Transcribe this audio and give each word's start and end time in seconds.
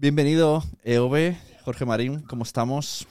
Bienvenido, 0.00 0.64
EOB, 0.82 1.36
Jorge 1.64 1.84
Marín, 1.84 2.22
¿cómo 2.22 2.42
estamos? 2.42 3.06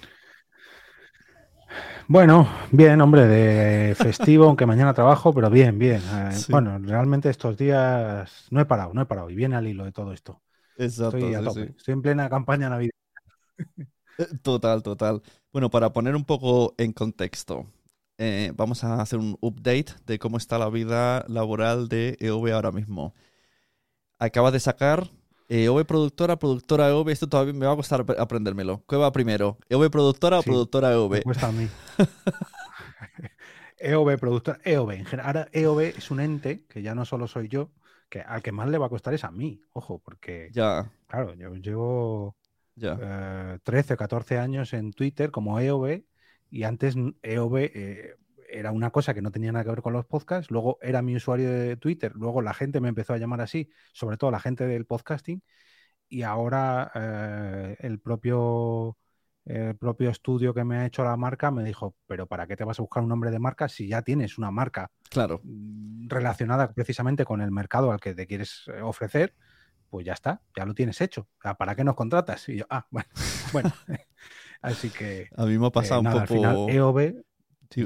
Bueno, 2.08 2.48
bien, 2.72 3.00
hombre, 3.02 3.28
de 3.28 3.95
festivo, 3.95 4.45
aunque 4.45 4.66
mañana 4.66 4.94
trabajo, 4.94 5.34
pero 5.34 5.50
bien, 5.50 5.78
bien. 5.78 6.02
Eh, 6.12 6.44
Sí. 6.44 6.48
Bueno, 6.48 6.78
realmente 6.80 7.30
estos 7.30 7.56
días 7.58 8.48
no 8.50 8.60
he 8.62 8.66
parado, 8.66 8.94
no 8.94 9.02
he 9.02 9.06
parado 9.06 9.30
y 9.30 9.36
viene 9.36 9.56
al 9.56 9.67
hilo 9.67 9.86
de 9.86 9.92
todo 9.92 10.12
esto. 10.14 10.42
Exacto, 10.78 11.17
Estoy 11.17 11.34
a 11.36 11.44
sí, 11.44 11.44
tope, 11.44 11.67
sí. 11.67 11.76
estoy 11.78 11.94
en 11.94 12.02
plena 12.02 12.30
campaña 12.30 12.70
navideña. 12.70 12.92
Eh, 14.17 14.28
Total, 14.42 14.84
total. 14.84 15.22
Bueno, 15.52 15.70
para 15.70 15.94
poner 15.94 16.16
un 16.16 16.26
poco 16.26 16.76
en 16.78 16.94
contexto, 16.94 17.67
eh, 18.17 18.52
vamos 18.56 18.84
a 18.84 19.02
hacer 19.02 19.20
un 19.20 19.38
update 19.42 19.94
de 20.06 20.20
cómo 20.20 20.38
está 20.38 20.58
la 20.60 20.70
vida 20.70 21.26
laboral 21.28 21.88
de 21.90 22.17
EOB 22.20 22.52
ahora 22.54 22.72
mismo. 22.72 23.14
Acaba 24.20 24.52
de 24.52 24.60
sacar 24.60 25.10
EOB 25.50 25.86
productora, 25.86 26.38
productora 26.38 26.89
EOB. 26.89 27.09
Esto 27.11 27.28
todavía 27.28 27.53
me 27.53 27.66
va 27.66 27.73
a 27.73 27.75
costar 27.75 28.02
ap- 28.02 28.19
aprendérmelo. 28.19 28.83
¿Qué 28.88 28.95
va 28.95 29.11
primero? 29.11 29.58
¿EOB 29.69 29.89
productora 29.89 30.39
o 30.39 30.44
Sí, 30.44 30.50
productora 30.50 30.89
Me 30.89 30.94
EOB? 30.95 31.22
cuesta 31.22 31.47
a 31.47 31.52
mí. 31.52 31.67
EOB, 33.80 34.17
productor, 34.17 34.59
EOB. 34.64 34.92
En 34.95 35.05
general, 35.05 35.27
ahora 35.27 35.49
EOB 35.54 35.80
es 35.98 36.11
un 36.11 36.20
ente 36.20 36.65
que 36.67 36.82
ya 36.82 36.95
no 36.95 37.05
solo 37.05 37.27
soy 37.27 37.48
yo, 37.48 37.71
que 38.09 38.21
al 38.21 38.42
que 38.42 38.52
más 38.52 38.70
le 38.70 38.77
va 38.77 38.88
a 38.88 38.89
costar 38.89 39.14
es 39.14 39.23
a 39.23 39.32
mí, 39.32 39.61
ojo, 39.73 39.99
porque, 39.99 40.49
Ya, 40.54 40.92
claro, 41.08 41.33
yo 41.36 41.55
llevo 41.55 42.36
ya. 42.76 42.98
eh, 43.02 43.59
13 43.64 43.93
o 43.93 43.98
14 43.98 44.38
años 44.38 44.73
en 44.73 44.92
Twitter 44.92 45.32
como 45.32 45.59
EOB 45.59 46.04
y 46.49 46.64
antes 46.64 46.95
EOB 47.21 47.58
eh, 47.73 48.15
era 48.52 48.71
una 48.71 48.92
cosa 48.92 49.14
que 49.14 49.21
no 49.21 49.32
tenía 49.32 49.52
nada 49.52 49.64
que 49.65 49.71
ver 49.71 49.82
con 49.82 49.93
los 49.93 50.05
podcasts, 50.05 50.52
luego 50.52 50.77
era 50.82 51.02
mi 51.02 51.15
usuario 51.15 51.52
de 51.52 51.77
Twitter, 51.77 52.14
luego 52.15 52.42
la 52.42 52.54
gente 52.54 52.82
me 52.82 52.89
empezó 52.89 53.14
a 53.14 53.17
llamar 53.17 53.42
así, 53.42 53.70
sobre 53.93 54.17
todo 54.17 54.32
la 54.32 54.39
gente 54.39 54.65
del 54.67 54.86
podcasting 54.86 55.42
y 56.08 56.23
ahora 56.23 56.92
eh, 56.95 57.76
el 57.80 57.99
propio 57.99 58.98
el 59.45 59.76
propio 59.77 60.09
estudio 60.11 60.54
que 60.54 60.64
me 60.64 60.77
ha 60.77 60.86
hecho 60.86 61.04
la 61.04 61.17
marca 61.17 61.49
me 61.52 61.64
dijo, 61.64 61.95
pero 62.08 62.27
¿para 62.27 62.45
qué 62.48 62.55
te 62.55 62.64
vas 62.64 62.80
a 62.80 62.83
buscar 62.83 63.04
un 63.04 63.09
nombre 63.09 63.32
de 63.32 63.39
marca 63.39 63.67
si 63.70 63.88
ya 63.88 64.02
tienes 64.04 64.38
una 64.38 64.52
marca 64.52 64.92
Claro. 65.09 65.43
mm, 65.43 66.08
relacionada 66.09 66.73
precisamente 66.73 67.26
con 67.26 67.42
el 67.42 67.52
mercado 67.52 67.92
al 67.92 67.99
que 67.99 68.14
te 68.15 68.27
quieres 68.27 68.64
eh, 68.67 68.82
ofrecer? 68.82 69.36
Pues 69.89 70.05
ya 70.05 70.14
está, 70.14 70.42
ya 70.58 70.65
lo 70.65 70.73
tienes 70.76 71.02
hecho. 71.02 71.27
Ah, 71.43 71.55
¿Para 71.58 71.76
qué 71.76 71.83
nos 71.83 71.95
contratas? 71.95 72.49
Y 72.49 72.58
yo, 72.58 72.65
ah, 72.70 72.88
bueno, 72.92 73.09
bueno. 73.52 73.70
Así 74.61 74.92
que 74.92 75.32
A 75.36 75.45
mí 75.48 75.58
me 75.58 75.67
ha 75.67 75.71
eh, 75.76 75.98
pasado 75.98 76.02
nada, 76.02 76.21
un 76.21 76.23
al 76.23 76.27
poco. 76.27 76.30
final 76.30 76.64
EOB, 76.67 77.23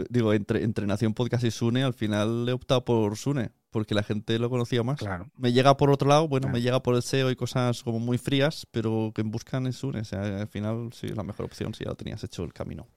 Digo, 0.09 0.33
entre, 0.33 0.63
entre 0.63 0.85
Nación 0.87 1.13
Podcast 1.13 1.43
y 1.43 1.51
Sune, 1.51 1.83
al 1.83 1.93
final 1.93 2.47
he 2.47 2.53
optado 2.53 2.85
por 2.85 3.17
Sune, 3.17 3.51
porque 3.69 3.93
la 3.93 4.01
gente 4.03 4.39
lo 4.39 4.49
conocía 4.49 4.81
más. 4.81 4.97
claro, 4.99 5.29
Me 5.35 5.51
llega 5.51 5.75
por 5.75 5.89
otro 5.89 6.07
lado, 6.07 6.27
bueno, 6.29 6.43
Claro. 6.45 6.53
me 6.53 6.61
llega 6.61 6.81
por 6.81 6.95
el 6.95 7.01
SEO 7.03 7.29
y 7.31 7.35
cosas 7.35 7.83
como 7.83 7.99
muy 7.99 8.17
frías, 8.17 8.65
pero 8.71 9.11
que 9.13 9.23
buscan 9.23 9.67
es 9.67 9.75
Sune. 9.75 9.99
O 9.99 10.05
sea, 10.05 10.21
al 10.41 10.47
final 10.47 10.89
sí, 10.93 11.07
la 11.09 11.23
mejor 11.23 11.45
opción 11.45 11.73
si 11.73 11.83
ya 11.83 11.89
lo 11.89 11.95
tenías 11.97 12.23
hecho 12.23 12.43
el 12.45 12.53
camino. 12.53 12.87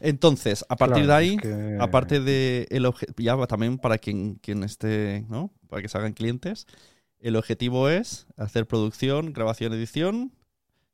Entonces, 0.00 0.64
a 0.68 0.76
partir 0.76 1.04
claro, 1.04 1.08
de 1.08 1.14
ahí, 1.14 1.34
es 1.36 1.42
que- 1.42 1.76
aparte 1.80 2.20
de 2.20 2.66
el 2.70 2.84
obje- 2.84 3.12
ya 3.16 3.36
también 3.46 3.78
para 3.78 3.98
quien, 3.98 4.34
quien 4.36 4.62
esté, 4.64 5.24
¿no? 5.28 5.50
Para 5.68 5.82
que 5.82 5.88
se 5.88 5.98
hagan 5.98 6.12
clientes, 6.12 6.66
el 7.20 7.36
objetivo 7.36 7.88
es 7.88 8.26
hacer 8.36 8.66
producción, 8.66 9.32
grabación, 9.32 9.72
edición, 9.72 10.32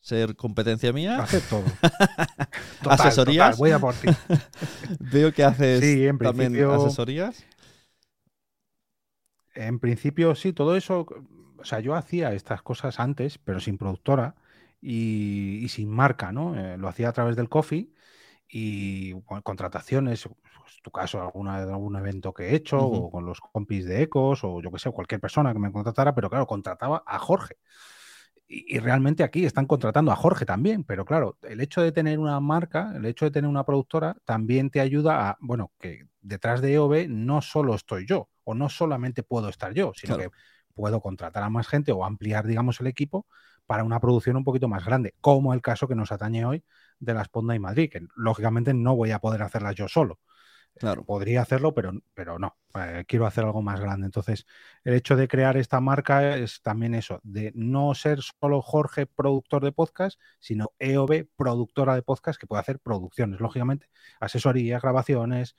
ser 0.05 0.37
competencia 0.37 0.93
mía. 0.93 1.23
hacer 1.23 1.41
todo. 1.49 1.65
¿Asesorías? 2.91 3.57
total, 3.57 3.59
voy 3.59 3.71
a 3.71 3.79
por 3.79 3.95
ti. 3.95 4.09
Veo 5.01 5.33
que 5.33 5.43
haces 5.43 5.81
Sí, 5.81 6.07
en 6.07 6.19
también 6.19 6.53
principio- 6.53 6.73
asesorías. 6.75 7.43
En 9.55 9.79
principio, 9.79 10.35
sí, 10.35 10.53
todo 10.53 10.77
eso. 10.77 11.07
O 11.59 11.65
sea, 11.65 11.81
yo 11.81 11.95
hacía 11.95 12.35
estas 12.35 12.61
cosas 12.63 13.01
antes, 13.01 13.39
pero 13.39 13.61
sin 13.61 13.79
productora 13.79 14.35
y, 14.83 15.61
y 15.65 15.69
sin 15.71 15.89
marca, 15.89 16.33
¿no? 16.33 16.55
Eh, 16.59 16.77
lo 16.77 16.89
hacía 16.89 17.09
a 17.09 17.13
través 17.13 17.35
del 17.37 17.49
coffee 17.49 17.89
y 18.47 19.13
bueno, 19.15 19.43
contrataciones, 19.43 20.29
pues, 20.29 20.83
tu 20.83 20.91
caso, 20.91 21.23
alguna, 21.23 21.57
algún 21.63 21.97
evento 21.97 22.35
que 22.35 22.49
he 22.51 22.55
hecho, 22.57 22.79
o 22.79 23.11
con 23.11 23.25
los 23.25 23.41
compis 23.41 23.87
de 23.87 24.03
Ecos, 24.03 24.45
o 24.45 24.61
yo 24.61 24.71
que 24.71 24.79
sé, 24.79 24.91
cualquier 24.91 25.21
persona 25.23 25.55
que 25.55 25.59
me 25.59 25.73
contratara, 25.73 26.15
pero 26.15 26.29
claro, 26.29 26.47
contrataba 26.47 27.03
a 27.07 27.19
Jorge. 27.19 27.57
Y, 28.47 28.77
y 28.77 28.79
realmente 28.79 29.23
aquí 29.25 29.45
están 29.47 29.67
contratando 29.67 30.13
a 30.13 30.17
Jorge 30.17 30.45
también, 30.45 30.85
pero 30.85 31.05
claro, 31.05 31.39
el 31.43 31.61
hecho 31.61 31.81
de 31.83 31.93
tener 31.93 32.19
una 32.19 32.39
marca, 32.41 32.93
el 32.95 33.07
hecho 33.07 33.25
de 33.25 33.31
tener 33.31 33.49
una 33.49 33.65
productora, 33.65 34.17
también 34.25 34.71
te 34.71 34.81
ayuda 34.81 35.31
a, 35.31 35.39
bueno, 35.41 35.73
que 35.81 36.07
detrás 36.21 36.61
de 36.61 36.73
EOB 36.75 37.09
no 37.09 37.41
solo 37.43 37.75
estoy 37.75 38.07
yo, 38.07 38.29
o 38.45 38.55
no 38.55 38.69
solamente 38.69 39.23
puedo 39.23 39.49
estar 39.49 39.73
yo, 39.73 39.93
sino 39.95 40.17
Claro. 40.17 40.31
que 40.31 40.31
puedo 40.75 41.01
contratar 41.01 41.43
a 41.43 41.51
más 41.51 41.69
gente 41.69 41.93
o 41.93 42.05
ampliar, 42.05 42.47
digamos, 42.47 42.81
el 42.81 42.87
equipo 42.87 43.27
para 43.67 43.85
una 43.85 44.01
producción 44.01 44.37
un 44.37 44.45
poquito 44.45 44.69
más 44.69 44.85
grande, 44.85 45.15
como 45.21 45.55
el 45.55 45.63
caso 45.63 45.89
que 45.89 45.95
nos 45.95 46.13
atañe 46.13 46.45
hoy 46.45 46.65
de 46.99 47.15
la 47.15 47.25
Sponda 47.25 47.55
y 47.55 47.59
Madrid, 47.59 47.91
que 47.91 48.03
lógicamente 48.15 48.75
no 48.75 48.95
voy 48.97 49.11
a 49.13 49.19
poder 49.21 49.43
hacerlas 49.43 49.75
yo 49.75 49.89
solo. 49.89 50.19
Podría 51.07 51.43
hacerlo, 51.43 51.73
pero, 51.73 51.93
pero 52.15 52.39
no. 52.39 52.57
Eh, 52.75 53.05
quiero 53.07 53.27
hacer 53.27 53.45
algo 53.45 53.63
más 53.63 53.81
grande. 53.81 54.07
Entonces, 54.07 54.47
el 54.83 54.95
hecho 54.95 55.17
de 55.17 55.29
crear 55.29 55.57
esta 55.57 55.81
marca 55.81 56.37
es 56.37 56.61
también 56.63 56.95
eso, 56.95 57.21
de 57.23 57.53
no 57.55 57.95
ser 57.95 58.21
solo 58.23 58.61
Jorge 58.61 59.07
productor 59.07 59.63
de 59.65 59.73
podcast, 59.73 60.21
sino 60.41 60.73
EOB 60.79 61.29
productora 61.37 61.95
de 61.95 62.03
podcast 62.03 62.41
que 62.41 62.47
puede 62.49 62.61
hacer 62.61 62.81
producciones, 62.81 63.41
lógicamente, 63.41 63.89
asesorías, 64.21 64.83
grabaciones, 64.83 65.57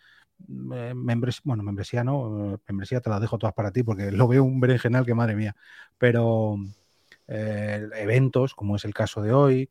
mm, 0.47 0.73
eh, 0.73 0.93
membres, 0.93 1.39
bueno, 1.43 1.63
membresía 1.63 2.03
no, 2.03 2.55
eh, 2.55 2.57
membresía 2.67 2.99
te 2.99 3.09
la 3.09 3.19
dejo 3.19 3.37
todas 3.37 3.53
para 3.53 3.71
ti 3.71 3.83
porque 3.83 4.11
lo 4.11 4.27
veo 4.27 4.43
un 4.43 4.59
berenjenal 4.59 5.05
que 5.05 5.13
madre 5.15 5.35
mía, 5.35 5.55
pero 5.97 6.57
eh, 7.27 7.87
eventos, 7.95 8.53
como 8.53 8.75
es 8.75 8.85
el 8.85 8.93
caso 8.93 9.21
de 9.21 9.33
hoy, 9.33 9.69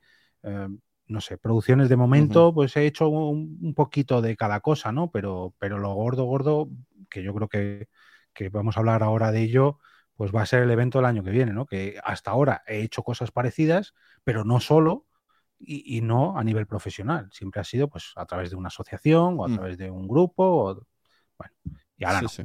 no 1.07 1.21
sé, 1.21 1.39
producciones 1.39 1.89
de 1.89 1.97
momento, 1.97 2.53
pues 2.55 2.77
he 2.77 2.87
hecho 2.87 3.09
un, 3.09 3.59
un 3.63 3.75
poquito 3.75 4.23
de 4.23 4.37
cada 4.37 4.61
cosa, 4.61 4.93
¿no? 4.93 5.11
Pero, 5.11 5.55
pero 5.59 5.79
lo 5.79 5.93
gordo, 5.95 6.25
gordo, 6.25 6.69
que 7.11 7.23
yo 7.23 7.35
creo 7.35 7.49
que, 7.49 7.89
que 8.33 8.49
vamos 8.49 8.77
a 8.77 8.81
hablar 8.81 9.03
ahora 9.03 9.33
de 9.33 9.43
ello, 9.43 9.79
pues 10.17 10.33
va 10.35 10.43
a 10.43 10.47
ser 10.47 10.63
el 10.63 10.71
evento 10.71 10.99
del 10.99 11.07
año 11.07 11.25
que 11.25 11.31
viene, 11.31 11.53
¿no? 11.53 11.67
Que 11.67 11.99
hasta 12.05 12.31
ahora 12.31 12.63
he 12.67 12.81
hecho 12.83 13.03
cosas 13.03 13.31
parecidas, 13.33 13.95
pero 14.25 14.45
no 14.45 14.61
solo 14.61 15.07
y, 15.59 15.97
y 15.99 16.01
no 16.03 16.39
a 16.39 16.45
nivel 16.45 16.67
profesional. 16.67 17.29
Siempre 17.33 17.61
ha 17.61 17.65
sido 17.65 17.89
pues 17.89 18.13
a 18.17 18.27
través 18.27 18.51
de 18.51 18.57
una 18.57 18.69
asociación 18.69 19.39
o 19.39 19.45
a 19.45 19.49
Mm. 19.49 19.51
través 19.51 19.79
de 19.79 19.91
un 19.91 20.09
grupo. 20.09 20.45
O, 20.71 20.87
bueno, 21.39 21.55
y 21.99 22.05
ahora 22.05 22.21
Sí, 22.21 22.23
no. 22.23 22.29
sí. 22.29 22.45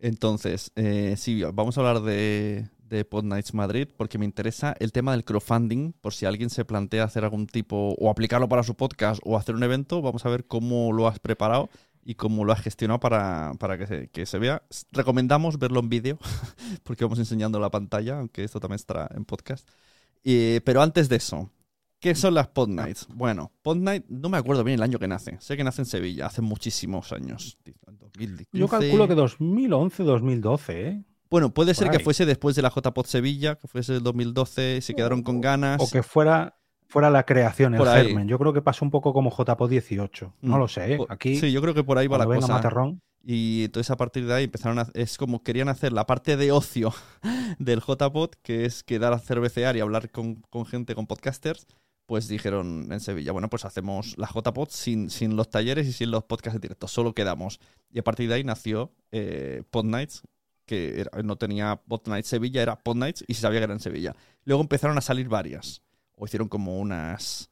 Entonces, 0.00 0.72
eh, 0.76 1.16
sí, 1.18 1.42
vamos 1.54 1.78
a 1.78 1.82
hablar 1.82 2.02
de, 2.02 2.68
de 2.88 3.04
Pod 3.04 3.24
Nights 3.24 3.54
Madrid 3.54 3.88
porque 3.96 4.18
me 4.18 4.24
interesa 4.24 4.74
el 4.78 4.92
tema 4.92 5.12
del 5.12 5.24
crowdfunding, 5.24 5.92
por 5.92 6.14
si 6.14 6.26
alguien 6.26 6.50
se 6.50 6.64
plantea 6.64 7.04
hacer 7.04 7.24
algún 7.24 7.46
tipo 7.46 7.94
o 7.98 8.10
aplicarlo 8.10 8.48
para 8.48 8.62
su 8.62 8.74
podcast 8.74 9.20
o 9.24 9.36
hacer 9.36 9.54
un 9.54 9.62
evento, 9.62 10.02
vamos 10.02 10.24
a 10.26 10.28
ver 10.28 10.46
cómo 10.46 10.92
lo 10.92 11.08
has 11.08 11.18
preparado 11.18 11.68
y 12.04 12.14
cómo 12.14 12.44
lo 12.44 12.52
has 12.52 12.60
gestionado 12.60 13.00
para, 13.00 13.52
para 13.58 13.76
que, 13.78 13.86
se, 13.86 14.08
que 14.08 14.26
se 14.26 14.38
vea. 14.38 14.62
Recomendamos 14.92 15.58
verlo 15.58 15.80
en 15.80 15.88
vídeo 15.88 16.18
porque 16.84 17.04
vamos 17.04 17.18
enseñando 17.18 17.58
la 17.58 17.70
pantalla, 17.70 18.18
aunque 18.18 18.44
esto 18.44 18.60
también 18.60 18.76
estará 18.76 19.10
en 19.14 19.24
podcast. 19.24 19.68
Pero 20.22 20.82
antes 20.82 21.08
de 21.08 21.16
eso, 21.16 21.50
¿Qué 21.98 22.14
son 22.14 22.34
las 22.34 22.48
Pod 22.48 22.68
Nights? 22.68 23.08
Bueno, 23.14 23.52
Pod 23.62 23.78
Night, 23.78 24.04
no 24.08 24.28
me 24.28 24.36
acuerdo 24.36 24.62
bien 24.62 24.76
el 24.76 24.82
año 24.82 24.98
que 24.98 25.08
nace. 25.08 25.38
Sé 25.40 25.56
que 25.56 25.64
nace 25.64 25.82
en 25.82 25.86
Sevilla, 25.86 26.26
hace 26.26 26.42
muchísimos 26.42 27.10
años. 27.12 27.58
2015. 27.86 28.48
Yo 28.52 28.68
calculo 28.68 29.08
que 29.08 29.14
2011, 29.14 30.02
2012, 30.02 30.88
¿eh? 30.88 31.04
Bueno, 31.30 31.52
puede 31.52 31.74
ser 31.74 31.90
que 31.90 31.98
fuese 31.98 32.24
después 32.26 32.54
de 32.56 32.62
la 32.62 32.70
JPod 32.70 33.06
Sevilla, 33.06 33.56
que 33.56 33.68
fuese 33.68 33.94
el 33.94 34.02
2012, 34.02 34.80
se 34.80 34.94
quedaron 34.94 35.22
con 35.22 35.40
ganas. 35.40 35.80
O 35.82 35.90
que 35.90 36.02
fuera, 36.02 36.58
fuera 36.88 37.10
la 37.10 37.24
creación, 37.24 37.74
el 37.74 37.84
germen. 37.84 38.28
Yo 38.28 38.38
creo 38.38 38.52
que 38.52 38.62
pasó 38.62 38.84
un 38.84 38.90
poco 38.90 39.12
como 39.12 39.30
JPO 39.30 39.68
18. 39.68 40.34
No 40.42 40.56
Mm. 40.56 40.58
lo 40.60 40.68
sé, 40.68 40.94
¿eh? 40.94 40.98
Aquí, 41.08 41.36
Sí, 41.36 41.50
yo 41.52 41.60
creo 41.60 41.74
que 41.74 41.84
por 41.84 41.98
ahí 41.98 42.06
va 42.06 42.18
la 42.18 42.26
cosa. 42.26 42.52
Materrón, 42.52 43.00
Y 43.28 43.64
entonces 43.64 43.90
a 43.90 43.96
partir 43.96 44.24
de 44.24 44.34
ahí 44.34 44.44
empezaron 44.44 44.78
a... 44.78 44.86
Es 44.94 45.18
como 45.18 45.42
querían 45.42 45.68
hacer 45.68 45.92
la 45.92 46.06
parte 46.06 46.36
de 46.36 46.52
ocio 46.52 46.92
del 47.58 47.80
JPod, 47.80 48.30
que 48.42 48.64
es 48.64 48.84
quedar 48.84 49.12
a 49.12 49.18
cervecear 49.18 49.76
y 49.76 49.80
hablar 49.80 50.10
con, 50.12 50.36
con 50.48 50.64
gente, 50.64 50.94
con 50.94 51.08
podcasters. 51.08 51.66
Pues 52.06 52.28
dijeron 52.28 52.86
en 52.92 53.00
Sevilla, 53.00 53.32
bueno, 53.32 53.50
pues 53.50 53.64
hacemos 53.64 54.16
la 54.16 54.28
JPod 54.32 54.68
sin, 54.70 55.10
sin 55.10 55.34
los 55.34 55.50
talleres 55.50 55.88
y 55.88 55.92
sin 55.92 56.12
los 56.12 56.22
podcasts 56.22 56.54
en 56.54 56.60
directo, 56.60 56.86
solo 56.86 57.14
quedamos. 57.14 57.58
Y 57.90 57.98
a 57.98 58.04
partir 58.04 58.28
de 58.28 58.36
ahí 58.36 58.44
nació 58.44 58.92
eh, 59.10 59.64
Pod 59.72 59.86
Nights, 59.86 60.22
que 60.66 61.00
era- 61.00 61.22
no 61.22 61.36
tenía 61.36 61.80
Nights 62.06 62.28
Sevilla, 62.28 62.62
era 62.62 62.76
Pod 62.76 62.96
Nights 62.96 63.24
y 63.26 63.34
se 63.34 63.40
sabía 63.42 63.60
que 63.60 63.64
era 63.64 63.72
en 63.72 63.80
Sevilla. 63.80 64.14
Luego 64.44 64.62
empezaron 64.62 64.98
a 64.98 65.00
salir 65.00 65.28
varias, 65.28 65.82
o 66.14 66.26
hicieron 66.26 66.48
como 66.48 66.78
unas... 66.78 67.50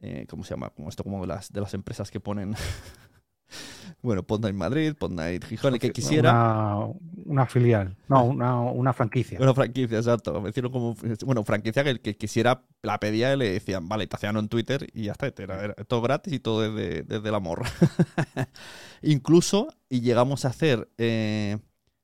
eh, 0.00 0.26
¿Cómo 0.28 0.44
se 0.44 0.50
llama? 0.50 0.70
Como 0.70 0.88
esto, 0.88 1.02
como 1.04 1.20
de 1.22 1.26
las, 1.28 1.52
de 1.52 1.60
las 1.60 1.72
empresas 1.74 2.10
que 2.10 2.20
ponen... 2.20 2.54
bueno, 4.02 4.22
Pod 4.22 4.40
Night 4.40 4.54
Madrid, 4.54 4.94
Pod 4.98 5.10
Night 5.12 5.44
Gijón, 5.44 5.74
el 5.74 5.80
que 5.80 5.90
quisiera. 5.90 6.76
Una, 6.76 6.94
una 7.26 7.46
filial. 7.46 7.96
No, 8.08 8.24
una, 8.26 8.60
una 8.60 8.92
franquicia. 8.92 9.38
Una 9.40 9.52
franquicia, 9.54 9.98
exacto. 9.98 10.40
Me 10.40 10.50
hicieron 10.50 10.72
como, 10.72 10.96
bueno, 11.26 11.44
franquicia 11.44 11.84
que 11.84 11.90
el 11.90 12.00
que 12.00 12.16
quisiera 12.16 12.62
la 12.82 12.98
pedía 12.98 13.34
y 13.34 13.36
le 13.36 13.50
decían, 13.52 13.88
vale, 13.88 14.06
te 14.06 14.16
hacían 14.16 14.36
en 14.36 14.48
Twitter 14.48 14.86
y 14.94 15.04
ya 15.04 15.12
está. 15.12 15.26
Era, 15.26 15.64
era 15.64 15.74
todo 15.74 16.00
gratis 16.00 16.32
y 16.32 16.38
todo 16.40 16.62
desde, 16.72 17.02
desde 17.02 17.28
el 17.28 17.34
amor. 17.34 17.64
Incluso, 19.02 19.68
y 19.88 20.00
llegamos 20.00 20.44
a 20.44 20.48
hacer, 20.48 20.88
eh, 20.98 21.58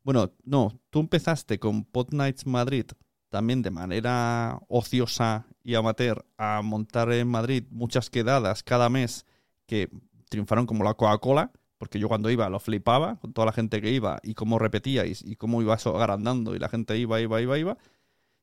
bueno, 0.06 0.30
no, 0.44 0.78
tú 0.90 1.00
empezaste 1.00 1.58
con 1.58 1.84
Pod 1.84 2.12
Nights 2.12 2.46
Madrid 2.46 2.86
también 3.28 3.62
de 3.62 3.72
manera 3.72 4.60
ociosa 4.68 5.48
y 5.64 5.74
amateur 5.74 6.24
a 6.38 6.62
montar 6.62 7.10
en 7.10 7.26
Madrid 7.26 7.64
muchas 7.70 8.08
quedadas 8.08 8.62
cada 8.62 8.88
mes 8.88 9.26
que 9.66 9.90
triunfaron 10.28 10.64
como 10.64 10.84
la 10.84 10.94
Coca-Cola, 10.94 11.50
porque 11.76 11.98
yo 11.98 12.06
cuando 12.06 12.30
iba 12.30 12.48
lo 12.48 12.60
flipaba 12.60 13.16
con 13.16 13.32
toda 13.32 13.46
la 13.46 13.52
gente 13.52 13.82
que 13.82 13.90
iba 13.90 14.20
y 14.22 14.34
cómo 14.34 14.60
repetíais 14.60 15.22
y 15.22 15.34
cómo 15.34 15.60
iba 15.60 15.74
eso 15.74 15.98
agrandando 15.98 16.54
y 16.54 16.60
la 16.60 16.68
gente 16.68 16.96
iba, 16.96 17.20
iba, 17.20 17.40
iba, 17.40 17.58
iba. 17.58 17.76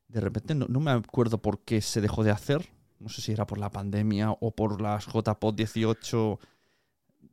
De 0.08 0.20
repente 0.20 0.54
no, 0.54 0.66
no 0.68 0.80
me 0.80 0.90
acuerdo 0.90 1.38
por 1.40 1.60
qué 1.60 1.80
se 1.80 2.02
dejó 2.02 2.24
de 2.24 2.30
hacer. 2.30 2.68
No 2.98 3.08
sé 3.08 3.22
si 3.22 3.32
era 3.32 3.46
por 3.46 3.56
la 3.56 3.70
pandemia 3.70 4.32
o 4.32 4.50
por 4.50 4.82
las 4.82 5.06
JPod 5.06 5.54
18. 5.54 6.38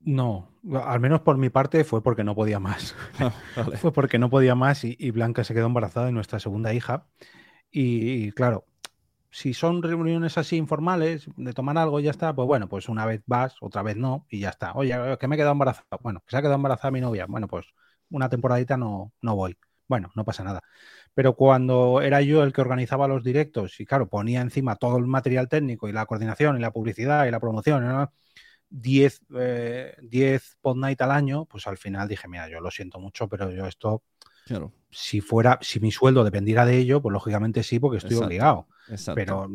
No, 0.03 0.49
al 0.83 0.99
menos 0.99 1.21
por 1.21 1.37
mi 1.37 1.49
parte 1.49 1.83
fue 1.83 2.01
porque 2.01 2.23
no 2.23 2.35
podía 2.35 2.59
más. 2.59 2.95
Vale. 3.55 3.77
Fue 3.77 3.93
porque 3.93 4.17
no 4.17 4.29
podía 4.29 4.55
más 4.55 4.83
y, 4.83 4.95
y 4.99 5.11
Blanca 5.11 5.43
se 5.43 5.53
quedó 5.53 5.67
embarazada 5.67 6.07
de 6.07 6.11
nuestra 6.11 6.39
segunda 6.39 6.73
hija. 6.73 7.05
Y, 7.71 8.27
y 8.27 8.31
claro, 8.31 8.65
si 9.31 9.53
son 9.53 9.83
reuniones 9.83 10.37
así 10.37 10.57
informales, 10.57 11.27
de 11.37 11.53
tomar 11.53 11.77
algo 11.77 11.99
y 11.99 12.03
ya 12.03 12.11
está, 12.11 12.35
pues 12.35 12.47
bueno, 12.47 12.69
pues 12.69 12.89
una 12.89 13.05
vez 13.05 13.21
vas, 13.27 13.55
otra 13.61 13.83
vez 13.83 13.97
no, 13.97 14.25
y 14.29 14.39
ya 14.41 14.49
está. 14.49 14.73
Oye, 14.73 14.95
que 15.19 15.27
me 15.27 15.35
he 15.35 15.37
quedado 15.39 15.53
embarazada. 15.53 15.87
Bueno, 16.01 16.21
que 16.21 16.31
se 16.31 16.37
ha 16.37 16.41
quedado 16.41 16.55
embarazada 16.57 16.91
mi 16.91 17.01
novia. 17.01 17.25
Bueno, 17.27 17.47
pues 17.47 17.67
una 18.09 18.29
temporadita 18.29 18.77
no, 18.77 19.13
no 19.21 19.35
voy. 19.35 19.57
Bueno, 19.87 20.11
no 20.15 20.25
pasa 20.25 20.43
nada. 20.43 20.61
Pero 21.13 21.35
cuando 21.35 22.01
era 22.01 22.21
yo 22.21 22.43
el 22.43 22.53
que 22.53 22.61
organizaba 22.61 23.07
los 23.07 23.23
directos 23.23 23.79
y 23.79 23.85
claro, 23.85 24.09
ponía 24.09 24.41
encima 24.41 24.75
todo 24.77 24.97
el 24.97 25.07
material 25.07 25.49
técnico 25.49 25.87
y 25.89 25.91
la 25.93 26.05
coordinación 26.05 26.57
y 26.57 26.61
la 26.61 26.71
publicidad 26.71 27.25
y 27.27 27.31
la 27.31 27.39
promoción, 27.39 27.85
¿no? 27.87 28.11
10 28.71 29.21
eh, 29.37 29.95
10 30.01 30.57
pod 30.61 30.77
night 30.77 30.99
al 31.01 31.11
año, 31.11 31.45
pues 31.45 31.67
al 31.67 31.77
final 31.77 32.07
dije, 32.07 32.27
mira, 32.27 32.49
yo 32.49 32.59
lo 32.59 32.71
siento 32.71 32.99
mucho, 32.99 33.27
pero 33.27 33.51
yo 33.51 33.67
esto, 33.67 34.01
Claro, 34.45 34.71
si 34.89 35.21
fuera, 35.21 35.59
si 35.61 35.79
mi 35.79 35.91
sueldo 35.91 36.23
dependiera 36.23 36.65
de 36.65 36.77
ello, 36.77 37.01
pues 37.01 37.13
lógicamente 37.13 37.61
sí, 37.63 37.79
porque 37.79 37.97
estoy 37.97 38.11
Exacto. 38.13 38.25
obligado. 38.27 38.67
exacto. 38.89 39.15
Pero, 39.15 39.47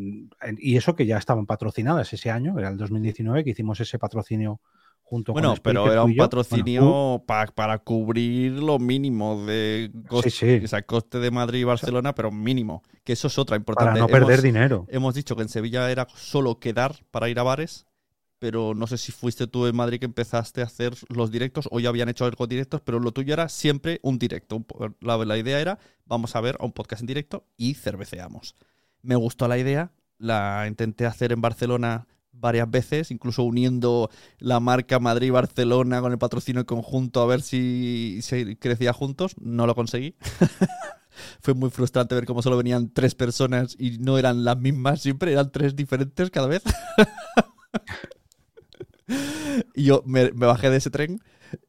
y 0.58 0.76
eso 0.76 0.94
que 0.94 1.06
ya 1.06 1.18
estaban 1.18 1.44
patrocinadas 1.46 2.12
ese 2.12 2.30
año, 2.30 2.58
era 2.58 2.68
el 2.68 2.76
2019 2.76 3.42
que 3.42 3.50
hicimos 3.50 3.80
ese 3.80 3.98
patrocinio 3.98 4.60
junto 5.02 5.32
bueno, 5.32 5.50
con 5.50 5.58
pero 5.62 5.90
era 5.92 6.02
un. 6.04 6.10
Bueno, 6.10 6.22
patrocinio 6.24 7.22
pa- 7.26 7.46
para 7.46 7.78
cubrir 7.78 8.52
lo 8.52 8.78
mínimo 8.78 9.44
de 9.46 9.90
coste, 10.08 10.30
Sí, 10.30 10.58
sí. 10.58 10.64
o 10.64 10.68
sea, 10.68 10.82
coste 10.82 11.18
de 11.18 11.30
Madrid 11.30 11.60
y 11.60 11.64
Barcelona, 11.64 12.14
pero 12.14 12.30
mínimo. 12.32 12.82
Que 13.04 13.12
eso 13.12 13.28
es 13.28 13.38
otra 13.38 13.56
importante. 13.56 13.90
para 13.92 14.00
no 14.00 14.06
perder 14.08 14.30
Hemos- 14.38 14.42
dinero. 14.42 14.86
Hemos 14.88 15.14
dicho 15.14 15.36
que 15.36 15.42
en 15.42 15.48
Sevilla 15.48 15.90
era 15.90 16.06
solo 16.14 16.58
quedar 16.58 16.96
para 17.10 17.28
ir 17.28 17.38
a 17.38 17.42
bares, 17.44 17.86
pero 18.46 18.74
no 18.76 18.86
sé 18.86 18.96
si 18.96 19.10
fuiste 19.10 19.48
tú 19.48 19.66
en 19.66 19.74
Madrid 19.74 19.98
que 19.98 20.04
empezaste 20.04 20.60
a 20.60 20.66
hacer 20.66 20.94
los 21.08 21.32
directos 21.32 21.68
o 21.72 21.80
ya 21.80 21.88
habían 21.88 22.08
hecho 22.08 22.26
algo 22.26 22.46
directos, 22.46 22.80
pero 22.80 23.00
lo 23.00 23.10
tuyo 23.10 23.32
era 23.32 23.48
siempre 23.48 23.98
un 24.04 24.20
directo. 24.20 24.64
La, 25.00 25.36
idea 25.36 25.58
era, 25.58 25.80
vamos 26.04 26.36
a 26.36 26.40
ver 26.40 26.56
a 26.60 26.64
un 26.64 26.70
podcast 26.70 27.02
en 27.02 27.08
directo 27.08 27.44
y 27.56 27.74
cerveceamos. 27.74 28.54
Me 29.02 29.16
gustó 29.16 29.48
la 29.48 29.58
idea, 29.58 29.90
la 30.18 30.64
intenté 30.68 31.06
hacer 31.06 31.32
en 31.32 31.40
Barcelona 31.40 32.06
varias 32.30 32.70
veces, 32.70 33.10
incluso 33.10 33.42
uniendo 33.42 34.10
la 34.38 34.60
marca 34.60 35.00
Madrid-Barcelona 35.00 36.00
con 36.00 36.12
el 36.12 36.18
patrocinio 36.18 36.64
conjunto 36.66 37.22
a 37.22 37.26
ver 37.26 37.42
si 37.42 38.20
crecía 38.60 38.92
juntos. 38.92 39.34
No 39.40 39.66
lo 39.66 39.74
conseguí. 39.74 40.14
Fue 41.40 41.54
muy 41.54 41.70
frustrante 41.70 42.14
ver 42.14 42.26
cómo 42.26 42.42
solo 42.42 42.58
venían 42.58 42.92
tres 42.92 43.16
personas 43.16 43.74
y 43.76 43.98
no 43.98 44.18
eran 44.18 44.44
las 44.44 44.56
mismas 44.56 45.02
siempre, 45.02 45.32
eran 45.32 45.50
tres 45.50 45.74
diferentes 45.74 46.30
cada 46.30 46.46
vez. 46.46 46.62
y 49.74 49.84
yo 49.84 50.02
me, 50.06 50.30
bajé 50.30 50.70
de 50.70 50.76
ese 50.78 50.90
tren 50.90 51.20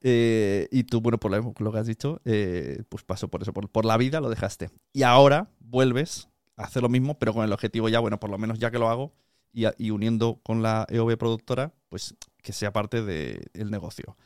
eh, 0.01 0.67
y 0.71 0.83
tú, 0.83 1.01
bueno, 1.01 1.19
por 1.19 1.31
lo, 1.31 1.71
que 1.71 1.77
has 1.77 1.87
dicho, 1.87 2.21
eh, 2.25 2.83
pues 2.89 3.03
pasó 3.03 3.27
por 3.27 3.41
eso, 3.41 3.53
por, 3.53 3.85
la 3.85 3.97
vida 3.97 4.19
lo 4.19 4.29
dejaste. 4.29 4.69
Y 4.93 5.03
ahora 5.03 5.51
vuelves 5.59 6.29
a 6.55 6.63
hacer 6.63 6.81
lo 6.81 6.89
mismo, 6.89 7.19
pero 7.19 7.33
con 7.33 7.43
el 7.43 7.53
objetivo 7.53 7.89
ya, 7.89 7.99
bueno, 7.99 8.19
por 8.19 8.29
lo 8.29 8.37
menos 8.37 8.59
ya 8.59 8.71
que 8.71 8.79
lo 8.79 8.89
hago 8.89 9.13
y, 9.53 9.65
y 9.77 9.91
uniendo 9.91 10.39
con 10.43 10.61
la 10.61 10.85
EOB 10.89 11.17
productora, 11.17 11.73
pues 11.89 12.15
que 12.41 12.53
sea 12.53 12.73
parte 12.73 13.03
del 13.03 13.71
negocio. 13.71 14.17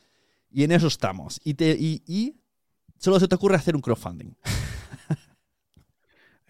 Y 0.50 0.64
en 0.64 0.72
eso 0.72 0.86
estamos. 0.86 1.40
Y, 1.44 1.54
te, 1.54 1.76
y 1.78 2.36
solo 2.98 3.18
se 3.18 3.28
te 3.28 3.34
ocurre 3.34 3.56
hacer 3.56 3.74
un 3.74 3.82
crowdfunding. 3.82 4.34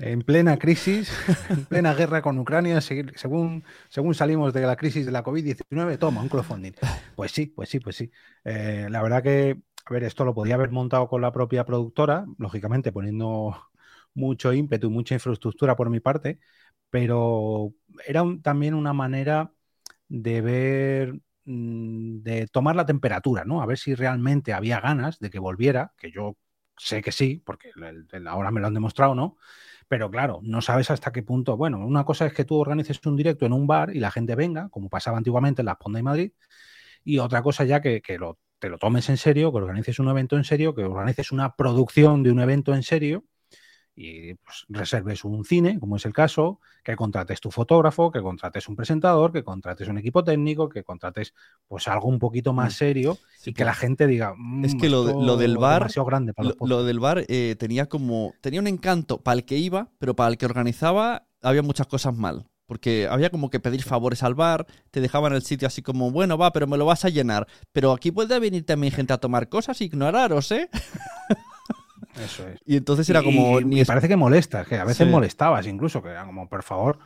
En 0.02 0.22
plena 0.22 0.58
crisis, 0.58 1.12
en 1.48 1.64
plena 1.64 1.94
guerra 1.94 2.22
con 2.22 2.36
Ucrania, 2.36 2.80
según, 2.80 3.62
según 3.88 4.14
salimos 4.16 4.52
de 4.52 4.62
la 4.62 4.74
crisis 4.74 5.06
de 5.06 5.12
la 5.12 5.22
COVID-19, 5.22 5.96
toma, 5.96 6.22
un 6.22 6.28
crowdfunding. 6.28 6.72
Pues 7.14 7.30
sí, 7.30 7.46
pues 7.46 7.68
sí, 7.68 7.78
pues 7.78 7.94
sí. 7.94 8.10
Eh, 8.42 8.88
la 8.90 9.00
verdad 9.00 9.22
que, 9.22 9.60
a 9.86 9.92
ver, 9.92 10.02
esto 10.02 10.24
lo 10.24 10.34
podía 10.34 10.56
haber 10.56 10.72
montado 10.72 11.06
con 11.06 11.22
la 11.22 11.30
propia 11.30 11.64
productora, 11.64 12.26
lógicamente 12.36 12.90
poniendo 12.90 13.56
mucho 14.12 14.52
ímpetu 14.52 14.90
mucha 14.90 15.14
infraestructura 15.14 15.76
por 15.76 15.88
mi 15.88 16.00
parte, 16.00 16.40
pero 16.90 17.72
era 18.04 18.24
también 18.42 18.74
una 18.74 18.92
manera 18.92 19.52
de 20.08 20.40
ver, 20.40 21.20
mm, 21.44 22.22
de 22.22 22.48
tomar 22.48 22.74
la 22.74 22.86
temperatura, 22.86 23.44
¿no? 23.44 23.62
A 23.62 23.66
ver 23.66 23.78
si 23.78 23.94
realmente 23.94 24.52
había 24.52 24.80
ganas 24.80 25.20
de 25.20 25.30
que 25.30 25.38
volviera, 25.38 25.92
que 25.96 26.10
yo 26.10 26.36
sé 26.76 27.02
que 27.02 27.12
sí, 27.12 27.40
porque 27.46 27.70
ahora 28.26 28.50
me 28.50 28.60
lo 28.60 28.66
han 28.66 28.74
demostrado, 28.74 29.14
¿no? 29.14 29.36
Pero 29.92 30.10
claro, 30.10 30.40
no 30.42 30.62
sabes 30.62 30.90
hasta 30.90 31.12
qué 31.12 31.22
punto. 31.22 31.58
Bueno, 31.58 31.86
una 31.86 32.04
cosa 32.06 32.24
es 32.24 32.32
que 32.32 32.46
tú 32.46 32.56
organices 32.56 32.98
un 33.04 33.14
directo 33.14 33.44
en 33.44 33.52
un 33.52 33.66
bar 33.66 33.94
y 33.94 34.00
la 34.00 34.10
gente 34.10 34.34
venga, 34.34 34.70
como 34.70 34.88
pasaba 34.88 35.18
antiguamente 35.18 35.60
en 35.60 35.66
la 35.66 35.78
Ponda 35.78 36.00
y 36.00 36.02
Madrid, 36.02 36.32
y 37.04 37.18
otra 37.18 37.42
cosa 37.42 37.64
ya 37.64 37.82
que, 37.82 38.00
que 38.02 38.18
lo, 38.18 38.38
te 38.58 38.70
lo 38.70 38.78
tomes 38.78 39.10
en 39.10 39.18
serio, 39.18 39.52
que 39.52 39.58
organices 39.58 39.98
un 39.98 40.08
evento 40.08 40.38
en 40.38 40.44
serio, 40.44 40.74
que 40.74 40.84
organices 40.84 41.32
una 41.32 41.56
producción 41.56 42.22
de 42.22 42.30
un 42.32 42.40
evento 42.40 42.74
en 42.74 42.82
serio 42.82 43.24
y 43.94 44.34
pues, 44.34 44.64
reserves 44.68 45.24
un 45.24 45.44
cine, 45.44 45.78
como 45.78 45.96
es 45.96 46.06
el 46.06 46.12
caso, 46.12 46.60
que 46.82 46.96
contrates 46.96 47.40
tu 47.40 47.50
fotógrafo, 47.50 48.10
que 48.10 48.22
contrates 48.22 48.68
un 48.68 48.76
presentador, 48.76 49.32
que 49.32 49.44
contrates 49.44 49.88
un 49.88 49.98
equipo 49.98 50.24
técnico, 50.24 50.68
que 50.68 50.82
contrates 50.82 51.34
pues 51.68 51.88
algo 51.88 52.08
un 52.08 52.18
poquito 52.18 52.52
más 52.52 52.72
Mm. 52.74 52.76
serio 52.76 53.18
Sí, 53.36 53.50
y 53.50 53.54
que 53.54 53.64
la 53.64 53.74
gente 53.74 54.06
diga, 54.06 54.34
Es 54.62 54.74
"Mm, 54.74 54.78
que 54.80 54.88
lo 54.88 55.04
lo 55.20 55.36
del 55.36 55.58
bar- 55.58 55.80
demasiado 55.80 56.06
grande 56.06 56.32
para 56.34 56.44
Lo, 56.44 56.48
los 56.50 56.56
podcasts". 56.58 56.70
lo 56.80 56.84
del 56.84 57.00
bar 57.00 57.24
eh, 57.28 57.56
tenía 57.58 57.88
como. 57.88 58.34
Tenía 58.40 58.60
un 58.60 58.66
encanto 58.66 59.18
para 59.22 59.34
el 59.36 59.44
que 59.44 59.58
iba, 59.58 59.90
pero 59.98 60.14
para 60.16 60.30
el 60.30 60.38
que 60.38 60.46
organizaba 60.46 61.26
había 61.42 61.62
muchas 61.62 61.86
cosas 61.86 62.16
mal. 62.16 62.46
Porque 62.66 63.06
había 63.10 63.28
como 63.30 63.50
que 63.50 63.60
pedir 63.60 63.82
favores 63.82 64.22
al 64.22 64.34
bar, 64.34 64.66
te 64.90 65.00
dejaban 65.02 65.34
el 65.34 65.42
sitio 65.42 65.68
así 65.68 65.82
como, 65.82 66.10
bueno, 66.10 66.38
va, 66.38 66.52
pero 66.52 66.66
me 66.66 66.78
lo 66.78 66.86
vas 66.86 67.04
a 67.04 67.10
llenar. 67.10 67.46
Pero 67.72 67.92
aquí 67.92 68.10
puede 68.12 68.38
venir 68.38 68.64
también 68.64 68.92
gente 68.94 69.12
a 69.12 69.18
tomar 69.18 69.48
cosas 69.50 69.78
e 69.80 69.84
ignoraros, 69.84 70.50
¿eh? 70.52 70.70
Eso 72.20 72.46
es. 72.48 72.60
Y 72.66 72.76
entonces 72.76 73.08
era 73.08 73.22
como. 73.22 73.60
Y, 73.60 73.64
ni 73.64 73.76
y 73.76 73.80
es- 73.80 73.88
parece 73.88 74.08
que 74.08 74.16
molesta, 74.16 74.64
que 74.64 74.76
a 74.76 74.84
veces 74.84 75.06
Sí. 75.06 75.10
molestabas 75.12 75.66
incluso, 75.66 76.02
que 76.02 76.10
era 76.10 76.24
como, 76.24 76.48
por 76.48 76.62
favor, 76.62 76.98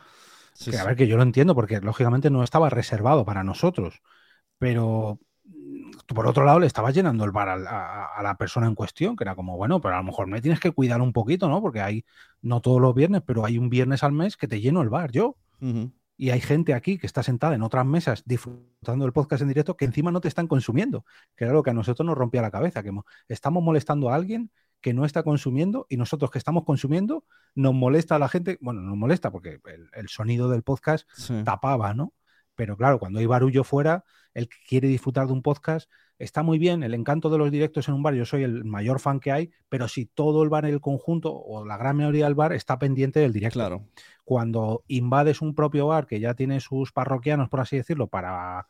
Sí, 0.52 0.70
que 0.70 0.78
a 0.78 0.80
sí. 0.80 0.86
ver, 0.86 0.96
que 0.96 1.06
yo 1.06 1.16
lo 1.16 1.22
entiendo, 1.22 1.54
porque 1.54 1.80
lógicamente 1.80 2.30
no 2.30 2.42
estaba 2.42 2.70
reservado 2.70 3.24
para 3.24 3.44
nosotros, 3.44 4.00
pero 4.58 5.18
por 6.14 6.26
otro 6.26 6.44
lado 6.44 6.58
le 6.60 6.66
estabas 6.66 6.94
llenando 6.94 7.24
el 7.24 7.30
bar 7.32 7.48
a, 7.48 8.06
a 8.16 8.22
la 8.22 8.36
persona 8.36 8.66
en 8.66 8.74
cuestión, 8.74 9.16
que 9.16 9.24
era 9.24 9.34
como, 9.34 9.56
bueno, 9.56 9.80
pero 9.80 9.94
a 9.94 9.98
lo 9.98 10.04
mejor 10.04 10.26
me 10.26 10.40
tienes 10.40 10.60
que 10.60 10.70
cuidar 10.70 11.00
un 11.00 11.12
poquito, 11.12 11.48
¿no? 11.48 11.60
Porque 11.60 11.80
hay, 11.80 12.04
no 12.42 12.60
todos 12.60 12.80
los 12.80 12.94
viernes, 12.94 13.22
pero 13.26 13.44
hay 13.44 13.58
un 13.58 13.68
viernes 13.68 14.02
al 14.02 14.12
mes 14.12 14.36
que 14.36 14.48
te 14.48 14.60
lleno 14.60 14.82
el 14.82 14.88
bar 14.88 15.10
yo. 15.10 15.36
Y 16.18 16.30
hay 16.30 16.40
gente 16.40 16.72
aquí 16.74 16.96
que 16.98 17.06
está 17.06 17.22
sentada 17.22 17.54
en 17.54 17.62
otras 17.62 17.84
mesas 17.84 18.22
disfrutando 18.24 19.04
del 19.04 19.12
podcast 19.12 19.42
en 19.42 19.48
directo 19.48 19.76
que 19.76 19.84
encima 19.84 20.10
no 20.10 20.20
te 20.20 20.28
están 20.28 20.46
consumiendo, 20.46 21.04
que 21.36 21.44
era 21.44 21.52
lo 21.52 21.62
que 21.62 21.70
a 21.70 21.74
nosotros 21.74 22.06
nos 22.06 22.16
rompía 22.16 22.40
la 22.40 22.50
cabeza, 22.50 22.82
que 22.82 22.90
mo- 22.92 23.04
estamos 23.28 23.62
molestando 23.62 24.08
a 24.10 24.14
alguien 24.14 24.50
que 24.86 24.94
no 24.94 25.04
está 25.04 25.24
consumiendo 25.24 25.84
y 25.88 25.96
nosotros 25.96 26.30
que 26.30 26.38
estamos 26.38 26.62
consumiendo 26.62 27.24
nos 27.56 27.74
molesta 27.74 28.14
a 28.14 28.18
la 28.20 28.28
gente, 28.28 28.56
bueno, 28.60 28.82
nos 28.82 28.96
molesta 28.96 29.32
porque 29.32 29.58
el, 29.64 29.90
el 29.92 30.08
sonido 30.08 30.48
del 30.48 30.62
podcast 30.62 31.08
Sí. 31.12 31.42
tapaba, 31.44 31.92
¿no? 31.92 32.12
Pero 32.54 32.76
claro, 32.76 33.00
cuando 33.00 33.18
hay 33.18 33.26
barullo 33.26 33.64
fuera, 33.64 34.04
el 34.32 34.48
que 34.48 34.58
quiere 34.68 34.86
disfrutar 34.86 35.26
de 35.26 35.32
un 35.32 35.42
podcast 35.42 35.90
está 36.20 36.44
muy 36.44 36.60
bien, 36.60 36.84
el 36.84 36.94
encanto 36.94 37.30
de 37.30 37.38
los 37.38 37.50
directos 37.50 37.88
en 37.88 37.94
un 37.94 38.04
bar, 38.04 38.14
yo 38.14 38.24
soy 38.24 38.44
el 38.44 38.64
mayor 38.64 39.00
fan 39.00 39.18
que 39.18 39.32
hay, 39.32 39.50
pero 39.68 39.88
si 39.88 40.06
todo 40.06 40.44
el 40.44 40.50
bar 40.50 40.64
en 40.66 40.74
el 40.74 40.80
conjunto 40.80 41.34
o 41.34 41.66
la 41.66 41.76
gran 41.78 41.96
mayoría 41.96 42.26
del 42.26 42.36
bar 42.36 42.52
está 42.52 42.78
pendiente 42.78 43.18
del 43.18 43.32
directo 43.32 43.58
Claro. 43.58 43.88
cuando 44.22 44.84
invades 44.86 45.42
un 45.42 45.52
propio 45.56 45.88
bar 45.88 46.06
que 46.06 46.20
ya 46.20 46.34
tiene 46.34 46.60
sus 46.60 46.92
parroquianos, 46.92 47.48
por 47.48 47.58
así 47.58 47.76
decirlo, 47.76 48.06
para 48.06 48.68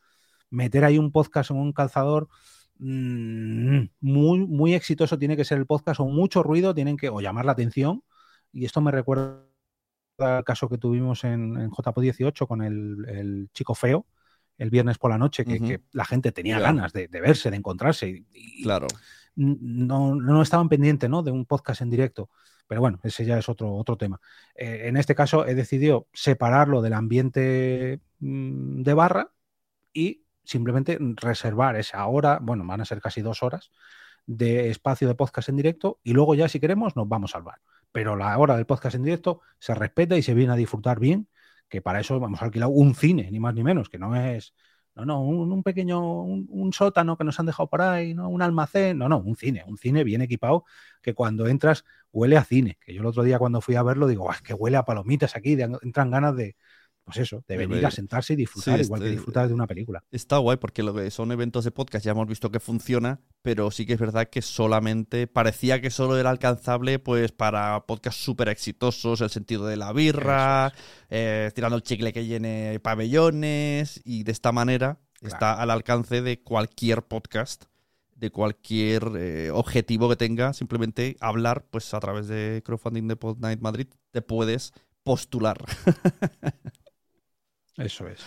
meter 0.48 0.82
ahí 0.82 0.96
un 0.96 1.12
podcast 1.12 1.50
en 1.50 1.58
un 1.58 1.74
calzador, 1.74 2.26
mm, 2.78 3.80
muy, 4.00 4.38
muy 4.46 4.74
exitoso 4.74 5.18
tiene 5.18 5.36
que 5.36 5.44
ser 5.44 5.58
el 5.58 5.66
podcast 5.66 6.00
o 6.00 6.06
mucho 6.06 6.42
ruido 6.42 6.74
tienen 6.74 6.96
que 6.96 7.08
o 7.08 7.20
llamar 7.20 7.44
la 7.44 7.52
atención. 7.52 8.02
Y 8.52 8.64
esto 8.64 8.80
me 8.80 8.90
recuerda 8.90 9.42
al 10.18 10.44
caso 10.44 10.68
que 10.68 10.78
tuvimos 10.78 11.24
en, 11.24 11.56
en 11.58 11.70
JPO18 11.70 12.46
con 12.46 12.62
el, 12.62 13.04
el 13.08 13.48
chico 13.52 13.74
feo 13.74 14.06
el 14.58 14.70
viernes 14.70 14.98
por 14.98 15.10
la 15.10 15.18
noche, 15.18 15.44
que, 15.44 15.82
la 15.92 16.04
gente 16.04 16.32
tenía 16.32 16.58
ganas 16.58 16.92
de, 16.92 17.08
de 17.08 17.20
verse, 17.20 17.50
de 17.50 17.56
encontrarse. 17.58 18.08
Y, 18.08 18.26
y- 18.32 18.62
Claro. 18.62 18.86
no, 19.34 20.14
no 20.14 20.42
estaban 20.42 20.68
pendientes 20.68 21.10
¿no? 21.10 21.22
de 21.22 21.30
un 21.30 21.44
podcast 21.44 21.82
en 21.82 21.90
directo. 21.90 22.30
Pero 22.66 22.80
bueno, 22.80 22.98
ese 23.02 23.24
ya 23.24 23.38
es 23.38 23.48
otro, 23.48 23.74
otro 23.74 23.96
tema. 23.96 24.20
Eh, 24.54 24.84
en 24.86 24.96
este 24.96 25.14
caso 25.14 25.46
he 25.46 25.54
decidido 25.54 26.08
separarlo 26.12 26.82
del 26.82 26.94
ambiente 26.94 28.00
mm, 28.20 28.82
de 28.82 28.94
barra 28.94 29.30
y 29.92 30.24
simplemente 30.46 30.98
reservar 31.16 31.76
esa 31.76 32.06
hora, 32.06 32.38
bueno, 32.40 32.64
van 32.66 32.80
a 32.80 32.84
ser 32.84 33.00
casi 33.00 33.20
dos 33.22 33.42
horas 33.42 33.70
de 34.26 34.70
espacio 34.70 35.08
de 35.08 35.14
podcast 35.14 35.48
en 35.48 35.56
directo 35.56 36.00
y 36.02 36.12
luego 36.12 36.34
ya 36.34 36.48
si 36.48 36.60
queremos 36.60 36.96
nos 36.96 37.08
vamos 37.08 37.34
al 37.34 37.42
bar. 37.42 37.60
Pero 37.92 38.16
la 38.16 38.36
hora 38.38 38.56
del 38.56 38.66
podcast 38.66 38.96
en 38.96 39.02
directo 39.02 39.40
se 39.58 39.74
respeta 39.74 40.16
y 40.16 40.22
se 40.22 40.34
viene 40.34 40.52
a 40.52 40.56
disfrutar 40.56 40.98
bien, 41.00 41.28
que 41.68 41.82
para 41.82 42.00
eso 42.00 42.18
vamos 42.20 42.42
a 42.42 42.46
alquilar 42.46 42.68
un 42.72 42.94
cine, 42.94 43.30
ni 43.30 43.40
más 43.40 43.54
ni 43.54 43.62
menos, 43.64 43.88
que 43.88 43.98
no 43.98 44.14
es 44.16 44.54
no, 44.96 45.04
no, 45.04 45.20
un, 45.20 45.62
pequeño, 45.62 46.22
un, 46.22 46.72
sótano 46.72 47.18
que 47.18 47.24
nos 47.24 47.38
han 47.38 47.44
dejado 47.46 47.68
por 47.68 47.82
ahí, 47.82 48.14
¿no? 48.14 48.30
Un 48.30 48.40
almacén, 48.40 48.96
no, 48.96 49.10
no, 49.10 49.18
un 49.18 49.36
cine, 49.36 49.62
un 49.66 49.76
cine 49.76 50.04
bien 50.04 50.22
equipado 50.22 50.64
que 51.02 51.12
cuando 51.14 51.46
entras 51.48 51.84
huele 52.12 52.38
a 52.38 52.44
cine. 52.44 52.78
Que 52.80 52.94
yo 52.94 53.02
el 53.02 53.06
otro 53.06 53.22
día 53.22 53.38
cuando 53.38 53.60
fui 53.60 53.74
a 53.74 53.82
verlo 53.82 54.06
digo, 54.06 54.22
"Guau, 54.24 54.34
es 54.34 54.40
que 54.42 54.54
huele 54.54 54.78
a 54.78 54.84
palomitas 54.86 55.36
aquí, 55.36 55.52
entran 55.82 56.10
ganas 56.10 56.34
de, 56.34 56.56
pues 57.06 57.18
eso, 57.18 57.44
de 57.46 57.56
venir 57.56 57.86
a 57.86 57.90
sentarse 57.92 58.32
y 58.32 58.36
disfrutar, 58.36 58.78
Sí, 58.80 58.84
igual 58.84 59.00
que 59.00 59.06
este- 59.06 59.16
disfrutar 59.16 59.46
de 59.46 59.54
una 59.54 59.68
película. 59.68 60.02
Está 60.10 60.38
guay 60.38 60.56
porque 60.56 60.82
lo 60.82 60.92
que 60.92 61.08
son 61.12 61.30
eventos 61.30 61.64
de 61.64 61.70
podcast 61.70 62.04
ya 62.04 62.10
hemos 62.10 62.26
visto 62.26 62.50
que 62.50 62.58
funciona, 62.58 63.20
pero 63.42 63.70
sí 63.70 63.86
que 63.86 63.92
es 63.92 64.00
verdad 64.00 64.28
que 64.28 64.42
solamente 64.42 65.28
parecía 65.28 65.80
que 65.80 65.90
solo 65.90 66.18
era 66.18 66.30
alcanzable 66.30 66.98
pues 66.98 67.30
para 67.30 67.86
podcasts 67.86 68.20
súper 68.24 68.48
exitosos, 68.48 69.20
el 69.20 69.30
sentido 69.30 69.66
de 69.66 69.76
la 69.76 69.92
birra, 69.92 70.72
eh, 71.08 71.52
tirando 71.54 71.76
el 71.76 71.82
chicle 71.84 72.12
que 72.12 72.26
llene 72.26 72.80
pabellones 72.80 74.00
y 74.04 74.24
de 74.24 74.32
esta 74.32 74.50
manera 74.50 74.98
está 75.22 75.54
al 75.62 75.70
alcance 75.70 76.22
de 76.22 76.40
cualquier 76.42 77.02
podcast, 77.04 77.66
de 78.16 78.30
cualquier 78.32 79.12
eh, 79.16 79.50
objetivo 79.52 80.08
que 80.08 80.16
tenga, 80.16 80.52
simplemente 80.54 81.16
hablar 81.20 81.66
pues 81.70 81.94
a 81.94 82.00
través 82.00 82.26
de 82.26 82.62
crowdfunding 82.64 83.06
de 83.06 83.14
Pod 83.16 83.38
Night 83.38 83.60
Madrid 83.60 83.86
te 84.10 84.22
puedes 84.22 84.72
postular. 85.04 85.56
Eso 87.76 88.06
es. 88.08 88.24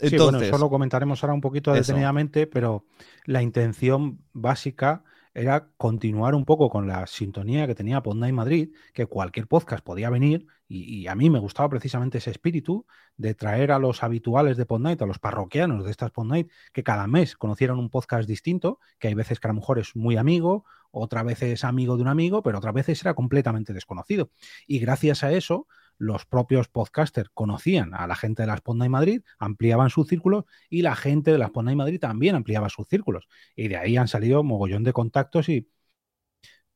Entonces, 0.00 0.10
sí, 0.10 0.16
bueno, 0.16 0.40
eso 0.40 0.58
lo 0.58 0.70
comentaremos 0.70 1.22
ahora 1.22 1.34
un 1.34 1.40
poquito 1.40 1.72
Eso. 1.74 1.80
detenidamente, 1.80 2.46
pero 2.46 2.86
la 3.24 3.42
intención 3.42 4.20
básica 4.32 5.04
era 5.34 5.68
continuar 5.76 6.34
un 6.34 6.44
poco 6.44 6.68
con 6.68 6.86
la 6.86 7.06
sintonía 7.06 7.66
que 7.66 7.74
tenía 7.74 8.02
Podnight 8.02 8.34
Madrid, 8.34 8.74
que 8.92 9.06
cualquier 9.06 9.46
podcast 9.46 9.82
podía 9.82 10.10
venir, 10.10 10.46
y, 10.68 11.00
y 11.00 11.06
a 11.06 11.14
mí 11.14 11.30
me 11.30 11.38
gustaba 11.38 11.68
precisamente 11.70 12.18
ese 12.18 12.30
espíritu 12.30 12.86
de 13.16 13.34
traer 13.34 13.72
a 13.72 13.78
los 13.78 14.02
habituales 14.02 14.56
de 14.56 14.66
Podnight, 14.66 15.00
a 15.00 15.06
los 15.06 15.18
parroquianos 15.18 15.84
de 15.84 15.90
estas 15.90 16.10
Podnight, 16.10 16.50
que 16.72 16.82
cada 16.82 17.06
mes 17.06 17.36
conocieran 17.36 17.78
un 17.78 17.88
podcast 17.88 18.28
distinto, 18.28 18.78
que 18.98 19.08
hay 19.08 19.14
veces 19.14 19.40
que 19.40 19.48
a 19.48 19.52
lo 19.52 19.54
mejor 19.54 19.78
es 19.78 19.96
muy 19.96 20.16
amigo, 20.16 20.64
otra 20.90 21.22
vez 21.22 21.42
es 21.42 21.64
amigo 21.64 21.96
de 21.96 22.02
un 22.02 22.08
amigo, 22.08 22.42
pero 22.42 22.58
otras 22.58 22.74
veces 22.74 23.00
era 23.02 23.14
completamente 23.14 23.72
desconocido. 23.72 24.30
Y 24.66 24.78
gracias 24.78 25.24
a 25.24 25.32
eso, 25.32 25.66
los 26.02 26.26
propios 26.26 26.66
podcasters 26.66 27.30
conocían 27.32 27.94
a 27.94 28.08
la 28.08 28.16
gente 28.16 28.42
de 28.42 28.48
las 28.48 28.60
Podnight 28.60 28.90
Madrid, 28.90 29.22
ampliaban 29.38 29.88
sus 29.88 30.08
círculos 30.08 30.44
y 30.68 30.82
la 30.82 30.96
gente 30.96 31.30
de 31.30 31.38
las 31.38 31.52
Podnight 31.52 31.78
Madrid 31.78 32.00
también 32.00 32.34
ampliaba 32.34 32.68
sus 32.68 32.88
círculos. 32.88 33.28
Y 33.54 33.68
de 33.68 33.76
ahí 33.76 33.96
han 33.96 34.08
salido 34.08 34.42
mogollón 34.42 34.82
de 34.82 34.92
contactos 34.92 35.48
y, 35.48 35.68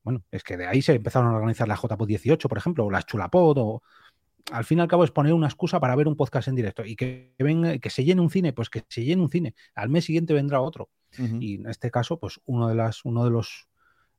bueno, 0.01 0.23
es 0.31 0.43
que 0.43 0.55
de 0.55 0.65
ahí 0.65 0.81
se 0.81 0.93
empezaron 0.93 1.27
a 1.29 1.35
organizar 1.35 1.67
las 1.67 1.81
JPod 1.81 2.07
18, 2.07 2.47
por 2.47 2.57
ejemplo, 2.57 2.85
o 2.85 2.89
las 2.89 3.05
Chulapod, 3.05 3.57
o 3.57 3.83
al 4.49 4.63
fin 4.63 4.77
y 4.77 4.81
al 4.81 4.87
cabo 4.87 5.03
es 5.03 5.11
poner 5.11 5.33
una 5.33 5.47
excusa 5.47 5.81
para 5.81 5.97
ver 5.97 6.07
un 6.07 6.15
podcast 6.15 6.47
en 6.47 6.55
directo 6.55 6.85
y 6.85 6.95
que, 6.95 7.35
venga, 7.37 7.77
que 7.79 7.89
se 7.89 8.05
llene 8.05 8.21
un 8.21 8.29
cine, 8.29 8.53
pues 8.53 8.69
que 8.69 8.85
se 8.87 9.03
llene 9.03 9.21
un 9.21 9.29
cine. 9.29 9.55
Al 9.75 9.89
mes 9.89 10.05
siguiente 10.05 10.33
vendrá 10.33 10.61
otro. 10.61 10.89
Y 11.17 11.55
en 11.55 11.67
este 11.67 11.91
caso, 11.91 12.17
pues 12.17 12.39
uno 12.45 12.69
de 12.69 12.75
las, 12.75 13.03
uno 13.03 13.25
de 13.25 13.31
los, 13.31 13.67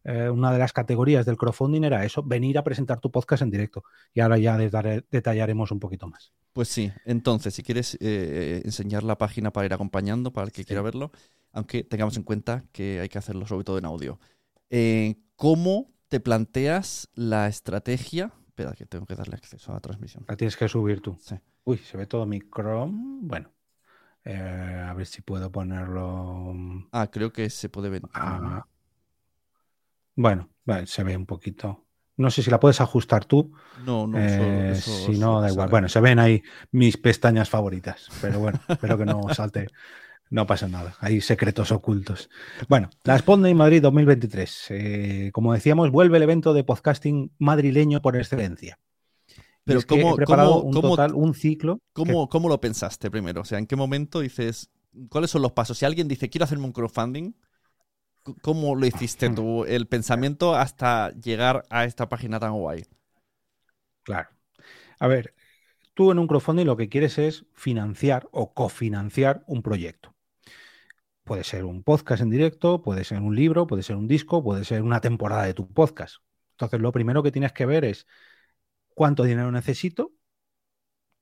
eh, 0.04 0.30
una 0.30 0.52
de 0.52 0.58
las 0.58 0.72
categorías 0.72 1.26
del 1.26 1.36
crowdfunding 1.36 1.84
era 1.84 2.04
eso, 2.04 2.22
venir 2.22 2.58
a 2.58 2.64
presentar 2.64 3.00
tu 3.00 3.10
podcast 3.10 3.42
en 3.42 3.50
directo. 3.50 3.82
Y 4.14 4.20
ahora 4.20 4.38
ya 4.38 4.56
detallaremos 4.56 5.70
un 5.70 5.80
poquito 5.80 6.06
más. 6.06 6.32
Pues 6.52 6.68
sí, 6.68 6.90
entonces, 7.04 7.54
si 7.54 7.62
quieres 7.62 7.96
eh, 8.00 8.62
enseñar 8.64 9.02
la 9.02 9.18
página 9.18 9.52
para 9.52 9.66
ir 9.66 9.74
acompañando, 9.74 10.32
para 10.32 10.46
el 10.46 10.52
que 10.52 10.64
quiera 10.64 10.82
verlo, 10.82 11.12
aunque 11.52 11.84
tengamos 11.84 12.16
en 12.16 12.22
cuenta 12.22 12.64
que 12.72 13.00
hay 13.00 13.08
que 13.08 13.18
hacerlo 13.18 13.46
sobre 13.46 13.64
todo 13.64 13.78
en 13.78 13.84
audio. 13.84 14.18
Eh, 14.70 15.16
¿Cómo 15.36 15.92
te 16.08 16.20
planteas 16.20 17.08
la 17.14 17.48
estrategia? 17.48 18.32
Espera, 18.48 18.72
que 18.72 18.86
tengo 18.86 19.06
que 19.06 19.14
darle 19.14 19.36
acceso 19.36 19.70
a 19.70 19.74
la 19.74 19.80
transmisión. 19.80 20.24
La 20.28 20.36
tienes 20.36 20.56
que 20.56 20.68
subir 20.68 21.00
tú. 21.00 21.16
Sí. 21.20 21.36
Uy, 21.64 21.78
se 21.78 21.96
ve 21.96 22.06
todo 22.06 22.26
mi 22.26 22.40
Chrome. 22.40 23.20
Bueno, 23.22 23.50
eh, 24.24 24.84
a 24.88 24.92
ver 24.94 25.06
si 25.06 25.22
puedo 25.22 25.52
ponerlo. 25.52 26.54
Ah, 26.92 27.08
creo 27.10 27.32
que 27.32 27.50
se 27.50 27.68
puede 27.68 27.88
ver. 27.88 28.02
ah, 28.14 28.66
bueno, 30.18 30.48
se 30.87 31.02
ve 31.04 31.16
un 31.16 31.26
poquito. 31.26 31.84
No 32.16 32.30
sé 32.32 32.42
si 32.42 32.50
la 32.50 32.58
puedes 32.58 32.80
ajustar 32.80 33.25
tú. 33.25 33.52
No, 33.87 34.06
no, 34.08 34.18
eh, 34.18 34.72
eso- 34.72 34.90
eso- 34.90 35.06
si 35.12 35.18
no, 35.18 35.40
da 35.40 35.50
igual. 35.50 35.68
Bueno, 35.68 35.88
se 35.88 36.00
ven 36.00 36.18
ahí 36.18 36.42
mis 36.72 36.96
pestañas 36.96 37.48
favoritas. 37.48 38.08
Pero 38.20 38.40
bueno, 38.40 38.58
espero 38.68 38.98
que 38.98 39.04
no 39.06 39.22
salte. 39.32 39.68
No 40.30 40.46
pasa 40.46 40.66
nada. 40.68 40.94
Hay 41.00 41.20
secretos 41.20 41.70
ocultos. 41.72 42.28
Bueno, 42.68 42.90
la 43.04 43.16
Spotlight 43.16 43.56
Madrid 43.56 43.80
2023. 43.80 44.66
Eh, 44.70 45.30
como 45.32 45.52
decíamos, 45.54 45.90
vuelve 45.90 46.16
el 46.16 46.25
evento 46.25 46.52
de 46.52 46.64
podcasting 46.64 47.30
madrileño 47.38 48.02
por 48.02 48.16
excelencia. 48.16 48.78
Pero 49.64 49.80
¿cómo- 49.87 50.12
he 50.14 50.16
preparado 50.16 50.54
cómo- 50.62 50.64
un 50.68 50.72
total, 50.82 51.14
un 51.14 51.34
ciclo. 51.34 51.80
¿Cómo, 51.92 52.28
¿Cómo 52.28 52.48
lo 52.48 52.60
pensaste 52.60 53.10
primero? 53.10 53.42
O 53.42 53.44
sea, 53.44 53.58
¿en 53.58 53.66
qué 53.66 53.76
momento 53.76 54.20
dices, 54.20 54.70
cuáles 55.08 55.30
son 55.30 55.42
los 55.42 55.52
pasos? 55.52 55.78
Si 55.78 55.84
alguien 55.87 56.08
dice, 56.08 56.28
quiero 56.28 56.44
hacerme 56.44 56.64
un 56.64 56.72
crowdfunding, 56.72 57.32
¿cómo 58.42 58.75
lo 58.75 58.87
hiciste 58.87 59.30
tú? 59.30 59.64
El 59.64 59.87
pensamiento 59.87 60.54
hasta 60.54 61.10
llegar 61.12 61.64
a 61.70 61.84
esta 61.84 62.08
página 62.08 62.38
tan 62.40 62.54
guay. 62.54 62.84
Claro. 64.02 64.28
A 64.98 65.06
ver, 65.06 65.34
tú 65.94 66.10
en 66.10 66.18
un 66.18 66.26
crowdfunding 66.26 66.66
lo 66.66 66.76
que 66.76 66.88
quieres 66.88 67.18
es 67.18 67.46
financiar 67.54 68.28
o 68.32 68.54
cofinanciar 68.54 69.44
un 69.46 69.62
proyecto. 69.62 70.14
Puede 71.25 71.44
ser 71.44 71.64
un 71.64 71.82
podcast 71.82 72.22
en 72.22 72.30
directo, 72.30 72.80
puede 72.80 73.04
ser 73.04 73.20
un 73.20 73.37
libro, 73.37 73.66
puede 73.66 73.82
ser 73.82 73.96
un 73.96 74.08
disco, 74.08 74.42
puede 74.42 74.64
ser 74.64 74.82
una 74.82 75.00
temporada 75.00 75.44
de 75.44 75.54
tu 75.54 75.70
podcast. 75.72 76.16
Entonces, 76.52 76.80
lo 76.80 76.90
primero 76.90 77.22
que 77.22 77.30
tienes 77.30 77.52
que 77.52 77.66
ver 77.66 77.84
es 77.84 78.06
cuánto 78.94 79.25
dinero 79.25 79.52
necesito, 79.52 80.12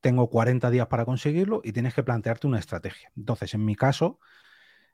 tengo 0.00 0.30
40 0.30 0.70
días 0.70 0.86
para 0.86 1.04
conseguirlo 1.04 1.60
y 1.64 1.72
tienes 1.72 1.92
que 1.92 2.04
plantearte 2.04 2.46
una 2.46 2.60
estrategia. 2.60 3.10
Entonces, 3.16 3.52
en 3.54 3.64
mi 3.64 3.74
caso, 3.74 4.20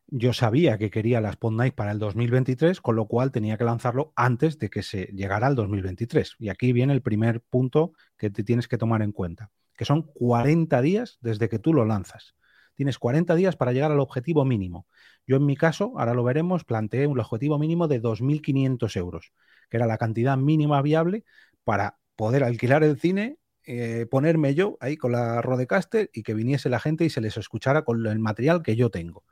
yo 0.07 0.33
sabía 0.33 0.79
que 0.79 0.91
quería 0.91 1.21
la 1.21 1.31
Spot 1.31 1.75
para 1.75 1.93
el 1.93 1.99
2023, 1.99 2.81
con 2.81 2.97
lo 2.97 3.07
cual 3.07 3.33
tenía 3.33 3.57
que 3.57 3.65
lanzarlo 3.65 4.13
antes 4.17 4.59
de 4.59 4.69
que 4.69 4.83
se 4.83 5.07
llegara 5.07 5.47
al 5.47 5.55
2023. 5.55 6.37
Y 6.39 6.49
aquí 6.51 6.73
viene 6.73 6.93
el 6.93 7.03
primer 7.03 7.41
punto 7.41 7.93
que 8.17 8.31
te 8.31 8.45
tienes 8.45 8.69
que 8.69 8.79
tomar 8.79 9.03
en 9.03 9.13
cuenta, 9.13 9.51
que 9.77 9.85
son 9.85 10.03
40 10.03 10.83
días 10.83 11.19
desde 11.21 11.49
que 11.49 11.59
tú 11.59 11.73
lo 11.73 11.85
lanzas. 11.85 12.35
tienes 12.75 12.99
40 12.99 13.35
días 13.35 13.55
para 13.55 13.73
llegar 13.73 13.93
al 13.93 14.01
objetivo 14.01 14.45
mínimo. 14.45 14.87
Yo 15.27 15.37
en 15.37 15.47
mi 15.47 15.57
caso, 15.57 15.93
ahora 15.99 16.15
lo 16.15 16.25
veremos, 16.25 16.65
planteé 16.65 17.07
un 17.07 17.21
objetivo 17.21 17.59
mínimo 17.59 17.87
de 17.87 18.01
2.500 18.01 18.97
euros, 18.97 19.33
que 19.69 19.77
era 19.77 19.87
la 19.87 19.99
cantidad 19.99 20.37
mínima 20.39 20.81
viable 20.83 21.25
para 21.65 21.99
poder 22.17 22.45
alquilar 22.45 22.83
el 22.83 22.99
cine, 22.99 23.39
eh, 23.65 24.07
ponerme 24.11 24.55
yo 24.55 24.77
ahí 24.81 24.97
con 24.97 25.13
la 25.13 25.41
Rodecaster 25.43 26.11
y 26.13 26.23
que 26.23 26.35
viniese 26.35 26.69
la 26.69 26.81
gente 26.81 27.05
y 27.05 27.11
se 27.11 27.21
les 27.21 27.37
escuchara 27.37 27.83
con 27.85 28.05
el 28.07 28.19
material 28.19 28.63
que 28.63 28.75
yo 28.75 28.91
tengo. 28.91 29.25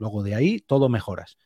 Luego 0.00 0.24
de 0.24 0.34
ahí 0.34 0.58
todo 0.58 0.88
mejoras. 0.88 1.36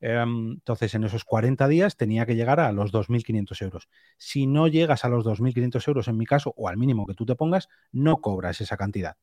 Em, 0.00 0.52
entonces, 0.52 0.94
en 0.94 1.04
esos 1.04 1.24
40 1.24 1.68
días 1.68 1.96
tenía 1.96 2.26
que 2.26 2.34
llegar 2.34 2.58
a 2.58 2.72
los 2.72 2.92
2.500 2.92 3.62
euros. 3.62 3.88
Si 4.18 4.46
no 4.46 4.66
llegas 4.66 5.04
a 5.04 5.08
los 5.08 5.24
2.500 5.24 5.88
euros 5.88 6.08
en 6.08 6.16
mi 6.16 6.26
caso, 6.26 6.52
o 6.56 6.68
al 6.68 6.76
mínimo 6.76 7.06
que 7.06 7.14
tú 7.14 7.24
te 7.24 7.36
pongas, 7.36 7.68
no 7.92 8.20
cobras 8.20 8.60
esa 8.60 8.76
cantidad. 8.76 9.16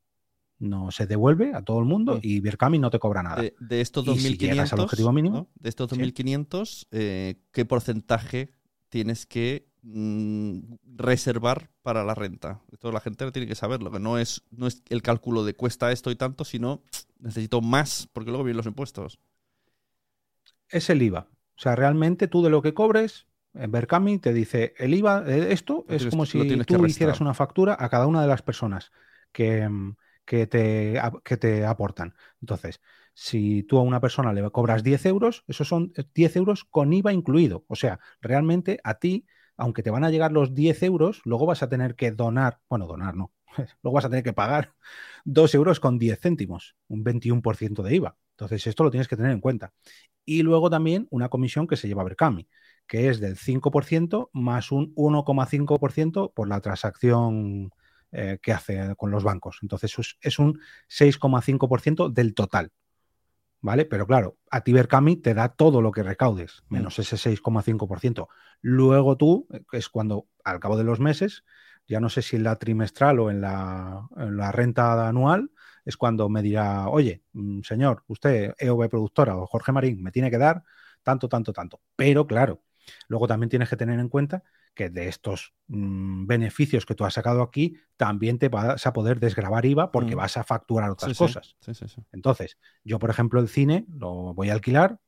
No 0.59 0.89
se 0.89 1.05
devuelve 1.05 1.53
a 1.53 1.61
todo 1.61 1.79
el 1.79 1.85
mundo 1.85 2.19
y 2.21 2.39
Berkami 2.39 2.79
no 2.79 2.89
te 2.89 2.97
cobra 2.97 3.21
nada. 3.21 3.43
De, 3.59 3.81
estos 3.81 4.05
2.500, 4.05 4.79
objetivo 4.79 5.11
mínimo, 5.11 5.49
de 5.55 5.69
estos 5.69 5.91
2.500, 5.91 6.87
eh, 6.91 7.41
¿qué 7.51 7.65
porcentaje 7.65 8.51
tienes 8.89 9.25
que 9.25 9.67
mm, 9.83 10.59
reservar 10.95 11.69
para 11.81 12.03
la 12.03 12.15
renta? 12.15 12.61
Esto 12.71 12.91
la 12.91 12.99
gente 12.99 13.31
tiene 13.31 13.47
que 13.47 13.55
saberlo, 13.55 13.91
que 13.91 13.99
no 13.99 14.17
es, 14.17 14.43
no 14.51 14.67
es 14.67 14.83
el 14.89 15.01
cálculo 15.01 15.43
de 15.43 15.55
cuesta 15.55 15.91
esto 15.91 16.11
y 16.11 16.15
tanto, 16.15 16.45
sino 16.45 16.81
necesito 17.19 17.61
más 17.61 18.07
porque 18.13 18.31
luego 18.31 18.43
vienen 18.43 18.57
los 18.57 18.65
impuestos 18.65 19.19
es 20.69 20.89
el 20.89 21.01
IVA. 21.01 21.27
O 21.29 21.59
sea, 21.59 21.75
realmente 21.75 22.27
tú 22.27 22.43
de 22.43 22.49
lo 22.49 22.61
que 22.61 22.73
cobres, 22.73 23.27
en 23.53 23.71
Berkami 23.71 24.19
te 24.19 24.33
dice 24.33 24.73
el 24.77 24.93
IVA, 24.93 25.23
eh, 25.27 25.47
esto 25.51 25.85
es 25.89 26.05
como 26.07 26.25
si 26.25 26.63
tú 26.65 26.85
hicieras 26.85 27.21
una 27.21 27.33
factura 27.33 27.75
a 27.79 27.89
cada 27.89 28.07
una 28.07 28.21
de 28.21 28.27
las 28.27 28.41
personas 28.41 28.91
que, 29.31 29.67
mm, 29.67 29.95
que, 30.25 30.47
te, 30.47 31.01
que 31.23 31.37
te 31.37 31.65
aportan. 31.65 32.13
Entonces, 32.41 32.81
si 33.19 33.63
tú 33.63 33.79
a 33.79 33.81
una 33.81 33.99
persona 33.99 34.31
le 34.31 34.47
cobras 34.51 34.83
10 34.83 35.07
euros, 35.07 35.43
esos 35.47 35.67
son 35.67 35.91
10 36.13 36.35
euros 36.35 36.65
con 36.65 36.93
IVA 36.93 37.13
incluido. 37.13 37.65
O 37.67 37.75
sea, 37.75 37.99
realmente 38.21 38.79
a 38.83 38.99
ti, 38.99 39.25
aunque 39.57 39.81
te 39.81 39.89
van 39.89 40.03
a 40.03 40.11
llegar 40.11 40.31
los 40.31 40.53
10 40.53 40.83
euros, 40.83 41.21
luego 41.25 41.47
vas 41.47 41.63
a 41.63 41.67
tener 41.67 41.95
que 41.95 42.11
donar, 42.11 42.59
bueno, 42.69 42.85
donar 42.85 43.15
no, 43.15 43.33
luego 43.81 43.95
vas 43.95 44.05
a 44.05 44.09
tener 44.09 44.23
que 44.23 44.33
pagar 44.33 44.73
2 45.25 45.55
euros 45.55 45.79
con 45.79 45.97
10 45.97 46.19
céntimos, 46.19 46.75
un 46.87 47.03
21% 47.03 47.81
de 47.81 47.95
IVA. 47.95 48.17
Entonces, 48.33 48.67
esto 48.67 48.83
lo 48.83 48.91
tienes 48.91 49.07
que 49.07 49.17
tener 49.17 49.31
en 49.31 49.41
cuenta. 49.41 49.73
Y 50.23 50.43
luego 50.43 50.69
también 50.69 51.07
una 51.09 51.29
comisión 51.29 51.65
que 51.65 51.75
se 51.75 51.87
lleva 51.87 52.03
a 52.03 52.05
Berkami, 52.05 52.47
que 52.85 53.09
es 53.09 53.19
del 53.19 53.35
5% 53.35 54.29
más 54.31 54.71
un 54.71 54.93
1,5% 54.93 56.33
por 56.35 56.47
la 56.47 56.61
transacción 56.61 57.71
eh, 58.11 58.37
que 58.43 58.53
hace 58.53 58.95
con 58.95 59.09
los 59.09 59.23
bancos. 59.23 59.57
Entonces, 59.63 59.95
es, 60.21 60.37
un 60.37 60.61
6,5% 60.87 62.13
del 62.13 62.35
total. 62.35 62.71
¿Vale? 63.59 63.85
Pero 63.85 64.05
claro, 64.05 64.37
a 64.51 64.61
ti 64.61 64.71
Berkami 64.71 65.15
te 65.17 65.33
da 65.33 65.49
todo 65.49 65.81
lo 65.81 65.91
que 65.91 66.03
recaudes, 66.03 66.63
mm. 66.69 66.73
menos 66.73 66.99
ese 66.99 67.17
6,5%. 67.17 68.27
Luego 68.61 69.17
tú, 69.17 69.47
eh, 69.51 69.63
es 69.71 69.89
cuando 69.89 70.27
al 70.43 70.59
cabo 70.59 70.77
de 70.77 70.83
los 70.83 70.99
meses, 70.99 71.43
ya 71.87 71.99
no 71.99 72.09
sé 72.09 72.21
si 72.21 72.35
en 72.35 72.43
la 72.43 72.57
trimestral 72.57 73.19
o 73.19 73.31
en 73.31 73.41
la, 73.41 74.07
en 74.17 74.37
la 74.37 74.51
renta 74.51 75.07
anual, 75.07 75.51
es 75.85 75.97
cuando 75.97 76.29
me 76.29 76.41
dirá, 76.41 76.89
oye, 76.89 77.23
mm, 77.33 77.61
señor, 77.61 78.03
usted, 78.07 78.53
EOB 78.59 78.89
productora 78.89 79.37
o 79.37 79.47
Jorge 79.47 79.71
Marín, 79.71 80.03
me 80.03 80.11
tiene 80.11 80.29
que 80.29 80.37
dar 80.37 80.63
tanto, 81.01 81.29
tanto, 81.29 81.53
tanto. 81.53 81.81
Pero 81.95 82.27
claro, 82.27 82.61
luego 83.07 83.27
también 83.27 83.49
tienes 83.49 83.69
que 83.69 83.77
tener 83.77 83.99
en 83.99 84.09
cuenta 84.09 84.43
que 84.73 84.89
de 84.89 85.07
estos 85.07 85.53
mm, 85.67 86.27
beneficios 86.27 86.85
que 86.85 86.95
tú 86.95 87.05
has 87.05 87.13
sacado 87.13 87.41
aquí, 87.41 87.77
también 87.95 88.39
te 88.39 88.49
vas 88.49 88.85
a 88.85 88.93
poder 88.93 89.19
desgravar 89.19 89.65
IVA 89.65 89.91
porque 89.91 90.15
mm. 90.15 90.19
vas 90.19 90.37
a 90.37 90.43
facturar 90.43 90.89
otras 90.89 91.17
cosas. 91.17 91.55
Entonces, 92.11 92.57
yo, 92.83 92.99
por 92.99 93.09
ejemplo, 93.09 93.39
el 93.39 93.47
cine 93.47 93.85
lo 93.89 94.33
voy 94.33 94.49
a 94.49 94.53
alquilar, 94.53 94.99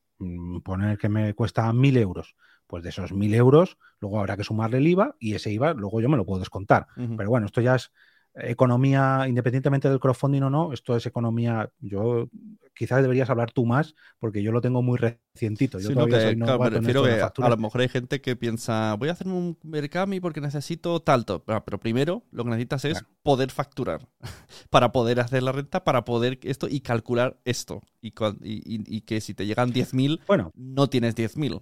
poner 0.63 0.97
que 0.97 1.09
me 1.09 1.33
cuesta 1.33 1.71
mil 1.73 1.97
euros. 1.97 2.35
Pues 2.67 2.83
de 2.83 2.89
esos 2.89 3.13
mil 3.13 3.33
euros, 3.33 3.77
luego 3.99 4.19
habrá 4.19 4.37
que 4.37 4.43
sumarle 4.43 4.77
el 4.77 4.87
IVA 4.87 5.15
y 5.19 5.33
ese 5.33 5.51
IVA 5.51 5.73
luego 5.73 6.01
yo 6.01 6.09
me 6.09 6.17
lo 6.17 6.25
puedo 6.25 6.39
descontar. 6.39 6.85
Pero 6.95 7.29
bueno, 7.29 7.47
esto 7.47 7.61
ya 7.61 7.75
es 7.75 7.91
economía, 8.35 9.25
independientemente 9.27 9.89
del 9.89 9.99
crowdfunding 9.99 10.43
o 10.43 10.49
no, 10.49 10.73
esto 10.73 10.95
es 10.95 11.05
economía. 11.05 11.71
Yo 11.79 12.29
quizás 12.75 13.01
deberías 13.01 13.29
hablar 13.29 13.51
tú 13.51 13.65
más, 13.65 13.95
porque 14.19 14.41
yo 14.41 14.51
lo 14.51 14.61
tengo 14.61 14.81
muy 14.81 14.97
recientito. 14.97 15.79
Yo 15.79 15.93
todavía 15.93 16.35
me 16.35 16.69
refiero 16.69 17.03
que 17.03 17.21
a 17.21 17.49
lo 17.49 17.57
mejor 17.57 17.81
hay 17.81 17.89
gente 17.89 18.21
que 18.21 18.35
piensa, 18.35 18.95
voy 18.95 19.09
a 19.09 19.13
hacer 19.13 19.27
un 19.27 19.57
Mercami 19.63 20.19
porque 20.19 20.41
necesito 20.41 21.01
tanto. 21.01 21.43
Pero 21.43 21.79
primero 21.79 22.23
lo 22.31 22.43
que 22.43 22.51
necesitas 22.51 22.85
es 22.85 23.03
poder 23.23 23.51
facturar 23.51 24.07
para 24.69 24.91
poder 24.91 25.19
hacer 25.19 25.43
la 25.43 25.51
renta, 25.51 25.83
para 25.83 26.05
poder 26.05 26.39
esto 26.43 26.67
y 26.69 26.79
calcular 26.81 27.39
esto. 27.43 27.81
Y, 28.01 28.13
y, 28.41 29.01
que 29.01 29.19
si 29.19 29.33
te 29.33 29.45
llegan 29.45 29.73
10.000, 29.73 30.21
bueno, 30.27 30.51
no 30.55 30.87
tienes 30.87 31.15
10.000. 31.15 31.61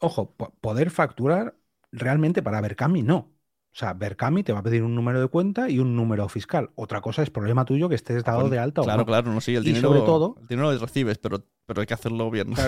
Ojo, 0.00 0.34
poder 0.60 0.90
facturar 0.90 1.54
realmente 1.92 2.42
para 2.42 2.60
Berkami 2.60 3.02
no. 3.02 3.30
O 3.72 3.76
sea, 3.80 3.92
Berkami 3.92 4.42
te 4.42 4.52
va 4.52 4.58
a 4.58 4.62
pedir 4.62 4.82
un 4.82 4.96
número 4.96 5.20
de 5.20 5.28
cuenta 5.28 5.70
y 5.70 5.78
un 5.78 5.94
número 5.94 6.28
fiscal. 6.28 6.70
Otra 6.74 7.00
cosa 7.00 7.22
es 7.22 7.30
problema 7.30 7.64
tuyo 7.64 7.88
que 7.88 7.94
estés 7.94 8.24
dado 8.24 8.48
de 8.48 8.58
alta 8.58 8.82
claro, 8.82 8.96
o 8.96 8.98
no. 9.02 9.06
Claro, 9.06 9.32
no, 9.32 9.40
sí, 9.40 9.54
el 9.54 9.62
dinero, 9.62 9.88
sobre 9.88 10.00
todo, 10.00 10.36
el 10.40 10.48
dinero 10.48 10.72
lo 10.72 10.78
recibes, 10.78 11.18
pero, 11.18 11.44
pero 11.66 11.80
hay 11.80 11.86
que 11.86 11.94
hacerlo 11.94 12.30
bien. 12.30 12.52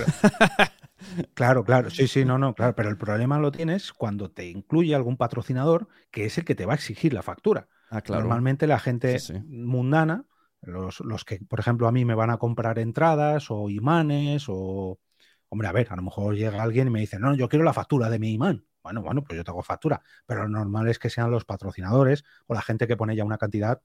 Claro. 1.35 1.65
claro, 1.65 1.91
sí, 1.91 2.07
sí, 2.07 2.25
no, 2.25 2.39
no, 2.39 2.55
claro. 2.55 2.77
Pero 2.77 2.89
el 2.89 2.97
problema 2.97 3.39
lo 3.41 3.51
tienes 3.51 3.93
cuando 3.93 4.31
te 4.31 4.49
incluye 4.49 4.95
algún 4.95 5.17
patrocinador 5.17 5.89
que 6.13 6.27
es 6.27 6.39
el 6.39 6.45
que 6.45 6.55
te 6.55 6.65
va 6.65 6.75
a 6.75 6.77
exigir 6.77 7.13
la 7.13 7.23
factura. 7.23 7.69
Ah, 7.91 8.03
claro. 8.03 8.23
Normalmente 8.23 8.69
la 8.69 8.79
gente 8.79 9.19
mundana, 9.49 10.27
los, 10.61 11.01
los 11.01 11.25
que, 11.25 11.41
por 11.41 11.61
ejemplo, 11.61 11.89
a 11.89 11.93
mí 11.93 12.05
me 12.05 12.15
van 12.15 12.31
a 12.31 12.39
comprar 12.39 12.79
entradas 12.79 13.51
o 13.51 13.69
imanes 13.69 14.45
o... 14.49 15.01
Hombre, 15.49 15.69
a 15.69 15.73
ver, 15.73 15.89
a 15.91 15.97
lo 15.97 16.03
mejor 16.03 16.35
llega 16.35 16.63
alguien 16.63 16.87
y 16.87 16.91
me 16.91 17.01
dice, 17.01 17.19
no, 17.19 17.35
yo 17.35 17.49
quiero 17.49 17.65
la 17.65 17.75
factura 17.75 18.09
de 18.09 18.19
mi 18.19 18.33
imán. 18.33 18.65
Bueno, 18.83 19.03
bueno, 19.03 19.23
pues 19.23 19.37
yo 19.37 19.45
te 19.45 19.51
hago 19.51 19.63
factura, 19.63 20.03
pero 20.27 20.43
lo 20.43 20.49
normal 20.49 20.89
es 20.89 20.99
que 20.99 21.11
sean 21.11 21.31
los 21.31 21.45
patrocinadores 21.45 22.25
o 22.47 22.55
la 22.55 22.63
gente 22.63 22.87
que 22.87 22.97
pone 22.97 23.17
ya 23.17 23.25
una 23.25 23.39
cantidad 23.39 23.81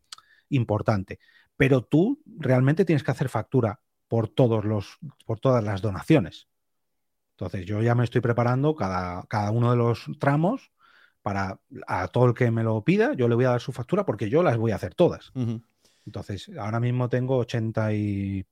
importante. 0.50 1.20
Pero 1.56 1.84
tú 1.84 2.22
realmente 2.26 2.86
tienes 2.86 3.04
que 3.04 3.12
hacer 3.12 3.30
factura 3.30 3.82
por 4.08 4.30
todos 4.30 4.66
los, 4.66 5.00
por 5.26 5.40
todas 5.40 5.64
las 5.64 5.82
donaciones. 5.82 6.48
Entonces, 7.32 7.66
yo 7.66 7.82
ya 7.82 7.94
me 7.94 8.04
estoy 8.04 8.22
preparando 8.22 8.76
cada, 8.76 9.24
cada 9.28 9.52
uno 9.52 9.72
de 9.72 9.78
los 9.78 10.06
tramos 10.20 10.72
para 11.22 11.60
a 11.88 12.08
todo 12.08 12.26
el 12.28 12.34
que 12.34 12.52
me 12.52 12.64
lo 12.64 12.84
pida, 12.84 13.14
yo 13.14 13.28
le 13.28 13.36
voy 13.36 13.46
a 13.46 13.50
dar 13.50 13.62
su 13.62 13.74
factura 13.74 14.06
porque 14.06 14.30
yo 14.30 14.44
las 14.44 14.58
voy 14.58 14.72
a 14.72 14.76
hacer 14.76 14.96
todas. 14.96 15.34
Entonces, 16.06 16.50
ahora 16.58 16.80
mismo 16.80 17.10
tengo 17.10 17.38
80 17.38 17.94
y, 17.94 18.46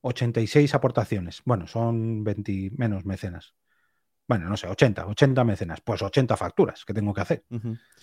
86 0.00 0.74
aportaciones. 0.74 1.42
Bueno, 1.44 1.66
son 1.66 2.24
20 2.24 2.72
menos 2.76 3.04
mecenas 3.04 3.54
bueno, 4.30 4.48
no 4.48 4.56
sé, 4.56 4.68
80, 4.68 5.08
80 5.08 5.42
mecenas, 5.42 5.80
pues 5.80 6.02
80 6.02 6.36
facturas 6.36 6.84
que 6.84 6.94
tengo 6.94 7.12
que 7.12 7.20
hacer. 7.20 7.44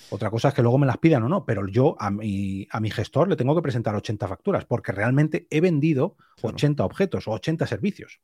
Otra 0.10 0.30
cosa 0.30 0.50
es 0.50 0.54
que 0.54 0.62
luego 0.62 0.78
me 0.78 0.86
las 0.86 0.98
pidan 0.98 1.24
o 1.24 1.30
no, 1.30 1.46
pero 1.46 1.66
yo 1.70 1.96
a 2.02 2.12
mi, 2.12 2.68
a 2.70 2.82
mi 2.82 2.92
gestor 2.92 3.30
le 3.30 3.38
tengo 3.38 3.56
que 3.56 3.62
presentar 3.62 3.96
80 3.96 4.28
facturas 4.28 4.66
porque 4.66 4.92
realmente 4.92 5.48
he 5.50 5.62
vendido 5.62 6.18
80 6.42 6.84
objetos 6.84 7.30
o 7.30 7.32
80 7.32 7.66
servicios. 7.66 8.20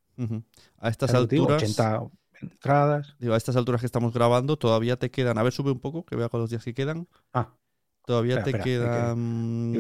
A 0.80 0.90
estas 0.90 1.14
alturas... 1.14 1.64
80 1.64 2.02
entradas. 2.42 3.16
Digo, 3.20 3.36
a 3.36 3.38
estas 3.38 3.56
alturas 3.56 3.80
que 3.80 3.86
estamos 3.86 4.14
grabando, 4.14 4.58
todavía 4.58 4.98
te 4.98 5.10
quedan, 5.10 5.38
a 5.38 5.44
ver, 5.44 5.54
sube 5.54 5.72
un 5.72 5.80
poco, 5.80 6.04
que 6.04 6.18
vea 6.18 6.28
con 6.28 6.42
los 6.42 6.50
días 6.50 6.66
que 6.66 6.74
quedan. 6.74 7.08
Ah. 7.32 7.54
Todavía 8.06 8.44
te 8.44 8.52
quedan 8.52 9.72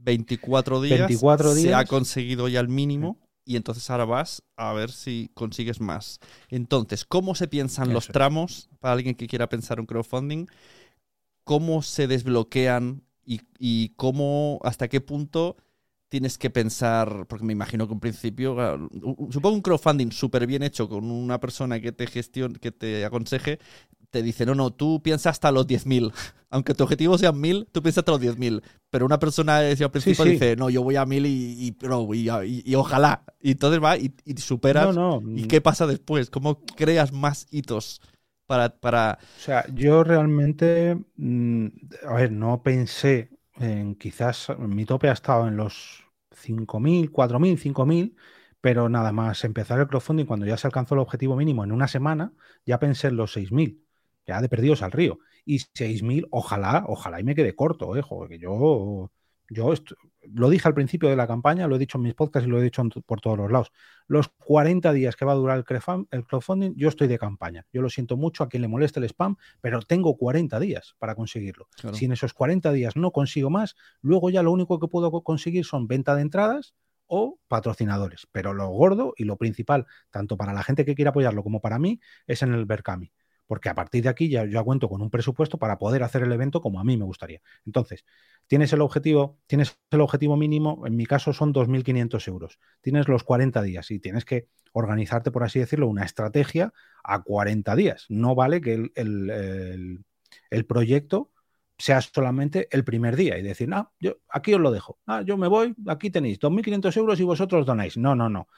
24 0.00 0.80
días. 0.80 0.98
24 0.98 1.54
días. 1.54 1.68
Se 1.68 1.74
ha 1.74 1.84
conseguido 1.84 2.48
ya 2.48 2.58
el 2.58 2.66
mínimo 2.66 3.20
y 3.44 3.56
entonces 3.56 3.88
ahora 3.90 4.04
vas 4.04 4.42
a 4.56 4.72
ver 4.72 4.90
si 4.90 5.30
consigues 5.34 5.80
más. 5.80 6.20
Entonces, 6.48 7.04
¿cómo 7.04 7.34
se 7.34 7.48
piensan 7.48 7.92
los 7.92 8.08
tramos 8.08 8.68
para 8.80 8.94
alguien 8.94 9.14
que 9.14 9.26
quiera 9.26 9.48
pensar 9.48 9.80
un 9.80 9.86
crowdfunding? 9.86 10.46
¿Cómo 11.44 11.82
se 11.82 12.06
desbloquean 12.06 13.02
y, 13.24 13.40
y, 13.58 13.90
cómo, 13.96 14.60
hasta 14.62 14.88
qué 14.88 15.00
punto 15.00 15.56
tienes 16.08 16.38
que 16.38 16.50
pensar? 16.50 17.26
Porque 17.26 17.44
me 17.44 17.52
imagino 17.52 17.88
que 17.88 17.94
en 17.94 18.00
principio, 18.00 18.56
supongo 19.30 19.56
un 19.56 19.62
crowdfunding 19.62 20.12
súper 20.12 20.46
bien 20.46 20.62
hecho 20.62 20.88
con 20.88 21.10
una 21.10 21.40
persona 21.40 21.80
que 21.80 21.90
te 21.90 22.06
gestione, 22.06 22.58
que 22.60 22.70
te 22.70 23.04
aconseje, 23.04 23.58
te 24.12 24.22
dice, 24.22 24.44
no, 24.44 24.54
no, 24.54 24.70
tú 24.70 25.02
piensas 25.02 25.32
hasta 25.32 25.50
los 25.50 25.66
10.000. 25.66 26.12
Aunque 26.50 26.74
tu 26.74 26.84
objetivo 26.84 27.16
sea 27.16 27.32
1.000, 27.32 27.66
tú 27.72 27.82
piensas 27.82 28.02
hasta 28.02 28.12
los 28.12 28.20
10.000. 28.20 28.62
Pero 28.90 29.06
una 29.06 29.18
persona 29.18 29.58
al 29.58 29.90
principio 29.90 30.24
dice, 30.26 30.54
no, 30.54 30.68
yo 30.68 30.82
voy 30.82 30.96
a 30.96 31.06
1.000 31.06 31.26
y, 31.26 31.74
y, 32.70 32.74
ojalá. 32.74 33.24
Y 33.40 33.52
entonces 33.52 33.82
va 33.82 33.96
y, 33.96 34.12
superas. 34.36 34.94
¿Y 35.34 35.48
qué 35.48 35.62
pasa 35.62 35.86
después? 35.86 36.28
¿Cómo 36.28 36.60
creas 36.76 37.10
más 37.10 37.46
hitos 37.50 38.02
para, 38.46 38.68
para... 38.68 39.18
O 39.38 39.40
sea, 39.40 39.64
yo 39.74 40.04
realmente, 40.04 40.98
mm, 41.16 41.66
a 42.06 42.14
ver, 42.14 42.32
no 42.32 42.62
pensé 42.62 43.30
en 43.56 43.94
quizás, 43.94 44.48
mi 44.58 44.84
tope 44.84 45.08
ha 45.08 45.12
estado 45.12 45.48
en 45.48 45.56
los 45.56 46.04
5.000, 46.32 47.10
4.000, 47.10 47.72
5.000 47.72 48.14
pero 48.60 48.88
nada 48.88 49.10
más 49.10 49.42
empezar 49.44 49.80
el 49.80 49.88
crowdfunding, 49.88 50.24
cuando 50.24 50.46
ya 50.46 50.56
se 50.56 50.68
alcanzó 50.68 50.94
el 50.94 51.00
objetivo 51.00 51.34
mínimo 51.34 51.64
en 51.64 51.72
una 51.72 51.88
semana, 51.88 52.32
ya 52.64 52.78
pensé 52.78 53.08
en 53.08 53.16
los 53.16 53.36
6.000 53.36 53.82
ya 54.26 54.40
de 54.40 54.48
perdidos 54.48 54.82
al 54.82 54.92
río. 54.92 55.18
Y 55.44 55.58
6.000, 55.58 56.28
ojalá, 56.30 56.84
ojalá 56.86 57.20
y 57.20 57.24
me 57.24 57.34
quede 57.34 57.54
corto, 57.54 57.96
eh, 57.96 58.02
que 58.28 58.38
yo, 58.38 59.10
yo 59.50 59.74
lo 60.22 60.50
dije 60.50 60.68
al 60.68 60.74
principio 60.74 61.08
de 61.08 61.16
la 61.16 61.26
campaña, 61.26 61.66
lo 61.66 61.76
he 61.76 61.78
dicho 61.78 61.98
en 61.98 62.02
mis 62.02 62.14
podcasts 62.14 62.46
y 62.46 62.50
lo 62.50 62.60
he 62.60 62.62
dicho 62.62 62.82
por 63.06 63.20
todos 63.20 63.36
los 63.36 63.50
lados. 63.50 63.72
Los 64.06 64.28
40 64.28 64.92
días 64.92 65.16
que 65.16 65.24
va 65.24 65.32
a 65.32 65.36
durar 65.36 65.58
el, 65.58 65.64
crowdfunding, 66.24 66.74
yo 66.76 66.88
estoy 66.88 67.08
de 67.08 67.18
campaña. 67.18 67.66
Yo 67.72 67.82
lo 67.82 67.90
siento 67.90 68.16
mucho 68.16 68.44
a 68.44 68.48
quien 68.48 68.62
le 68.62 68.68
moleste 68.68 69.00
el 69.00 69.04
spam, 69.06 69.36
pero 69.60 69.80
tengo 69.82 70.16
40 70.16 70.58
días 70.60 70.94
para 70.98 71.14
conseguirlo. 71.14 71.68
Si 71.92 72.04
en 72.04 72.12
esos 72.12 72.34
40 72.34 72.72
días 72.72 72.96
no 72.96 73.10
consigo 73.10 73.50
más, 73.50 73.74
luego 74.00 74.30
ya 74.30 74.42
lo 74.42 74.52
único 74.52 74.78
que 74.78 74.88
puedo 74.88 75.10
conseguir 75.22 75.64
son 75.64 75.88
venta 75.88 76.14
de 76.14 76.22
entradas 76.22 76.74
o 77.06 77.38
patrocinadores. 77.48 78.26
Pero 78.32 78.54
lo 78.54 78.68
gordo 78.68 79.12
y 79.16 79.24
lo 79.24 79.36
principal, 79.36 79.86
tanto 80.10 80.36
para 80.36 80.52
la 80.52 80.62
gente 80.62 80.84
que 80.84 80.94
quiera 80.94 81.10
apoyarlo 81.10 81.42
como 81.42 81.60
para 81.60 81.78
mí, 81.78 82.00
es 82.26 82.42
en 82.42 82.54
el 82.54 82.64
Berkami 82.64 83.12
porque 83.52 83.68
a 83.68 83.74
partir 83.74 84.02
de 84.02 84.08
aquí 84.08 84.30
ya 84.30 84.46
yo 84.46 84.64
cuento 84.64 84.88
con 84.88 85.02
un 85.02 85.10
presupuesto 85.10 85.58
para 85.58 85.76
poder 85.76 86.02
hacer 86.04 86.22
el 86.22 86.32
evento 86.32 86.62
como 86.62 86.80
a 86.80 86.84
mí 86.84 86.96
me 86.96 87.04
gustaría. 87.04 87.42
Entonces, 87.66 88.06
tienes 88.46 88.72
el 88.72 88.80
objetivo, 88.80 89.40
tienes 89.46 89.76
el 89.90 90.00
objetivo 90.00 90.38
mínimo, 90.38 90.86
en 90.86 90.96
mi 90.96 91.04
caso 91.04 91.34
son 91.34 91.52
2.500 91.52 92.28
euros. 92.28 92.58
Tienes 92.80 93.08
los 93.08 93.24
40 93.24 93.60
días 93.60 93.90
y 93.90 93.98
tienes 93.98 94.24
que 94.24 94.48
organizarte, 94.72 95.30
por 95.30 95.44
así 95.44 95.58
decirlo, 95.58 95.86
una 95.86 96.02
estrategia 96.02 96.72
a 97.04 97.22
40 97.22 97.76
días. 97.76 98.06
No 98.08 98.34
vale 98.34 98.62
que 98.62 98.90
el, 98.94 100.64
proyecto 100.66 101.30
sea 101.76 102.00
solamente 102.00 102.68
el 102.70 102.84
primer 102.84 103.16
día 103.16 103.36
y 103.36 103.42
decir, 103.42 103.68
ah, 103.74 103.90
yo 104.00 104.16
aquí 104.30 104.54
os 104.54 104.62
lo 104.62 104.70
dejo, 104.70 104.98
ah, 105.04 105.20
yo 105.26 105.36
me 105.36 105.48
voy, 105.48 105.74
aquí 105.88 106.08
tenéis 106.08 106.40
2.500 106.40 106.96
euros 106.96 107.20
y 107.20 107.24
vosotros 107.24 107.66
donáis. 107.66 107.98
No, 107.98 108.14
no, 108.14 108.30
no 108.30 108.48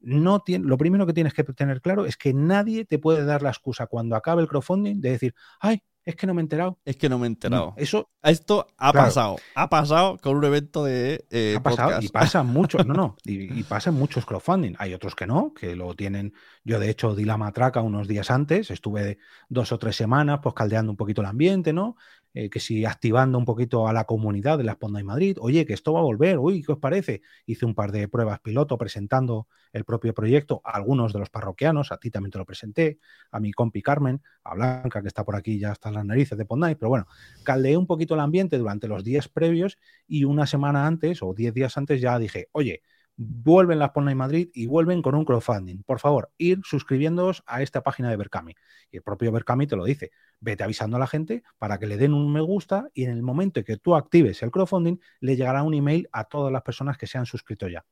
no 0.00 0.42
lo 0.46 0.78
primero 0.78 1.06
que 1.06 1.12
tienes 1.12 1.34
que 1.34 1.44
tener 1.44 1.80
claro 1.80 2.06
es 2.06 2.16
que 2.16 2.32
nadie 2.34 2.84
te 2.84 2.98
puede 2.98 3.24
dar 3.24 3.42
la 3.42 3.50
excusa 3.50 3.86
cuando 3.86 4.16
acabe 4.16 4.42
el 4.42 4.48
crowdfunding 4.48 5.00
de 5.00 5.10
decir, 5.10 5.34
ay, 5.60 5.82
es 6.08 6.16
que 6.16 6.26
no 6.26 6.32
me 6.32 6.40
he 6.40 6.44
enterado. 6.44 6.78
Es 6.86 6.96
que 6.96 7.10
no 7.10 7.18
me 7.18 7.26
he 7.26 7.28
enterado. 7.28 7.74
eso, 7.76 8.08
Esto 8.22 8.66
ha 8.78 8.94
pasado. 8.94 9.36
Ha 9.54 9.68
pasado 9.68 10.16
con 10.16 10.38
un 10.38 10.44
evento 10.44 10.82
de. 10.82 11.26
Eh, 11.30 11.54
ha 11.54 11.62
pasado 11.62 12.00
y 12.00 12.08
pasa 12.08 12.42
muchos, 12.44 12.86
no, 12.86 12.94
no. 12.94 13.16
Y, 13.24 13.60
y 13.60 13.62
pasa 13.62 13.90
muchos 13.90 14.24
crowdfunding. 14.24 14.74
Hay 14.78 14.94
otros 14.94 15.14
que 15.14 15.26
no, 15.26 15.52
que 15.52 15.76
lo 15.76 15.92
tienen. 15.92 16.32
Yo, 16.64 16.80
de 16.80 16.88
hecho, 16.88 17.14
di 17.14 17.26
la 17.26 17.36
matraca 17.36 17.82
unos 17.82 18.08
días 18.08 18.30
antes. 18.30 18.70
Estuve 18.70 19.18
dos 19.50 19.70
o 19.70 19.78
tres 19.78 19.96
semanas, 19.96 20.40
pues 20.42 20.54
caldeando 20.54 20.92
un 20.92 20.96
poquito 20.96 21.20
el 21.20 21.26
ambiente, 21.26 21.74
¿no? 21.74 21.96
Eh, 22.34 22.50
que 22.50 22.60
si 22.60 22.84
activando 22.84 23.36
un 23.36 23.44
poquito 23.44 23.88
a 23.88 23.92
la 23.92 24.04
comunidad 24.04 24.58
de 24.58 24.64
la 24.64 24.72
Esponda 24.72 25.00
y 25.00 25.04
Madrid, 25.04 25.36
oye, 25.40 25.66
que 25.66 25.72
esto 25.72 25.94
va 25.94 26.00
a 26.00 26.04
volver, 26.04 26.38
uy, 26.38 26.62
¿qué 26.62 26.72
os 26.72 26.78
parece? 26.78 27.22
Hice 27.46 27.66
un 27.66 27.74
par 27.74 27.90
de 27.90 28.06
pruebas 28.06 28.40
piloto 28.40 28.78
presentando 28.78 29.48
el 29.72 29.84
propio 29.84 30.14
proyecto 30.14 30.60
a 30.64 30.76
algunos 30.76 31.12
de 31.12 31.18
los 31.18 31.30
parroquianos, 31.30 31.90
a 31.90 31.96
ti 31.98 32.10
también 32.10 32.30
te 32.30 32.38
lo 32.38 32.44
presenté, 32.44 33.00
a 33.32 33.40
mi 33.40 33.52
compi 33.52 33.82
Carmen, 33.82 34.22
a 34.44 34.54
Blanca, 34.54 35.02
que 35.02 35.08
está 35.08 35.24
por 35.24 35.36
aquí, 35.36 35.58
ya 35.58 35.72
están 35.72 35.96
las 35.98 36.06
narices 36.06 36.38
de 36.38 36.44
Pondai, 36.44 36.74
pero 36.74 36.88
bueno, 36.88 37.06
caldeé 37.44 37.76
un 37.76 37.86
poquito 37.86 38.14
el 38.14 38.20
ambiente 38.20 38.58
durante 38.58 38.88
los 38.88 39.04
días 39.04 39.28
previos 39.28 39.78
y 40.06 40.24
una 40.24 40.46
semana 40.46 40.86
antes 40.86 41.22
o 41.22 41.34
diez 41.34 41.52
días 41.54 41.76
antes 41.76 42.00
ya 42.00 42.18
dije, 42.18 42.48
oye, 42.52 42.82
vuelven 43.18 43.80
las 43.80 43.90
Ponla 43.90 44.14
Madrid 44.14 44.48
y 44.54 44.66
vuelven 44.66 45.02
con 45.02 45.16
un 45.16 45.24
crowdfunding. 45.24 45.82
Por 45.82 45.98
favor, 45.98 46.30
ir 46.38 46.60
suscribiéndoos 46.62 47.42
a 47.46 47.62
esta 47.62 47.82
página 47.82 48.10
de 48.10 48.16
Berkami. 48.16 48.54
Y 48.92 48.98
el 48.98 49.02
propio 49.02 49.32
Berkami 49.32 49.66
te 49.66 49.74
lo 49.74 49.84
dice. 49.84 50.12
Vete 50.40 50.62
avisando 50.62 50.96
a 50.96 51.00
la 51.00 51.08
gente 51.08 51.42
para 51.58 51.78
que 51.78 51.86
le 51.86 51.96
den 51.96 52.14
un 52.14 52.32
me 52.32 52.40
gusta 52.40 52.88
y 52.94 53.04
en 53.04 53.10
el 53.10 53.22
momento 53.22 53.58
en 53.58 53.66
que 53.66 53.76
tú 53.76 53.96
actives 53.96 54.42
el 54.42 54.52
crowdfunding, 54.52 54.98
le 55.20 55.36
llegará 55.36 55.64
un 55.64 55.74
email 55.74 56.08
a 56.12 56.24
todas 56.24 56.52
las 56.52 56.62
personas 56.62 56.96
que 56.96 57.08
se 57.08 57.18
han 57.18 57.26
suscrito 57.26 57.68
ya. 57.68 57.84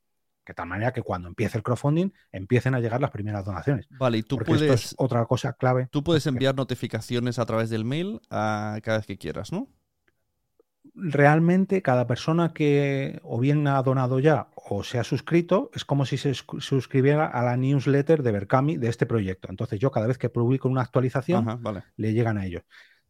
De 0.46 0.54
tal 0.54 0.68
manera 0.68 0.92
que 0.92 1.02
cuando 1.02 1.28
empiece 1.28 1.58
el 1.58 1.64
crowdfunding 1.64 2.10
empiecen 2.32 2.74
a 2.74 2.80
llegar 2.80 3.00
las 3.00 3.10
primeras 3.10 3.44
donaciones. 3.44 3.86
Vale, 3.90 4.18
y 4.18 4.22
tú 4.22 4.38
puedes. 4.38 4.94
otra 4.98 5.24
cosa 5.26 5.54
clave. 5.54 5.88
Tú 5.90 6.04
puedes 6.04 6.26
enviar 6.26 6.54
notificaciones 6.54 7.38
a 7.38 7.46
través 7.46 7.70
del 7.70 7.84
mail 7.84 8.20
a 8.30 8.78
cada 8.82 8.98
vez 8.98 9.06
que 9.06 9.18
quieras, 9.18 9.52
¿no? 9.52 9.68
realmente 10.94 11.82
cada 11.82 12.06
persona 12.06 12.52
que 12.52 13.20
o 13.22 13.38
bien 13.38 13.66
ha 13.68 13.82
donado 13.82 14.18
ya 14.18 14.48
o 14.54 14.82
se 14.82 14.98
ha 14.98 15.04
suscrito 15.04 15.70
es 15.74 15.84
como 15.84 16.06
si 16.06 16.16
se 16.16 16.34
suscribiera 16.34 17.26
a 17.26 17.44
la 17.44 17.56
newsletter 17.56 18.22
de 18.22 18.32
Berkami 18.32 18.76
de 18.76 18.88
este 18.88 19.06
proyecto. 19.06 19.48
Entonces 19.50 19.78
yo 19.78 19.90
cada 19.90 20.06
vez 20.06 20.18
que 20.18 20.30
publico 20.30 20.68
una 20.68 20.82
actualización 20.82 21.60
le 21.96 22.12
llegan 22.12 22.38
a 22.38 22.46
ellos. 22.46 22.62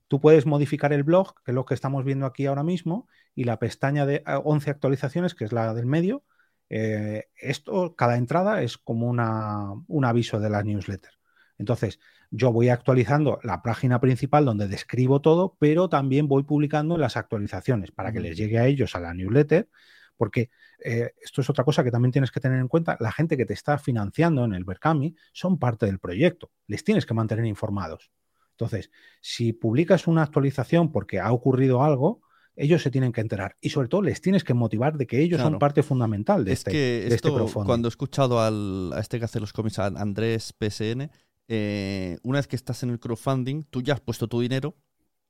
Tú 0.09 0.21
puedes 0.21 0.47
modificar 0.47 0.93
el 0.93 1.03
blog, 1.03 1.35
que 1.45 1.51
es 1.51 1.55
lo 1.55 1.65
que 1.65 1.75
estamos 1.75 2.05
viendo 2.05 2.27
aquí 2.27 2.47
ahora 2.47 2.63
mismo, 2.63 3.09
y 3.35 3.45
la 3.45 3.59
pestaña 3.59 4.07
de 4.07 4.23
11 4.27 4.71
actualizaciones, 4.71 5.35
que 5.35 5.45
es 5.45 5.53
la 5.53 5.75
del 5.75 5.87
medio. 5.87 6.23
Eh, 6.69 7.27
esto, 7.37 7.95
cada 7.95 8.17
entrada 8.17 8.63
es 8.63 8.77
como 8.77 9.09
una, 9.09 9.73
un 9.87 10.05
aviso 10.05 10.41
de 10.41 10.51
la 10.51 10.63
newsletter. 10.63 11.13
Entonces, 11.59 12.01
yo 12.31 12.53
voy 12.53 12.69
actualizando 12.69 13.39
la 13.43 13.63
página 13.63 14.01
principal 14.01 14.45
donde 14.45 14.69
describo 14.69 15.21
todo, 15.21 15.57
pero 15.59 15.89
también 15.89 16.29
voy 16.29 16.43
publicando 16.43 16.99
las 16.99 17.17
actualizaciones 17.17 17.93
para 17.93 18.13
que 18.13 18.21
les 18.21 18.37
llegue 18.37 18.59
a 18.59 18.67
ellos 18.67 18.95
a 18.95 19.01
la 19.01 19.15
newsletter, 19.15 19.69
porque 20.17 20.51
eh, 20.83 21.13
esto 21.21 21.41
es 21.41 21.51
otra 21.51 21.65
cosa 21.65 21.85
que 21.85 21.91
también 21.91 22.13
tienes 22.13 22.31
que 22.31 22.41
tener 22.41 22.59
en 22.59 22.69
cuenta. 22.69 22.97
La 23.01 23.13
gente 23.13 23.37
que 23.37 23.47
te 23.47 23.55
está 23.55 23.79
financiando 23.79 24.45
en 24.45 24.55
el 24.55 24.65
Berkami 24.65 25.15
son 25.33 25.59
parte 25.59 25.87
del 25.87 25.99
proyecto, 25.99 26.51
les 26.67 26.85
tienes 26.85 27.07
que 27.07 27.15
mantener 27.15 27.45
informados. 27.47 28.11
Entonces, 28.53 28.91
si 29.21 29.53
publicas 29.53 30.07
una 30.07 30.23
actualización 30.23 30.91
porque 30.91 31.21
ha 31.21 31.31
ocurrido 31.31 31.83
algo, 31.83 32.23
ellos 32.57 32.83
se 32.83 32.91
tienen 32.91 33.13
que 33.13 33.21
enterar. 33.21 33.57
Y 33.61 33.71
sobre 33.71 33.89
todo 33.89 34.03
les 34.03 34.21
tienes 34.21 34.43
que 34.43 34.55
motivar 34.55 34.97
de 34.97 35.07
que 35.07 35.23
ellos 35.23 35.41
son 35.41 35.59
parte 35.59 35.83
fundamental 35.83 36.45
de 36.45 36.53
este, 36.53 36.71
que 36.71 37.07
este 37.09 37.31
Cuando 37.53 37.87
he 37.87 37.91
escuchado 37.91 38.41
al, 38.41 38.93
a 38.95 39.01
este 39.01 39.19
que 39.19 39.27
hace 39.27 39.41
los 39.41 39.53
cómics, 39.53 39.79
a 39.79 39.87
Andrés 39.87 40.55
PSN, 40.59 41.11
eh, 41.49 42.19
una 42.23 42.39
vez 42.39 42.49
que 42.49 42.57
estás 42.57 42.83
en 42.83 42.91
el 42.91 42.99
crowdfunding, 42.99 43.65
tú 43.65 43.83
ya 43.83 43.95
has 43.95 44.01
puesto 44.01 44.27
tu 44.27 44.41
dinero 44.41 44.75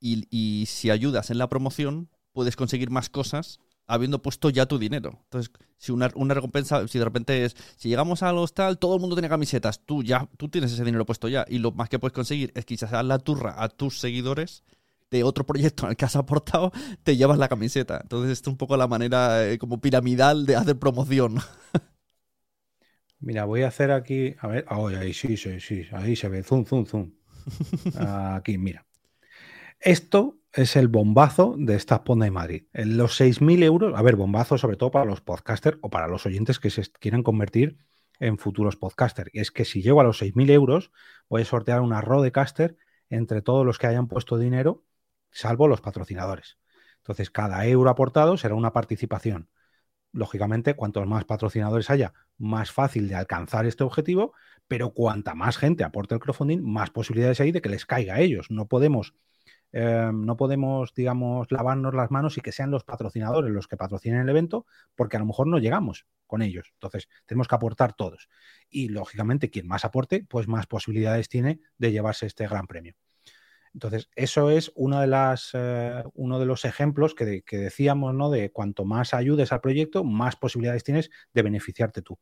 y, 0.01 0.65
si 0.69 0.91
ayudas 0.91 1.31
en 1.31 1.39
la 1.39 1.49
promoción, 1.49 2.09
puedes 2.33 2.55
conseguir 2.55 2.91
más 2.91 3.11
cosas 3.11 3.59
habiendo 3.89 4.21
puesto 4.21 4.51
ya 4.51 4.67
tu 4.67 4.79
dinero. 4.79 5.21
Entonces, 5.25 5.53
si 5.79 5.93
una, 5.93 6.09
recompensa, 6.09 6.87
si 6.89 6.99
de 6.99 7.05
repente 7.05 7.45
es, 7.45 7.57
si 7.77 7.89
llegamos 7.89 8.23
a 8.23 8.33
los 8.33 8.53
tal, 8.53 8.79
todo 8.79 8.95
el 8.95 9.01
mundo 9.01 9.17
tiene 9.17 9.29
camisetas, 9.29 9.81
tú 9.85 10.03
ya, 10.03 10.29
tú 10.37 10.49
tienes 10.49 10.73
ese 10.73 10.85
dinero 10.85 11.07
puesto 11.07 11.29
ya, 11.29 11.45
y 11.49 11.59
lo 11.59 11.73
más 11.73 11.89
que 11.89 11.99
puedes 11.99 12.13
conseguir 12.13 12.53
es 12.55 12.65
quizás 12.65 12.91
dar 12.91 13.05
la 13.05 13.19
turra 13.19 13.63
a 13.63 13.69
tus 13.69 14.01
seguidores 14.01 14.65
de 15.11 15.25
otro 15.25 15.47
proyecto 15.47 15.87
al 15.87 15.97
que 15.97 16.05
has 16.05 16.17
aportado, 16.17 16.73
te 17.03 17.17
llevas 17.17 17.39
la 17.39 17.49
camiseta. 17.49 18.01
Entonces, 18.03 18.33
esto 18.33 18.51
es 18.51 18.53
un 18.55 18.59
poco 18.59 18.77
la 18.77 18.89
manera 18.89 19.49
eh, 19.49 19.59
como 19.59 19.81
piramidal 19.81 20.47
de 20.47 20.57
hacer 20.57 20.79
promoción. 20.79 21.39
Mira, 23.21 23.45
voy 23.45 23.63
a 23.63 23.69
hacer 23.69 23.91
aquí. 23.91 24.35
A 24.41 24.49
ver, 24.49 24.67
oh, 24.71 24.89
ahí 24.89 25.13
sí, 25.13 25.37
sí, 25.37 25.61
sí, 25.61 25.87
ahí 25.93 26.17
se 26.17 26.29
ve. 26.29 26.43
Zoom, 26.43 26.65
zoom, 26.65 26.87
zoom. 26.87 27.13
Aquí, 27.97 28.59
mira. 28.59 28.87
Esto 29.81 30.39
es 30.53 30.77
el 30.77 30.89
bombazo 30.89 31.55
de 31.59 31.75
esta 31.75 32.03
Ponda 32.03 32.25
de 32.25 32.31
Madrid. 32.31 32.65
Los 32.73 33.21
6.000 33.21 33.63
euros, 33.63 33.95
a 33.97 34.03
ver, 34.03 34.17
bombazo 34.17 34.59
sobre 34.59 34.77
todo 34.77 34.91
para 34.91 35.05
los 35.05 35.21
podcasters 35.21 35.79
o 35.83 35.91
para 35.91 36.09
los 36.09 36.25
oyentes 36.27 36.59
que 36.59 36.71
se 36.71 36.83
quieran 36.99 37.23
convertir 37.23 37.79
en 38.19 38.39
futuros 38.39 38.77
podcasters. 38.77 39.31
Y 39.33 39.41
es 39.41 39.51
que 39.51 39.65
si 39.65 39.83
llego 39.83 40.01
a 40.01 40.05
los 40.05 40.23
6.000 40.23 40.51
euros, 40.51 40.93
voy 41.29 41.43
a 41.43 41.45
sortear 41.45 41.83
una 41.83 42.01
Rodecaster 42.01 42.77
entre 43.11 43.43
todos 43.43 43.65
los 43.65 43.79
que 43.79 43.87
hayan 43.87 44.09
puesto 44.09 44.39
dinero, 44.39 44.85
salvo 45.31 45.69
los 45.69 45.81
patrocinadores. 45.81 46.59
Entonces, 46.99 47.31
cada 47.31 47.67
euro 47.67 47.91
aportado 47.91 48.37
será 48.37 48.55
una 48.55 48.73
participación 48.73 49.49
lógicamente, 50.17 50.75
cuantos 50.75 51.07
más 51.07 51.25
patrocinadores 51.25 51.91
haya, 51.91 52.13
más 52.39 52.73
fácil 52.73 53.09
de 53.09 53.15
alcanzar 53.15 53.67
este 53.67 53.85
objetivo, 53.85 54.33
pero 54.67 54.93
cuanta 54.93 55.35
más 55.35 55.59
gente 55.59 55.85
aporte 55.85 56.15
el 56.15 56.21
crowdfunding, 56.21 56.61
más 56.63 56.91
posibilidades 56.91 57.41
hay 57.41 57.53
de 57.53 57.61
que 57.61 57.69
les 57.69 57.87
caiga 57.87 58.15
a 58.15 58.21
ellos. 58.21 58.51
No 58.51 58.67
podemos, 58.67 59.15
eh, 59.73 60.11
no 60.13 60.37
podemos, 60.37 60.95
digamos, 60.95 61.53
lavarnos 61.53 61.95
las 61.95 62.11
manos 62.11 62.39
y 62.39 62.41
que 62.41 62.53
sean 62.53 62.71
los 62.71 62.85
patrocinadores 62.85 63.53
los 63.53 63.69
que 63.69 63.77
patrocinen 63.77 64.23
el 64.23 64.29
evento, 64.29 64.67
porque 64.95 65.17
a 65.17 65.21
lo 65.21 65.27
mejor 65.27 65.47
no 65.47 65.59
llegamos 65.59 66.07
con 66.27 66.43
ellos. 66.43 66.71
Entonces, 66.75 67.09
tenemos 67.27 67.47
que 67.47 67.55
aportar 67.55 67.95
todos. 67.95 68.29
Y, 68.71 68.89
lógicamente, 68.89 69.51
quien 69.51 69.69
más 69.69 69.85
aporte, 69.85 70.25
pues 70.29 70.49
más 70.49 70.67
posibilidades 70.67 71.29
tiene 71.29 71.61
de 71.79 71.93
llevarse 71.93 72.27
este 72.27 72.49
gran 72.49 72.67
premio. 72.67 72.95
Entonces, 73.77 74.09
eso 74.17 74.49
es 74.49 74.73
una 74.75 75.03
de 75.03 75.07
las, 75.07 75.51
eh, 75.53 76.03
uno 76.15 76.39
de 76.39 76.47
los 76.47 76.65
ejemplos 76.65 77.15
que, 77.15 77.43
decíamos, 77.47 78.15
¿no? 78.15 78.31
De 78.31 78.51
cuanto 78.51 78.87
más 78.87 79.13
ayudes 79.13 79.53
al 79.53 79.61
proyecto, 79.61 80.03
más 80.03 80.35
posibilidades 80.35 80.83
tienes 80.83 81.11
de 81.35 81.43
beneficiarte 81.43 82.01
tú. 82.01 82.19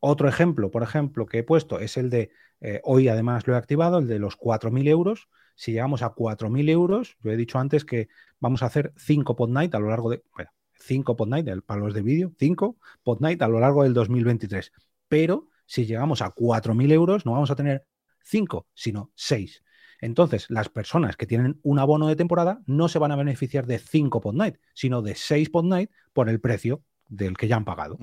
Otro 0.00 0.28
ejemplo, 0.28 0.70
por 0.70 0.82
ejemplo, 0.82 1.24
que 1.24 1.38
he 1.38 1.42
puesto 1.44 1.80
es 1.80 1.96
el 1.96 2.10
de, 2.10 2.30
eh, 2.60 2.82
hoy 2.84 3.08
además 3.08 3.46
lo 3.46 3.54
he 3.54 3.56
activado, 3.56 4.00
el 4.00 4.06
de 4.06 4.18
los 4.18 4.36
4.000 4.36 4.86
euros. 4.86 5.30
Si 5.54 5.72
llegamos 5.72 6.02
a 6.02 6.10
4.000 6.14 6.68
euros, 6.68 7.16
yo 7.22 7.30
he 7.30 7.38
dicho 7.38 7.58
antes 7.58 7.86
que 7.86 8.08
vamos 8.38 8.62
a 8.62 8.66
hacer 8.66 8.92
5 8.98 9.34
pod 9.34 9.48
night 9.48 9.74
a 9.74 9.78
lo 9.78 9.88
largo 9.88 10.10
de, 10.10 10.22
bueno, 10.34 10.50
5 10.74 11.16
pod 11.16 11.28
night, 11.28 11.48
para 11.64 11.80
los 11.80 11.94
de 11.94 12.02
vídeo, 12.02 12.34
5 12.38 12.76
pod 13.02 13.20
night 13.20 13.40
a 13.40 13.48
lo 13.48 13.60
largo 13.60 13.84
del 13.84 13.94
2023. 13.94 14.72
Pero 15.08 15.48
si 15.64 15.86
llegamos 15.86 16.20
a 16.20 16.34
4.000 16.34 16.92
euros, 16.92 17.24
no 17.24 17.32
vamos 17.32 17.50
a 17.50 17.56
tener 17.56 17.86
5, 18.24 18.66
sino 18.74 19.10
6. 19.14 19.62
Entonces, 20.02 20.50
las 20.50 20.68
personas 20.68 21.16
que 21.16 21.26
tienen 21.26 21.60
un 21.62 21.78
abono 21.78 22.08
de 22.08 22.16
temporada 22.16 22.60
no 22.66 22.88
se 22.88 22.98
van 22.98 23.12
a 23.12 23.16
beneficiar 23.16 23.66
de 23.66 23.78
5 23.78 24.20
pod 24.20 24.34
night, 24.34 24.56
sino 24.74 25.00
de 25.00 25.14
6 25.14 25.48
pod 25.48 25.64
night 25.64 25.90
por 26.12 26.28
el 26.28 26.40
precio 26.40 26.82
del 27.08 27.36
que 27.36 27.48
ya 27.48 27.56
han 27.56 27.64
pagado. 27.64 27.96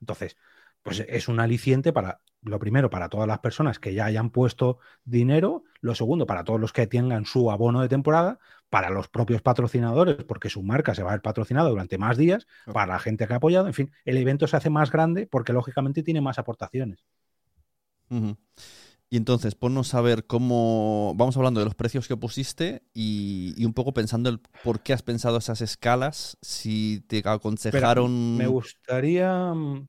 Entonces, 0.00 0.36
pues 0.82 1.04
es 1.06 1.28
un 1.28 1.38
aliciente 1.40 1.92
para 1.92 2.20
lo 2.42 2.58
primero, 2.58 2.90
para 2.90 3.08
todas 3.08 3.28
las 3.28 3.38
personas 3.38 3.78
que 3.78 3.94
ya 3.94 4.06
hayan 4.06 4.30
puesto 4.30 4.78
dinero, 5.04 5.62
lo 5.80 5.94
segundo, 5.94 6.26
para 6.26 6.42
todos 6.42 6.58
los 6.58 6.72
que 6.72 6.88
tengan 6.88 7.24
su 7.24 7.52
abono 7.52 7.82
de 7.82 7.88
temporada, 7.88 8.40
para 8.68 8.90
los 8.90 9.08
propios 9.08 9.42
patrocinadores, 9.42 10.24
porque 10.24 10.50
su 10.50 10.62
marca 10.62 10.94
se 10.94 11.02
va 11.02 11.10
a 11.10 11.14
ver 11.14 11.22
patrocinada 11.22 11.68
durante 11.68 11.98
más 11.98 12.16
días, 12.16 12.48
para 12.72 12.94
la 12.94 12.98
gente 12.98 13.26
que 13.26 13.34
ha 13.34 13.36
apoyado, 13.36 13.66
en 13.66 13.74
fin, 13.74 13.92
el 14.04 14.16
evento 14.16 14.46
se 14.46 14.56
hace 14.56 14.70
más 14.70 14.90
grande 14.90 15.26
porque 15.26 15.52
lógicamente 15.52 16.02
tiene 16.02 16.20
más 16.20 16.38
aportaciones. 16.38 17.04
Y 19.12 19.18
entonces, 19.18 19.54
ponnos 19.54 19.92
a 19.92 20.00
ver 20.00 20.24
cómo. 20.24 21.12
Vamos 21.16 21.36
hablando 21.36 21.60
de 21.60 21.66
los 21.66 21.74
precios 21.74 22.08
que 22.08 22.16
pusiste 22.16 22.82
y, 22.94 23.62
un 23.62 23.74
poco 23.74 23.92
pensando 23.92 24.30
el 24.30 24.40
por 24.64 24.80
qué 24.80 24.94
has 24.94 25.02
pensado 25.02 25.36
esas 25.36 25.60
escalas, 25.60 26.38
si 26.40 27.04
te 27.08 27.20
aconsejaron. 27.22 28.38
me 28.38 28.46
gustaría. 28.46 29.52
Mm, 29.52 29.86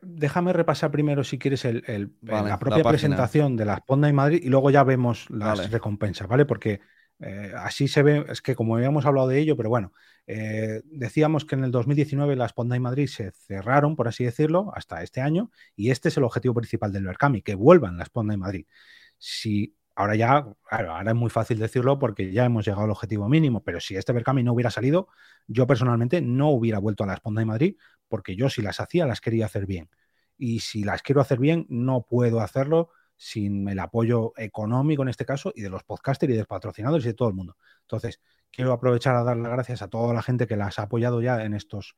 déjame 0.00 0.54
repasar 0.54 0.90
primero, 0.90 1.24
si 1.24 1.38
quieres, 1.38 1.66
el, 1.66 2.16
la 2.22 2.58
propia 2.58 2.82
presentación 2.84 3.54
de 3.54 3.66
la 3.66 3.76
Sponda 3.76 4.08
en 4.08 4.14
Madrid 4.14 4.40
y 4.42 4.48
luego 4.48 4.70
ya 4.70 4.82
vemos 4.82 5.28
las 5.28 5.70
recompensas, 5.70 6.26
¿vale? 6.26 6.46
Porque 6.46 6.80
eh, 7.26 7.52
así 7.56 7.88
se 7.88 8.02
ve, 8.02 8.26
es 8.28 8.42
que 8.42 8.54
como 8.54 8.76
habíamos 8.76 9.06
hablado 9.06 9.28
de 9.28 9.38
ello, 9.38 9.56
pero 9.56 9.70
bueno, 9.70 9.92
eh, 10.26 10.82
decíamos 10.84 11.46
que 11.46 11.54
en 11.54 11.64
el 11.64 11.70
2019 11.70 12.36
las 12.36 12.52
Ponda 12.52 12.76
y 12.76 12.80
Madrid 12.80 13.06
se 13.06 13.30
cerraron, 13.32 13.96
por 13.96 14.08
así 14.08 14.24
decirlo, 14.24 14.70
hasta 14.74 15.02
este 15.02 15.22
año, 15.22 15.50
y 15.74 15.90
este 15.90 16.10
es 16.10 16.16
el 16.18 16.24
objetivo 16.24 16.52
principal 16.54 16.92
del 16.92 17.04
Berkami, 17.04 17.40
que 17.40 17.54
vuelvan 17.54 17.96
las 17.96 18.10
Ponda 18.10 18.34
y 18.34 18.36
Madrid. 18.36 18.66
Si 19.16 19.74
ahora 19.94 20.16
ya, 20.16 20.46
claro, 20.64 20.92
ahora 20.92 21.12
es 21.12 21.16
muy 21.16 21.30
fácil 21.30 21.58
decirlo 21.58 21.98
porque 21.98 22.30
ya 22.30 22.44
hemos 22.44 22.66
llegado 22.66 22.84
al 22.84 22.90
objetivo 22.90 23.26
mínimo, 23.28 23.62
pero 23.64 23.80
si 23.80 23.96
este 23.96 24.12
Berkami 24.12 24.42
no 24.42 24.52
hubiera 24.52 24.70
salido, 24.70 25.08
yo 25.46 25.66
personalmente 25.66 26.20
no 26.20 26.50
hubiera 26.50 26.78
vuelto 26.78 27.04
a 27.04 27.06
las 27.06 27.20
Ponda 27.20 27.40
y 27.40 27.46
Madrid, 27.46 27.76
porque 28.08 28.36
yo 28.36 28.50
si 28.50 28.60
las 28.60 28.80
hacía 28.80 29.06
las 29.06 29.22
quería 29.22 29.46
hacer 29.46 29.64
bien. 29.66 29.88
Y 30.36 30.60
si 30.60 30.84
las 30.84 31.00
quiero 31.02 31.22
hacer 31.22 31.38
bien, 31.38 31.64
no 31.70 32.02
puedo 32.06 32.40
hacerlo 32.40 32.90
sin 33.16 33.68
el 33.68 33.78
apoyo 33.78 34.32
económico 34.36 35.02
en 35.02 35.08
este 35.08 35.24
caso 35.24 35.52
y 35.54 35.62
de 35.62 35.70
los 35.70 35.84
podcasters 35.84 36.30
y 36.30 36.34
de 36.34 36.40
los 36.40 36.48
patrocinadores 36.48 37.04
y 37.04 37.08
de 37.08 37.14
todo 37.14 37.28
el 37.28 37.34
mundo. 37.34 37.56
Entonces, 37.82 38.20
quiero 38.50 38.72
aprovechar 38.72 39.16
a 39.16 39.24
dar 39.24 39.36
las 39.36 39.52
gracias 39.52 39.82
a 39.82 39.88
toda 39.88 40.14
la 40.14 40.22
gente 40.22 40.46
que 40.46 40.56
las 40.56 40.78
ha 40.78 40.82
apoyado 40.82 41.20
ya 41.22 41.44
en 41.44 41.54
estos 41.54 41.96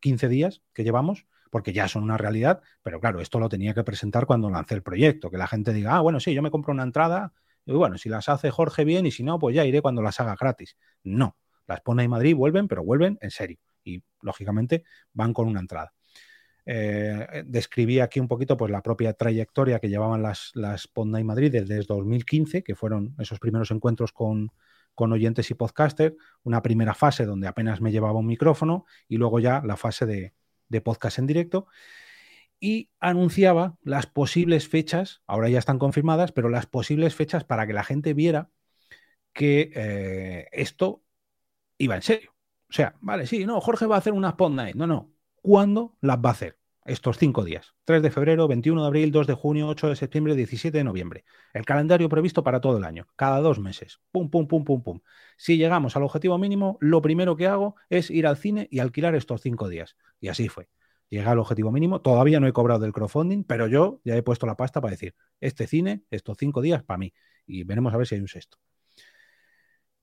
15 0.00 0.26
eh, 0.26 0.28
días 0.28 0.62
que 0.72 0.84
llevamos, 0.84 1.26
porque 1.50 1.72
ya 1.72 1.88
son 1.88 2.02
una 2.02 2.16
realidad, 2.16 2.60
pero 2.82 3.00
claro, 3.00 3.20
esto 3.20 3.40
lo 3.40 3.48
tenía 3.48 3.74
que 3.74 3.82
presentar 3.82 4.26
cuando 4.26 4.50
lancé 4.50 4.74
el 4.74 4.82
proyecto, 4.82 5.30
que 5.30 5.38
la 5.38 5.46
gente 5.46 5.72
diga, 5.72 5.96
ah, 5.96 6.00
bueno, 6.00 6.20
sí, 6.20 6.34
yo 6.34 6.42
me 6.42 6.50
compro 6.50 6.72
una 6.72 6.82
entrada, 6.82 7.32
y 7.64 7.72
bueno, 7.72 7.98
si 7.98 8.08
las 8.08 8.28
hace 8.28 8.50
Jorge 8.50 8.84
bien 8.84 9.06
y 9.06 9.10
si 9.10 9.22
no, 9.22 9.38
pues 9.38 9.54
ya 9.54 9.64
iré 9.64 9.82
cuando 9.82 10.02
las 10.02 10.20
haga 10.20 10.36
gratis. 10.40 10.76
No, 11.02 11.36
las 11.66 11.80
pone 11.82 12.04
en 12.04 12.10
Madrid, 12.10 12.34
vuelven, 12.34 12.66
pero 12.66 12.82
vuelven 12.82 13.18
en 13.20 13.30
serio 13.30 13.58
y 13.84 14.02
lógicamente 14.22 14.84
van 15.12 15.32
con 15.32 15.48
una 15.48 15.60
entrada. 15.60 15.92
Eh, 16.70 17.44
describí 17.46 17.98
aquí 17.98 18.20
un 18.20 18.28
poquito 18.28 18.58
pues, 18.58 18.70
la 18.70 18.82
propia 18.82 19.14
trayectoria 19.14 19.78
que 19.78 19.88
llevaban 19.88 20.20
las, 20.20 20.50
las 20.54 20.86
y 20.94 21.24
Madrid 21.24 21.50
desde 21.50 21.82
2015, 21.82 22.62
que 22.62 22.74
fueron 22.74 23.14
esos 23.18 23.40
primeros 23.40 23.70
encuentros 23.70 24.12
con, 24.12 24.52
con 24.94 25.10
oyentes 25.10 25.50
y 25.50 25.54
podcasters, 25.54 26.14
una 26.42 26.60
primera 26.60 26.92
fase 26.92 27.24
donde 27.24 27.48
apenas 27.48 27.80
me 27.80 27.90
llevaba 27.90 28.18
un 28.18 28.26
micrófono 28.26 28.84
y 29.08 29.16
luego 29.16 29.40
ya 29.40 29.62
la 29.64 29.78
fase 29.78 30.04
de, 30.04 30.34
de 30.68 30.80
podcast 30.82 31.18
en 31.18 31.26
directo. 31.26 31.68
Y 32.60 32.90
anunciaba 33.00 33.78
las 33.82 34.06
posibles 34.06 34.68
fechas, 34.68 35.22
ahora 35.26 35.48
ya 35.48 35.60
están 35.60 35.78
confirmadas, 35.78 36.32
pero 36.32 36.50
las 36.50 36.66
posibles 36.66 37.14
fechas 37.14 37.44
para 37.44 37.66
que 37.66 37.72
la 37.72 37.84
gente 37.84 38.12
viera 38.12 38.50
que 39.32 39.70
eh, 39.74 40.48
esto 40.52 41.02
iba 41.78 41.94
en 41.96 42.02
serio. 42.02 42.34
O 42.68 42.72
sea, 42.74 42.94
vale, 43.00 43.26
sí, 43.26 43.46
no, 43.46 43.58
Jorge 43.62 43.86
va 43.86 43.94
a 43.94 43.98
hacer 44.00 44.12
una 44.12 44.36
Pod 44.36 44.52
Night. 44.52 44.76
No, 44.76 44.86
no. 44.86 45.14
¿Cuándo 45.40 45.96
las 46.02 46.18
va 46.18 46.30
a 46.30 46.32
hacer? 46.32 46.57
Estos 46.88 47.18
cinco 47.18 47.44
días. 47.44 47.74
3 47.84 48.02
de 48.02 48.10
febrero, 48.10 48.48
21 48.48 48.80
de 48.80 48.86
abril, 48.86 49.12
2 49.12 49.26
de 49.26 49.34
junio, 49.34 49.68
8 49.68 49.90
de 49.90 49.96
septiembre, 49.96 50.34
17 50.34 50.76
de 50.76 50.84
noviembre. 50.84 51.24
El 51.52 51.64
calendario 51.64 52.08
previsto 52.08 52.42
para 52.42 52.60
todo 52.60 52.78
el 52.78 52.84
año, 52.84 53.06
cada 53.14 53.40
dos 53.40 53.58
meses. 53.58 54.00
Pum, 54.10 54.30
pum, 54.30 54.48
pum, 54.48 54.64
pum, 54.64 54.82
pum. 54.82 55.00
Si 55.36 55.58
llegamos 55.58 55.96
al 55.96 56.02
objetivo 56.02 56.38
mínimo, 56.38 56.78
lo 56.80 57.02
primero 57.02 57.36
que 57.36 57.46
hago 57.46 57.76
es 57.90 58.10
ir 58.10 58.26
al 58.26 58.38
cine 58.38 58.68
y 58.70 58.78
alquilar 58.78 59.14
estos 59.14 59.42
cinco 59.42 59.68
días. 59.68 59.96
Y 60.20 60.28
así 60.28 60.48
fue. 60.48 60.68
Llegué 61.10 61.26
al 61.26 61.38
objetivo 61.38 61.70
mínimo. 61.70 62.00
Todavía 62.00 62.40
no 62.40 62.46
he 62.48 62.52
cobrado 62.52 62.80
del 62.80 62.92
crowdfunding, 62.92 63.44
pero 63.44 63.66
yo 63.66 64.00
ya 64.04 64.16
he 64.16 64.22
puesto 64.22 64.46
la 64.46 64.56
pasta 64.56 64.80
para 64.80 64.92
decir, 64.92 65.14
este 65.40 65.66
cine, 65.66 66.02
estos 66.10 66.36
cinco 66.38 66.60
días 66.60 66.82
para 66.82 66.98
mí. 66.98 67.12
Y 67.46 67.64
veremos 67.64 67.92
a 67.94 67.96
ver 67.96 68.06
si 68.06 68.14
hay 68.14 68.20
un 68.20 68.28
sexto. 68.28 68.58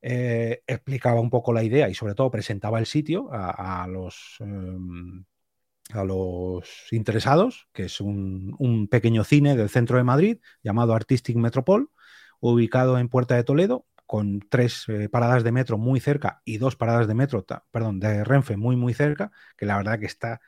Eh, 0.01 0.61
explicaba 0.67 1.19
un 1.19 1.31
poco 1.31 1.51
la 1.51 1.63
idea 1.63 1.89
y 1.89 1.95
sobre 1.95 2.13
todo 2.13 2.29
presentaba 2.29 2.77
el 2.77 2.85
sitio 2.85 3.27
a, 3.31 3.87
los... 3.87 4.37
Em, 4.39 5.25
a 5.93 6.03
los 6.03 6.87
interesados, 6.91 7.67
que 7.73 7.85
es 7.85 8.01
un, 8.01 8.87
pequeño 8.89 9.23
cine 9.23 9.55
del 9.55 9.69
centro 9.69 9.97
de 9.97 10.03
Madrid 10.03 10.37
llamado 10.63 10.93
Artistic 10.93 11.35
Metropol, 11.35 11.89
ubicado 12.39 12.97
en 12.97 13.09
Puerta 13.09 13.35
de 13.35 13.43
Toledo, 13.43 13.85
con 14.05 14.39
tres 14.49 14.85
eh, 14.87 15.09
paradas 15.09 15.43
de 15.43 15.51
metro 15.51 15.77
muy 15.77 15.99
cerca 15.99 16.41
y 16.45 16.57
dos 16.57 16.75
paradas 16.75 17.07
de 17.07 17.15
metro, 17.15 17.45
perdón, 17.71 17.99
de 17.99 18.23
Renfe 18.23 18.55
muy, 18.55 18.75
muy 18.75 18.93
cerca, 18.93 19.31
que 19.57 19.65
la 19.65 19.77
verdad 19.77 19.99
que 19.99 20.05
está 20.05 20.41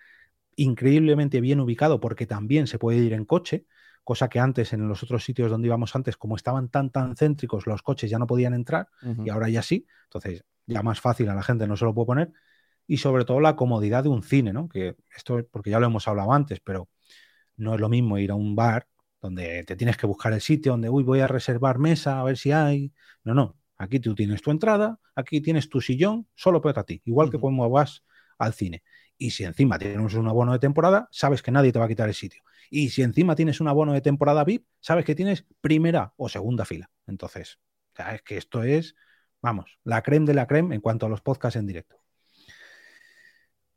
increíblemente 0.56 1.41
bien 1.41 1.60
ubicado 1.60 2.00
porque 2.00 2.26
también 2.28 2.67
se 2.67 2.80
puede 2.80 3.00
ir 3.00 3.13
en 3.13 3.26
coche, 3.26 3.65
cosa 4.04 4.30
que 4.30 4.39
antes 4.39 4.73
en 4.73 4.88
los 4.88 5.04
otros 5.04 5.23
sitios 5.23 5.50
donde 5.50 5.67
íbamos 5.67 5.95
antes, 5.95 6.17
como 6.17 6.36
estaban 6.36 6.69
tan, 6.69 6.91
tan 6.91 7.15
céntricos, 7.15 7.67
los 7.67 7.82
coches 7.82 8.10
ya 8.10 8.19
no 8.19 8.28
podían 8.28 8.54
entrar 8.54 8.89
y 9.23 9.30
ahora 9.30 9.50
ya 9.50 9.62
sí, 9.62 9.88
entonces 10.06 10.43
ya 10.65 10.84
más 10.84 11.02
fácil 11.02 11.30
a 11.30 11.36
la 11.36 11.43
gente 11.43 11.67
no 11.67 11.78
se 11.78 11.86
lo 11.86 11.93
puede 11.93 12.06
poner 12.08 12.32
y 12.88 12.97
sobre 12.97 13.26
todo 13.26 13.39
la 13.41 13.56
comodidad 13.56 14.04
de 14.04 14.10
un 14.10 14.23
cine, 14.23 14.54
¿no? 14.54 14.69
Que 14.69 14.95
esto, 15.15 15.45
porque 15.52 15.69
ya 15.69 15.80
lo 15.80 15.88
hemos 15.88 16.08
hablado 16.08 16.32
antes, 16.34 16.60
pero 16.62 16.89
no 17.58 17.76
es 17.76 17.82
lo 17.82 17.89
mismo 17.89 18.17
ir 18.17 18.32
a 18.32 18.36
un 18.36 18.56
bar 18.56 18.88
donde 19.21 19.63
te 19.65 19.76
tienes 19.76 19.97
que 19.97 20.08
buscar 20.08 20.34
el 20.34 20.41
sitio, 20.41 20.73
donde, 20.73 20.89
uy, 20.89 21.04
voy 21.04 21.19
a 21.19 21.28
reservar 21.28 21.80
mesa, 21.80 22.19
a 22.19 22.23
ver 22.23 22.38
si 22.38 22.52
hay. 22.52 22.93
No, 23.23 23.34
no. 23.34 23.58
Aquí 23.78 24.00
tú 24.00 24.15
tienes 24.15 24.41
tu 24.41 24.52
entrada, 24.52 25.00
aquí 25.15 25.41
tienes 25.41 25.69
tu 25.69 25.82
sillón, 25.82 26.28
solo 26.36 26.62
para 26.62 26.84
ti, 26.84 27.02
igual 27.06 27.30
que 27.30 27.38
cuando 27.38 27.69
vas 27.69 28.04
al 28.39 28.54
cine. 28.54 28.84
Y 29.17 29.32
si 29.32 29.43
encima 29.43 29.78
tienes 29.78 30.13
un 30.13 30.28
abono 30.28 30.54
de 30.54 30.60
temporada, 30.60 31.08
sabes 31.12 31.43
que 31.43 31.52
nadie 31.52 31.71
te 31.71 31.80
va 31.80 31.86
a 31.86 31.88
quitar 31.88 32.08
el 32.08 32.15
sitio. 32.15 32.41
Y 32.69 32.89
si 32.89 33.02
encima 33.04 33.36
tienes 33.36 33.60
un 33.62 33.67
abono 33.67 33.93
de 33.93 34.02
temporada 34.02 34.43
VIP, 34.43 34.65
sabes 34.80 35.06
que 35.06 35.15
tienes 35.15 35.45
primera 35.62 36.13
o 36.17 36.30
segunda 36.30 36.65
fila. 36.65 36.89
Entonces, 37.06 37.60
es 38.13 38.21
que 38.23 38.38
esto 38.38 38.63
es, 38.63 38.95
vamos, 39.41 39.78
la 39.84 40.02
creme 40.02 40.26
de 40.28 40.34
la 40.34 40.47
creme 40.47 40.76
en 40.76 40.82
cuanto 40.82 41.06
a 41.06 41.10
los 41.10 41.21
podcasts 41.21 41.58
en 41.58 41.67
directo 41.67 41.97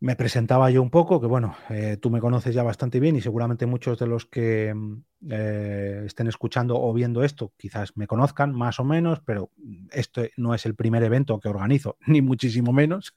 me 0.01 0.17
presentaba 0.17 0.71
yo 0.71 0.83
un 0.83 0.89
poco, 0.91 1.21
que 1.21 1.27
bueno, 1.27 1.57
eh, 1.69 1.99
tú 2.01 2.11
me 2.11 2.21
conoces 2.21 2.55
ya 2.55 2.63
bastante 2.63 3.01
bien 3.01 3.17
y 3.17 3.21
seguramente 3.21 3.67
muchos 3.67 3.99
de 3.99 4.07
los 4.07 4.25
que 4.25 4.73
mm, 4.75 5.03
eh, 5.31 6.03
estén 6.07 6.27
escuchando 6.27 6.81
o 6.81 6.93
viendo 6.95 7.23
esto 7.23 7.53
quizás 7.59 7.95
me 7.97 8.07
conozcan 8.07 8.53
más 8.53 8.81
o 8.81 8.85
menos, 8.85 9.21
pero 9.21 9.51
este 9.93 10.33
no 10.39 10.55
es 10.55 10.65
el 10.65 10.75
primer 10.75 11.03
evento 11.03 11.39
que 11.39 11.51
organizo, 11.51 11.99
ni 12.07 12.23
muchísimo 12.23 12.73
menos. 12.73 13.15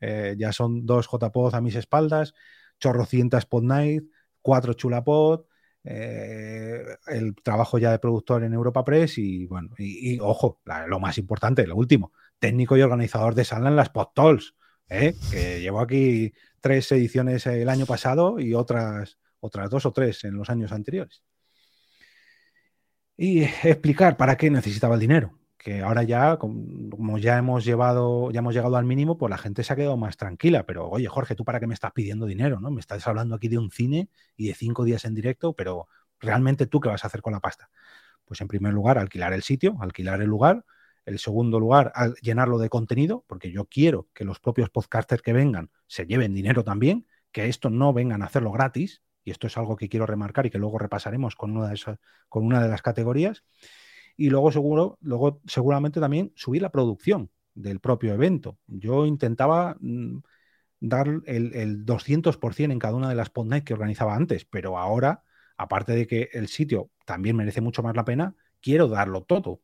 Eh, 0.00 0.36
ya 0.38 0.52
son 0.52 0.86
dos 0.86 1.08
JPod 1.10 1.54
a 1.54 1.60
mis 1.60 1.74
espaldas, 1.74 2.32
chorrocientas 2.78 3.44
Pod 3.44 3.64
Night, 3.64 4.04
cuatro 4.40 4.74
Chulapod, 4.74 5.46
el 5.82 7.34
trabajo 7.42 7.78
ya 7.78 7.90
de 7.90 7.98
productor 7.98 8.44
en 8.44 8.52
Europa 8.52 8.84
Press 8.84 9.18
y 9.18 9.46
bueno, 9.46 9.70
y, 9.78 10.18
ojo, 10.20 10.60
lo 10.86 11.00
más 11.00 11.18
importante, 11.18 11.66
lo 11.66 11.74
último, 11.74 12.12
técnico 12.38 12.76
y 12.76 12.82
organizador 12.82 13.34
de 13.34 13.44
sala 13.44 13.68
en 13.70 13.76
las 13.76 13.88
Pod 13.88 14.08
¿eh? 14.90 15.14
que 15.30 15.60
llevo 15.60 15.80
aquí 15.80 16.32
tres 16.60 16.90
ediciones 16.92 17.46
el 17.46 17.68
año 17.68 17.86
pasado 17.86 18.38
y 18.38 18.54
otras, 18.54 19.18
otras 19.40 19.70
dos 19.70 19.86
o 19.86 19.92
tres 19.92 20.24
en 20.24 20.34
los 20.36 20.50
años 20.50 20.72
anteriores. 20.72 21.22
Y 23.16 23.42
explicar 23.42 24.16
para 24.16 24.36
qué 24.36 24.50
necesitaba 24.50 24.94
el 24.94 25.00
dinero. 25.00 25.38
Que 25.56 25.82
ahora 25.82 26.02
ya, 26.04 26.38
como 26.38 27.18
ya 27.18 27.36
hemos 27.36 27.66
llevado, 27.66 28.30
ya 28.30 28.38
hemos 28.38 28.54
llegado 28.54 28.76
al 28.76 28.86
mínimo, 28.86 29.18
pues 29.18 29.28
la 29.28 29.36
gente 29.36 29.62
se 29.62 29.72
ha 29.72 29.76
quedado 29.76 29.98
más 29.98 30.16
tranquila. 30.16 30.64
Pero, 30.64 30.88
oye, 30.88 31.06
Jorge, 31.06 31.34
¿tú 31.34 31.44
para 31.44 31.60
qué 31.60 31.66
me 31.66 31.74
estás 31.74 31.92
pidiendo 31.92 32.24
dinero? 32.24 32.60
¿no? 32.60 32.70
Me 32.70 32.80
estás 32.80 33.06
hablando 33.06 33.34
aquí 33.34 33.48
de 33.48 33.58
un 33.58 33.70
cine 33.70 34.08
y 34.36 34.48
de 34.48 34.54
cinco 34.54 34.84
días 34.84 35.04
en 35.04 35.14
directo, 35.14 35.52
pero 35.52 35.86
realmente 36.18 36.66
tú 36.66 36.80
qué 36.80 36.88
vas 36.88 37.04
a 37.04 37.08
hacer 37.08 37.20
con 37.20 37.34
la 37.34 37.40
pasta. 37.40 37.68
Pues 38.24 38.40
en 38.40 38.48
primer 38.48 38.72
lugar, 38.72 38.96
alquilar 38.96 39.34
el 39.34 39.42
sitio, 39.42 39.76
alquilar 39.80 40.22
el 40.22 40.28
lugar, 40.28 40.64
el 41.04 41.18
segundo 41.18 41.58
lugar, 41.58 41.92
al 41.94 42.14
llenarlo 42.16 42.58
de 42.58 42.68
contenido, 42.68 43.24
porque 43.26 43.50
yo 43.50 43.66
quiero 43.66 44.08
que 44.14 44.24
los 44.24 44.40
propios 44.40 44.70
podcasters 44.70 45.22
que 45.22 45.32
vengan 45.32 45.70
se 45.86 46.06
lleven 46.06 46.34
dinero 46.34 46.64
también, 46.64 47.06
que 47.32 47.48
esto 47.48 47.70
no 47.70 47.92
vengan 47.92 48.22
a 48.22 48.26
hacerlo 48.26 48.52
gratis, 48.52 49.02
y 49.24 49.30
esto 49.30 49.46
es 49.46 49.56
algo 49.56 49.76
que 49.76 49.88
quiero 49.88 50.06
remarcar 50.06 50.46
y 50.46 50.50
que 50.50 50.58
luego 50.58 50.78
repasaremos 50.78 51.36
con 51.36 51.56
una 51.56 51.68
de, 51.68 51.74
esas, 51.74 51.98
con 52.28 52.44
una 52.44 52.62
de 52.62 52.68
las 52.68 52.82
categorías. 52.82 53.44
Y 54.16 54.30
luego, 54.30 54.50
seguro, 54.52 54.98
luego 55.00 55.40
seguramente 55.46 56.00
también 56.00 56.32
subir 56.36 56.62
la 56.62 56.72
producción 56.72 57.30
del 57.54 57.80
propio 57.80 58.14
evento. 58.14 58.58
Yo 58.66 59.06
intentaba 59.06 59.76
mm, 59.80 60.18
dar 60.80 61.08
el, 61.26 61.54
el 61.54 61.84
200% 61.84 62.72
en 62.72 62.78
cada 62.78 62.94
una 62.94 63.08
de 63.08 63.14
las 63.14 63.30
podnights 63.30 63.64
que 63.64 63.74
organizaba 63.74 64.14
antes, 64.14 64.44
pero 64.44 64.78
ahora, 64.78 65.22
aparte 65.56 65.92
de 65.92 66.06
que 66.06 66.30
el 66.32 66.48
sitio 66.48 66.90
también 67.04 67.36
merece 67.36 67.60
mucho 67.60 67.82
más 67.82 67.94
la 67.96 68.04
pena, 68.04 68.34
quiero 68.60 68.88
darlo 68.88 69.22
todo 69.22 69.60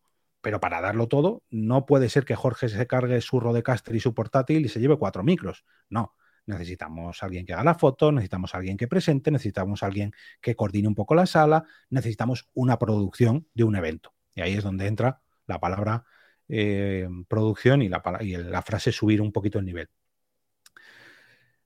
pero 0.47 0.61
para 0.61 0.81
darlo 0.81 1.09
todo, 1.09 1.43
no 1.51 1.87
puede 1.87 2.09
ser 2.09 2.25
que 2.25 2.37
Jorge 2.37 2.69
se 2.69 2.87
cargue 2.87 3.21
su 3.21 3.41
Rodecaster 3.41 3.97
y 3.97 3.99
su 3.99 4.15
portátil 4.15 4.65
y 4.65 4.69
se 4.69 4.79
lleve 4.79 4.97
cuatro 4.97 5.25
micros. 5.25 5.65
No, 5.91 6.15
necesitamos 6.47 7.21
alguien 7.25 7.45
que 7.45 7.53
haga 7.53 7.65
la 7.65 7.75
foto, 7.75 8.13
necesitamos 8.13 8.55
alguien 8.55 8.77
que 8.77 8.87
presente, 8.87 9.33
necesitamos 9.33 9.83
alguien 9.83 10.13
que 10.41 10.55
coordine 10.55 10.87
un 10.87 10.95
poco 10.95 11.17
la 11.17 11.27
sala, 11.27 11.65
necesitamos 11.91 12.49
una 12.55 12.79
producción 12.79 13.49
de 13.55 13.65
un 13.65 13.75
evento. 13.75 14.15
Y 14.37 14.43
ahí 14.43 14.55
es 14.55 14.63
donde 14.63 14.87
entra 14.87 15.21
la 15.49 15.59
palabra 15.59 16.05
eh, 16.49 17.09
producción 17.27 17.83
y 17.83 17.89
la, 17.89 18.01
y 18.21 18.37
la 18.37 18.63
frase 18.63 18.93
subir 18.93 19.21
un 19.23 19.33
poquito 19.33 19.59
el 19.59 19.65
nivel. 19.65 19.89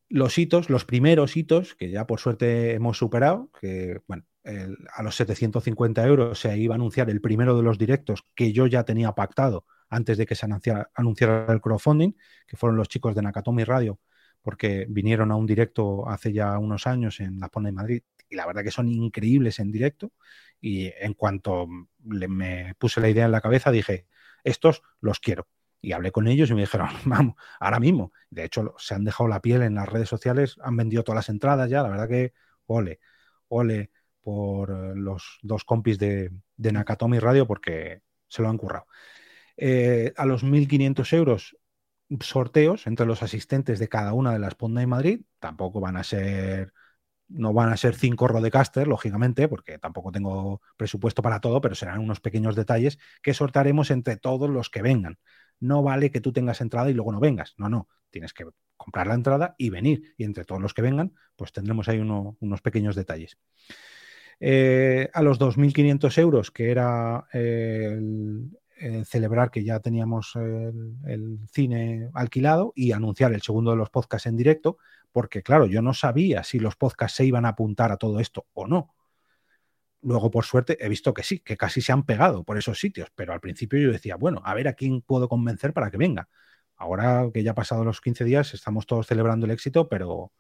Los 0.09 0.39
hitos, 0.39 0.71
los 0.71 0.87
primeros 0.87 1.37
hitos, 1.37 1.75
que 1.75 1.91
ya 1.91 2.07
por 2.07 2.19
suerte 2.19 2.73
hemos 2.73 2.97
superado, 2.97 3.51
que 3.61 4.01
bueno, 4.07 4.25
a 4.45 5.03
los 5.03 5.17
750 5.17 6.07
euros 6.07 6.41
se 6.41 6.57
iba 6.57 6.75
a 6.75 6.77
anunciar 6.77 7.11
el 7.11 7.21
primero 7.21 7.57
de 7.57 7.63
los 7.63 7.79
directos 7.79 8.25
que 8.35 8.53
yo 8.53 8.67
ya 8.67 8.85
tenía 8.85 9.13
pactado 9.13 9.67
antes 9.91 10.17
de 10.17 10.25
que 10.25 10.35
se 10.35 10.47
anunciara, 10.47 11.47
el 11.49 11.61
crowdfunding, 11.61 12.13
que 12.47 12.57
fueron 12.57 12.77
los 12.77 12.89
chicos 12.89 13.15
de 13.15 13.23
Nakatomi 13.23 13.65
Radio, 13.65 14.01
porque 14.41 14.87
vinieron 14.89 15.31
a 15.33 15.37
un 15.37 15.47
directo 15.47 16.09
hace 16.09 16.33
ya 16.33 16.59
unos 16.59 16.87
años 16.87 17.21
en 17.21 17.41
la 17.41 17.49
Pona 17.49 17.69
de 17.69 17.73
Madrid 17.73 18.03
y 18.31 18.37
la 18.37 18.47
verdad 18.47 18.63
que 18.63 18.71
son 18.71 18.89
increíbles 18.89 19.59
en 19.59 19.73
directo. 19.73 20.13
Y 20.61 20.93
en 21.01 21.15
cuanto 21.15 21.67
me 21.99 22.75
puse 22.79 23.01
la 23.01 23.09
idea 23.09 23.25
en 23.27 23.33
la 23.33 23.41
cabeza, 23.41 23.73
dije, 23.73 24.07
estos 24.45 24.83
los 25.01 25.19
quiero. 25.19 25.49
Y 25.83 25.93
hablé 25.93 26.13
con 26.13 26.29
ellos 26.29 26.51
y 26.51 26.55
me 26.55 26.61
dijeron, 26.61 26.89
vamos, 27.05 27.35
ahora 27.59 27.81
mismo. 27.81 28.13
De 28.31 28.45
hecho, 28.45 28.75
se 28.79 28.95
han 28.95 29.05
dejado 29.05 29.29
la 29.29 29.41
piel 29.41 29.63
en 29.63 29.75
las 29.75 29.89
redes 29.89 30.09
sociales, 30.09 30.57
han 30.63 30.77
vendido 30.77 31.03
todas 31.03 31.17
las 31.17 31.29
entradas 31.29 31.69
ya. 31.69 31.83
La 31.83 31.89
verdad 31.89 32.09
que, 32.09 32.33
ole, 32.67 33.01
ole 33.49 33.91
por 34.23 34.71
eh, 34.71 34.93
los 34.95 35.39
dos 35.43 35.65
compis 35.65 35.99
de, 35.99 36.31
de 36.57 36.73
Nakatomi 36.73 37.19
Radio 37.19 37.47
porque 37.47 38.03
se 38.29 38.43
lo 38.43 38.49
han 38.49 38.59
currado. 38.59 38.87
Eh, 39.57 40.13
a 40.17 40.25
los 40.25 40.43
1.500 40.43 41.13
euros 41.13 41.57
sorteos 42.21 42.87
entre 42.87 43.07
los 43.07 43.23
asistentes 43.23 43.79
de 43.79 43.89
cada 43.89 44.15
una 44.15 44.33
de 44.33 44.39
las 44.39 44.55
Ponda 44.55 44.83
y 44.83 44.87
Madrid. 44.87 45.23
Tampoco 45.39 45.81
van 45.81 45.97
a 45.97 46.05
ser, 46.05 46.73
no 47.29 47.53
van 47.53 47.71
a 47.71 47.77
ser 47.77 47.95
cinco 47.95 48.27
Rodecaster, 48.27 48.89
lógicamente, 48.89 49.49
porque 49.49 49.79
tampoco 49.79 50.13
tengo 50.13 50.63
presupuesto 50.77 51.23
para 51.23 51.41
todo, 51.41 51.61
pero 51.61 51.75
serán 51.75 52.01
unos 52.01 52.21
pequeños 52.21 52.57
detalles 52.57 52.99
que 53.23 53.35
sortaremos 53.35 53.91
entre 53.91 54.17
todos 54.17 54.51
los 54.51 54.71
que 54.71 54.83
vengan. 54.83 55.19
No 55.61 55.83
vale 55.83 56.11
que 56.11 56.21
tú 56.21 56.33
tengas 56.33 56.61
entrada 56.61 56.91
y 56.91 56.95
luego 56.95 57.13
no 57.13 57.21
vengas. 57.21 57.55
No, 57.59 57.69
no. 57.69 57.89
Tienes 58.11 58.33
que 58.33 58.47
comprar 58.77 59.07
la 59.07 59.15
entrada 59.15 59.55
y 59.59 59.71
venir. 59.71 60.15
Y 60.17 60.25
entre 60.25 60.45
todos 60.45 60.61
los 60.61 60.75
que 60.75 60.83
vengan, 60.83 61.15
pues 61.37 61.53
tendremos 61.53 61.89
ahí 61.89 61.99
unos 61.99 62.63
pequeños 62.63 62.97
detalles. 62.97 63.39
Eh, 64.43 65.11
a 65.13 65.23
los 65.23 65.39
2.500 65.39 66.17
euros, 66.19 66.51
que 66.51 66.71
era 66.71 67.27
el, 67.33 68.59
celebrar 69.05 69.51
que 69.51 69.63
ya 69.63 69.81
teníamos 69.81 70.35
el, 70.35 71.39
cine 71.53 72.09
alquilado 72.15 72.73
y 72.75 72.93
anunciar 72.93 73.35
el 73.35 73.43
segundo 73.43 73.73
de 73.73 73.77
los 73.77 73.91
podcasts 73.91 74.27
en 74.27 74.39
directo, 74.39 74.79
porque 75.13 75.43
claro, 75.43 75.67
yo 75.67 75.83
no 75.83 75.93
sabía 75.93 76.43
si 76.43 76.59
los 76.59 76.77
podcasts 76.77 77.17
se 77.17 77.27
iban 77.27 77.45
a 77.45 77.51
apuntar 77.51 77.93
a 77.93 77.99
todo 77.99 78.19
esto 78.19 78.47
o 78.55 78.67
no. 78.67 78.95
Luego, 80.03 80.31
por 80.31 80.47
suerte, 80.47 80.79
he 80.81 80.89
visto 80.89 81.13
que 81.13 81.23
sí, 81.23 81.41
que 81.41 81.59
casi 81.59 81.83
se 81.83 81.93
han 81.93 82.05
pegado 82.07 82.43
por 82.43 82.57
esos 82.57 82.81
sitios, 82.81 83.09
pero 83.15 83.35
al 83.35 83.41
principio 83.41 83.79
yo 83.79 83.93
decía, 83.93 84.17
bueno, 84.17 84.41
a 84.45 84.55
ver 84.55 84.69
a 84.69 84.73
quién 84.73 85.03
puedo 85.03 85.29
convencer 85.29 85.75
para 85.75 85.91
que 85.91 85.99
venga. 85.99 86.29
Ahora 86.77 87.29
que 87.35 87.43
ya 87.43 87.51
ha 87.51 87.55
pasado 87.55 87.85
los 87.85 88.01
15 88.01 88.25
días, 88.25 88.55
estamos 88.55 88.87
todos 88.87 89.07
celebrando 89.07 89.45
el 89.45 89.53
éxito, 89.53 89.89
pero 89.89 90.33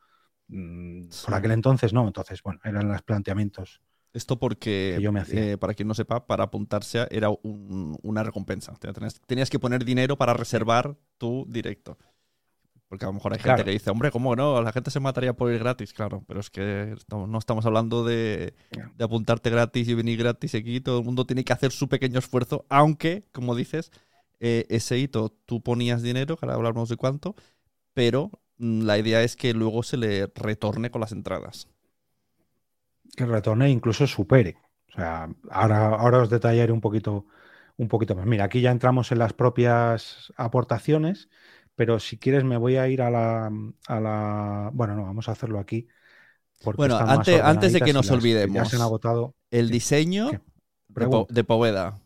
mm, 0.48 1.08
por 1.26 1.34
aquel 1.34 1.50
entonces 1.52 1.92
no. 1.92 2.06
Entonces, 2.06 2.42
bueno, 2.42 2.60
eran 2.64 2.88
los 2.88 3.02
planteamientos 3.02 3.82
esto 4.12 4.38
porque, 4.38 4.98
eh, 5.32 5.56
para 5.58 5.74
quien 5.74 5.86
no 5.86 5.94
sepa, 5.94 6.26
para 6.26 6.44
apuntarse 6.44 7.06
era 7.10 7.28
una 7.42 8.22
recompensa. 8.24 8.74
Tenías, 9.26 9.50
que 9.50 9.58
poner 9.58 9.84
dinero 9.84 10.16
para 10.16 10.34
reservar 10.34 10.96
tu 11.16 11.46
directo. 11.48 11.96
Porque 12.88 13.04
a 13.04 13.08
lo 13.08 13.12
mejor 13.12 13.32
hay 13.32 13.38
gente 13.38 13.62
que 13.62 13.70
dice, 13.70 13.90
hombre, 13.90 14.10
¿cómo 14.10 14.34
no? 14.34 14.60
La 14.62 14.72
gente 14.72 14.90
se 14.90 14.98
mataría 14.98 15.32
por 15.32 15.52
ir 15.52 15.60
gratis, 15.60 15.92
claro. 15.92 16.24
Pero 16.26 16.40
es 16.40 16.50
que 16.50 16.96
no 17.08 17.38
estamos 17.38 17.64
hablando 17.66 18.04
de, 18.04 18.54
apuntarte 18.98 19.48
gratis 19.48 19.88
y 19.88 19.94
venir 19.94 20.18
gratis 20.18 20.56
aquí. 20.56 20.80
Todo 20.80 20.98
el 20.98 21.04
mundo 21.04 21.24
tiene 21.24 21.44
que 21.44 21.52
hacer 21.52 21.70
su 21.70 21.88
pequeño 21.88 22.18
esfuerzo, 22.18 22.66
aunque, 22.68 23.28
como 23.30 23.54
dices, 23.54 23.92
eh, 24.40 24.66
ese 24.70 24.98
hito 24.98 25.32
tú 25.46 25.62
ponías 25.62 26.02
dinero, 26.02 26.36
que 26.36 26.46
ahora 26.46 26.56
hablamos 26.56 26.88
de 26.88 26.96
cuánto, 26.96 27.36
pero 27.94 28.32
mm, 28.58 28.82
la 28.82 28.98
idea 28.98 29.22
es 29.22 29.36
que 29.36 29.54
luego 29.54 29.84
se 29.84 29.96
le 29.96 30.26
retorne 30.34 30.90
con 30.90 31.00
las 31.00 31.12
entradas 31.12 31.68
que 33.16 33.26
retorne 33.26 33.66
e 33.66 33.70
incluso 33.70 34.06
supere. 34.06 34.56
O 34.88 34.92
sea, 34.92 35.28
ahora, 35.50 35.88
ahora 35.88 36.22
os 36.22 36.30
detallaré 36.30 36.72
un 36.72 36.80
poquito, 36.80 37.26
un 37.76 37.88
poquito 37.88 38.14
más. 38.14 38.26
Mira, 38.26 38.44
aquí 38.44 38.60
ya 38.60 38.70
entramos 38.70 39.12
en 39.12 39.18
las 39.18 39.32
propias 39.32 40.32
aportaciones, 40.36 41.28
pero 41.74 41.98
si 42.00 42.18
quieres 42.18 42.44
me 42.44 42.56
voy 42.56 42.76
a 42.76 42.88
ir 42.88 43.02
a 43.02 43.10
la, 43.10 43.50
a 43.86 44.00
la... 44.00 44.70
bueno, 44.72 44.96
no, 44.96 45.04
vamos 45.04 45.28
a 45.28 45.32
hacerlo 45.32 45.58
aquí. 45.58 45.88
Bueno, 46.76 46.96
antes, 46.98 47.40
antes 47.40 47.72
de 47.72 47.80
que 47.80 47.92
nos 47.92 48.10
olvidemos, 48.10 48.54
ya 48.54 48.64
se 48.64 48.76
han 48.76 48.82
agotado. 48.82 49.34
El 49.50 49.70
diseño 49.70 50.30
de, 50.88 51.26
de, 51.30 51.44
Poveda. 51.44 52.00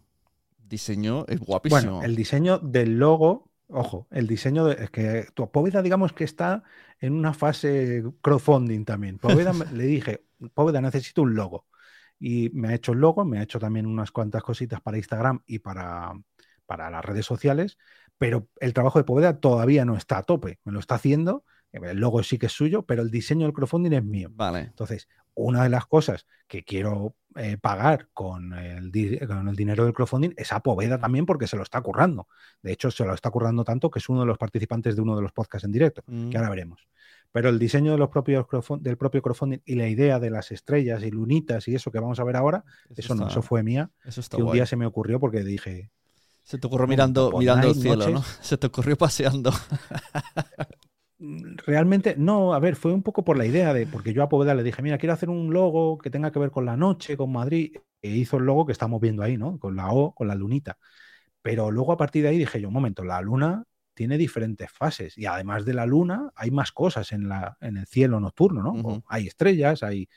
Diseño 0.58 1.24
es 1.26 1.40
guapísimo. 1.40 1.80
Bueno, 1.80 2.02
el 2.04 2.14
diseño 2.14 2.58
del 2.58 2.98
logo, 2.98 3.50
ojo, 3.68 4.06
el 4.10 4.26
diseño 4.26 4.64
de, 4.66 4.84
es 4.84 4.90
que 4.90 5.26
tu 5.34 5.50
Poveda 5.50 5.82
digamos 5.82 6.12
que 6.12 6.24
está 6.24 6.62
en 7.00 7.14
una 7.14 7.34
fase 7.34 8.02
crowdfunding 8.22 8.84
también. 8.84 9.18
Poveda 9.18 9.52
le 9.72 9.84
dije, 9.84 10.24
Poveda, 10.54 10.80
necesito 10.80 11.22
un 11.22 11.34
logo. 11.34 11.66
Y 12.18 12.50
me 12.50 12.68
ha 12.68 12.74
hecho 12.74 12.92
el 12.92 13.00
logo, 13.00 13.24
me 13.24 13.38
ha 13.38 13.42
hecho 13.42 13.58
también 13.58 13.86
unas 13.86 14.10
cuantas 14.10 14.42
cositas 14.42 14.80
para 14.80 14.96
Instagram 14.96 15.42
y 15.46 15.58
para, 15.58 16.12
para 16.66 16.90
las 16.90 17.04
redes 17.04 17.26
sociales, 17.26 17.76
pero 18.18 18.48
el 18.60 18.72
trabajo 18.72 18.98
de 18.98 19.04
Poveda 19.04 19.40
todavía 19.40 19.84
no 19.84 19.96
está 19.96 20.18
a 20.18 20.22
tope. 20.22 20.60
Me 20.64 20.72
lo 20.72 20.78
está 20.80 20.94
haciendo, 20.94 21.44
el 21.82 21.98
logo 21.98 22.22
sí 22.22 22.38
que 22.38 22.46
es 22.46 22.52
suyo, 22.52 22.82
pero 22.82 23.02
el 23.02 23.10
diseño 23.10 23.46
del 23.46 23.52
crowdfunding 23.52 23.92
es 23.92 24.04
mío. 24.04 24.30
Vale. 24.32 24.60
Entonces, 24.60 25.08
una 25.34 25.64
de 25.64 25.68
las 25.68 25.86
cosas 25.86 26.26
que 26.46 26.62
quiero 26.62 27.16
eh, 27.36 27.58
pagar 27.60 28.08
con 28.12 28.52
el, 28.52 28.92
con 29.26 29.48
el, 29.48 29.56
dinero 29.56 29.84
del 29.84 29.92
crowdfunding 29.92 30.34
es 30.36 30.52
a 30.52 30.60
Poveda 30.60 30.98
también 30.98 31.26
porque 31.26 31.46
se 31.46 31.56
lo 31.56 31.64
está 31.64 31.80
currando. 31.80 32.28
De 32.62 32.72
hecho, 32.72 32.90
se 32.90 33.04
lo 33.04 33.12
está 33.12 33.30
currando 33.30 33.64
tanto 33.64 33.90
que 33.90 33.98
es 33.98 34.08
uno 34.08 34.20
de 34.20 34.26
los 34.26 34.38
participantes 34.38 34.94
de 34.94 35.02
uno 35.02 35.16
de 35.16 35.22
los 35.22 35.32
podcasts 35.32 35.64
en 35.64 35.72
directo, 35.72 36.02
que 36.06 36.12
mm. 36.12 36.36
ahora 36.36 36.50
veremos. 36.50 36.86
Pero 37.32 37.48
el 37.48 37.58
diseño 37.58 37.90
de 37.90 37.98
los 37.98 38.10
propios 38.10 38.46
del 38.80 38.96
propio 38.96 39.20
crowdfunding 39.20 39.58
y 39.64 39.74
la 39.74 39.88
idea 39.88 40.20
de 40.20 40.30
las 40.30 40.52
estrellas 40.52 41.02
y 41.02 41.10
lunitas 41.10 41.66
y 41.66 41.74
eso 41.74 41.90
que 41.90 41.98
vamos 41.98 42.20
a 42.20 42.24
ver 42.24 42.36
ahora, 42.36 42.64
eso, 42.94 43.16
no, 43.16 43.26
eso 43.26 43.42
fue 43.42 43.64
mía. 43.64 43.90
Eso 44.04 44.22
que 44.30 44.40
un 44.40 44.52
día 44.52 44.66
se 44.66 44.76
me 44.76 44.86
ocurrió 44.86 45.18
porque 45.18 45.42
dije. 45.42 45.90
Se 46.44 46.58
te 46.58 46.66
ocurrió 46.68 46.86
mirando, 46.86 47.32
mirando 47.36 47.68
el 47.68 47.74
cielo, 47.74 48.08
¿no? 48.10 48.22
Se 48.40 48.56
te 48.56 48.68
ocurrió 48.68 48.96
paseando. 48.96 49.50
Realmente, 51.66 52.16
no, 52.18 52.54
a 52.54 52.58
ver, 52.58 52.76
fue 52.76 52.92
un 52.92 53.02
poco 53.02 53.24
por 53.24 53.38
la 53.38 53.46
idea 53.46 53.72
de, 53.72 53.86
porque 53.86 54.12
yo 54.12 54.22
a 54.22 54.28
Poveda 54.28 54.54
le 54.54 54.62
dije, 54.62 54.82
mira, 54.82 54.98
quiero 54.98 55.12
hacer 55.12 55.30
un 55.30 55.52
logo 55.52 55.98
que 55.98 56.10
tenga 56.10 56.30
que 56.32 56.38
ver 56.38 56.50
con 56.50 56.64
la 56.64 56.76
noche, 56.76 57.16
con 57.16 57.32
Madrid, 57.32 57.76
e 58.02 58.10
hizo 58.10 58.36
el 58.36 58.44
logo 58.44 58.66
que 58.66 58.72
estamos 58.72 59.00
viendo 59.00 59.22
ahí, 59.22 59.36
¿no? 59.36 59.58
Con 59.58 59.76
la 59.76 59.90
O, 59.90 60.14
con 60.14 60.28
la 60.28 60.34
lunita. 60.34 60.78
Pero 61.42 61.70
luego 61.70 61.92
a 61.92 61.96
partir 61.96 62.22
de 62.22 62.30
ahí 62.30 62.38
dije 62.38 62.60
yo, 62.60 62.68
un 62.68 62.74
momento, 62.74 63.04
la 63.04 63.20
luna 63.20 63.64
tiene 63.94 64.18
diferentes 64.18 64.70
fases 64.72 65.16
y 65.16 65.26
además 65.26 65.64
de 65.64 65.74
la 65.74 65.86
luna 65.86 66.30
hay 66.34 66.50
más 66.50 66.72
cosas 66.72 67.12
en, 67.12 67.28
la, 67.28 67.56
en 67.60 67.76
el 67.76 67.86
cielo 67.86 68.20
nocturno, 68.20 68.62
¿no? 68.62 69.02
Hay 69.06 69.26
estrellas, 69.26 69.82
hay 69.82 70.08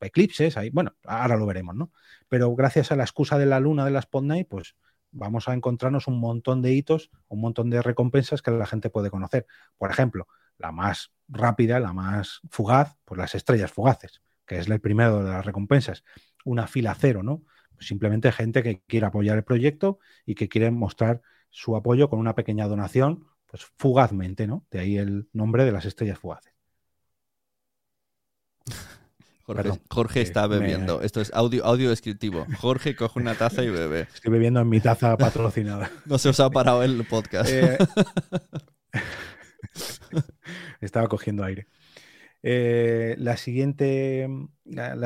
eclipses, 0.00 0.56
hay, 0.56 0.70
bueno, 0.70 0.94
ahora 1.04 1.36
lo 1.36 1.46
veremos, 1.46 1.74
¿no? 1.74 1.90
Pero 2.28 2.54
gracias 2.54 2.92
a 2.92 2.96
la 2.96 3.04
excusa 3.04 3.38
de 3.38 3.46
la 3.46 3.60
luna 3.60 3.84
de 3.84 3.90
la 3.90 3.98
Spot 4.00 4.24
Night, 4.24 4.46
pues 4.48 4.76
vamos 5.10 5.48
a 5.48 5.54
encontrarnos 5.54 6.06
un 6.06 6.20
montón 6.20 6.62
de 6.62 6.72
hitos, 6.72 7.10
un 7.28 7.40
montón 7.40 7.70
de 7.70 7.82
recompensas 7.82 8.42
que 8.42 8.50
la 8.50 8.66
gente 8.66 8.90
puede 8.90 9.10
conocer. 9.10 9.46
Por 9.78 9.90
ejemplo, 9.90 10.26
la 10.58 10.72
más 10.72 11.12
rápida, 11.28 11.80
la 11.80 11.92
más 11.92 12.40
fugaz, 12.50 12.96
pues 13.04 13.18
las 13.18 13.34
estrellas 13.34 13.72
fugaces, 13.72 14.22
que 14.46 14.58
es 14.58 14.68
el 14.68 14.80
primero 14.80 15.22
de 15.22 15.30
las 15.30 15.44
recompensas. 15.44 16.04
Una 16.44 16.66
fila 16.66 16.94
cero, 16.98 17.22
¿no? 17.22 17.42
simplemente 17.80 18.32
gente 18.32 18.62
que 18.62 18.80
quiere 18.86 19.06
apoyar 19.06 19.36
el 19.36 19.44
proyecto 19.44 19.98
y 20.26 20.34
que 20.34 20.48
quiere 20.48 20.70
mostrar 20.70 21.22
su 21.50 21.76
apoyo 21.76 22.08
con 22.08 22.18
una 22.18 22.34
pequeña 22.34 22.66
donación, 22.66 23.26
pues 23.46 23.64
fugazmente, 23.76 24.46
¿no? 24.46 24.66
De 24.70 24.80
ahí 24.80 24.96
el 24.96 25.28
nombre 25.32 25.64
de 25.64 25.72
las 25.72 25.84
estrellas 25.84 26.18
fugaces. 26.18 26.52
Jorge, 29.90 30.22
está 30.22 30.46
bebiendo. 30.46 31.02
Esto 31.02 31.20
es 31.20 31.30
audio, 31.34 31.66
audio 31.66 31.90
descriptivo. 31.90 32.46
Jorge 32.58 32.96
coge 32.96 33.20
una 33.20 33.34
taza 33.34 33.62
y 33.62 33.68
bebe. 33.68 34.08
Estoy 34.14 34.32
bebiendo 34.32 34.60
en 34.60 34.68
mi 34.68 34.80
taza 34.80 35.16
patrocinada. 35.18 35.90
no 36.06 36.16
se 36.18 36.30
os 36.30 36.40
ha 36.40 36.48
parado 36.48 36.82
el 36.82 37.04
podcast. 37.04 37.50
Eh, 37.50 37.76
estaba 40.80 41.08
cogiendo 41.08 41.44
aire. 41.44 41.66
Eh, 42.42 43.16
la, 43.18 43.36
siguiente, 43.36 44.28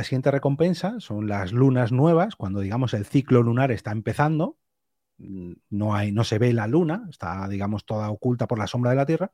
siguiente 0.02 0.30
recompensa 0.30 0.96
son 0.98 1.28
las 1.28 1.52
lunas 1.52 1.92
nuevas, 1.92 2.34
cuando 2.36 2.60
digamos 2.60 2.94
el 2.94 3.06
ciclo 3.06 3.42
lunar 3.42 3.70
está 3.70 3.92
empezando, 3.92 4.58
Mm, 5.18 5.52
no, 5.70 5.94
hay, 5.94 6.12
no 6.12 6.24
se 6.24 6.38
ve 6.38 6.52
la 6.52 6.66
luna, 6.66 7.06
está, 7.10 7.48
digamos, 7.48 7.84
toda 7.84 8.10
oculta 8.10 8.46
por 8.46 8.58
la 8.58 8.66
sombra 8.66 8.90
de 8.90 8.96
la 8.96 9.06
Tierra, 9.06 9.32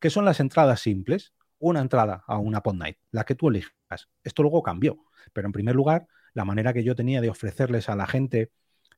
que 0.00 0.10
son 0.10 0.24
las 0.24 0.40
entradas 0.40 0.80
simples. 0.80 1.34
Una 1.58 1.80
entrada 1.80 2.24
a 2.26 2.38
una 2.38 2.62
pod 2.62 2.74
night, 2.74 2.98
la 3.12 3.24
que 3.24 3.34
tú 3.34 3.48
elijas. 3.48 3.72
Esto 4.24 4.42
luego 4.42 4.62
cambió, 4.62 4.98
pero 5.32 5.46
en 5.46 5.52
primer 5.52 5.76
lugar, 5.76 6.08
la 6.34 6.44
manera 6.44 6.72
que 6.72 6.82
yo 6.82 6.96
tenía 6.96 7.20
de 7.20 7.30
ofrecerles 7.30 7.88
a 7.88 7.96
la 7.96 8.06
gente 8.06 8.50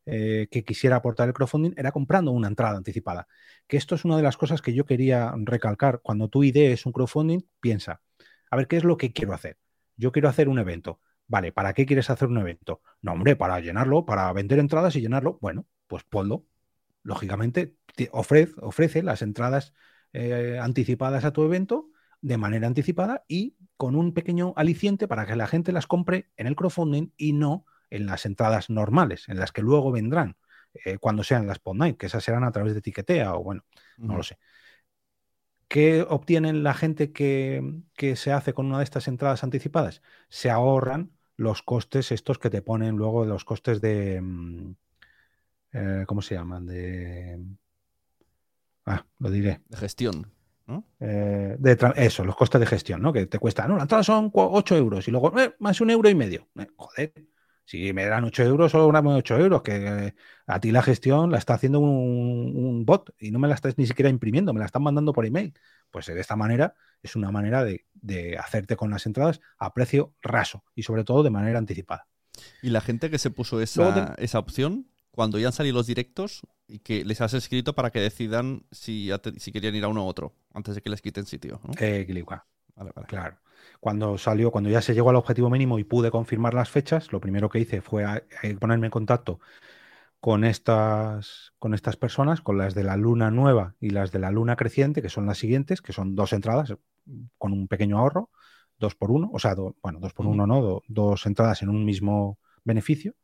eh, 0.07 0.49
que 0.51 0.65
quisiera 0.65 0.97
aportar 0.97 1.29
el 1.29 1.35
crowdfunding 1.35 1.73
era 1.77 1.93
comprando 1.93 2.31
una 2.33 2.49
entrada 2.49 2.77
anticipada. 2.77 3.27
Que 3.67 3.77
esto 3.77 3.95
es 3.95 4.05
una 4.05 4.17
de 4.17 4.23
las 4.23 4.37
cosas 4.37 4.63
que 4.63 4.75
yo 4.75 4.85
quería 4.85 5.33
recalcar. 5.37 6.01
Cuando 6.03 6.29
tu 6.29 6.45
idea 6.45 6.71
es 6.71 6.87
un 6.87 6.93
crowdfunding, 6.93 7.41
piensa, 7.61 8.03
a 8.51 8.57
ver, 8.57 8.69
¿qué 8.69 8.77
es 8.77 8.85
lo 8.85 8.97
que 8.97 9.13
quiero 9.13 9.33
hacer? 9.35 9.59
Yo 9.97 10.13
quiero 10.13 10.29
hacer 10.29 10.49
un 10.49 10.59
evento. 10.59 11.01
Vale, 11.27 11.53
¿para 11.53 11.73
qué 11.73 11.87
quieres 11.87 12.11
hacer 12.11 12.29
un 12.29 12.39
evento? 12.39 12.83
No, 13.01 13.13
hombre, 13.13 13.37
para 13.37 13.61
llenarlo, 13.61 14.05
para 14.05 14.33
vender 14.33 14.59
entradas 14.59 14.95
y 14.97 15.01
llenarlo. 15.01 15.39
Bueno, 15.41 15.67
pues 15.87 16.05
ponlo. 16.05 16.47
Lógicamente, 17.03 17.77
ofrece, 18.13 18.55
ofrece 18.61 19.03
las 19.03 19.23
entradas 19.23 19.75
eh, 20.13 20.59
anticipadas 20.61 21.25
a 21.25 21.33
tu 21.33 21.43
evento 21.45 21.91
de 22.21 22.39
manera 22.39 22.67
anticipada 22.67 23.25
y 23.29 23.57
con 23.77 23.97
un 23.97 24.15
pequeño 24.15 24.55
aliciente 24.57 25.09
para 25.09 25.27
que 25.27 25.37
la 25.37 25.47
gente 25.47 25.73
las 25.73 25.87
compre 25.87 26.31
en 26.37 26.47
el 26.47 26.57
crowdfunding 26.57 27.11
y 27.17 27.33
no 27.33 27.67
en 27.91 28.07
las 28.07 28.27
entradas 28.27 28.71
normales, 28.71 29.29
en 29.29 29.39
las 29.39 29.53
que 29.53 29.63
luego 29.63 29.93
vendrán 29.93 30.37
eh, 30.85 30.99
cuando 30.99 31.23
sean 31.23 31.47
las 31.47 31.59
Pod 31.59 31.77
Night, 31.77 31.97
que 31.97 32.07
esas 32.07 32.25
serán 32.25 32.45
a 32.45 32.53
través 32.53 32.73
de 32.73 32.81
etiquetea 32.81 33.35
o 33.35 33.43
bueno, 33.43 33.65
no 33.99 34.17
lo 34.17 34.23
sé. 34.23 34.39
¿Qué 35.69 36.03
obtienen 36.09 36.63
la 36.63 36.75
gente 36.75 37.13
que, 37.13 37.83
se 38.17 38.33
hace 38.33 38.53
con 38.53 38.67
una 38.67 38.79
de 38.79 38.85
estas 38.85 39.09
entradas 39.09 39.43
anticipadas? 39.43 40.03
Se 40.29 40.51
ahorran 40.51 41.11
los 41.37 41.63
costes 41.63 42.13
estos 42.13 42.39
que 42.39 42.51
te 42.51 42.63
ponen 42.63 42.97
luego 42.97 43.25
los 43.25 43.45
costes 43.45 43.81
de... 43.81 44.21
Mm, 44.21 44.77
eh, 45.73 46.05
¿Cómo 46.07 46.23
se 46.23 46.37
llaman? 46.37 46.67
De... 46.67 47.41
Ah, 48.87 49.05
lo 49.19 49.31
diré. 49.31 49.63
De 49.69 49.77
gestión. 49.77 50.31
Eh, 51.01 51.57
de 51.59 51.93
eso, 51.97 52.25
los 52.25 52.37
costes 52.37 52.61
de 52.61 52.67
gestión, 52.67 53.03
¿no? 53.03 53.13
Que 53.13 53.27
te 53.27 53.39
cuesta, 53.39 53.69
no, 53.69 53.77
la 53.77 53.83
entrada 53.83 54.03
son 54.03 54.31
8 54.33 54.77
euros 54.77 55.07
y 55.07 55.11
luego 55.11 55.39
eh, 55.39 55.55
más 55.59 55.81
un 55.81 55.91
euro 55.91 56.09
y 56.09 56.15
medio. 56.15 56.49
joder, 56.77 57.13
si 57.65 57.93
me 57.93 58.05
dan 58.05 58.25
8 58.25 58.43
euros, 58.43 58.73
solo 58.73 58.93
dame 58.93 59.15
8 59.15 59.39
euros, 59.39 59.63
que 59.63 60.15
a 60.47 60.61
ti 60.61 60.71
la 60.71 60.83
gestión 60.83 61.31
la 61.31 61.39
está 61.39 61.55
haciendo 61.55 61.81
un, 61.81 62.85
bot 62.85 63.15
y 63.19 63.31
no 63.31 63.39
me 63.39 63.49
la 63.49 63.55
estás 63.55 63.79
ni 63.79 63.87
siquiera 63.87 64.11
imprimiendo, 64.11 64.53
me 64.53 64.61
la 64.61 64.67
están 64.67 64.83
mandando 64.83 65.13
por 65.13 65.25
email. 65.25 65.55
Pues 65.91 66.07
de 66.07 66.21
esta 66.21 66.37
manera 66.37 66.75
es 67.03 67.17
una 67.17 67.31
manera 67.31 67.65
de, 67.65 68.39
hacerte 68.39 68.77
con 68.77 68.91
las 68.91 69.07
entradas 69.07 69.41
a 69.59 69.73
precio 69.73 70.13
raso 70.21 70.65
y 70.75 70.83
sobre 70.83 71.05
todo 71.05 71.23
de 71.23 71.31
manera 71.31 71.59
anticipada. 71.59 72.07
¿Y 72.63 72.71
la 72.71 72.81
gente 72.81 73.11
que 73.11 73.19
se 73.19 73.31
puso 73.31 73.61
esa, 73.61 74.15
esa 74.19 74.39
opción, 74.39 74.89
cuando 75.11 75.39
ya 75.39 75.47
han 75.47 75.53
salido 75.53 75.77
los 75.77 75.87
directos 75.87 76.43
y 76.67 76.81
que 76.81 77.05
les 77.05 77.21
has 77.21 77.33
escrito 77.33 77.75
para 77.75 77.91
que 77.91 78.01
decidan 78.01 78.67
si, 78.73 79.11
si 79.39 79.53
querían 79.53 79.75
ir 79.75 79.85
a 79.85 79.89
uno 79.89 80.05
u 80.05 80.09
otro, 80.09 80.35
antes 80.53 80.75
de 80.75 80.83
que 80.83 80.91
les 80.91 81.01
quiten 81.01 81.25
sitio? 81.25 81.61
Eh, 81.79 82.05
Claro. 83.07 83.39
Cuando 83.81 84.19
salió, 84.19 84.51
cuando 84.51 84.71
ya 84.71 84.81
se 84.83 84.95
llegó 84.95 85.11
al 85.11 85.17
objetivo 85.17 85.51
mínimo 85.51 85.79
y 85.79 85.85
pude 85.85 86.11
confirmar 86.11 86.55
las 86.55 86.71
fechas, 86.71 87.13
lo 87.13 87.21
primero 87.21 87.49
que 87.49 87.61
hice 87.61 87.81
fue 87.81 88.05
ponerme 88.59 88.87
en 88.87 88.91
contacto 88.91 89.41
con 90.25 90.45
estas, 90.45 91.53
con 91.59 91.75
estas 91.75 91.99
personas, 91.99 92.41
con 92.41 92.57
las 92.57 92.75
de 92.75 92.83
la 92.83 92.97
luna 92.97 93.31
nueva 93.31 93.75
y 93.79 93.91
las 93.91 94.11
de 94.11 94.19
la 94.21 94.31
luna 94.31 94.57
creciente, 94.57 95.03
que 95.03 95.11
son 95.11 95.27
las 95.27 95.37
siguientes, 95.37 95.83
que 95.83 95.93
son 95.93 96.15
dos 96.15 96.33
entradas 96.33 96.75
con 97.37 97.53
un 97.53 97.69
pequeño 97.69 97.99
ahorro, 97.99 98.31
dos 98.79 98.95
por 98.95 99.11
uno, 99.11 99.31
o 99.35 99.39
sea, 99.39 99.55
bueno, 99.83 100.01
dos 100.01 100.15
por 100.15 100.27
uno 100.27 100.47
no, 100.47 100.83
dos 100.89 101.27
entradas 101.27 101.61
en 101.63 101.69
un 101.69 101.85
mismo 101.85 102.39
beneficio. 102.65 103.15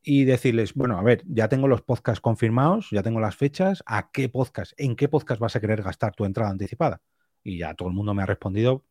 Y 0.00 0.24
decirles, 0.24 0.72
bueno, 0.72 0.98
a 0.98 1.02
ver, 1.02 1.24
ya 1.26 1.48
tengo 1.48 1.68
los 1.68 1.82
podcasts 1.82 2.22
confirmados, 2.22 2.88
ya 2.90 3.02
tengo 3.02 3.20
las 3.20 3.36
fechas, 3.36 3.82
¿a 3.84 4.10
qué 4.10 4.30
podcast, 4.30 4.72
en 4.78 4.96
qué 4.96 5.08
podcast 5.08 5.40
vas 5.40 5.56
a 5.56 5.60
querer 5.60 5.82
gastar 5.82 6.14
tu 6.14 6.24
entrada 6.24 6.50
anticipada? 6.50 7.02
Y 7.42 7.58
ya 7.58 7.74
todo 7.74 7.88
el 7.88 7.94
mundo 7.94 8.14
me 8.14 8.22
ha 8.22 8.26
respondido 8.26 8.86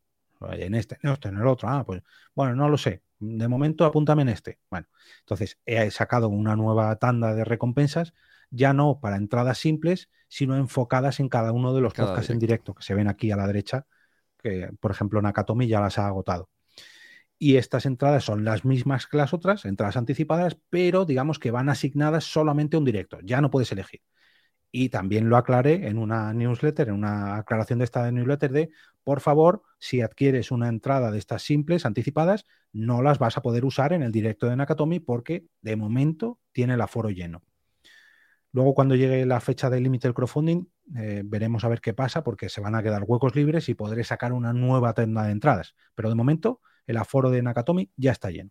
en 0.52 0.74
este, 0.74 0.98
en 1.02 1.10
este, 1.10 1.28
en 1.28 1.38
el 1.38 1.46
otro. 1.46 1.68
Ah, 1.68 1.84
pues 1.84 2.02
bueno, 2.34 2.54
no 2.54 2.68
lo 2.68 2.78
sé. 2.78 3.02
De 3.18 3.48
momento 3.48 3.84
apúntame 3.84 4.22
en 4.22 4.28
este. 4.30 4.58
Bueno, 4.70 4.86
entonces 5.20 5.58
he 5.66 5.90
sacado 5.90 6.28
una 6.28 6.56
nueva 6.56 6.94
tanda 6.96 7.34
de 7.34 7.44
recompensas, 7.44 8.14
ya 8.50 8.72
no 8.72 9.00
para 9.00 9.16
entradas 9.16 9.58
simples, 9.58 10.08
sino 10.28 10.56
enfocadas 10.56 11.20
en 11.20 11.28
cada 11.28 11.52
uno 11.52 11.74
de 11.74 11.80
los 11.80 11.94
podcasts 11.94 12.30
en 12.30 12.38
directo 12.38 12.74
que 12.74 12.82
se 12.82 12.94
ven 12.94 13.08
aquí 13.08 13.30
a 13.30 13.36
la 13.36 13.46
derecha, 13.46 13.86
que 14.38 14.70
por 14.80 14.90
ejemplo 14.90 15.20
Nakatomi 15.20 15.66
ya 15.66 15.80
las 15.80 15.98
ha 15.98 16.06
agotado. 16.06 16.50
Y 17.38 17.56
estas 17.56 17.86
entradas 17.86 18.24
son 18.24 18.44
las 18.44 18.64
mismas 18.64 19.06
que 19.06 19.16
las 19.16 19.32
otras, 19.32 19.64
entradas 19.64 19.96
anticipadas, 19.96 20.56
pero 20.70 21.04
digamos 21.04 21.38
que 21.38 21.52
van 21.52 21.68
asignadas 21.68 22.24
solamente 22.24 22.76
a 22.76 22.80
un 22.80 22.84
directo. 22.84 23.18
Ya 23.22 23.40
no 23.40 23.50
puedes 23.50 23.70
elegir. 23.70 24.02
Y 24.70 24.90
también 24.90 25.28
lo 25.28 25.36
aclaré 25.36 25.88
en 25.88 25.98
una 25.98 26.32
newsletter, 26.34 26.88
en 26.88 26.94
una 26.94 27.36
aclaración 27.36 27.78
de 27.78 27.86
esta 27.86 28.10
newsletter 28.10 28.52
de, 28.52 28.70
por 29.02 29.20
favor, 29.20 29.62
si 29.78 30.02
adquieres 30.02 30.50
una 30.50 30.68
entrada 30.68 31.10
de 31.10 31.18
estas 31.18 31.42
simples, 31.42 31.86
anticipadas, 31.86 32.44
no 32.72 33.02
las 33.02 33.18
vas 33.18 33.38
a 33.38 33.42
poder 33.42 33.64
usar 33.64 33.92
en 33.92 34.02
el 34.02 34.12
directo 34.12 34.46
de 34.46 34.56
Nakatomi 34.56 35.00
porque 35.00 35.46
de 35.62 35.76
momento 35.76 36.38
tiene 36.52 36.74
el 36.74 36.80
aforo 36.82 37.10
lleno. 37.10 37.42
Luego, 38.52 38.74
cuando 38.74 38.94
llegue 38.94 39.26
la 39.26 39.40
fecha 39.40 39.70
del 39.70 39.82
límite 39.82 40.08
del 40.08 40.14
crowdfunding, 40.14 40.66
eh, 40.96 41.22
veremos 41.24 41.64
a 41.64 41.68
ver 41.68 41.80
qué 41.80 41.92
pasa 41.92 42.24
porque 42.24 42.48
se 42.48 42.60
van 42.60 42.74
a 42.74 42.82
quedar 42.82 43.04
huecos 43.06 43.36
libres 43.36 43.68
y 43.68 43.74
podré 43.74 44.04
sacar 44.04 44.32
una 44.32 44.52
nueva 44.52 44.94
tenda 44.94 45.24
de 45.24 45.32
entradas. 45.32 45.74
Pero 45.94 46.08
de 46.08 46.14
momento, 46.14 46.60
el 46.86 46.96
aforo 46.96 47.30
de 47.30 47.42
Nakatomi 47.42 47.90
ya 47.96 48.12
está 48.12 48.30
lleno. 48.30 48.50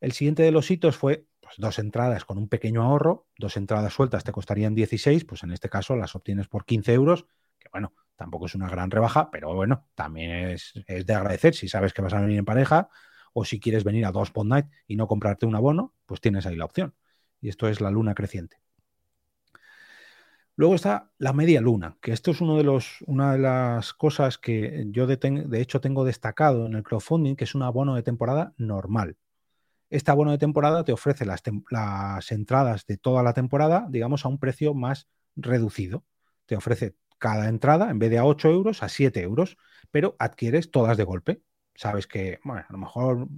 El 0.00 0.12
siguiente 0.12 0.42
de 0.42 0.50
los 0.50 0.70
hitos 0.70 0.96
fue 0.96 1.26
pues, 1.52 1.60
dos 1.60 1.78
entradas 1.78 2.24
con 2.24 2.38
un 2.38 2.48
pequeño 2.48 2.82
ahorro, 2.82 3.26
dos 3.36 3.58
entradas 3.58 3.92
sueltas 3.92 4.24
te 4.24 4.32
costarían 4.32 4.74
16, 4.74 5.24
pues 5.26 5.42
en 5.42 5.52
este 5.52 5.68
caso 5.68 5.96
las 5.96 6.14
obtienes 6.14 6.48
por 6.48 6.64
15 6.64 6.94
euros, 6.94 7.26
que 7.58 7.68
bueno, 7.70 7.92
tampoco 8.16 8.46
es 8.46 8.54
una 8.54 8.68
gran 8.70 8.90
rebaja, 8.90 9.30
pero 9.30 9.54
bueno, 9.54 9.86
también 9.94 10.48
es, 10.48 10.72
de 10.86 11.14
agradecer 11.14 11.54
si 11.54 11.68
sabes 11.68 11.92
que 11.92 12.00
vas 12.00 12.14
a 12.14 12.20
venir 12.20 12.38
en 12.38 12.44
pareja 12.46 12.88
o 13.34 13.44
si 13.44 13.60
quieres 13.60 13.84
venir 13.84 14.06
a 14.06 14.12
dos 14.12 14.30
Pod 14.30 14.46
Night 14.46 14.66
y 14.86 14.96
no 14.96 15.06
comprarte 15.06 15.44
un 15.44 15.54
abono, 15.54 15.94
pues 16.06 16.20
tienes 16.22 16.46
ahí 16.46 16.56
la 16.56 16.64
opción. 16.64 16.94
Y 17.40 17.48
esto 17.50 17.68
es 17.68 17.80
la 17.80 17.90
luna 17.90 18.14
creciente. 18.14 18.58
Luego 20.56 20.74
está 20.74 21.10
la 21.18 21.32
media 21.32 21.60
luna, 21.60 21.98
que 22.00 22.12
esto 22.12 22.30
es 22.30 22.40
uno 22.40 22.56
de 22.56 22.64
los, 22.64 23.02
una 23.06 23.32
de 23.32 23.38
las 23.38 23.92
cosas 23.94 24.38
que 24.38 24.86
yo 24.88 25.06
de 25.06 25.60
hecho 25.60 25.80
tengo 25.80 26.04
destacado 26.04 26.66
en 26.66 26.74
el 26.74 26.82
crowdfunding, 26.82 27.36
que 27.36 27.44
es 27.44 27.54
un 27.54 27.62
abono 27.62 27.94
de 27.94 28.02
temporada 28.02 28.54
normal. 28.58 29.16
Este 29.92 30.10
abono 30.10 30.30
de 30.30 30.38
temporada 30.38 30.84
te 30.84 30.92
ofrece 30.92 31.26
las, 31.26 31.42
las 31.70 32.32
entradas 32.32 32.86
de 32.86 32.96
toda 32.96 33.22
la 33.22 33.34
temporada, 33.34 33.86
digamos, 33.90 34.24
a 34.24 34.28
un 34.28 34.38
precio 34.38 34.72
más 34.72 35.06
reducido. 35.36 36.02
Te 36.46 36.56
ofrece 36.56 36.96
cada 37.18 37.46
entrada, 37.50 37.90
en 37.90 37.98
vez 37.98 38.08
de 38.08 38.16
a 38.16 38.24
8 38.24 38.48
euros, 38.48 38.82
a 38.82 38.88
7 38.88 39.20
euros, 39.20 39.58
pero 39.90 40.16
adquieres 40.18 40.70
todas 40.70 40.96
de 40.96 41.04
golpe. 41.04 41.42
Sabes 41.74 42.06
que, 42.06 42.40
bueno, 42.42 42.64
a 42.66 42.72
lo 42.72 42.78
mejor 42.78 43.28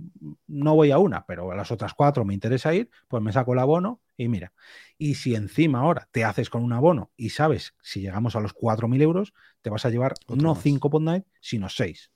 no 0.46 0.76
voy 0.76 0.92
a 0.92 0.98
una, 0.98 1.26
pero 1.26 1.50
a 1.50 1.56
las 1.56 1.72
otras 1.72 1.92
cuatro 1.92 2.24
me 2.24 2.34
interesa 2.34 2.72
ir, 2.72 2.88
pues 3.08 3.20
me 3.20 3.32
saco 3.32 3.54
el 3.54 3.58
abono 3.58 4.00
y 4.16 4.28
mira. 4.28 4.52
Y 4.96 5.16
si 5.16 5.34
encima 5.34 5.80
ahora 5.80 6.08
te 6.12 6.22
haces 6.22 6.50
con 6.50 6.62
un 6.62 6.72
abono 6.72 7.10
y 7.16 7.30
sabes, 7.30 7.74
si 7.82 8.00
llegamos 8.00 8.36
a 8.36 8.40
los 8.40 8.54
4.000 8.54 9.02
euros, 9.02 9.34
te 9.60 9.70
vas 9.70 9.84
a 9.86 9.90
llevar 9.90 10.14
no 10.28 10.54
5 10.54 10.88
pod 10.88 11.02
night, 11.02 11.24
sino 11.40 11.68
6. 11.68 12.12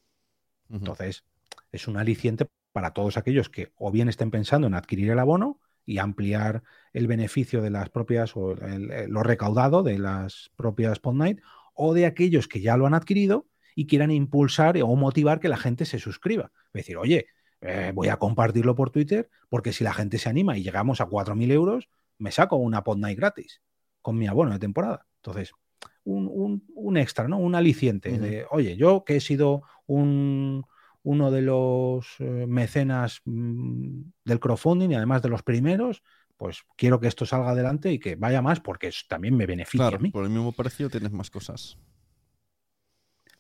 Entonces, 0.71 1.25
es 1.73 1.89
un 1.89 1.97
aliciente 1.97 2.47
para 2.79 2.93
todos 2.93 3.17
aquellos 3.17 3.49
que 3.49 3.73
o 3.77 3.91
bien 3.91 4.09
estén 4.09 4.31
pensando 4.31 4.69
en 4.69 4.75
adquirir 4.75 5.11
el 5.11 5.19
abono 5.19 5.59
y 5.85 5.99
ampliar 5.99 6.63
el 6.93 7.09
beneficio 7.09 7.61
de 7.61 7.71
las 7.71 7.91
propias 7.91 8.37
o 8.37 8.55
lo 8.55 9.23
recaudado 9.25 9.83
de 9.83 9.99
las 9.99 10.53
propias 10.55 11.01
Pod 11.01 11.15
Night, 11.15 11.41
o 11.75 11.93
de 11.93 12.07
aquellos 12.07 12.47
que 12.47 12.61
ya 12.61 12.77
lo 12.77 12.87
han 12.87 12.95
adquirido 12.95 13.49
y 13.75 13.89
quieran 13.89 14.13
impulsar 14.13 14.81
o 14.81 14.95
motivar 14.95 15.41
que 15.41 15.49
la 15.49 15.57
gente 15.57 15.87
se 15.87 15.99
suscriba. 15.99 16.53
Es 16.67 16.85
decir, 16.85 16.99
oye, 16.99 17.27
eh, 17.63 17.91
voy 17.93 18.11
a 18.11 18.17
compartirlo 18.19 18.77
por 18.77 18.91
Twitter 18.91 19.29
porque 19.49 19.73
si 19.73 19.83
la 19.83 19.93
gente 19.93 20.19
se 20.19 20.29
anima 20.29 20.57
y 20.57 20.63
llegamos 20.63 21.01
a 21.01 21.09
4.000 21.09 21.51
euros, 21.51 21.89
me 22.17 22.31
saco 22.31 22.55
una 22.55 22.85
Pod 22.85 22.99
Night 22.99 23.19
gratis 23.19 23.61
con 24.03 24.17
mi 24.17 24.29
abono 24.29 24.53
de 24.53 24.61
temporada. 24.61 25.05
Entonces, 25.17 25.51
un, 26.05 26.97
extra, 26.97 27.27
¿no? 27.27 27.39
Un 27.39 27.57
aliciente 27.57 28.17
de, 28.21 28.47
oye, 28.53 28.77
yo 28.77 29.03
que 29.05 29.17
he 29.17 29.21
sido 29.21 29.65
un, 29.89 30.65
uno 31.09 31.31
de 31.31 31.41
los 31.41 32.07
eh, 32.19 32.45
mecenas 32.47 33.23
mm, 33.25 34.01
del 34.27 34.41
crowdfunding 34.41 34.91
y 34.91 34.95
además 34.95 35.23
de 35.23 35.31
los 35.31 35.43
primeros, 35.43 36.03
pues 36.37 36.65
quiero 36.77 37.01
que 37.01 37.09
esto 37.09 37.25
salga 37.25 37.51
adelante 37.51 37.91
y 37.91 37.99
que 37.99 38.15
vaya 38.15 38.43
más 38.43 38.61
porque 38.61 38.91
también 39.09 39.35
me 39.35 39.47
beneficia 39.47 39.87
a 39.87 39.99
mí. 39.99 40.11
Por 40.11 40.25
el 40.25 40.31
mismo 40.31 40.53
precio 40.53 40.91
tienes 40.91 41.11
más 41.11 41.31
cosas. 41.31 41.79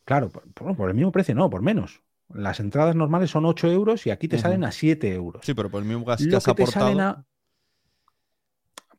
Claro, 0.07 0.31
por, 0.31 0.89
el 0.89 0.95
mismo 0.95 1.12
precio 1.12 1.35
no, 1.35 1.51
por 1.51 1.61
menos. 1.61 2.03
Las 2.33 2.59
entradas 2.59 2.97
normales 2.97 3.31
son 3.31 3.45
8 3.45 3.71
euros 3.71 4.07
y 4.07 4.11
aquí 4.11 4.29
te 4.29 4.39
salen 4.39 4.64
a 4.64 4.73
7 4.73 5.12
euros. 5.12 5.45
Sí, 5.45 5.53
pero 5.53 5.71
por 5.71 5.83
el 5.83 5.89
mismo 5.89 6.07
gas 6.07 6.27
que 6.27 6.35
has 6.35 6.49
aportado... 6.49 7.27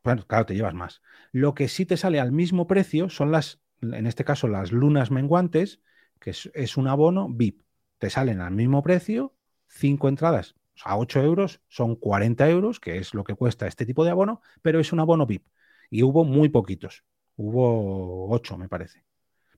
Bueno, 0.03 0.25
claro, 0.27 0.45
te 0.45 0.53
llevas 0.53 0.75
más. 0.75 1.01
Lo 1.31 1.55
que 1.55 1.67
sí 1.69 1.87
te 1.87 1.97
sale 1.97 2.19
al 2.19 2.31
mismo 2.31 2.67
precio 2.67 3.09
son 3.09 3.31
las, 3.31 3.61
en 3.81 4.05
este 4.05 4.23
caso, 4.23 4.47
las 4.47 4.71
lunas 4.71 5.09
menguantes, 5.09 5.81
que 6.19 6.35
es 6.53 6.77
un 6.77 6.87
abono 6.87 7.27
VIP 7.29 7.63
te 7.99 8.09
salen 8.09 8.41
al 8.41 8.51
mismo 8.51 8.81
precio, 8.81 9.35
cinco 9.67 10.07
entradas 10.09 10.55
a 10.83 10.97
8 10.97 11.21
euros, 11.21 11.61
son 11.67 11.95
40 11.95 12.49
euros, 12.49 12.79
que 12.79 12.97
es 12.97 13.13
lo 13.13 13.23
que 13.23 13.35
cuesta 13.35 13.67
este 13.67 13.85
tipo 13.85 14.03
de 14.03 14.11
abono, 14.11 14.41
pero 14.61 14.79
es 14.79 14.91
un 14.93 14.99
abono 14.99 15.25
VIP. 15.25 15.45
Y 15.89 16.03
hubo 16.03 16.23
muy 16.23 16.49
poquitos, 16.49 17.03
hubo 17.35 18.29
8 18.31 18.57
me 18.57 18.69
parece. 18.69 19.03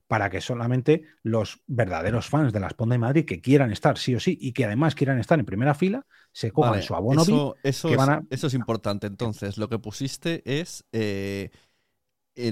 para 0.08 0.28
que 0.28 0.42
solamente 0.42 1.04
los 1.22 1.62
verdaderos 1.66 2.28
fans 2.28 2.52
de 2.52 2.60
la 2.60 2.68
Sponda 2.68 2.94
de 2.94 2.98
Madrid 2.98 3.24
que 3.24 3.40
quieran 3.40 3.72
estar 3.72 3.96
sí 3.96 4.14
o 4.14 4.20
sí 4.20 4.36
y 4.38 4.52
que 4.52 4.66
además 4.66 4.94
quieran 4.94 5.18
estar 5.18 5.38
en 5.38 5.46
primera 5.46 5.74
fila, 5.74 6.04
se 6.32 6.50
cojan 6.50 6.82
su 6.82 6.94
abono 6.94 7.22
eso, 7.22 7.56
eso, 7.62 7.88
es, 7.88 7.98
eso, 8.28 8.46
es, 8.48 8.54
importante. 8.54 9.06
Entonces, 9.06 9.56
lo 9.56 9.70
que 9.70 9.78
pusiste 9.78 10.42
es 10.44 10.84
eh, 10.92 11.50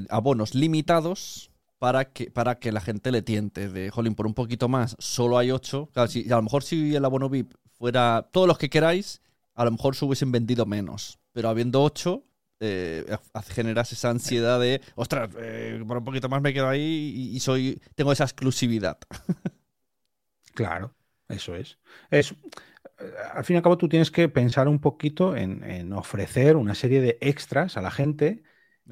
abonos 0.08 0.54
limitados 0.54 1.49
para 1.80 2.12
que, 2.12 2.30
para 2.30 2.58
que 2.58 2.72
la 2.72 2.82
gente 2.82 3.10
le 3.10 3.22
tiente. 3.22 3.68
De, 3.70 3.90
jolín, 3.90 4.14
por 4.14 4.26
un 4.26 4.34
poquito 4.34 4.68
más, 4.68 4.96
solo 4.98 5.38
hay 5.38 5.50
ocho. 5.50 5.88
a 5.96 6.06
lo 6.06 6.42
mejor 6.42 6.62
si 6.62 6.94
el 6.94 7.04
abono 7.04 7.30
VIP 7.30 7.54
fuera 7.70 8.28
todos 8.30 8.46
los 8.46 8.58
que 8.58 8.68
queráis, 8.68 9.22
a 9.54 9.64
lo 9.64 9.72
mejor 9.72 9.96
se 9.96 10.04
hubiesen 10.04 10.30
vendido 10.30 10.66
menos. 10.66 11.18
Pero 11.32 11.48
habiendo 11.48 11.82
ocho, 11.82 12.24
eh, 12.60 13.06
generas 13.48 13.92
esa 13.92 14.10
ansiedad 14.10 14.60
de, 14.60 14.82
ostras, 14.94 15.30
eh, 15.38 15.82
por 15.88 15.96
un 15.96 16.04
poquito 16.04 16.28
más 16.28 16.42
me 16.42 16.52
quedo 16.52 16.68
ahí 16.68 17.30
y, 17.32 17.40
soy, 17.40 17.80
tengo 17.94 18.12
esa 18.12 18.24
exclusividad. 18.24 18.98
claro, 20.54 20.94
eso 21.30 21.54
es. 21.54 21.78
es. 22.10 22.32
Eh, 22.32 23.12
al 23.32 23.44
fin 23.44 23.54
y 23.54 23.56
al 23.56 23.62
cabo, 23.62 23.78
tú 23.78 23.88
tienes 23.88 24.10
que 24.10 24.28
pensar 24.28 24.68
un 24.68 24.80
poquito 24.80 25.34
en, 25.34 25.94
ofrecer 25.94 26.56
una 26.56 26.74
serie 26.74 27.00
de 27.00 27.16
extras 27.22 27.78
a 27.78 27.80
la 27.80 27.90
gente. 27.90 28.42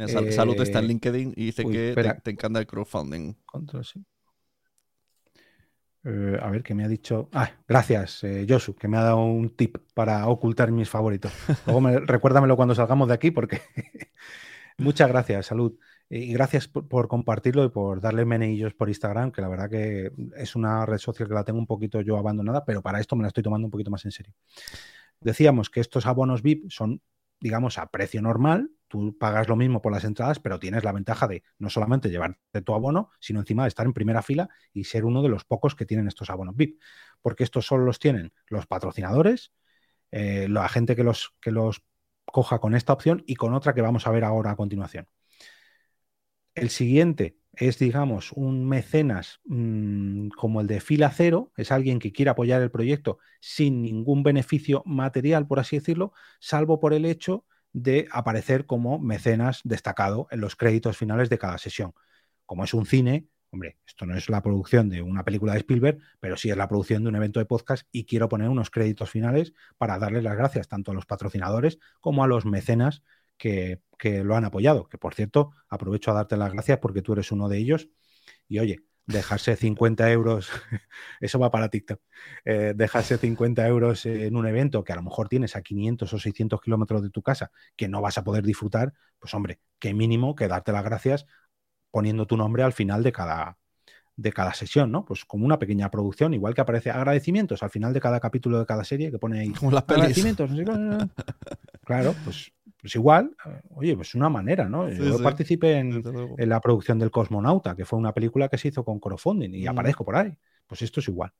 Salud 0.07 0.61
está 0.61 0.79
en 0.79 0.87
LinkedIn 0.87 1.33
y 1.37 1.47
dice 1.47 1.65
que 1.65 1.95
te, 2.23 2.31
encanta 2.31 2.61
el 2.61 2.67
crowdfunding. 2.67 3.35
Control, 3.45 3.85
sí. 3.85 4.05
Eh, 6.05 6.39
a 6.41 6.49
ver, 6.51 6.63
¿qué 6.63 6.75
me 6.75 6.85
ha 6.85 6.89
dicho? 6.89 7.29
Ah, 7.33 7.51
gracias, 7.67 8.23
eh, 8.23 8.47
Josu, 8.49 8.77
que 8.77 8.87
me 8.87 8.97
ha 8.97 9.03
dado 9.03 9.25
un 9.25 9.57
tip 9.57 9.79
para 9.95 10.27
ocultar 10.29 10.71
mis 10.71 10.89
favoritos. 10.89 11.33
Luego 11.67 11.81
me, 11.81 11.99
recuérdamelo 12.07 12.55
cuando 12.57 12.75
salgamos 12.75 13.09
de 13.09 13.15
aquí, 13.15 13.33
porque 13.33 13.61
muchas 14.79 15.09
gracias, 15.09 15.47
salud. 15.47 15.77
Y 16.09 16.33
gracias 16.33 16.69
por, 16.69 17.09
compartirlo 17.09 17.65
y 17.65 17.69
por 17.69 18.01
darle 18.01 18.25
meneillos 18.25 18.73
por 18.75 18.89
Instagram, 18.89 19.33
que 19.33 19.43
la 19.43 19.49
verdad 19.49 19.69
que 19.69 20.11
es 20.37 20.57
una 20.57 20.87
red 20.87 20.97
social 20.97 21.29
que 21.29 21.35
la 21.35 21.45
tengo 21.45 21.59
un 21.59 21.67
poquito 21.67 22.01
yo 22.01 22.17
abandonada, 22.17 22.65
pero 22.65 22.81
para 22.81 23.01
esto 23.01 23.15
me 23.15 23.23
la 23.23 23.29
estoy 23.29 23.43
tomando 23.43 23.67
un 23.67 23.71
poquito 23.71 23.91
más 23.91 24.05
en 24.07 24.13
serio. 24.13 24.33
Decíamos 25.21 25.69
que 25.69 25.81
estos 25.81 26.07
abonos 26.07 26.43
VIP 26.43 26.71
son, 26.71 27.03
digamos, 27.41 27.77
a 27.77 27.91
precio 27.91 28.23
normal, 28.23 28.71
tú 28.89 29.17
pagas 29.19 29.49
lo 29.49 29.57
mismo 29.57 29.81
por 29.83 29.93
las 29.93 30.05
entradas, 30.05 30.41
pero 30.41 30.59
tienes 30.59 30.85
la 30.85 30.93
ventaja 30.93 31.29
de 31.29 31.43
no 31.59 31.71
solamente 31.71 32.11
llevarte 32.11 32.63
tu 32.63 32.75
abono, 32.75 33.11
sino 33.21 33.41
encima 33.41 33.63
de 33.65 33.69
estar 33.69 33.87
en 33.87 33.93
primera 33.93 34.23
fila 34.23 34.49
y 34.73 34.85
ser 34.85 35.05
uno 35.05 35.23
de 35.23 35.29
los 35.29 35.45
pocos 35.45 35.75
que 35.75 35.87
tienen 35.87 36.09
estos 36.09 36.31
abonos 36.31 36.57
VIP. 36.57 36.81
Porque 37.23 37.45
estos 37.45 37.67
solo 37.67 37.85
los 37.85 37.99
tienen 37.99 38.33
los 38.49 38.67
patrocinadores, 38.67 39.53
eh, 40.11 40.49
la 40.49 40.69
gente 40.69 40.97
que 40.97 41.05
los, 41.05 41.35
que 41.41 41.53
los 41.53 41.83
coja 42.25 42.59
con 42.61 42.75
esta 42.75 42.93
opción 42.93 43.23
y 43.27 43.37
con 43.37 43.55
otra 43.55 43.75
que 43.75 43.83
vamos 43.83 44.07
a 44.07 44.11
ver 44.11 44.25
ahora 44.25 44.53
a 44.53 44.57
continuación. 44.57 45.09
El 46.55 46.71
siguiente 46.71 47.39
es, 47.53 47.79
digamos, 47.79 48.33
un 48.33 48.69
mecenas 48.69 49.41
mm, 49.45 50.29
como 50.31 50.61
el 50.61 50.67
de 50.67 50.81
fila 50.81 51.11
cero, 51.11 51.53
es 51.57 51.73
alguien 51.73 51.99
que 51.99 52.13
quiere 52.13 52.31
apoyar 52.31 52.63
el 52.63 52.71
proyecto 52.71 53.19
sin 53.41 53.83
ningún 53.83 54.23
beneficio 54.23 54.83
material, 54.87 55.47
por 55.47 55.61
así 55.61 55.79
decirlo, 55.79 56.13
salvo 56.41 56.81
por 56.81 56.95
el 56.95 57.05
hecho 57.05 57.45
de 57.73 58.09
aparecer 58.11 58.67
como 58.67 58.99
mecenas 58.99 59.61
destacado 59.65 60.29
en 60.31 60.41
los 60.41 60.57
créditos 60.57 60.97
finales 60.97 61.29
de 61.31 61.39
cada 61.39 61.59
sesión. 61.59 61.95
Como 62.47 62.65
es 62.65 62.75
un 62.75 62.87
cine, 62.87 63.29
hombre, 63.51 63.79
esto 63.87 64.07
no 64.07 64.17
es 64.17 64.29
la 64.29 64.43
producción 64.43 64.89
de 64.89 65.03
una 65.03 65.25
película 65.25 65.53
de 65.53 65.59
Spielberg, 65.59 65.99
pero 66.21 66.37
sí 66.37 66.51
es 66.51 66.57
la 66.57 66.69
producción 66.69 67.03
de 67.03 67.09
un 67.09 67.17
evento 67.17 67.41
de 67.41 67.47
podcast 67.47 67.87
y 67.93 68.05
quiero 68.05 68.29
poner 68.29 68.49
unos 68.49 68.71
créditos 68.71 69.11
finales 69.11 69.53
para 69.77 69.99
darles 69.99 70.23
las 70.23 70.37
gracias 70.37 70.69
tanto 70.69 70.91
a 70.91 70.95
los 70.95 71.07
patrocinadores 71.07 71.79
como 72.01 72.25
a 72.25 72.27
los 72.27 72.47
mecenas 72.47 73.03
que, 73.37 73.81
que 73.99 74.25
lo 74.25 74.37
han 74.37 74.45
apoyado. 74.45 74.89
Que 74.89 74.99
por 74.99 75.15
cierto, 75.15 75.53
aprovecho 75.69 76.11
a 76.11 76.15
darte 76.15 76.37
las 76.37 76.53
gracias 76.53 76.79
porque 76.79 77.03
tú 77.03 77.13
eres 77.15 77.33
uno 77.33 77.49
de 77.49 77.59
ellos. 77.59 77.89
Y 78.49 78.59
oye, 78.59 78.81
dejarse 79.09 79.57
50 79.57 80.13
euros, 80.13 80.51
eso 81.21 81.39
va 81.39 81.51
para 81.51 81.71
TikTok, 81.71 82.01
eh, 82.45 82.75
dejarse 82.77 83.17
50 83.17 83.67
euros 83.67 84.05
en 84.07 84.37
un 84.37 84.47
evento 84.47 84.85
que 84.85 84.93
a 84.93 84.97
lo 84.97 85.03
mejor 85.03 85.29
tienes 85.29 85.57
a 85.57 85.63
500 85.63 86.13
o 86.13 86.19
600 86.19 86.61
kilómetros 86.61 87.03
de 87.03 87.11
tu 87.11 87.23
casa, 87.23 87.51
que 87.75 87.89
no 87.89 88.03
vas 88.03 88.19
a 88.19 88.25
poder 88.25 88.45
disfrutar, 88.45 88.93
pues 89.19 89.33
hombre, 89.33 89.61
qué 89.79 89.95
mínimo 89.95 90.37
que 90.37 90.47
darte 90.47 90.73
las 90.73 90.85
gracias 90.85 91.27
poniendo 91.91 92.27
tu 92.27 92.37
nombre 92.37 92.63
al 92.63 92.75
final 92.75 93.03
de 93.03 93.13
cada, 93.13 93.57
de 94.15 94.33
cada 94.33 94.53
sesión, 94.53 94.93
¿no? 94.93 95.07
Pues 95.07 95.25
como 95.25 95.47
una 95.47 95.59
pequeña 95.59 95.91
producción, 95.91 96.35
igual 96.35 96.55
que 96.55 96.61
aparece 96.61 96.91
agradecimientos 96.91 97.63
al 97.63 97.71
final 97.71 97.95
de 97.95 98.01
cada 98.01 98.21
capítulo 98.21 98.59
de 98.59 98.67
cada 98.67 98.85
serie, 98.85 99.11
que 99.11 99.19
pone 99.19 99.41
ahí 99.41 99.53
agradecimientos. 99.87 100.51
claro, 101.85 102.15
pues 102.25 102.53
pues 102.81 102.95
igual, 102.95 103.35
eh, 103.45 103.61
oye, 103.71 103.97
pues 103.97 104.15
una 104.15 104.29
manera, 104.29 104.69
¿no? 104.69 104.89
Yo 104.89 105.23
participé 105.23 105.79
en, 105.79 106.03
la 106.37 106.61
producción 106.61 106.99
del 106.99 107.11
Cosmonauta, 107.11 107.75
que 107.75 107.85
fue 107.85 107.99
una 107.99 108.15
película 108.15 108.49
que 108.49 108.59
se 108.59 108.69
hizo 108.69 108.85
con 108.85 109.01
crowdfunding 109.01 109.55
y 109.55 109.65
mm. 109.65 109.69
aparezco 109.69 110.05
por 110.05 110.17
ahí. 110.17 110.37
Pues 110.67 110.83
esto 110.83 111.01
es 111.01 111.09
igual. 111.09 111.33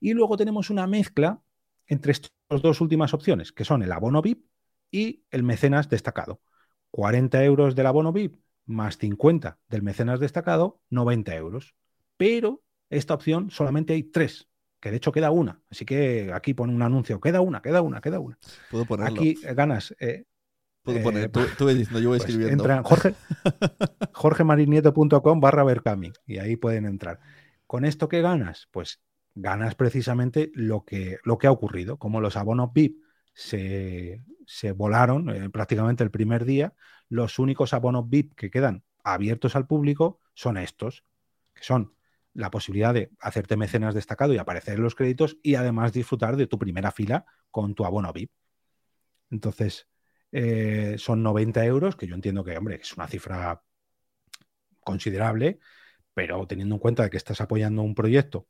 Y 0.00 0.12
luego 0.12 0.36
tenemos 0.36 0.70
una 0.70 0.86
mezcla 0.86 1.42
entre 1.86 2.12
estas 2.12 2.30
dos 2.48 2.80
últimas 2.80 3.12
opciones, 3.14 3.52
que 3.52 3.64
son 3.64 3.82
el 3.82 3.92
abono 3.92 4.22
VIP 4.22 4.46
y 4.90 5.24
el 5.30 5.42
mecenas 5.42 5.88
destacado. 5.88 6.40
40 6.90 7.42
euros 7.44 7.74
del 7.74 7.86
abono 7.86 8.12
VIP 8.12 8.36
más 8.66 8.98
50 8.98 9.58
del 9.68 9.82
mecenas 9.82 10.20
destacado, 10.20 10.80
90 10.90 11.34
euros. 11.34 11.74
Pero 12.16 12.62
esta 12.90 13.14
opción 13.14 13.50
solamente 13.50 13.94
hay 13.94 14.04
tres, 14.04 14.48
que 14.80 14.90
de 14.90 14.98
hecho 14.98 15.12
queda 15.12 15.30
una. 15.30 15.60
Así 15.70 15.84
que 15.84 16.30
aquí 16.32 16.54
pone 16.54 16.74
un 16.74 16.82
anuncio, 16.82 17.20
queda 17.20 17.40
una, 17.40 17.62
queda 17.62 17.82
una, 17.82 18.00
queda 18.00 18.20
una. 18.20 18.38
Puedo 18.70 18.84
ponerlo. 18.84 19.20
Aquí 19.20 19.34
ganas 19.54 19.94
eh, 19.98 20.24
Puedo 20.82 20.98
eh, 20.98 21.02
poner, 21.02 21.30
tú, 21.30 21.40
tú 21.56 21.68
diciendo, 21.68 22.00
yo 22.00 22.10
voy 22.10 22.18
pues 22.18 22.28
escribiendo. 22.28 22.64
Entra 22.64 22.76
en 22.76 22.82
Jorge, 22.82 23.14
jorgemarinieto.com 24.12 25.40
barra 25.40 25.64
Berkami 25.64 26.12
y 26.26 26.38
ahí 26.38 26.56
pueden 26.56 26.86
entrar. 26.86 27.20
¿Con 27.66 27.84
esto 27.84 28.08
qué 28.08 28.20
ganas? 28.20 28.68
Pues 28.70 29.00
ganas 29.34 29.74
precisamente 29.74 30.50
lo 30.54 30.84
que, 30.84 31.18
lo 31.24 31.38
que 31.38 31.46
ha 31.46 31.52
ocurrido. 31.52 31.98
Como 31.98 32.20
los 32.20 32.36
abonos 32.36 32.72
VIP 32.72 33.02
se, 33.32 34.22
se 34.46 34.72
volaron 34.72 35.30
eh, 35.30 35.50
prácticamente 35.50 36.04
el 36.04 36.10
primer 36.10 36.44
día, 36.44 36.74
los 37.08 37.38
únicos 37.38 37.72
abonos 37.74 38.08
VIP 38.08 38.34
que 38.34 38.50
quedan 38.50 38.84
abiertos 39.04 39.56
al 39.56 39.66
público 39.66 40.20
son 40.34 40.56
estos, 40.56 41.04
que 41.54 41.62
son 41.62 41.94
la 42.34 42.50
posibilidad 42.50 42.94
de 42.94 43.10
hacerte 43.20 43.56
mecenas 43.56 43.94
destacado 43.94 44.32
y 44.32 44.38
aparecer 44.38 44.74
en 44.74 44.82
los 44.82 44.94
créditos 44.94 45.36
y 45.42 45.54
además 45.54 45.92
disfrutar 45.92 46.36
de 46.36 46.46
tu 46.46 46.58
primera 46.58 46.90
fila 46.90 47.26
con 47.50 47.74
tu 47.74 47.84
abono 47.84 48.12
VIP. 48.12 48.30
Entonces, 49.30 49.86
eh, 50.32 50.96
son 50.98 51.22
90 51.22 51.64
euros, 51.64 51.96
que 51.96 52.06
yo 52.06 52.14
entiendo 52.14 52.44
que, 52.44 52.56
hombre, 52.56 52.80
es 52.82 52.92
una 52.96 53.06
cifra 53.08 53.62
considerable, 54.80 55.60
pero 56.14 56.46
teniendo 56.46 56.76
en 56.76 56.80
cuenta 56.80 57.10
que 57.10 57.16
estás 57.16 57.40
apoyando 57.40 57.82
un 57.82 57.94
proyecto 57.94 58.48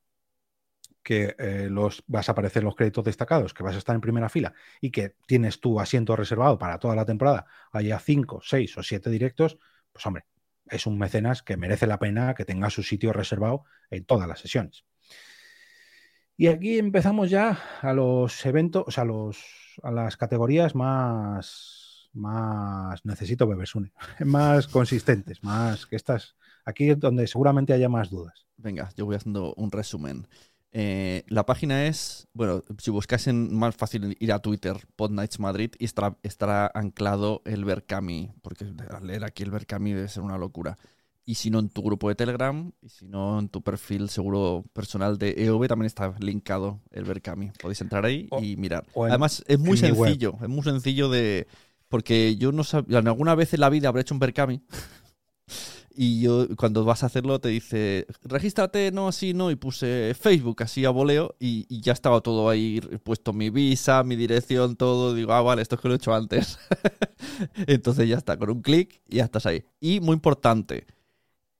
que 1.03 1.35
eh, 1.39 1.69
los, 1.69 2.05
vas 2.07 2.29
a 2.29 2.33
aparecer 2.33 2.63
los 2.63 2.77
créditos 2.77 3.05
destacados, 3.05 3.55
que 3.55 3.63
vas 3.63 3.75
a 3.75 3.79
estar 3.79 3.95
en 3.95 4.01
primera 4.01 4.29
fila 4.29 4.55
y 4.81 4.91
que 4.91 5.17
tienes 5.27 5.61
tu 5.61 5.81
asiento 5.81 6.17
reservado 6.17 6.59
para 6.59 6.79
toda 6.79 6.95
la 6.95 7.05
temporada, 7.05 7.47
haya 7.73 7.99
5, 7.99 8.41
6 8.43 8.79
o 8.79 8.83
7 8.83 9.11
directos, 9.11 9.59
pues 9.93 10.07
hombre, 10.07 10.27
es 10.67 10.87
un 10.87 10.99
mecenas 10.99 11.43
que 11.43 11.57
merece 11.57 11.87
la 11.87 11.99
pena 11.99 12.35
que 12.35 12.45
tenga 12.45 12.71
su 12.71 12.83
sitio 12.83 13.13
reservado 13.13 13.65
en 13.91 14.05
todas 14.05 14.29
las 14.29 14.41
sesiones. 14.41 14.85
Y 16.43 16.49
aquí 16.49 16.77
empezamos 16.77 17.31
ya 17.31 17.57
a 17.83 17.93
los 17.93 18.45
eventos, 18.47 18.99
a, 18.99 19.05
los, 19.05 19.39
a 19.81 19.93
las 19.93 20.17
categorías 20.17 20.75
más, 20.75 22.11
más 22.13 23.05
necesito 23.05 23.47
Bebersune, 23.47 23.93
más 24.25 24.67
consistentes, 24.67 25.45
más 25.45 25.87
que 25.87 25.95
estas, 25.95 26.35
aquí 26.65 26.91
es 26.91 26.99
donde 26.99 27.29
seguramente 27.29 27.73
haya 27.73 27.89
más 27.89 28.11
dudas. 28.11 28.45
Venga, 28.57 28.91
yo 28.97 29.07
voy 29.07 29.15
haciendo 29.15 29.55
un 29.55 29.71
resumen. 29.71 30.27
Eh, 30.73 31.23
la 31.29 31.47
página 31.47 31.87
es, 31.87 32.27
bueno, 32.33 32.65
si 32.77 32.91
buscasen 32.91 33.55
más 33.55 33.77
fácil 33.77 34.17
ir 34.19 34.33
a 34.33 34.41
Twitter, 34.41 34.79
Podnights 34.97 35.39
Madrid, 35.39 35.71
y 35.79 35.85
estará, 35.85 36.19
estará 36.25 36.69
anclado 36.75 37.43
el 37.45 37.65
Berkami, 37.65 38.33
porque 38.43 38.65
leer 39.01 39.23
aquí 39.23 39.45
el 39.45 39.53
Berkami 39.53 39.93
debe 39.93 40.09
ser 40.09 40.25
una 40.25 40.39
locura 40.39 40.77
y 41.25 41.37
si 41.37 41.51
no 41.51 41.61
en 41.61 41.69
tu 41.69 41.83
grupo 41.83 42.09
de 42.09 42.15
Telegram, 42.15 42.73
y 42.81 42.89
si 42.89 43.07
no 43.07 43.39
en 43.39 43.49
tu 43.49 43.63
perfil 43.63 44.09
seguro 44.09 44.65
personal 44.73 45.19
de 45.19 45.35
EOB, 45.37 45.69
también 45.69 45.87
está 45.87 46.15
linkado 46.19 46.81
el 46.91 47.05
Berkami. 47.05 47.51
Podéis 47.61 47.81
entrar 47.81 48.05
ahí 48.05 48.29
y 48.41 48.57
mirar. 48.57 48.87
Además, 48.97 49.45
es 49.47 49.59
muy 49.59 49.77
sencillo, 49.77 50.35
es 50.43 50.49
muy 50.49 50.63
sencillo 50.63 51.09
de... 51.09 51.47
Porque 51.89 52.37
yo 52.37 52.53
no 52.53 52.65
sabía, 52.65 52.99
alguna 52.99 53.35
vez 53.35 53.53
en 53.53 53.61
la 53.61 53.69
vida 53.69 53.89
habré 53.89 54.01
hecho 54.01 54.15
un 54.15 54.19
Berkami. 54.19 54.63
y 55.95 56.23
yo 56.23 56.49
cuando 56.57 56.85
vas 56.85 57.03
a 57.03 57.07
hacerlo 57.07 57.39
te 57.39 57.51
dice, 57.51 58.07
regístrate, 58.25 58.91
no, 58.93 59.09
así, 59.09 59.35
no, 59.35 59.51
y 59.51 59.57
puse 59.57 60.15
Facebook 60.19 60.63
así 60.63 60.85
a 60.87 60.91
voleo 60.91 61.37
y, 61.39 61.67
y, 61.69 61.83
ya 61.83 61.93
estaba 61.93 62.23
todo 62.23 62.49
ahí, 62.49 62.81
puesto 63.05 63.35
mi 63.35 63.51
visa, 63.51 64.03
mi 64.03 64.17
dirección, 64.17 64.77
todo, 64.77 65.15
digo, 65.15 65.35
ah, 65.35 65.43
vale, 65.43 65.61
esto 65.61 65.75
es 65.75 65.83
que 65.83 65.89
lo 65.89 65.95
he 65.95 65.99
hecho 65.99 66.15
antes. 66.15 66.59
Entonces 67.67 68.09
ya 68.09 68.17
está, 68.17 68.39
con 68.39 68.51
un 68.51 68.63
clic 68.63 69.03
y 69.09 69.17
ya 69.17 69.25
estás 69.25 69.47
ahí. 69.47 69.65
Y 69.81 70.01
muy 70.01 70.15
importante, 70.15 70.87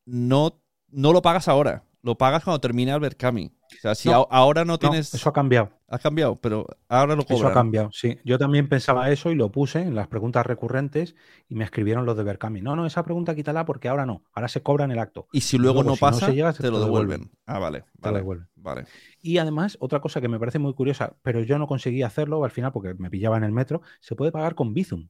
no, 0.05 0.61
no 0.89 1.13
lo 1.13 1.23
pagas 1.23 1.49
ahora, 1.49 1.85
lo 2.03 2.19
pagas 2.19 2.43
cuando 2.43 2.61
termina 2.61 2.95
el 2.95 3.01
Berkami. 3.01 3.53
sea, 3.81 3.95
si 3.95 4.11
ahora 4.11 4.65
no 4.65 4.79
tienes. 4.79 5.15
eso 5.15 5.29
ha 5.29 5.33
cambiado. 5.33 5.71
Ha 5.89 5.99
cambiado, 5.99 6.37
pero 6.37 6.67
ahora 6.89 7.15
lo 7.15 7.23
cobran. 7.23 7.39
Eso 7.39 7.49
ha 7.49 7.53
cambiado, 7.53 7.91
sí. 7.93 8.19
Yo 8.25 8.39
también 8.39 8.69
pensaba 8.69 9.11
eso 9.11 9.31
y 9.31 9.35
lo 9.35 9.53
puse 9.53 9.83
en 9.83 9.95
las 9.95 10.09
preguntas 10.09 10.45
recurrentes 10.45 11.15
y 11.49 11.55
me 11.55 11.65
escribieron 11.65 12.07
los 12.07 12.17
de 12.17 12.25
Berkami. 12.25 12.61
No, 12.61 12.75
no, 12.75 12.87
esa 12.87 13.05
pregunta 13.05 13.35
quítala 13.35 13.65
porque 13.65 13.89
ahora 13.89 14.07
no. 14.07 14.25
Ahora 14.33 14.49
se 14.49 14.63
cobra 14.63 14.85
en 14.85 14.91
el 14.91 14.99
acto. 14.99 15.29
Y 15.33 15.43
si 15.43 15.59
luego, 15.59 15.85
no 15.85 15.97
pasa, 15.97 16.27
te, 16.27 16.71
lo 16.71 16.81
devuelven. 16.81 17.31
Ah, 17.47 17.59
vale. 17.59 17.85
Vale, 17.99 18.19
devuelven. 18.19 18.49
vale. 18.57 18.87
Y 19.21 19.39
además, 19.39 19.77
otra 19.81 20.01
cosa 20.01 20.21
que 20.21 20.29
me 20.29 20.39
parece 20.39 20.59
muy 20.59 20.75
curiosa, 20.75 21.17
pero 21.23 21.41
yo 21.43 21.59
no 21.59 21.67
conseguí 21.67 22.03
hacerlo 22.03 22.43
al 22.43 22.51
final 22.51 22.73
porque 22.73 22.95
me 22.95 23.11
pillaba 23.11 23.37
en 23.37 23.45
el 23.45 23.53
metro, 23.53 23.83
se 24.01 24.17
puede 24.17 24.33
pagar 24.33 24.55
con 24.55 24.75
Bizum. 24.75 25.09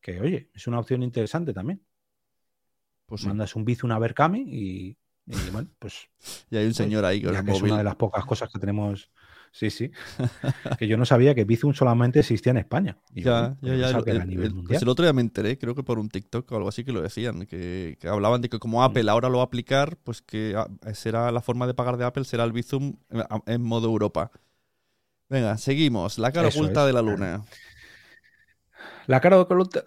Que, 0.00 0.20
oye, 0.20 0.50
es 0.54 0.66
una 0.66 0.80
opción 0.80 1.02
interesante 1.02 1.52
también. 1.52 1.82
Pues 3.12 3.26
Mandas 3.26 3.56
un 3.56 3.66
Bizum 3.66 3.92
a 3.92 3.98
Berkami 3.98 4.40
y 4.40 4.96
y 5.26 5.50
bueno, 5.50 5.68
pues. 5.78 6.08
Y 6.50 6.56
hay 6.56 6.66
un 6.66 6.72
señor 6.72 7.04
ahí 7.04 7.22
móvil. 7.22 7.48
Es 7.48 7.62
una 7.62 7.78
de 7.78 7.84
las 7.84 7.96
pocas 7.96 8.24
cosas 8.24 8.50
que 8.50 8.58
tenemos. 8.58 9.10
Sí, 9.52 9.68
sí. 9.68 9.90
que 10.78 10.88
yo 10.88 10.96
no 10.96 11.04
sabía 11.04 11.34
que 11.34 11.44
Bizum 11.44 11.74
solamente 11.74 12.20
existía 12.20 12.52
en 12.52 12.56
España. 12.56 12.96
ya, 13.12 13.54
ya, 13.60 13.74
ya. 13.74 13.88
El, 13.90 14.64
pues 14.66 14.80
el, 14.80 14.88
otro 14.88 15.04
día 15.04 15.12
me 15.12 15.20
enteré, 15.20 15.58
creo 15.58 15.74
que 15.74 15.82
por 15.82 15.98
un 15.98 16.08
TikTok 16.08 16.50
o 16.50 16.56
algo 16.56 16.70
así 16.70 16.84
que 16.84 16.92
lo 16.92 17.02
decían, 17.02 17.44
que, 17.44 17.98
hablaban 18.04 18.40
de 18.40 18.48
que 18.48 18.58
como 18.58 18.80
mm. 18.80 18.84
Apple 18.84 19.10
ahora 19.10 19.28
lo 19.28 19.36
va 19.36 19.42
a 19.42 19.46
aplicar, 19.46 19.98
pues 19.98 20.22
que 20.22 20.54
ah, 20.56 20.68
será 20.94 21.30
la 21.32 21.42
forma 21.42 21.66
de 21.66 21.74
pagar 21.74 21.98
de 21.98 22.06
Apple 22.06 22.24
será 22.24 22.44
el 22.44 22.52
Bizum 22.52 22.94
en, 23.44 23.62
modo 23.62 23.88
Europa. 23.88 24.30
Venga, 25.28 25.58
seguimos. 25.58 26.18
La 26.18 26.32
cara 26.32 26.48
oculta 26.48 26.86
de 26.86 26.94
la 26.94 27.02
luna. 27.02 27.44
La 29.12 29.20
cara, 29.20 29.38
oculta, 29.38 29.84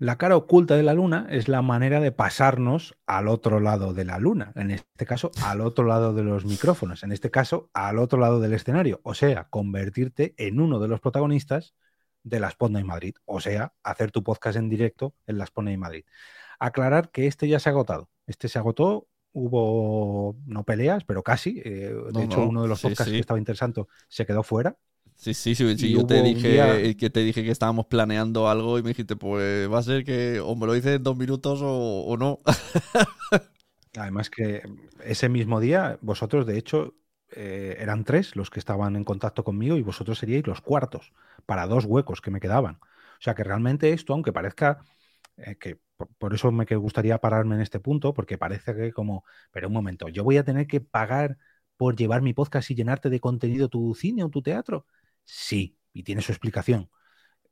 la 0.00 0.18
cara 0.18 0.36
oculta 0.36 0.74
de 0.74 0.82
la 0.82 0.92
luna 0.92 1.28
es 1.30 1.46
la 1.46 1.62
manera 1.62 2.00
de 2.00 2.10
pasarnos 2.10 2.96
al 3.06 3.28
otro 3.28 3.60
lado 3.60 3.94
de 3.94 4.04
la 4.04 4.18
luna, 4.18 4.50
en 4.56 4.72
este 4.72 5.06
caso 5.06 5.30
al 5.44 5.60
otro 5.60 5.84
lado 5.84 6.12
de 6.12 6.24
los 6.24 6.44
micrófonos, 6.44 7.04
en 7.04 7.12
este 7.12 7.30
caso 7.30 7.70
al 7.74 8.00
otro 8.00 8.18
lado 8.18 8.40
del 8.40 8.54
escenario, 8.54 8.98
o 9.04 9.14
sea, 9.14 9.44
convertirte 9.50 10.34
en 10.36 10.58
uno 10.58 10.80
de 10.80 10.88
los 10.88 10.98
protagonistas 10.98 11.76
de 12.24 12.40
la 12.40 12.50
Spotlight 12.50 12.84
Madrid, 12.84 13.14
o 13.24 13.38
sea, 13.38 13.72
hacer 13.84 14.10
tu 14.10 14.24
podcast 14.24 14.58
en 14.58 14.68
directo 14.68 15.14
en 15.28 15.38
la 15.38 15.46
Spotlight 15.46 15.78
Madrid. 15.78 16.04
Aclarar 16.58 17.10
que 17.10 17.28
este 17.28 17.46
ya 17.46 17.60
se 17.60 17.68
ha 17.68 17.72
agotado, 17.72 18.10
este 18.26 18.48
se 18.48 18.58
agotó, 18.58 19.06
hubo 19.30 20.34
no 20.44 20.64
peleas, 20.64 21.04
pero 21.04 21.22
casi, 21.22 21.62
eh, 21.64 21.94
de 22.12 22.24
hecho 22.24 22.44
uno 22.44 22.62
de 22.62 22.68
los 22.68 22.82
podcasts 22.82 23.12
que 23.12 23.20
estaba 23.20 23.38
interesante 23.38 23.84
se 24.08 24.26
quedó 24.26 24.42
fuera, 24.42 24.76
Sí, 25.14 25.34
sí, 25.34 25.54
sí, 25.54 25.92
yo 25.92 26.06
te 26.06 26.22
dije 26.22 26.96
que 26.96 27.10
te 27.10 27.20
dije 27.20 27.42
que 27.42 27.50
estábamos 27.50 27.86
planeando 27.86 28.48
algo 28.48 28.78
y 28.78 28.82
me 28.82 28.90
dijiste, 28.90 29.16
pues 29.16 29.70
va 29.70 29.78
a 29.78 29.82
ser 29.82 30.04
que 30.04 30.40
o 30.40 30.54
me 30.54 30.66
lo 30.66 30.72
dices 30.74 30.96
en 30.96 31.02
dos 31.02 31.16
minutos 31.16 31.60
o, 31.62 32.16
no. 32.18 32.40
Además 33.96 34.28
que 34.28 34.62
ese 35.04 35.28
mismo 35.28 35.58
día, 35.58 35.98
vosotros 36.02 36.46
de 36.46 36.58
hecho 36.58 36.94
eh, 37.30 37.76
eran 37.80 38.04
tres 38.04 38.36
los 38.36 38.50
que 38.50 38.60
estaban 38.60 38.94
en 38.94 39.04
contacto 39.04 39.42
conmigo 39.42 39.76
y 39.76 39.82
vosotros 39.82 40.18
seríais 40.18 40.46
los 40.46 40.60
cuartos 40.60 41.12
para 41.46 41.66
dos 41.66 41.86
huecos 41.86 42.20
que 42.20 42.30
me 42.30 42.40
quedaban. 42.40 42.74
O 42.74 43.20
sea 43.20 43.34
que 43.34 43.42
realmente 43.42 43.92
esto, 43.92 44.12
aunque 44.12 44.32
parezca 44.32 44.80
eh, 45.38 45.56
que 45.56 45.78
por, 46.18 46.34
eso 46.34 46.52
me 46.52 46.64
gustaría 46.64 47.18
pararme 47.18 47.54
en 47.54 47.62
este 47.62 47.80
punto, 47.80 48.14
porque 48.14 48.38
parece 48.38 48.74
que 48.74 48.92
como, 48.92 49.24
pero 49.50 49.68
un 49.68 49.74
momento, 49.74 50.08
yo 50.08 50.24
voy 50.24 50.36
a 50.36 50.44
tener 50.44 50.66
que 50.66 50.80
pagar 50.80 51.38
por 51.76 51.96
llevar 51.96 52.22
mi 52.22 52.32
podcast 52.32 52.70
y 52.70 52.74
llenarte 52.74 53.10
de 53.10 53.20
contenido 53.20 53.68
tu 53.68 53.94
cine 53.94 54.24
o 54.24 54.28
tu 54.30 54.42
teatro. 54.42 54.86
Sí, 55.24 55.78
y 55.92 56.02
tiene 56.02 56.22
su 56.22 56.32
explicación. 56.32 56.90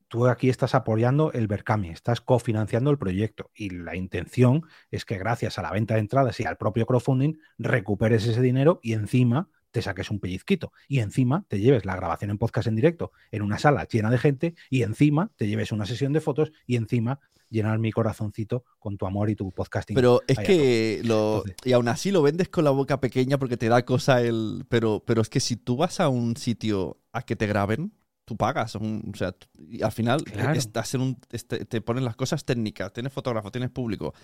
Tú 0.08 0.26
aquí 0.26 0.48
estás 0.48 0.74
apoyando 0.74 1.32
el 1.32 1.48
Berkami, 1.48 1.90
estás 1.90 2.20
cofinanciando 2.20 2.90
el 2.90 2.98
proyecto 2.98 3.50
y 3.54 3.70
la 3.70 3.96
intención 3.96 4.64
es 4.90 5.04
que 5.04 5.18
gracias 5.18 5.58
a 5.58 5.62
la 5.62 5.72
venta 5.72 5.94
de 5.94 6.00
entradas 6.00 6.38
y 6.40 6.44
al 6.44 6.56
propio 6.56 6.86
crowdfunding 6.86 7.34
recuperes 7.58 8.26
ese 8.26 8.40
dinero 8.40 8.80
y 8.82 8.92
encima 8.92 9.48
te 9.74 9.82
saques 9.82 10.08
un 10.08 10.20
pellizquito 10.20 10.72
y 10.86 11.00
encima 11.00 11.44
te 11.48 11.58
lleves 11.58 11.84
la 11.84 11.96
grabación 11.96 12.30
en 12.30 12.38
podcast 12.38 12.68
en 12.68 12.76
directo 12.76 13.10
en 13.32 13.42
una 13.42 13.58
sala 13.58 13.88
llena 13.90 14.08
de 14.08 14.18
gente 14.18 14.54
y 14.70 14.82
encima 14.82 15.32
te 15.36 15.48
lleves 15.48 15.72
una 15.72 15.84
sesión 15.84 16.12
de 16.12 16.20
fotos 16.20 16.52
y 16.64 16.76
encima 16.76 17.18
llenar 17.50 17.80
mi 17.80 17.90
corazoncito 17.90 18.64
con 18.78 18.96
tu 18.96 19.04
amor 19.04 19.30
y 19.30 19.34
tu 19.34 19.50
podcasting. 19.50 19.96
Pero 19.96 20.20
es 20.28 20.38
que 20.38 21.00
lo 21.02 21.42
y 21.64 21.72
aún 21.72 21.88
así 21.88 22.12
lo 22.12 22.22
vendes 22.22 22.48
con 22.50 22.62
la 22.62 22.70
boca 22.70 23.00
pequeña 23.00 23.36
porque 23.36 23.56
te 23.56 23.68
da 23.68 23.84
cosa 23.84 24.22
el 24.22 24.64
pero 24.68 25.02
pero 25.04 25.22
es 25.22 25.28
que 25.28 25.40
si 25.40 25.56
tú 25.56 25.76
vas 25.76 25.98
a 25.98 26.08
un 26.08 26.36
sitio 26.36 27.00
a 27.12 27.22
que 27.22 27.34
te 27.34 27.48
graben, 27.48 27.92
tú 28.24 28.36
pagas. 28.36 28.76
o 28.76 28.80
sea, 29.14 29.34
y 29.58 29.82
al 29.82 29.90
final 29.90 30.22
estás 30.54 30.94
en 30.94 31.00
un, 31.00 31.18
este, 31.32 31.64
te 31.64 31.80
ponen 31.80 32.04
las 32.04 32.14
cosas 32.14 32.44
técnicas, 32.44 32.92
tienes 32.92 33.12
fotógrafo, 33.12 33.50
tienes 33.50 33.70
público. 33.70 34.14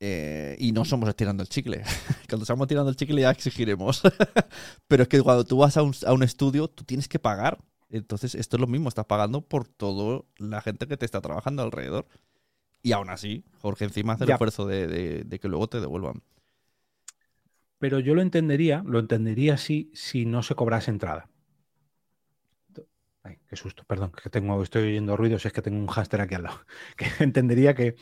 Eh, 0.00 0.56
y 0.58 0.72
no 0.72 0.84
somos 0.84 1.08
estirando 1.08 1.42
el 1.42 1.48
chicle. 1.48 1.82
Cuando 2.28 2.42
estamos 2.42 2.66
tirando 2.66 2.90
el 2.90 2.96
chicle 2.96 3.20
ya 3.22 3.30
exigiremos. 3.30 4.02
Pero 4.88 5.04
es 5.04 5.08
que 5.08 5.22
cuando 5.22 5.44
tú 5.44 5.58
vas 5.58 5.76
a 5.76 5.82
un, 5.82 5.94
a 6.06 6.12
un, 6.12 6.22
estudio, 6.22 6.68
tú 6.68 6.84
tienes 6.84 7.08
que 7.08 7.18
pagar. 7.18 7.58
Entonces, 7.90 8.34
esto 8.34 8.56
es 8.56 8.60
lo 8.60 8.66
mismo, 8.66 8.88
estás 8.88 9.06
pagando 9.06 9.40
por 9.40 9.68
toda 9.68 10.22
la 10.38 10.60
gente 10.60 10.88
que 10.88 10.96
te 10.96 11.04
está 11.04 11.20
trabajando 11.20 11.62
alrededor. 11.62 12.06
Y 12.82 12.92
aún 12.92 13.08
así, 13.08 13.44
Jorge 13.60 13.84
encima 13.84 14.12
hace 14.12 14.24
el 14.24 14.30
esfuerzo 14.30 14.66
de, 14.66 15.24
de, 15.24 15.38
que 15.38 15.48
luego 15.48 15.68
te 15.68 15.80
devuelvan. 15.80 16.22
Pero 17.78 17.98
yo 17.98 18.14
lo 18.14 18.20
entendería, 18.20 18.82
lo 18.84 18.98
entendería 18.98 19.54
así 19.54 19.90
si 19.94 20.26
no 20.26 20.42
se 20.42 20.54
cobrase 20.54 20.90
entrada. 20.90 21.30
Ay, 23.22 23.38
qué 23.48 23.56
susto, 23.56 23.84
perdón, 23.84 24.12
que 24.12 24.28
tengo, 24.28 24.62
estoy 24.62 24.82
oyendo 24.88 25.16
ruidos, 25.16 25.46
es 25.46 25.52
que 25.54 25.62
tengo 25.62 25.78
un 25.78 25.86
hámster 25.86 26.20
aquí 26.20 26.34
al 26.34 26.42
lado. 26.42 26.60
Que 26.96 27.24
entendería 27.24 27.74
que, 27.74 27.96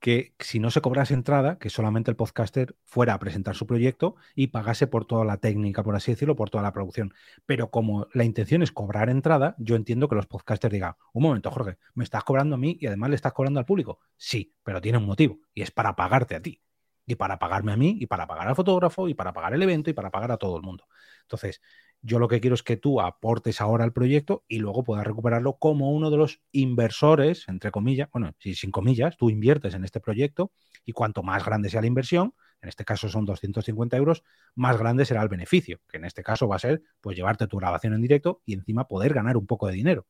que 0.00 0.34
si 0.38 0.60
no 0.60 0.70
se 0.70 0.80
cobrase 0.80 1.14
entrada, 1.14 1.58
que 1.58 1.70
solamente 1.70 2.10
el 2.10 2.16
podcaster 2.16 2.76
fuera 2.84 3.14
a 3.14 3.18
presentar 3.18 3.56
su 3.56 3.66
proyecto 3.66 4.16
y 4.34 4.48
pagase 4.48 4.86
por 4.86 5.04
toda 5.06 5.24
la 5.24 5.38
técnica, 5.38 5.82
por 5.82 5.96
así 5.96 6.12
decirlo, 6.12 6.36
por 6.36 6.50
toda 6.50 6.62
la 6.62 6.72
producción. 6.72 7.12
Pero 7.46 7.70
como 7.70 8.06
la 8.12 8.24
intención 8.24 8.62
es 8.62 8.72
cobrar 8.72 9.10
entrada, 9.10 9.56
yo 9.58 9.76
entiendo 9.76 10.08
que 10.08 10.14
los 10.14 10.26
podcasters 10.26 10.72
digan, 10.72 10.94
un 11.12 11.22
momento, 11.24 11.50
Jorge, 11.50 11.78
me 11.94 12.04
estás 12.04 12.24
cobrando 12.24 12.54
a 12.54 12.58
mí 12.58 12.76
y 12.80 12.86
además 12.86 13.10
le 13.10 13.16
estás 13.16 13.32
cobrando 13.32 13.60
al 13.60 13.66
público. 13.66 14.00
Sí, 14.16 14.54
pero 14.62 14.80
tiene 14.80 14.98
un 14.98 15.06
motivo 15.06 15.40
y 15.54 15.62
es 15.62 15.70
para 15.70 15.96
pagarte 15.96 16.36
a 16.36 16.42
ti. 16.42 16.62
Y 17.10 17.14
para 17.14 17.38
pagarme 17.38 17.72
a 17.72 17.76
mí, 17.78 17.96
y 17.98 18.06
para 18.06 18.26
pagar 18.26 18.48
al 18.48 18.54
fotógrafo, 18.54 19.08
y 19.08 19.14
para 19.14 19.32
pagar 19.32 19.54
el 19.54 19.62
evento, 19.62 19.88
y 19.88 19.94
para 19.94 20.10
pagar 20.10 20.30
a 20.30 20.36
todo 20.36 20.58
el 20.58 20.62
mundo. 20.62 20.86
Entonces, 21.22 21.62
yo 22.02 22.18
lo 22.18 22.28
que 22.28 22.40
quiero 22.40 22.54
es 22.54 22.62
que 22.62 22.76
tú 22.76 23.00
aportes 23.00 23.60
ahora 23.60 23.84
al 23.84 23.92
proyecto 23.92 24.44
y 24.46 24.58
luego 24.58 24.84
puedas 24.84 25.06
recuperarlo 25.06 25.58
como 25.58 25.90
uno 25.92 26.10
de 26.10 26.16
los 26.16 26.40
inversores, 26.52 27.48
entre 27.48 27.70
comillas, 27.70 28.08
bueno, 28.12 28.34
si 28.38 28.54
sin 28.54 28.70
comillas, 28.70 29.16
tú 29.16 29.30
inviertes 29.30 29.74
en 29.74 29.84
este 29.84 30.00
proyecto 30.00 30.52
y 30.84 30.92
cuanto 30.92 31.22
más 31.22 31.44
grande 31.44 31.70
sea 31.70 31.80
la 31.80 31.86
inversión, 31.88 32.34
en 32.60 32.68
este 32.68 32.84
caso 32.84 33.08
son 33.08 33.24
250 33.24 33.96
euros, 33.96 34.22
más 34.54 34.78
grande 34.78 35.04
será 35.04 35.22
el 35.22 35.28
beneficio, 35.28 35.80
que 35.88 35.96
en 35.96 36.04
este 36.04 36.22
caso 36.22 36.48
va 36.48 36.56
a 36.56 36.60
ser 36.60 36.82
pues 37.00 37.16
llevarte 37.16 37.46
tu 37.46 37.58
grabación 37.58 37.94
en 37.94 38.02
directo 38.02 38.42
y 38.44 38.54
encima 38.54 38.86
poder 38.86 39.12
ganar 39.12 39.36
un 39.36 39.46
poco 39.46 39.66
de 39.66 39.74
dinero. 39.74 40.06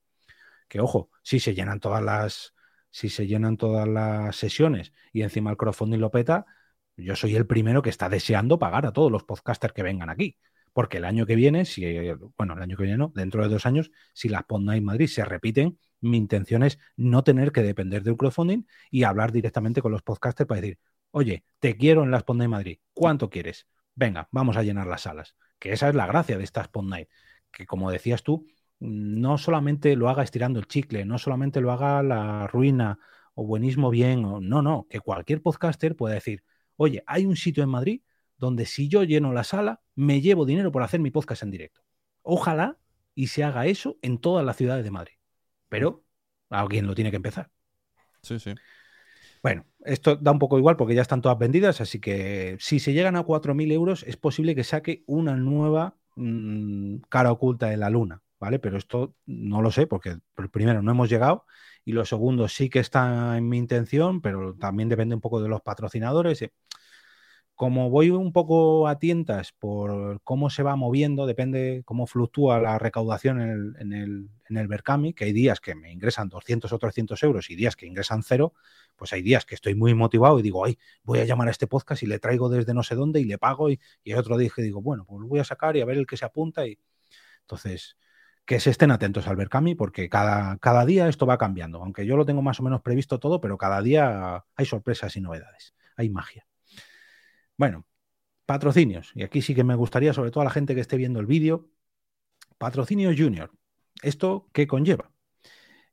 Que 0.68 0.80
ojo, 0.80 1.10
si 1.22 1.40
se 1.40 1.54
llenan 1.54 1.80
todas 1.80 2.02
las, 2.02 2.54
si 2.90 3.08
se 3.08 3.26
llenan 3.26 3.56
todas 3.56 3.88
las 3.88 4.36
sesiones 4.36 4.92
y 5.12 5.22
encima 5.22 5.50
el 5.50 5.56
crowdfunding 5.56 5.98
lo 5.98 6.10
peta, 6.10 6.46
yo 6.96 7.16
soy 7.16 7.36
el 7.36 7.46
primero 7.46 7.80
que 7.80 7.90
está 7.90 8.08
deseando 8.08 8.58
pagar 8.58 8.84
a 8.84 8.92
todos 8.92 9.10
los 9.10 9.24
podcasters 9.24 9.72
que 9.72 9.82
vengan 9.82 10.10
aquí 10.10 10.36
porque 10.78 10.98
el 10.98 11.04
año 11.06 11.26
que 11.26 11.34
viene, 11.34 11.64
si, 11.64 11.84
bueno, 12.36 12.54
el 12.54 12.62
año 12.62 12.76
que 12.76 12.84
viene 12.84 12.98
no, 12.98 13.10
dentro 13.12 13.42
de 13.42 13.48
dos 13.48 13.66
años, 13.66 13.90
si 14.12 14.28
las 14.28 14.44
Pod 14.44 14.60
Night 14.60 14.80
Madrid 14.80 15.08
se 15.08 15.24
repiten, 15.24 15.76
mi 16.00 16.18
intención 16.18 16.62
es 16.62 16.78
no 16.94 17.24
tener 17.24 17.50
que 17.50 17.64
depender 17.64 18.04
de 18.04 18.12
un 18.12 18.16
crowdfunding 18.16 18.62
y 18.88 19.02
hablar 19.02 19.32
directamente 19.32 19.82
con 19.82 19.90
los 19.90 20.02
podcasters 20.02 20.46
para 20.46 20.60
decir, 20.60 20.78
oye, 21.10 21.42
te 21.58 21.76
quiero 21.76 22.04
en 22.04 22.12
las 22.12 22.22
Pod 22.22 22.36
Night 22.36 22.50
Madrid, 22.50 22.78
¿cuánto 22.94 23.28
quieres? 23.28 23.66
Venga, 23.96 24.28
vamos 24.30 24.56
a 24.56 24.62
llenar 24.62 24.86
las 24.86 25.00
salas. 25.00 25.34
Que 25.58 25.72
esa 25.72 25.88
es 25.88 25.96
la 25.96 26.06
gracia 26.06 26.38
de 26.38 26.44
estas 26.44 26.68
Pod 26.68 26.84
Night, 26.84 27.08
que 27.50 27.66
como 27.66 27.90
decías 27.90 28.22
tú, 28.22 28.46
no 28.78 29.36
solamente 29.36 29.96
lo 29.96 30.08
haga 30.08 30.22
estirando 30.22 30.60
el 30.60 30.68
chicle, 30.68 31.04
no 31.04 31.18
solamente 31.18 31.60
lo 31.60 31.72
haga 31.72 32.04
la 32.04 32.46
ruina 32.46 33.00
o 33.34 33.44
buenismo 33.44 33.90
bien, 33.90 34.24
o, 34.24 34.40
no, 34.40 34.62
no, 34.62 34.86
que 34.88 35.00
cualquier 35.00 35.42
podcaster 35.42 35.96
pueda 35.96 36.14
decir, 36.14 36.44
oye, 36.76 37.02
hay 37.08 37.26
un 37.26 37.34
sitio 37.34 37.64
en 37.64 37.70
Madrid 37.70 38.00
donde 38.38 38.66
si 38.66 38.88
yo 38.88 39.04
lleno 39.04 39.32
la 39.32 39.44
sala, 39.44 39.82
me 39.94 40.20
llevo 40.20 40.46
dinero 40.46 40.72
por 40.72 40.82
hacer 40.82 41.00
mi 41.00 41.10
podcast 41.10 41.42
en 41.42 41.50
directo. 41.50 41.82
Ojalá 42.22 42.78
y 43.14 43.28
se 43.28 43.44
haga 43.44 43.66
eso 43.66 43.98
en 44.00 44.18
todas 44.18 44.44
las 44.44 44.56
ciudades 44.56 44.84
de 44.84 44.90
Madrid. 44.90 45.14
Pero 45.68 46.04
alguien 46.50 46.86
lo 46.86 46.94
tiene 46.94 47.10
que 47.10 47.16
empezar. 47.16 47.50
Sí, 48.22 48.38
sí. 48.38 48.54
Bueno, 49.42 49.66
esto 49.84 50.16
da 50.16 50.32
un 50.32 50.38
poco 50.38 50.58
igual 50.58 50.76
porque 50.76 50.94
ya 50.94 51.02
están 51.02 51.22
todas 51.22 51.38
vendidas, 51.38 51.80
así 51.80 52.00
que 52.00 52.56
si 52.60 52.80
se 52.80 52.92
llegan 52.92 53.16
a 53.16 53.22
4.000 53.22 53.70
euros 53.72 54.02
es 54.04 54.16
posible 54.16 54.54
que 54.54 54.64
saque 54.64 55.04
una 55.06 55.36
nueva 55.36 55.96
mm, 56.16 56.98
cara 57.08 57.30
oculta 57.32 57.66
de 57.66 57.76
la 57.76 57.90
luna, 57.90 58.22
¿vale? 58.40 58.58
Pero 58.58 58.76
esto 58.76 59.14
no 59.26 59.62
lo 59.62 59.70
sé 59.70 59.86
porque 59.86 60.18
primero 60.50 60.82
no 60.82 60.90
hemos 60.90 61.08
llegado 61.08 61.46
y 61.84 61.92
lo 61.92 62.04
segundo 62.04 62.48
sí 62.48 62.68
que 62.68 62.80
está 62.80 63.36
en 63.38 63.48
mi 63.48 63.58
intención, 63.58 64.20
pero 64.20 64.54
también 64.54 64.88
depende 64.88 65.14
un 65.14 65.20
poco 65.20 65.40
de 65.40 65.48
los 65.48 65.62
patrocinadores. 65.62 66.44
Como 67.58 67.90
voy 67.90 68.10
un 68.10 68.32
poco 68.32 68.86
a 68.86 69.00
tientas 69.00 69.50
por 69.50 70.22
cómo 70.22 70.48
se 70.48 70.62
va 70.62 70.76
moviendo, 70.76 71.26
depende 71.26 71.82
cómo 71.84 72.06
fluctúa 72.06 72.60
la 72.60 72.78
recaudación 72.78 73.40
en 73.40 73.92
el, 73.92 74.30
en 74.48 75.12
que 75.12 75.24
hay 75.24 75.32
días 75.32 75.58
que 75.58 75.74
me 75.74 75.90
ingresan 75.90 76.28
200 76.28 76.72
o 76.72 76.78
300 76.78 77.20
euros 77.24 77.50
y 77.50 77.56
días 77.56 77.74
que 77.74 77.86
ingresan 77.86 78.22
cero, 78.22 78.54
pues 78.94 79.12
hay 79.12 79.22
días 79.22 79.44
que 79.44 79.56
estoy 79.56 79.74
muy 79.74 79.92
motivado 79.92 80.38
y 80.38 80.42
digo, 80.42 80.64
ay, 80.64 80.78
voy 81.02 81.18
a 81.18 81.24
llamar 81.24 81.48
a 81.48 81.50
este 81.50 81.66
podcast 81.66 82.04
y 82.04 82.06
le 82.06 82.20
traigo 82.20 82.48
desde 82.48 82.74
no 82.74 82.84
sé 82.84 82.94
dónde 82.94 83.18
y 83.18 83.24
le 83.24 83.38
pago 83.38 83.70
y, 83.70 83.80
y 84.04 84.12
hay 84.12 84.18
otro 84.20 84.38
día 84.38 84.50
que 84.54 84.62
digo, 84.62 84.80
bueno, 84.80 85.04
pues 85.04 85.20
lo 85.20 85.26
voy 85.26 85.40
a 85.40 85.44
sacar 85.44 85.76
y 85.76 85.80
a 85.80 85.84
ver 85.84 85.98
el 85.98 86.06
que 86.06 86.16
se 86.16 86.26
apunta 86.26 86.64
y 86.64 86.78
entonces 87.40 87.96
que 88.44 88.60
se 88.60 88.70
estén 88.70 88.92
atentos 88.92 89.26
al 89.26 89.34
Berkami 89.34 89.74
porque 89.74 90.08
cada, 90.08 90.58
cada 90.58 90.86
día 90.86 91.08
esto 91.08 91.26
va 91.26 91.38
cambiando, 91.38 91.82
aunque 91.82 92.06
yo 92.06 92.16
lo 92.16 92.24
tengo 92.24 92.40
más 92.40 92.60
o 92.60 92.62
menos 92.62 92.82
previsto 92.82 93.18
todo, 93.18 93.40
pero 93.40 93.58
cada 93.58 93.82
día 93.82 94.44
hay 94.54 94.64
sorpresas 94.64 95.16
y 95.16 95.20
novedades, 95.20 95.74
hay 95.96 96.08
magia. 96.08 96.46
Bueno, 97.58 97.86
patrocinios. 98.46 99.12
Y 99.14 99.24
aquí 99.24 99.42
sí 99.42 99.54
que 99.54 99.64
me 99.64 99.74
gustaría, 99.74 100.12
sobre 100.14 100.30
todo 100.30 100.42
a 100.42 100.44
la 100.44 100.50
gente 100.50 100.74
que 100.74 100.80
esté 100.80 100.96
viendo 100.96 101.20
el 101.20 101.26
vídeo, 101.26 101.70
patrocinio 102.58 103.12
junior. 103.16 103.52
¿Esto 104.02 104.48
qué 104.52 104.66
conlleva? 104.66 105.12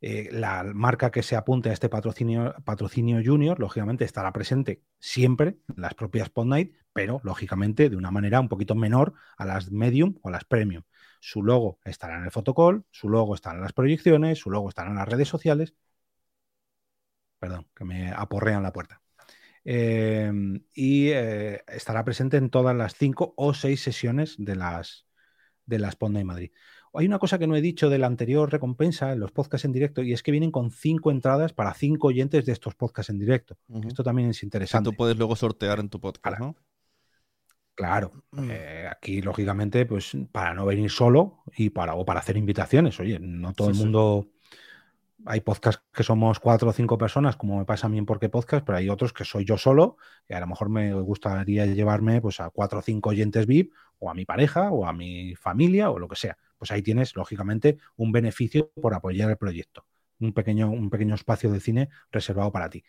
Eh, 0.02 0.30
la 0.32 0.64
marca 0.66 1.12
que 1.12 1.24
se 1.24 1.36
apunte 1.36 1.70
a 1.70 1.74
este 1.74 1.90
patrocinio, 1.90 2.56
patrocinio 2.66 3.22
junior, 3.26 3.60
lógicamente 3.60 4.06
estará 4.06 4.32
presente 4.34 4.84
siempre 5.00 5.60
en 5.76 5.82
las 5.82 5.96
propias 5.96 6.30
Podnight, 6.30 6.76
pero 6.94 7.22
lógicamente 7.24 7.90
de 7.90 7.98
una 7.98 8.12
manera 8.12 8.40
un 8.42 8.50
poquito 8.50 8.76
menor 8.76 9.14
a 9.38 9.46
las 9.46 9.72
medium 9.72 10.20
o 10.24 10.30
las 10.30 10.46
premium. 10.46 10.84
Su 11.22 11.44
logo 11.44 11.80
estará 11.86 12.18
en 12.18 12.26
el 12.26 12.32
fotocall, 12.32 12.86
su 12.92 13.10
logo 13.10 13.36
estará 13.36 13.58
en 13.58 13.64
las 13.64 13.74
proyecciones, 13.74 14.40
su 14.40 14.52
logo 14.52 14.70
estará 14.70 14.90
en 14.92 14.98
las 14.98 15.10
redes 15.10 15.28
sociales. 15.30 15.76
Perdón, 17.40 17.68
que 17.76 17.86
me 17.86 18.12
aporrean 18.12 18.62
la 18.64 18.74
puerta. 18.74 19.02
Em, 19.68 20.64
y 20.76 21.10
eh, 21.10 21.64
estará 21.68 22.06
presente 22.06 22.38
en 22.38 22.52
todas 22.52 22.76
las 22.76 22.94
cinco 22.96 23.34
o 23.36 23.56
seis 23.56 23.82
sesiones 23.82 24.36
de 24.38 24.56
las, 24.56 25.08
de 25.66 25.80
las 25.80 25.96
Ponda 25.96 26.20
en 26.20 26.28
Madrid. 26.28 26.52
Hay 26.94 27.08
una 27.08 27.18
cosa 27.18 27.40
que 27.40 27.48
no 27.48 27.56
he 27.56 27.62
dicho 27.62 27.90
de 27.90 27.98
la 27.98 28.08
anterior 28.08 28.50
recompensa 28.50 29.12
en 29.12 29.20
los 29.20 29.32
podcasts 29.32 29.66
en 29.66 29.74
directo 29.74 30.04
y 30.04 30.14
es 30.14 30.22
que 30.22 30.32
vienen 30.32 30.52
con 30.52 30.70
cinco 30.72 31.12
entradas 31.12 31.52
para 31.52 31.74
cinco 31.74 32.08
oyentes 32.08 32.46
de 32.46 32.54
estos 32.54 32.76
podcasts 32.76 33.10
en 33.10 33.20
directo. 33.20 33.58
Esto 33.86 34.04
también 34.04 34.30
es 34.30 34.44
interesante. 34.44 34.92
tú 34.92 34.96
puedes 34.96 35.18
luego 35.18 35.36
sortear 35.36 35.80
en 35.80 35.90
tu 35.90 36.00
podcast, 36.00 36.40
¿no? 36.40 36.56
Claro, 37.74 38.12
mm. 38.32 38.50
eh, 38.50 38.88
aquí 38.90 39.22
lógicamente, 39.22 39.86
pues 39.86 40.16
para 40.32 40.54
no 40.54 40.66
venir 40.66 40.90
solo 40.90 41.44
y 41.58 41.72
para, 41.72 41.96
o 41.96 42.06
para 42.06 42.22
hacer 42.22 42.38
invitaciones. 42.38 42.98
Oye, 43.02 43.20
no 43.20 43.52
todo 43.52 43.70
el 43.70 43.76
mundo 43.76 44.30
hay 45.26 45.42
podcasts 45.42 45.84
que 45.94 46.04
somos 46.04 46.40
cuatro 46.40 46.70
o 46.70 46.74
cinco 46.74 46.98
personas, 46.98 47.36
como 47.36 47.58
me 47.58 47.66
pasa 47.66 47.88
a 47.88 47.90
mí 47.90 47.98
en 47.98 48.06
Porque 48.06 48.30
Podcast, 48.30 48.66
pero 48.66 48.78
hay 48.78 48.90
otros 48.90 49.14
que 49.14 49.24
soy 49.24 49.46
yo 49.46 49.58
solo, 49.58 49.98
y 50.28 50.34
a 50.34 50.40
lo 50.40 50.48
mejor 50.48 50.70
me 50.70 50.94
gustaría 50.94 51.66
llevarme 51.66 52.22
pues, 52.22 52.40
a 52.40 52.50
cuatro 52.50 52.80
o 52.80 52.82
cinco 52.82 53.10
oyentes 53.10 53.46
VIP, 53.46 53.72
o 54.00 54.10
a 54.10 54.14
mi 54.14 54.26
pareja, 54.26 54.72
o 54.72 54.86
a 54.86 54.94
mi 54.94 55.36
familia, 55.36 55.90
o 55.90 56.00
lo 56.00 56.08
que 56.08 56.16
sea. 56.16 56.38
Pues 56.58 56.72
ahí 56.72 56.82
tienes, 56.82 57.16
lógicamente, 57.16 57.78
un 57.96 58.12
beneficio 58.12 58.72
por 58.82 58.94
apoyar 58.94 59.30
el 59.30 59.38
proyecto. 59.38 59.86
Un 60.20 60.34
pequeño, 60.34 60.70
un 60.70 60.90
pequeño 60.90 61.16
espacio 61.16 61.52
de 61.52 61.60
cine 61.60 61.90
reservado 62.12 62.52
para 62.52 62.70
ti. 62.70 62.84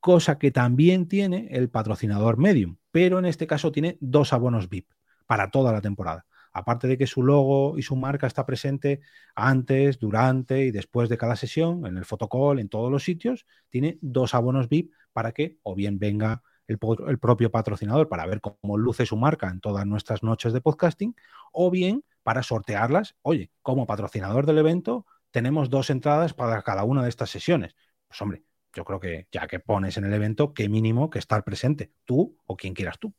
Cosa 0.00 0.38
que 0.38 0.50
también 0.50 1.08
tiene 1.08 1.48
el 1.50 1.70
patrocinador 1.70 2.36
Medium, 2.36 2.76
pero 2.90 3.18
en 3.18 3.26
este 3.26 3.46
caso 3.46 3.72
tiene 3.72 3.96
dos 4.00 4.32
abonos 4.32 4.68
VIP 4.68 4.88
para 5.26 5.50
toda 5.50 5.72
la 5.72 5.80
temporada 5.80 6.26
aparte 6.54 6.86
de 6.86 6.96
que 6.96 7.06
su 7.06 7.22
logo 7.22 7.76
y 7.76 7.82
su 7.82 7.96
marca 7.96 8.26
está 8.26 8.46
presente 8.46 9.00
antes, 9.34 9.98
durante 9.98 10.64
y 10.64 10.70
después 10.70 11.08
de 11.08 11.18
cada 11.18 11.36
sesión, 11.36 11.84
en 11.84 11.98
el 11.98 12.04
fotocall, 12.04 12.60
en 12.60 12.68
todos 12.68 12.90
los 12.90 13.04
sitios, 13.04 13.44
tiene 13.68 13.98
dos 14.00 14.34
abonos 14.34 14.68
VIP 14.68 14.92
para 15.12 15.32
que 15.32 15.58
o 15.64 15.74
bien 15.74 15.98
venga 15.98 16.42
el, 16.66 16.78
propio 16.78 17.50
patrocinador 17.50 18.08
para 18.08 18.24
ver 18.26 18.40
cómo 18.40 18.78
luce 18.78 19.04
su 19.04 19.16
marca 19.16 19.48
en 19.50 19.60
todas 19.60 19.84
nuestras 19.84 20.22
noches 20.22 20.52
de 20.52 20.60
podcasting, 20.60 21.14
o 21.52 21.70
bien 21.70 22.04
para 22.22 22.42
sortearlas, 22.42 23.16
oye, 23.22 23.50
como 23.60 23.86
patrocinador 23.86 24.46
del 24.46 24.58
evento, 24.58 25.04
tenemos 25.30 25.68
dos 25.68 25.90
entradas 25.90 26.32
para 26.32 26.62
cada 26.62 26.84
una 26.84 27.02
de 27.02 27.08
estas 27.08 27.30
sesiones. 27.30 27.74
Pues 28.06 28.22
hombre, 28.22 28.44
yo 28.72 28.84
creo 28.84 29.00
que 29.00 29.26
ya 29.30 29.46
que 29.48 29.58
pones 29.58 29.96
en 29.96 30.04
el 30.04 30.12
evento, 30.14 30.54
qué 30.54 30.68
mínimo 30.68 31.10
que 31.10 31.18
estar 31.18 31.44
presente, 31.44 31.92
tú 32.04 32.38
o 32.46 32.56
quien 32.56 32.74
quieras 32.74 32.98
tú. 32.98 33.12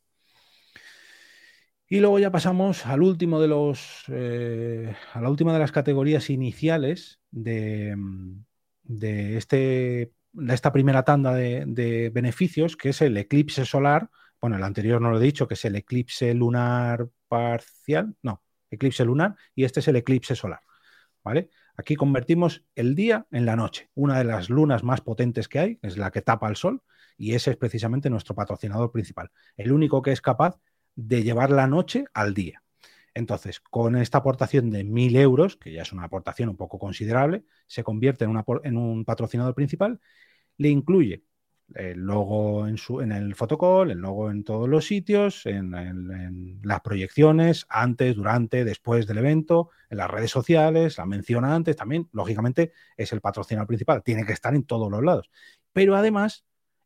Y 1.88 2.00
luego 2.00 2.18
ya 2.18 2.32
pasamos 2.32 2.84
al 2.84 3.02
último 3.02 3.40
de 3.40 3.46
los, 3.46 4.04
eh, 4.08 4.94
a 5.12 5.20
la 5.20 5.30
última 5.30 5.52
de 5.52 5.60
las 5.60 5.70
categorías 5.70 6.30
iniciales 6.30 7.20
de, 7.30 7.94
de, 8.82 9.36
este, 9.36 10.12
de 10.32 10.54
esta 10.54 10.72
primera 10.72 11.04
tanda 11.04 11.32
de, 11.32 12.10
beneficios, 12.12 12.76
que 12.76 12.88
es 12.88 13.02
el 13.02 13.16
eclipse 13.16 13.64
solar. 13.64 14.10
Bueno, 14.40 14.56
el 14.56 14.64
anterior 14.64 15.00
no 15.00 15.10
lo 15.10 15.20
he 15.20 15.24
dicho, 15.24 15.46
que 15.46 15.54
es 15.54 15.64
el 15.64 15.76
eclipse 15.76 16.34
lunar 16.34 17.08
parcial. 17.28 18.16
No, 18.20 18.42
eclipse 18.68 19.04
lunar, 19.04 19.36
y 19.54 19.62
este 19.62 19.78
es 19.78 19.86
el 19.86 19.96
eclipse 19.96 20.34
solar. 20.34 20.60
¿Vale? 21.22 21.50
Aquí 21.76 21.94
convertimos 21.94 22.64
el 22.74 22.96
día 22.96 23.26
en 23.30 23.46
la 23.46 23.54
noche. 23.54 23.90
Una 23.94 24.18
de 24.18 24.24
las 24.24 24.50
lunas 24.50 24.82
más 24.82 25.02
potentes 25.02 25.48
que 25.48 25.58
hay 25.60 25.78
es 25.82 25.98
la 25.98 26.10
que 26.10 26.22
tapa 26.22 26.48
el 26.48 26.56
sol, 26.56 26.82
y 27.16 27.34
ese 27.34 27.52
es 27.52 27.56
precisamente 27.56 28.10
nuestro 28.10 28.34
patrocinador 28.34 28.90
principal. 28.90 29.30
El 29.56 29.70
único 29.70 30.02
que 30.02 30.12
es 30.12 30.20
capaz 30.20 30.58
de 30.96 31.22
llevar 31.22 31.50
la 31.50 31.66
noche 31.66 32.04
al 32.14 32.34
día. 32.34 32.62
Entonces, 33.14 33.60
con 33.60 33.96
esta 33.96 34.18
aportación 34.18 34.70
de 34.70 34.84
1.000 34.84 35.16
euros, 35.16 35.56
que 35.56 35.72
ya 35.72 35.82
es 35.82 35.92
una 35.92 36.04
aportación 36.04 36.50
un 36.50 36.56
poco 36.56 36.78
considerable, 36.78 37.44
se 37.66 37.82
convierte 37.82 38.26
en, 38.26 38.76
un 38.76 39.04
patrocinador 39.06 39.54
principal, 39.54 40.00
le 40.58 40.68
incluye 40.68 41.24
el 41.74 42.00
logo 42.00 42.68
en, 42.68 42.76
su, 42.76 43.00
en 43.00 43.12
el 43.12 43.34
fotocall, 43.34 43.90
el 43.90 43.98
logo 43.98 44.30
en 44.30 44.44
todos 44.44 44.68
los 44.68 44.86
sitios, 44.86 45.46
en, 45.46 45.74
en, 45.74 46.60
las 46.62 46.80
proyecciones, 46.82 47.66
antes, 47.70 48.16
durante, 48.16 48.64
después 48.64 49.06
del 49.06 49.18
evento, 49.18 49.70
en 49.88 49.96
las 49.96 50.10
redes 50.10 50.30
sociales, 50.30 50.98
la 50.98 51.06
menciona 51.06 51.54
antes, 51.54 51.74
también, 51.74 52.08
lógicamente, 52.12 52.72
es 52.98 53.12
el 53.14 53.22
patrocinador 53.22 53.66
principal, 53.66 54.02
tiene 54.02 54.26
que 54.26 54.34
estar 54.34 54.54
en 54.54 54.64
todos 54.64 54.90
los 54.90 55.02
lados. 55.02 55.30
Pero 55.72 55.96
además, 55.96 56.44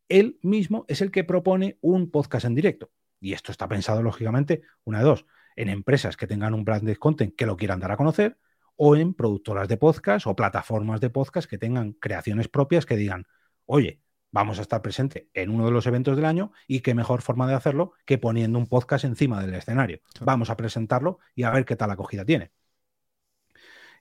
él 0.09 0.39
mismo 0.43 0.85
es 0.89 1.01
el 1.01 1.11
que 1.11 1.25
propone 1.25 1.77
un 1.81 2.11
podcast 2.11 2.45
en 2.47 2.55
directo. 2.55 2.91
Y 3.21 3.35
esto 3.35 3.53
está 3.53 3.69
pensado, 3.69 4.03
lógicamente, 4.03 4.63
una 4.85 4.99
de 4.99 5.05
dos, 5.05 5.27
en 5.57 5.69
empresas 5.69 6.17
que 6.17 6.27
tengan 6.27 6.55
un 6.55 6.65
brand 6.65 6.85
de 6.85 6.97
content 6.97 7.35
que 7.37 7.47
lo 7.47 7.57
quieran 7.57 7.81
dar 7.81 7.93
a 7.93 7.97
conocer, 7.97 8.39
o 8.77 8.97
en 8.97 9.13
productoras 9.15 9.69
de 9.69 9.77
podcast 9.77 10.27
o 10.27 10.35
plataformas 10.35 11.01
de 11.03 11.11
podcast 11.11 11.49
que 11.49 11.59
tengan 11.59 11.93
creaciones 11.93 12.49
propias 12.49 12.87
que 12.87 12.97
digan, 12.97 13.27
oye, 13.67 14.01
vamos 14.33 14.59
a 14.59 14.63
estar 14.63 14.81
presente 14.81 15.29
en 15.35 15.51
uno 15.51 15.67
de 15.67 15.73
los 15.73 15.87
eventos 15.87 16.17
del 16.17 16.25
año 16.25 16.53
y 16.67 16.81
qué 16.81 16.95
mejor 16.95 17.21
forma 17.21 17.47
de 17.47 17.55
hacerlo 17.55 17.93
que 18.07 18.17
poniendo 18.19 18.59
un 18.59 18.67
podcast 18.67 19.05
encima 19.05 19.41
del 19.43 19.55
escenario. 19.55 20.01
Vamos 20.23 20.49
a 20.49 20.57
presentarlo 20.57 21.19
y 21.35 21.43
a 21.43 21.51
ver 21.51 21.67
qué 21.67 21.77
tal 21.77 21.91
acogida 21.91 22.25
tiene. 22.25 22.53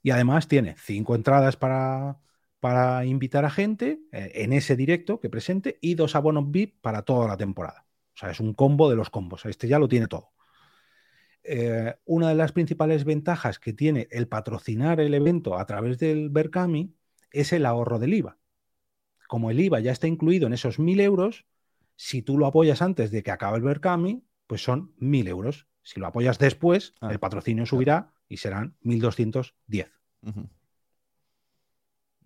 Y 0.02 0.12
además 0.12 0.48
tiene 0.48 0.76
cinco 0.78 1.16
entradas 1.16 1.58
para, 1.58 2.20
para 2.60 3.06
invitar 3.06 3.46
a 3.46 3.50
gente 3.50 4.00
eh, 4.12 4.32
en 4.36 4.54
ese 4.54 4.76
directo 4.76 5.20
que 5.20 5.30
presente 5.30 5.78
y 5.82 5.96
dos 5.96 6.16
abonos 6.16 6.50
VIP 6.52 6.82
para 6.82 7.02
toda 7.04 7.28
la 7.28 7.38
temporada. 7.38 7.89
O 8.20 8.22
sea, 8.22 8.32
es 8.32 8.42
un 8.42 8.54
combo 8.54 8.90
de 8.90 8.98
los 8.98 9.10
combos. 9.10 9.46
Este 9.46 9.70
ya 9.70 9.80
lo 9.80 9.88
tiene 9.88 10.08
todo. 10.08 10.34
Eh, 11.42 11.96
una 12.04 12.28
de 12.28 12.36
las 12.36 12.52
principales 12.52 13.06
ventajas 13.06 13.60
que 13.60 13.72
tiene 13.72 14.10
el 14.12 14.28
patrocinar 14.28 15.00
el 15.00 15.14
evento 15.14 15.58
a 15.58 15.66
través 15.66 16.00
del 16.00 16.30
Berkami 16.30 16.94
es 17.32 17.54
el 17.54 17.66
ahorro 17.66 17.98
del 17.98 18.14
IVA. 18.14 18.38
Como 19.30 19.52
el 19.52 19.62
IVA 19.62 19.80
ya 19.80 19.94
está 19.94 20.08
incluido 20.08 20.48
en 20.48 20.54
esos 20.54 20.80
1.000 20.80 21.00
euros, 21.00 21.46
si 21.96 22.22
tú 22.22 22.38
lo 22.38 22.46
apoyas 22.46 22.82
antes 22.82 23.10
de 23.10 23.24
que 23.24 23.32
acabe 23.32 23.56
el 23.56 23.64
Berkami, 23.64 24.26
pues 24.48 24.62
son 24.62 24.94
1.000 25.00 25.30
euros. 25.30 25.68
Si 25.82 26.02
lo 26.02 26.08
apoyas 26.08 26.40
después, 26.40 26.96
ah, 27.00 27.14
el 27.14 27.20
patrocinio 27.20 27.66
subirá 27.66 28.12
y 28.28 28.36
serán 28.36 28.76
1.210. 28.84 29.92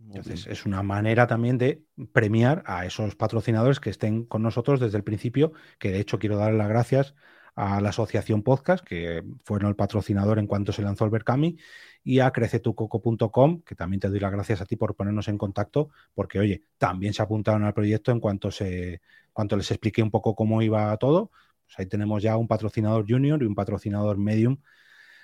Entonces, 0.07 0.47
es 0.47 0.65
una 0.65 0.83
manera 0.83 1.27
también 1.27 1.57
de 1.57 1.83
premiar 2.11 2.63
a 2.65 2.85
esos 2.85 3.15
patrocinadores 3.15 3.79
que 3.79 3.89
estén 3.89 4.25
con 4.25 4.43
nosotros 4.43 4.79
desde 4.79 4.97
el 4.97 5.03
principio, 5.03 5.53
que 5.79 5.91
de 5.91 5.99
hecho 5.99 6.19
quiero 6.19 6.37
dar 6.37 6.53
las 6.53 6.67
gracias 6.67 7.15
a 7.55 7.81
la 7.81 7.89
Asociación 7.89 8.41
Podcast, 8.41 8.83
que 8.83 9.23
fueron 9.43 9.69
el 9.69 9.75
patrocinador 9.75 10.39
en 10.39 10.47
cuanto 10.47 10.71
se 10.71 10.81
lanzó 10.81 11.05
el 11.05 11.11
Berkami, 11.11 11.57
y 12.03 12.19
a 12.19 12.31
crecetucoco.com, 12.31 13.61
que 13.61 13.75
también 13.75 13.99
te 13.99 14.09
doy 14.09 14.19
las 14.19 14.31
gracias 14.31 14.61
a 14.61 14.65
ti 14.65 14.75
por 14.75 14.95
ponernos 14.95 15.27
en 15.27 15.37
contacto, 15.37 15.89
porque 16.13 16.39
oye, 16.39 16.63
también 16.77 17.13
se 17.13 17.21
apuntaron 17.21 17.63
al 17.63 17.73
proyecto 17.73 18.11
en 18.11 18.19
cuanto, 18.19 18.51
se, 18.51 19.01
cuanto 19.31 19.55
les 19.55 19.69
expliqué 19.71 20.01
un 20.03 20.11
poco 20.11 20.35
cómo 20.35 20.61
iba 20.61 20.95
todo. 20.97 21.31
Pues 21.65 21.79
ahí 21.79 21.85
tenemos 21.85 22.21
ya 22.21 22.37
un 22.37 22.47
patrocinador 22.47 23.05
junior 23.07 23.41
y 23.41 23.45
un 23.45 23.55
patrocinador 23.55 24.17
medium 24.17 24.57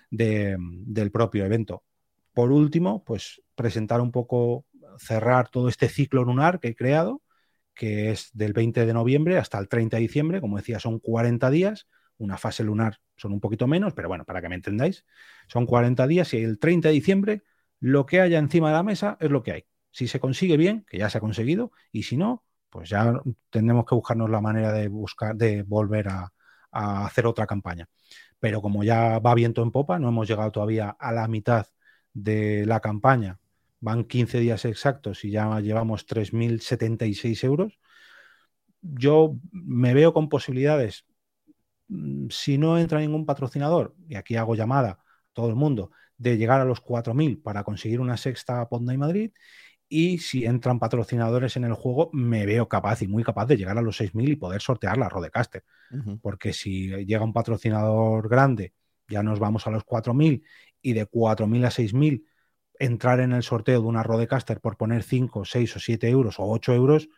del 0.10 1.12
propio 1.12 1.46
evento. 1.46 1.84
Por 2.34 2.52
último, 2.52 3.04
pues 3.04 3.42
presentar 3.56 4.00
un 4.00 4.12
poco 4.12 4.66
cerrar 4.98 5.50
todo 5.50 5.70
este 5.70 5.90
ciclo 5.90 6.24
lunar 6.24 6.60
que 6.60 6.70
he 6.70 6.76
creado, 6.76 7.22
que 7.74 8.12
es 8.12 8.30
del 8.34 8.54
20 8.54 8.86
de 8.86 8.94
noviembre 8.94 9.38
hasta 9.38 9.58
el 9.60 9.70
30 9.70 9.98
de 9.98 10.02
diciembre, 10.02 10.42
como 10.42 10.58
decía, 10.58 10.80
son 10.80 11.00
40 11.00 11.50
días, 11.50 11.88
una 12.18 12.38
fase 12.38 12.64
lunar 12.64 13.00
son 13.20 13.34
un 13.34 13.40
poquito 13.40 13.68
menos, 13.68 13.94
pero 13.94 14.08
bueno, 14.08 14.26
para 14.26 14.42
que 14.42 14.50
me 14.50 14.56
entendáis, 14.56 15.06
son 15.48 15.66
40 15.66 16.08
días 16.08 16.34
y 16.34 16.44
el 16.44 16.60
30 16.60 16.88
de 16.90 16.94
diciembre 16.94 17.44
lo 17.80 18.06
que 18.06 18.22
haya 18.22 18.40
encima 18.40 18.70
de 18.70 18.74
la 18.74 18.84
mesa 18.84 19.18
es 19.20 19.30
lo 19.30 19.44
que 19.44 19.52
hay. 19.52 19.66
Si 19.92 20.08
se 20.08 20.20
consigue 20.20 20.58
bien, 20.58 20.86
que 20.90 20.98
ya 20.98 21.10
se 21.10 21.18
ha 21.18 21.22
conseguido, 21.22 21.72
y 21.92 22.04
si 22.04 22.18
no, 22.18 22.44
pues 22.70 22.90
ya 22.90 23.14
tendremos 23.50 23.86
que 23.86 23.96
buscarnos 23.96 24.30
la 24.30 24.42
manera 24.42 24.72
de 24.72 24.88
buscar, 24.88 25.36
de 25.36 25.64
volver 25.64 26.10
a, 26.10 26.34
a 26.72 27.06
hacer 27.06 27.26
otra 27.26 27.48
campaña. 27.48 27.88
Pero 28.40 28.62
como 28.62 28.84
ya 28.84 29.20
va 29.20 29.34
viento 29.36 29.64
en 29.64 29.72
popa, 29.72 30.00
no 30.00 30.10
hemos 30.10 30.28
llegado 30.28 30.52
todavía 30.52 30.90
a 31.00 31.12
la 31.12 31.28
mitad 31.28 31.68
de 32.14 32.66
la 32.66 32.80
campaña, 32.80 33.40
van 33.80 34.04
15 34.04 34.40
días 34.40 34.66
exactos 34.66 35.24
y 35.26 35.32
ya 35.32 35.60
llevamos 35.60 36.06
3.076 36.06 37.44
euros, 37.44 37.80
yo 38.82 39.38
me 39.52 39.94
veo 39.94 40.14
con 40.14 40.30
posibilidades, 40.30 41.06
mm, 41.88 42.28
si 42.30 42.58
no 42.58 42.78
entra 42.78 43.00
ningún 43.00 43.26
patrocinador, 43.26 43.96
y 44.08 44.16
aquí 44.16 44.36
hago 44.36 44.56
llamada 44.56 44.90
a 44.90 45.04
todo 45.34 45.50
el 45.50 45.56
mundo, 45.56 45.92
de 46.18 46.38
llegar 46.38 46.62
a 46.62 46.66
los 46.66 46.82
4.000 46.82 47.42
para 47.42 47.64
conseguir 47.64 48.00
una 48.02 48.18
sexta 48.18 48.68
Ponda 48.70 48.94
y 48.94 48.98
Madrid. 48.98 49.32
Y 49.92 50.20
si 50.20 50.46
entran 50.46 50.80
patrocinadores 50.80 51.56
en 51.58 51.64
el 51.64 51.74
juego, 51.74 52.12
me 52.14 52.46
veo 52.46 52.68
capaz 52.68 53.02
y 53.02 53.08
muy 53.08 53.24
capaz 53.24 53.48
de 53.48 53.58
llegar 53.58 53.78
a 53.78 53.82
los 53.82 54.00
6.000 54.00 54.30
y 54.30 54.36
poder 54.36 54.62
sortear 54.62 54.98
la 54.98 55.10
Rodecaster. 55.10 55.64
Porque 56.22 56.54
si 56.54 56.90
llega 57.06 57.24
un 57.24 57.34
patrocinador 57.34 58.30
grande, 58.30 58.74
ya 59.08 59.24
nos 59.24 59.40
vamos 59.40 59.66
a 59.66 59.72
los 59.72 59.84
4.000 59.84 60.44
y 60.82 60.94
de 60.94 61.08
4.000 61.08 61.66
a 61.66 61.72
6.000 61.72 62.24
entrar 62.80 63.20
en 63.20 63.34
el 63.34 63.44
sorteo 63.44 63.82
de 63.82 63.88
una 63.88 64.04
Rodecaster 64.04 64.60
por 64.62 64.78
poner 64.78 65.04
5, 65.04 65.46
6 65.46 65.76
o 65.76 65.80
7 65.80 66.10
euros 66.10 66.40
o 66.40 66.46
8 66.46 66.74
euros, 66.74 67.10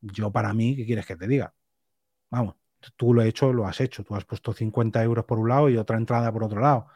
yo 0.00 0.30
para 0.30 0.52
mí, 0.52 0.76
¿qué 0.76 0.84
quieres 0.84 1.06
que 1.06 1.16
te 1.16 1.26
diga? 1.26 1.54
Vamos, 2.30 2.56
tú 2.96 3.14
lo 3.14 3.22
has 3.22 3.28
hecho, 3.28 3.52
lo 3.52 3.66
has 3.66 3.80
hecho. 3.80 4.04
Tú 4.04 4.14
has 4.14 4.24
puesto 4.24 4.52
50 4.52 5.02
euros 5.02 5.24
por 5.24 5.38
un 5.38 5.48
lado 5.48 5.70
y 5.70 5.76
otra 5.76 5.96
entrada 5.96 6.32
por 6.32 6.44
otro 6.44 6.60
lado. 6.60 6.86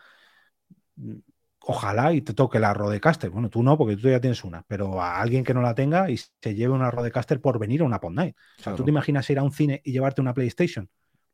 Ojalá 1.60 2.12
y 2.12 2.22
te 2.22 2.34
toque 2.34 2.58
la 2.58 2.74
Rodecaster. 2.74 3.30
Bueno, 3.30 3.48
tú 3.50 3.62
no, 3.62 3.76
porque 3.78 3.96
tú 3.96 4.08
ya 4.08 4.20
tienes 4.20 4.42
una, 4.44 4.62
pero 4.66 5.00
a 5.00 5.20
alguien 5.20 5.44
que 5.44 5.54
no 5.54 5.62
la 5.62 5.74
tenga 5.74 6.10
y 6.10 6.16
se 6.16 6.54
lleve 6.54 6.72
una 6.72 6.90
Rodecaster 6.90 7.40
por 7.40 7.58
venir 7.58 7.82
a 7.82 7.84
una 7.84 8.00
Pod 8.00 8.12
Night. 8.12 8.36
O 8.58 8.62
sea, 8.62 8.74
¿tú 8.74 8.84
te 8.84 8.90
imaginas 8.90 9.28
ir 9.30 9.38
a 9.38 9.42
un 9.42 9.52
cine 9.52 9.80
y 9.84 9.92
llevarte 9.92 10.20
una 10.20 10.34
PlayStation? 10.34 10.88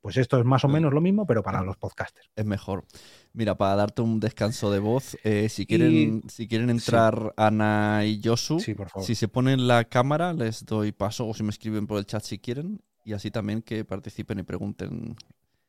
Pues 0.05 0.19
esto 0.19 0.39
es 0.39 0.45
más 0.45 0.63
o 0.67 0.69
menos 0.69 0.93
lo 0.93 1.01
mismo, 1.01 1.25
pero 1.27 1.43
para 1.43 1.63
los 1.63 1.79
podcasters. 1.79 2.29
Es 2.37 2.45
mejor. 2.45 2.85
Mira, 3.33 3.55
para 3.55 3.75
darte 3.75 4.03
un 4.03 4.21
descanso 4.21 4.71
de 4.71 4.79
voz, 4.79 5.17
eh, 5.25 5.49
si, 5.49 5.65
quieren, 5.65 6.21
si 6.29 6.47
quieren 6.47 6.69
entrar 6.69 7.33
Ana 7.39 8.05
y 8.05 8.21
Josu, 8.23 8.61
si 8.61 9.15
se 9.15 9.29
ponen 9.29 9.67
la 9.67 9.85
cámara, 9.85 10.35
les 10.35 10.67
doy 10.67 10.93
paso 10.93 11.27
o 11.27 11.33
si 11.33 11.43
me 11.43 11.49
escriben 11.49 11.87
por 11.87 11.97
el 11.97 12.05
chat 12.05 12.23
si 12.23 12.39
quieren, 12.39 12.83
y 13.03 13.15
así 13.15 13.31
también 13.31 13.63
que 13.63 13.87
participen 13.87 14.41
y 14.41 14.43
pregunten. 14.43 15.17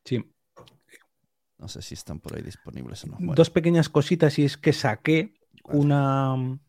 Sí. 0.04 0.30
No 1.58 1.70
sé 1.70 1.82
si 1.82 1.94
están 1.94 2.20
por 2.20 2.36
ahí 2.36 2.42
disponibles 2.42 3.06
o 3.06 3.18
no. 3.18 3.34
Dos 3.36 3.50
pequeñas 3.50 3.88
cositas 3.88 4.38
y 4.38 4.44
es 4.44 4.58
que 4.58 4.74
saqué 4.74 5.34
una, 5.64 6.60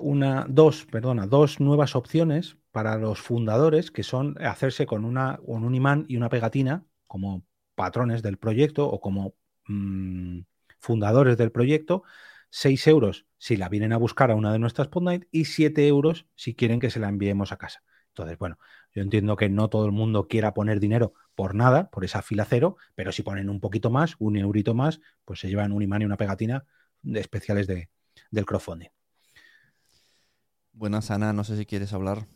una, 0.00 0.44
dos, 0.48 0.86
perdona, 0.86 1.28
dos 1.28 1.60
nuevas 1.60 1.94
opciones 1.94 2.56
para 2.72 2.96
los 2.96 3.20
fundadores 3.20 3.92
que 3.92 4.02
son 4.02 4.34
hacerse 4.44 4.86
con, 4.86 5.04
una, 5.04 5.38
con 5.46 5.62
un 5.62 5.76
imán 5.76 6.04
y 6.08 6.16
una 6.16 6.28
pegatina 6.28 6.84
como 7.06 7.44
patrones 7.74 8.22
del 8.22 8.38
proyecto 8.38 8.88
o 8.88 9.00
como 9.00 9.34
mm, 9.66 10.40
fundadores 10.78 11.36
del 11.36 11.52
proyecto, 11.52 12.02
6 12.50 12.86
euros 12.86 13.26
si 13.38 13.56
la 13.56 13.68
vienen 13.68 13.92
a 13.92 13.98
buscar 13.98 14.30
a 14.30 14.34
una 14.34 14.52
de 14.52 14.58
nuestras 14.58 14.88
Podnight 14.88 15.24
y 15.30 15.46
7 15.46 15.86
euros 15.86 16.26
si 16.34 16.54
quieren 16.54 16.80
que 16.80 16.90
se 16.90 17.00
la 17.00 17.08
enviemos 17.08 17.52
a 17.52 17.58
casa. 17.58 17.82
Entonces, 18.08 18.38
bueno, 18.38 18.58
yo 18.94 19.02
entiendo 19.02 19.36
que 19.36 19.50
no 19.50 19.68
todo 19.68 19.84
el 19.84 19.92
mundo 19.92 20.26
quiera 20.26 20.54
poner 20.54 20.80
dinero 20.80 21.12
por 21.34 21.54
nada, 21.54 21.90
por 21.90 22.02
esa 22.02 22.22
fila 22.22 22.46
cero, 22.48 22.78
pero 22.94 23.12
si 23.12 23.22
ponen 23.22 23.50
un 23.50 23.60
poquito 23.60 23.90
más, 23.90 24.16
un 24.18 24.38
eurito 24.38 24.72
más, 24.74 25.00
pues 25.26 25.40
se 25.40 25.48
llevan 25.48 25.72
un 25.72 25.82
imán 25.82 26.00
y 26.00 26.06
una 26.06 26.16
pegatina 26.16 26.64
de 27.02 27.20
especiales 27.20 27.66
de, 27.66 27.90
del 28.30 28.46
crowdfunding. 28.46 28.88
Buenas, 30.72 31.10
Ana, 31.10 31.34
no 31.34 31.44
sé 31.44 31.58
si 31.58 31.66
quieres 31.66 31.92
hablar. 31.92 32.26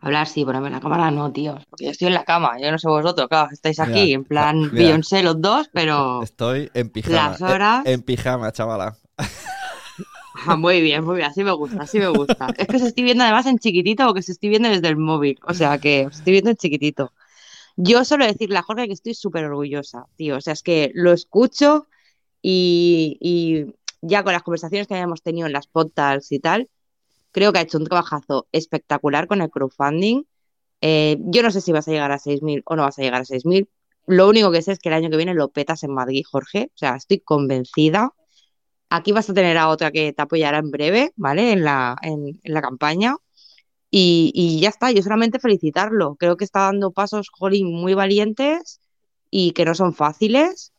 Hablar 0.00 0.26
sí, 0.26 0.44
ponerme 0.44 0.68
en 0.68 0.74
la 0.74 0.80
cámara 0.80 1.10
no, 1.10 1.32
tío, 1.32 1.58
porque 1.70 1.84
yo 1.84 1.90
estoy 1.90 2.08
en 2.08 2.14
la 2.14 2.24
cama, 2.24 2.58
yo 2.60 2.70
no 2.72 2.78
sé 2.78 2.88
vosotros, 2.88 3.28
claro, 3.28 3.50
estáis 3.52 3.78
aquí, 3.78 4.12
en 4.12 4.24
plan 4.24 4.70
Beyoncé 4.72 5.22
los 5.22 5.40
dos, 5.40 5.70
pero... 5.72 6.22
Estoy 6.22 6.70
en 6.74 6.90
pijama. 6.90 7.14
Las 7.14 7.42
horas... 7.42 7.86
En, 7.86 8.02
pijama, 8.02 8.50
chavala. 8.52 8.96
Ah, 10.46 10.56
muy 10.56 10.80
bien, 10.80 11.04
muy 11.04 11.16
bien, 11.16 11.28
así 11.28 11.44
me 11.44 11.52
gusta, 11.52 11.82
así 11.82 11.98
me 11.98 12.08
gusta. 12.08 12.48
Es 12.58 12.66
que 12.66 12.78
se 12.80 12.88
estoy 12.88 13.04
viendo 13.04 13.22
además 13.22 13.46
en 13.46 13.58
chiquitito 13.58 14.08
o 14.08 14.14
que 14.14 14.22
se 14.22 14.32
estoy 14.32 14.48
viendo 14.48 14.68
desde 14.68 14.88
el 14.88 14.96
móvil, 14.96 15.38
o 15.46 15.54
sea 15.54 15.78
que 15.78 16.06
os 16.06 16.16
estoy 16.16 16.32
viendo 16.32 16.50
en 16.50 16.56
chiquitito. 16.56 17.12
Yo 17.76 18.04
solo 18.04 18.26
decirle 18.26 18.58
a 18.58 18.62
Jorge 18.62 18.86
que 18.86 18.92
estoy 18.92 19.14
súper 19.14 19.44
orgullosa, 19.44 20.06
tío, 20.16 20.36
o 20.36 20.40
sea, 20.40 20.54
es 20.54 20.62
que 20.62 20.90
lo 20.94 21.12
escucho 21.12 21.86
y, 22.42 23.18
y 23.20 23.72
ya 24.00 24.24
con 24.24 24.32
las 24.32 24.42
conversaciones 24.42 24.88
que 24.88 24.94
habíamos 24.94 25.22
tenido 25.22 25.46
en 25.46 25.52
las 25.52 25.68
podcasts 25.68 26.32
y 26.32 26.40
tal, 26.40 26.68
Creo 27.32 27.52
que 27.52 27.58
ha 27.58 27.62
hecho 27.62 27.78
un 27.78 27.84
trabajazo 27.84 28.46
espectacular 28.52 29.26
con 29.26 29.42
el 29.42 29.50
crowdfunding. 29.50 30.24
Eh, 30.82 31.16
yo 31.20 31.42
no 31.42 31.50
sé 31.50 31.60
si 31.60 31.72
vas 31.72 31.88
a 31.88 31.92
llegar 31.92 32.12
a 32.12 32.18
6.000 32.18 32.62
o 32.66 32.76
no 32.76 32.82
vas 32.82 32.98
a 32.98 33.02
llegar 33.02 33.22
a 33.22 33.24
6.000. 33.24 33.68
Lo 34.06 34.28
único 34.28 34.50
que 34.52 34.62
sé 34.62 34.72
es 34.72 34.78
que 34.78 34.88
el 34.88 34.94
año 34.94 35.10
que 35.10 35.16
viene 35.16 35.34
lo 35.34 35.50
petas 35.50 35.84
en 35.84 35.92
Madrid, 35.94 36.24
Jorge. 36.30 36.70
O 36.74 36.78
sea, 36.78 36.96
estoy 36.96 37.20
convencida. 37.20 38.12
Aquí 38.90 39.12
vas 39.12 39.30
a 39.30 39.34
tener 39.34 39.58
a 39.58 39.68
otra 39.68 39.90
que 39.92 40.12
te 40.12 40.22
apoyará 40.22 40.58
en 40.58 40.70
breve, 40.70 41.12
¿vale? 41.16 41.52
En 41.52 41.64
la, 41.64 41.96
en, 42.02 42.40
la 42.44 42.62
campaña. 42.62 43.16
Y, 43.90 44.60
ya 44.60 44.70
está, 44.70 44.90
yo 44.92 45.02
solamente 45.02 45.38
felicitarlo. 45.40 46.16
Creo 46.16 46.36
que 46.36 46.44
está 46.44 46.62
dando 46.62 46.92
pasos, 46.92 47.28
jolín, 47.30 47.72
muy 47.74 47.94
valientes 47.94 48.80
y 49.30 49.52
que 49.52 49.64
no 49.64 49.74
son 49.74 49.94
fáciles. 49.94 50.72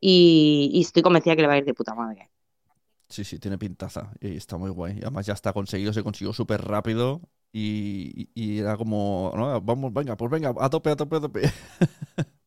Y, 0.00 0.70
y 0.74 0.82
estoy 0.82 1.02
convencida 1.02 1.36
que 1.36 1.42
le 1.42 1.48
va 1.48 1.54
a 1.54 1.58
ir 1.58 1.64
de 1.64 1.74
puta 1.74 1.94
madre. 1.94 2.29
Sí, 3.10 3.24
sí, 3.24 3.40
tiene 3.40 3.58
pintaza 3.58 4.12
y 4.20 4.36
está 4.36 4.56
muy 4.56 4.70
guay. 4.70 5.00
Además 5.02 5.26
ya 5.26 5.34
está 5.34 5.52
conseguido, 5.52 5.92
se 5.92 6.04
consiguió 6.04 6.32
súper 6.32 6.62
rápido 6.62 7.20
y, 7.52 8.28
era 8.60 8.76
como, 8.76 9.32
vamos, 9.64 9.92
venga, 9.92 10.16
pues 10.16 10.30
venga, 10.30 10.54
a 10.56 10.70
tope, 10.70 10.90
a 10.90 10.96
tope, 10.96 11.16
a 11.16 11.20
tope. 11.20 11.42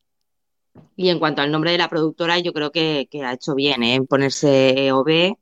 Y 0.95 1.09
en 1.09 1.19
cuanto 1.19 1.41
al 1.41 1.51
nombre 1.51 1.71
de 1.71 1.77
la 1.79 1.89
productora, 1.89 2.37
yo 2.39 2.53
creo 2.53 2.71
que, 2.71 3.07
ha 3.23 3.33
hecho 3.33 3.55
bien, 3.55 3.81
¿eh? 3.83 4.01
Ponerse 4.07 4.87
EOB. 4.87 5.37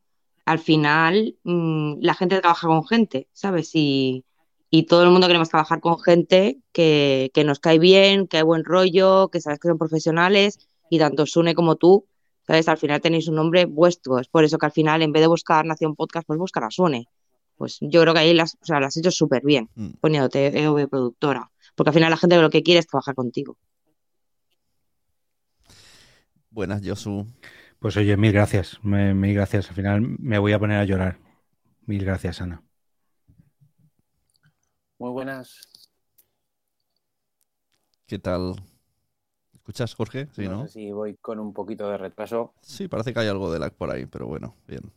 Al 0.46 0.60
final, 0.60 1.36
mm, 1.44 1.96
la 2.02 2.14
gente 2.16 2.40
trabaja 2.40 2.68
con 2.68 2.86
gente, 2.88 3.28
¿sabes? 3.34 3.72
Y, 3.76 4.26
y, 4.70 4.84
todo 4.84 5.04
el 5.04 5.10
mundo 5.10 5.28
queremos 5.28 5.50
trabajar 5.50 5.82
con 5.82 6.00
gente 6.00 6.60
que, 6.72 7.32
que 7.34 7.44
nos 7.44 7.60
cae 7.60 7.80
bien, 7.80 8.28
que 8.28 8.38
hay 8.38 8.44
buen 8.44 8.64
rollo, 8.64 9.30
que 9.30 9.42
sabes 9.42 9.60
que 9.60 9.68
son 9.68 9.78
profesionales 9.78 10.70
y 10.90 11.00
tanto 11.00 11.26
Sune 11.26 11.54
como 11.56 11.76
tú 11.76 12.08
¿Sabes? 12.48 12.68
Al 12.68 12.78
final 12.78 13.02
tenéis 13.02 13.28
un 13.28 13.36
nombre 13.36 13.66
vuestro. 13.66 14.20
Es 14.20 14.28
por 14.28 14.44
eso 14.44 14.58
que 14.58 14.66
al 14.66 14.72
final, 14.72 15.02
en 15.02 15.12
vez 15.12 15.22
de 15.22 15.28
buscar 15.28 15.66
Nación 15.66 15.96
Podcast, 15.96 16.26
pues 16.28 16.40
buscar 16.40 16.64
a 16.64 16.72
Sune. 16.72 17.08
Pues 17.56 17.78
yo 17.82 18.02
creo 18.02 18.14
que 18.14 18.20
ahí 18.22 18.34
las, 18.34 18.56
o 18.56 18.66
sea, 18.66 18.78
has 18.78 18.98
hecho 18.98 19.12
súper 19.12 19.44
bien, 19.44 19.70
mm. 19.76 19.92
poniéndote 20.02 20.60
EOB 20.60 20.90
productora. 20.90 21.52
Porque 21.76 21.90
al 21.90 21.94
final 21.94 22.10
la 22.10 22.18
gente 22.18 22.42
lo 22.42 22.50
que 22.50 22.64
quiere 22.64 22.80
es 22.80 22.88
trabajar 22.88 23.16
contigo. 23.16 23.58
Buenas, 26.50 26.82
Josu. 26.84 27.28
Pues 27.80 27.96
oye, 27.98 28.18
mil 28.18 28.32
gracias. 28.32 28.78
mil 28.84 29.34
gracias. 29.34 29.70
Al 29.70 29.76
final 29.76 30.02
me 30.02 30.38
voy 30.38 30.54
a 30.54 30.60
poner 30.60 30.80
a 30.80 30.86
llorar. 30.86 31.18
Mil 31.86 32.04
gracias, 32.04 32.42
Ana. 32.42 32.64
Muy 35.00 35.12
buenas. 35.12 35.62
¿Qué 38.06 38.20
tal? 38.20 38.56
Escuchas, 39.62 39.94
Jorge? 39.94 40.28
Sí, 40.32 40.48
¿no? 40.48 40.68
sé 40.68 40.74
si 40.74 40.92
voy 40.92 41.16
con 41.16 41.40
un 41.40 41.54
poquito 41.54 41.88
de 41.90 41.98
retraso. 41.98 42.54
Sí, 42.62 42.88
parece 42.88 43.14
que 43.14 43.20
hay 43.20 43.28
algo 43.28 43.52
de 43.52 43.60
lag 43.60 43.74
por 43.74 43.92
ahí, 43.92 44.08
pero 44.08 44.26
bueno, 44.26 44.56
bien. 44.68 44.92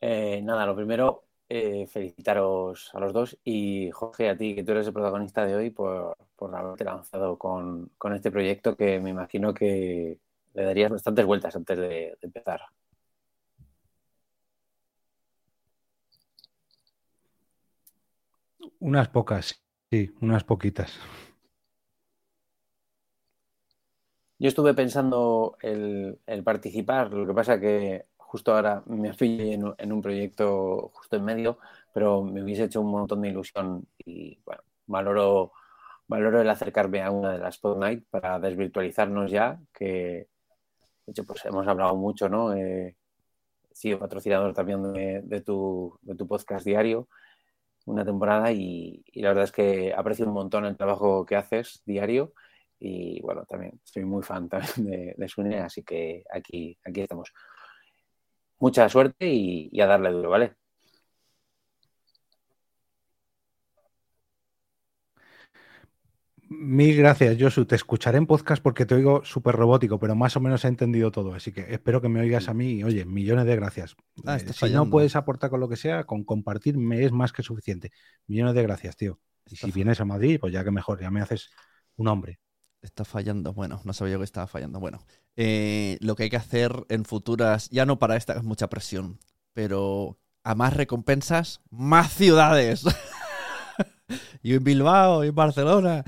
Eh, 0.00 0.40
nada, 0.42 0.66
lo 0.66 0.74
primero, 0.74 1.24
eh, 1.48 1.86
felicitaros 1.86 2.90
a 2.94 3.00
los 3.00 3.12
dos 3.12 3.38
y 3.44 3.90
Jorge, 3.92 4.28
a 4.28 4.36
ti, 4.36 4.54
que 4.54 4.64
tú 4.64 4.72
eres 4.72 4.88
el 4.88 4.92
protagonista 4.92 5.46
de 5.46 5.54
hoy, 5.54 5.70
por, 5.70 6.16
por 6.36 6.54
haberte 6.54 6.84
lanzado 6.84 7.38
con, 7.38 7.90
este 8.14 8.30
proyecto 8.30 8.76
que 8.76 8.98
me 8.98 9.10
imagino 9.10 9.54
que 9.54 10.18
le 10.54 10.62
darías 10.62 10.90
bastantes 10.90 11.26
vueltas 11.26 11.54
antes 11.54 11.78
de 11.78 12.18
empezar. 12.20 12.62
Unas 18.80 19.08
pocas, 19.08 19.62
sí, 19.90 20.12
unas 20.20 20.42
poquitas. 20.44 20.98
Yo 24.40 24.48
estuve 24.48 24.72
pensando 24.72 25.56
el, 25.60 26.18
participar, 26.44 27.12
lo 27.12 27.26
que 27.26 27.34
pasa 27.34 27.58
que 27.58 28.06
justo 28.16 28.54
ahora 28.54 28.82
me 28.86 29.12
fui 29.12 29.52
en, 29.52 29.92
un 29.92 30.02
proyecto 30.02 30.90
justo 30.94 31.16
en 31.16 31.24
medio, 31.24 31.58
pero 31.92 32.22
me 32.22 32.42
hubiese 32.42 32.64
hecho 32.64 32.80
un 32.80 32.90
montón 32.90 33.22
de 33.22 33.30
ilusión 33.30 33.86
y 33.98 34.38
bueno, 34.44 34.62
valoro, 34.86 35.52
valoro 36.06 36.40
el 36.40 36.50
acercarme 36.50 37.02
a 37.02 37.10
una 37.10 37.32
de 37.32 37.38
las 37.38 37.60
Night 37.64 38.04
para 38.10 38.38
desvirtualizarnos 38.38 39.30
ya, 39.30 39.58
que 39.72 40.28
de 41.06 41.10
hecho 41.10 41.24
pues 41.24 41.44
hemos 41.44 41.66
hablado 41.66 41.96
mucho, 41.96 42.28
¿no? 42.28 42.54
he 42.54 42.94
sido 43.72 43.98
patrocinador 43.98 44.54
también 44.54 44.92
de, 44.92 45.40
tu, 45.40 45.98
podcast 46.28 46.64
diario 46.64 47.08
una 47.86 48.04
temporada 48.04 48.52
y, 48.52 49.02
la 49.14 49.28
verdad 49.30 49.44
es 49.44 49.52
que 49.52 49.92
aprecio 49.96 50.26
un 50.26 50.32
montón 50.34 50.64
el 50.64 50.76
trabajo 50.76 51.24
que 51.26 51.34
haces 51.34 51.82
diario 51.86 52.34
y 52.80 53.20
bueno, 53.20 53.44
también 53.44 53.80
soy 53.84 54.04
muy 54.04 54.22
fan 54.22 54.48
también 54.48 54.72
de, 54.76 55.14
de 55.16 55.28
Sune, 55.28 55.58
así 55.60 55.82
que 55.82 56.24
aquí, 56.32 56.78
aquí 56.84 57.00
estamos. 57.00 57.32
Mucha 58.60 58.88
suerte 58.88 59.26
y, 59.28 59.80
a 59.80 59.86
darle 59.86 60.10
duro, 60.10 60.30
¿vale? 60.30 60.54
Mil 66.50 66.96
gracias, 66.96 67.36
Josu. 67.38 67.66
Te 67.66 67.76
escucharé 67.76 68.18
en 68.18 68.26
podcast 68.26 68.62
porque 68.62 68.86
te 68.86 68.94
oigo 68.94 69.22
súper 69.22 69.54
robótico, 69.54 69.98
pero 69.98 70.16
más 70.16 70.34
o 70.36 70.40
menos 70.40 70.64
he 70.64 70.68
entendido 70.68 71.12
todo. 71.12 71.34
Así 71.34 71.52
que 71.52 71.66
espero 71.72 72.00
que 72.00 72.08
me 72.08 72.20
oigas 72.20 72.48
a 72.48 72.54
mí. 72.54 72.78
Y, 72.78 72.84
Oye, 72.84 73.04
millones 73.04 73.44
de 73.44 73.54
gracias. 73.54 73.96
Ah, 74.24 74.38
Eh, 74.38 74.52
si 74.52 74.70
no 74.70 74.88
puedes 74.88 75.14
aportar 75.14 75.50
con 75.50 75.60
lo 75.60 75.68
que 75.68 75.76
sea, 75.76 76.04
con 76.04 76.24
compartir 76.24 76.78
me 76.78 77.04
es 77.04 77.12
más 77.12 77.32
que 77.32 77.42
suficiente. 77.42 77.92
Millones 78.26 78.54
de 78.54 78.62
gracias, 78.62 78.96
tío. 78.96 79.20
Y 79.46 79.56
si 79.56 79.70
vienes 79.70 80.00
a 80.00 80.04
Madrid, 80.04 80.38
pues 80.40 80.52
ya 80.52 80.64
que 80.64 80.70
mejor, 80.70 81.00
ya 81.00 81.10
me 81.10 81.20
haces 81.20 81.50
un 81.96 82.08
hombre. 82.08 82.40
Está 82.82 83.04
fallando. 83.04 83.52
Bueno, 83.52 83.80
no 83.84 83.92
sabía 83.92 84.14
yo 84.14 84.18
que 84.18 84.24
estaba 84.24 84.46
fallando. 84.46 84.80
Bueno, 84.80 85.00
eh, 85.36 85.98
lo 86.00 86.14
que 86.16 86.24
hay 86.24 86.30
que 86.30 86.36
hacer 86.36 86.72
en 86.88 87.04
futuras, 87.04 87.68
ya 87.70 87.86
no 87.86 87.98
para 87.98 88.16
esta, 88.16 88.34
es 88.34 88.44
mucha 88.44 88.68
presión, 88.68 89.18
pero 89.52 90.18
a 90.44 90.54
más 90.54 90.74
recompensas, 90.74 91.60
más 91.70 92.12
ciudades. 92.12 92.84
y 94.42 94.54
en 94.54 94.64
Bilbao, 94.64 95.24
y 95.24 95.28
en 95.28 95.34
Barcelona. 95.34 96.04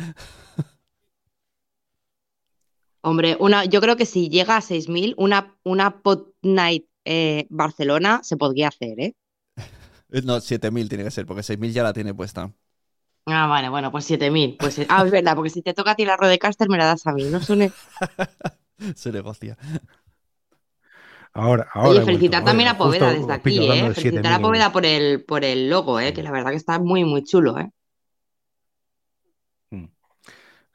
Hombre, 3.02 3.36
una, 3.40 3.64
yo 3.64 3.80
creo 3.80 3.96
que 3.96 4.06
si 4.06 4.28
llega 4.28 4.56
a 4.56 4.60
6.000, 4.60 5.14
una, 5.16 5.58
una 5.64 6.02
Pod 6.02 6.28
Night 6.42 6.86
eh, 7.04 7.46
Barcelona 7.50 8.20
se 8.22 8.36
podría 8.36 8.68
hacer. 8.68 9.00
Eh, 9.00 9.14
No, 10.24 10.38
7.000 10.38 10.88
tiene 10.88 11.04
que 11.04 11.10
ser, 11.10 11.24
porque 11.24 11.42
6.000 11.42 11.72
ya 11.72 11.82
la 11.82 11.92
tiene 11.92 12.12
puesta. 12.12 12.52
Ah, 13.26 13.46
vale, 13.46 13.68
bueno, 13.68 13.92
pues 13.92 14.04
7.000. 14.06 14.56
Pues, 14.58 14.80
ah, 14.88 15.02
es 15.04 15.10
verdad, 15.10 15.34
porque 15.34 15.50
si 15.50 15.62
te 15.62 15.74
toca 15.74 15.92
a 15.92 15.94
ti 15.94 16.04
la 16.04 16.16
Rodecaster 16.16 16.68
me 16.68 16.78
la 16.78 16.86
das 16.86 17.06
a 17.06 17.12
mí, 17.12 17.24
¿no, 17.24 17.40
Sune? 17.40 17.70
Se 18.96 19.12
negocia. 19.12 19.56
Ahora, 21.32 21.68
ahora. 21.72 21.90
Oye, 21.90 22.02
felicitar 22.02 22.40
vuelto. 22.40 22.50
también 22.50 22.68
a 22.70 22.78
Poveda 22.78 23.12
desde 23.12 23.32
aquí, 23.32 23.58
¿eh? 23.58 23.92
Felicitar 23.94 24.22
7.000 24.22 24.32
a 24.32 24.40
Poveda 24.40 24.72
por 24.72 24.84
el, 24.84 25.24
por 25.24 25.44
el 25.44 25.70
logo, 25.70 26.00
¿eh? 26.00 26.12
Que 26.12 26.22
la 26.22 26.32
verdad 26.32 26.50
que 26.50 26.56
está 26.56 26.78
muy, 26.78 27.04
muy 27.04 27.22
chulo, 27.22 27.58
¿eh? 27.58 27.70
Mm. 29.70 29.86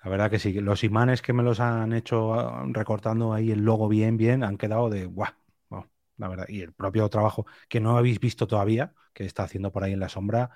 La 0.04 0.10
verdad 0.10 0.32
que 0.32 0.40
sí, 0.40 0.54
los 0.54 0.84
imanes 0.84 1.22
que 1.22 1.34
me 1.34 1.44
los 1.44 1.60
han 1.60 1.92
hecho 1.92 2.34
ah, 2.36 2.64
recortando 2.68 3.34
ahí 3.34 3.52
el 3.52 3.66
logo 3.66 3.90
bien, 3.90 4.18
bien, 4.18 4.44
han 4.44 4.58
quedado 4.58 4.90
de 4.90 5.06
guau. 5.06 5.34
guau, 5.70 5.86
la 6.18 6.28
verdad. 6.30 6.46
Y 6.48 6.62
el 6.62 6.74
propio 6.74 7.10
trabajo 7.10 7.46
que 7.68 7.82
no 7.82 7.98
habéis 7.98 8.20
visto 8.20 8.48
todavía, 8.48 8.94
que 9.14 9.26
está 9.26 9.44
haciendo 9.44 9.72
por 9.74 9.84
ahí 9.84 9.94
en 9.94 10.00
la 10.00 10.10
sombra, 10.10 10.52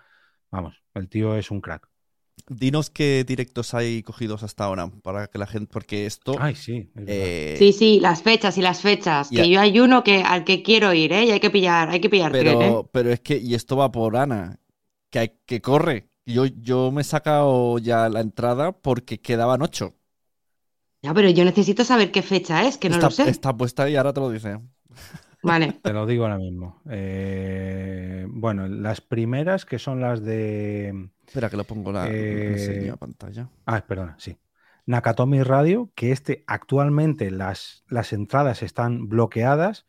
vamos, 0.51 0.81
el 0.93 1.09
tío 1.09 1.35
es 1.35 1.51
un 1.51 1.61
crack. 1.61 1.89
Dinos 2.47 2.89
qué 2.89 3.23
directos 3.27 3.73
hay 3.73 4.01
cogidos 4.01 4.43
hasta 4.43 4.63
ahora, 4.63 4.89
para 5.03 5.27
que 5.27 5.37
la 5.37 5.45
gente, 5.45 5.69
porque 5.71 6.05
esto... 6.05 6.35
Ay, 6.39 6.55
sí, 6.55 6.89
es 6.95 7.03
eh, 7.07 7.55
Sí, 7.59 7.73
sí, 7.73 7.99
las 7.99 8.23
fechas 8.23 8.57
y 8.57 8.61
las 8.61 8.81
fechas. 8.81 9.29
Ya. 9.29 9.43
Que 9.43 9.49
yo 9.49 9.59
hay 9.59 9.79
uno 9.79 10.03
que, 10.03 10.23
al 10.23 10.45
que 10.45 10.63
quiero 10.63 10.93
ir, 10.93 11.11
¿eh? 11.11 11.25
Y 11.25 11.31
hay 11.31 11.39
que 11.39 11.49
pillar, 11.49 11.89
hay 11.89 11.99
que 11.99 12.09
pillar 12.09 12.31
tren, 12.31 12.47
¿eh? 12.47 12.57
pero, 12.57 12.89
pero 12.91 13.11
es 13.11 13.19
que, 13.19 13.37
y 13.37 13.55
esto 13.55 13.75
va 13.77 13.91
por 13.91 14.15
Ana, 14.15 14.59
que, 15.09 15.19
hay, 15.19 15.31
que 15.45 15.61
corre. 15.61 16.09
Yo, 16.25 16.45
yo 16.45 16.91
me 16.91 17.01
he 17.01 17.03
sacado 17.03 17.77
ya 17.79 18.07
la 18.09 18.21
entrada 18.21 18.71
porque 18.71 19.19
quedaban 19.19 19.61
ocho. 19.61 19.95
Ya, 21.01 21.13
pero 21.13 21.29
yo 21.29 21.45
necesito 21.45 21.83
saber 21.85 22.11
qué 22.11 22.21
fecha 22.21 22.65
es, 22.67 22.77
que 22.77 22.89
no 22.89 22.95
está, 22.95 23.07
lo 23.07 23.11
sé. 23.11 23.29
está 23.29 23.55
puesta 23.55 23.89
y 23.89 23.95
ahora 23.95 24.13
te 24.13 24.19
lo 24.19 24.29
dice. 24.29 24.59
Vale. 25.41 25.73
Te 25.83 25.93
lo 25.93 26.05
digo 26.05 26.23
ahora 26.23 26.37
mismo. 26.37 26.81
Eh, 26.89 28.25
bueno, 28.29 28.67
las 28.67 29.01
primeras 29.01 29.65
que 29.65 29.79
son 29.79 30.01
las 30.01 30.23
de. 30.23 31.09
Espera 31.25 31.49
que 31.49 31.57
lo 31.57 31.63
pongo 31.63 31.91
la 31.91 32.07
Eh, 32.09 32.93
pantalla. 32.99 33.49
Ah, 33.65 33.81
perdona, 33.85 34.15
sí. 34.17 34.37
Nakatomi 34.85 35.43
Radio, 35.43 35.91
que 35.93 36.11
este 36.11 36.43
actualmente 36.47 37.29
las, 37.29 37.83
las 37.87 38.11
entradas 38.11 38.63
están 38.63 39.07
bloqueadas. 39.07 39.85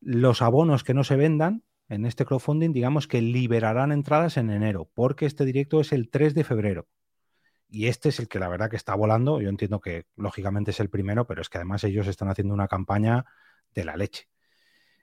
Los 0.00 0.42
abonos 0.42 0.84
que 0.84 0.94
no 0.94 1.02
se 1.02 1.16
vendan 1.16 1.62
en 1.88 2.04
este 2.04 2.26
crowdfunding, 2.26 2.72
digamos 2.72 3.08
que 3.08 3.22
liberarán 3.22 3.90
entradas 3.90 4.36
en 4.36 4.50
enero, 4.50 4.90
porque 4.94 5.24
este 5.24 5.44
directo 5.46 5.80
es 5.80 5.92
el 5.92 6.10
3 6.10 6.34
de 6.34 6.44
febrero. 6.44 6.86
Y 7.70 7.86
este 7.86 8.10
es 8.10 8.18
el 8.18 8.28
que 8.28 8.38
la 8.38 8.48
verdad 8.48 8.70
que 8.70 8.76
está 8.76 8.94
volando. 8.94 9.40
Yo 9.40 9.48
entiendo 9.48 9.80
que 9.80 10.06
lógicamente 10.16 10.70
es 10.70 10.80
el 10.80 10.90
primero, 10.90 11.26
pero 11.26 11.40
es 11.42 11.48
que 11.48 11.58
además 11.58 11.84
ellos 11.84 12.06
están 12.06 12.28
haciendo 12.28 12.54
una 12.54 12.68
campaña 12.68 13.24
de 13.74 13.84
la 13.84 13.96
leche. 13.96 14.28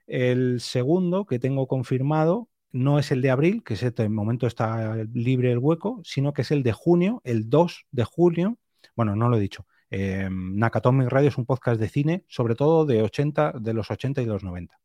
El 0.07 0.61
segundo 0.61 1.25
que 1.25 1.39
tengo 1.39 1.67
confirmado 1.67 2.49
no 2.71 2.99
es 2.99 3.11
el 3.11 3.21
de 3.21 3.31
abril, 3.31 3.63
que 3.63 3.75
ese 3.75 3.91
de 3.91 4.09
momento 4.09 4.47
está 4.47 4.95
libre 5.13 5.51
el 5.51 5.59
hueco, 5.59 6.01
sino 6.03 6.33
que 6.33 6.41
es 6.41 6.51
el 6.51 6.61
de 6.63 6.73
junio, 6.73 7.21
el 7.23 7.49
2 7.49 7.85
de 7.91 8.03
junio. 8.03 8.57
Bueno, 8.95 9.15
no 9.15 9.29
lo 9.29 9.37
he 9.37 9.39
dicho. 9.39 9.65
Eh, 9.89 10.27
Nakatomi 10.29 11.07
Radio 11.07 11.29
es 11.29 11.37
un 11.37 11.45
podcast 11.45 11.79
de 11.79 11.89
cine, 11.89 12.25
sobre 12.27 12.55
todo 12.55 12.85
de 12.85 13.01
80, 13.01 13.53
de 13.59 13.73
los 13.73 13.89
80 13.91 14.21
y 14.21 14.25
de 14.25 14.31
los 14.31 14.43
90. 14.43 14.77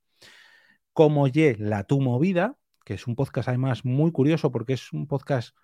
Como 0.93 1.27
Ye, 1.29 1.57
La 1.59 1.85
Tu 1.85 2.01
Movida, 2.01 2.57
que 2.85 2.95
es 2.95 3.07
un 3.07 3.17
podcast 3.17 3.49
además 3.49 3.85
muy 3.85 4.13
curioso 4.13 4.51
porque 4.51 4.75
es 4.75 4.93
un 4.93 5.07
podcast, 5.07 5.57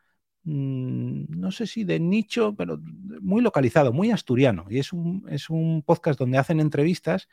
mmm, 0.44 1.24
no 1.28 1.50
sé 1.52 1.66
si 1.66 1.84
de 1.84 2.00
nicho, 2.00 2.54
pero 2.57 2.78
muy 3.20 3.42
localizado, 3.42 3.92
muy 3.92 4.11
asturiano. 4.11 4.66
Y 4.68 4.78
es 4.78 4.92
un, 4.92 5.24
es 5.28 5.50
un 5.50 5.82
podcast 5.82 6.18
donde 6.18 6.38
hacen 6.38 6.61
entrevistas 6.61 7.28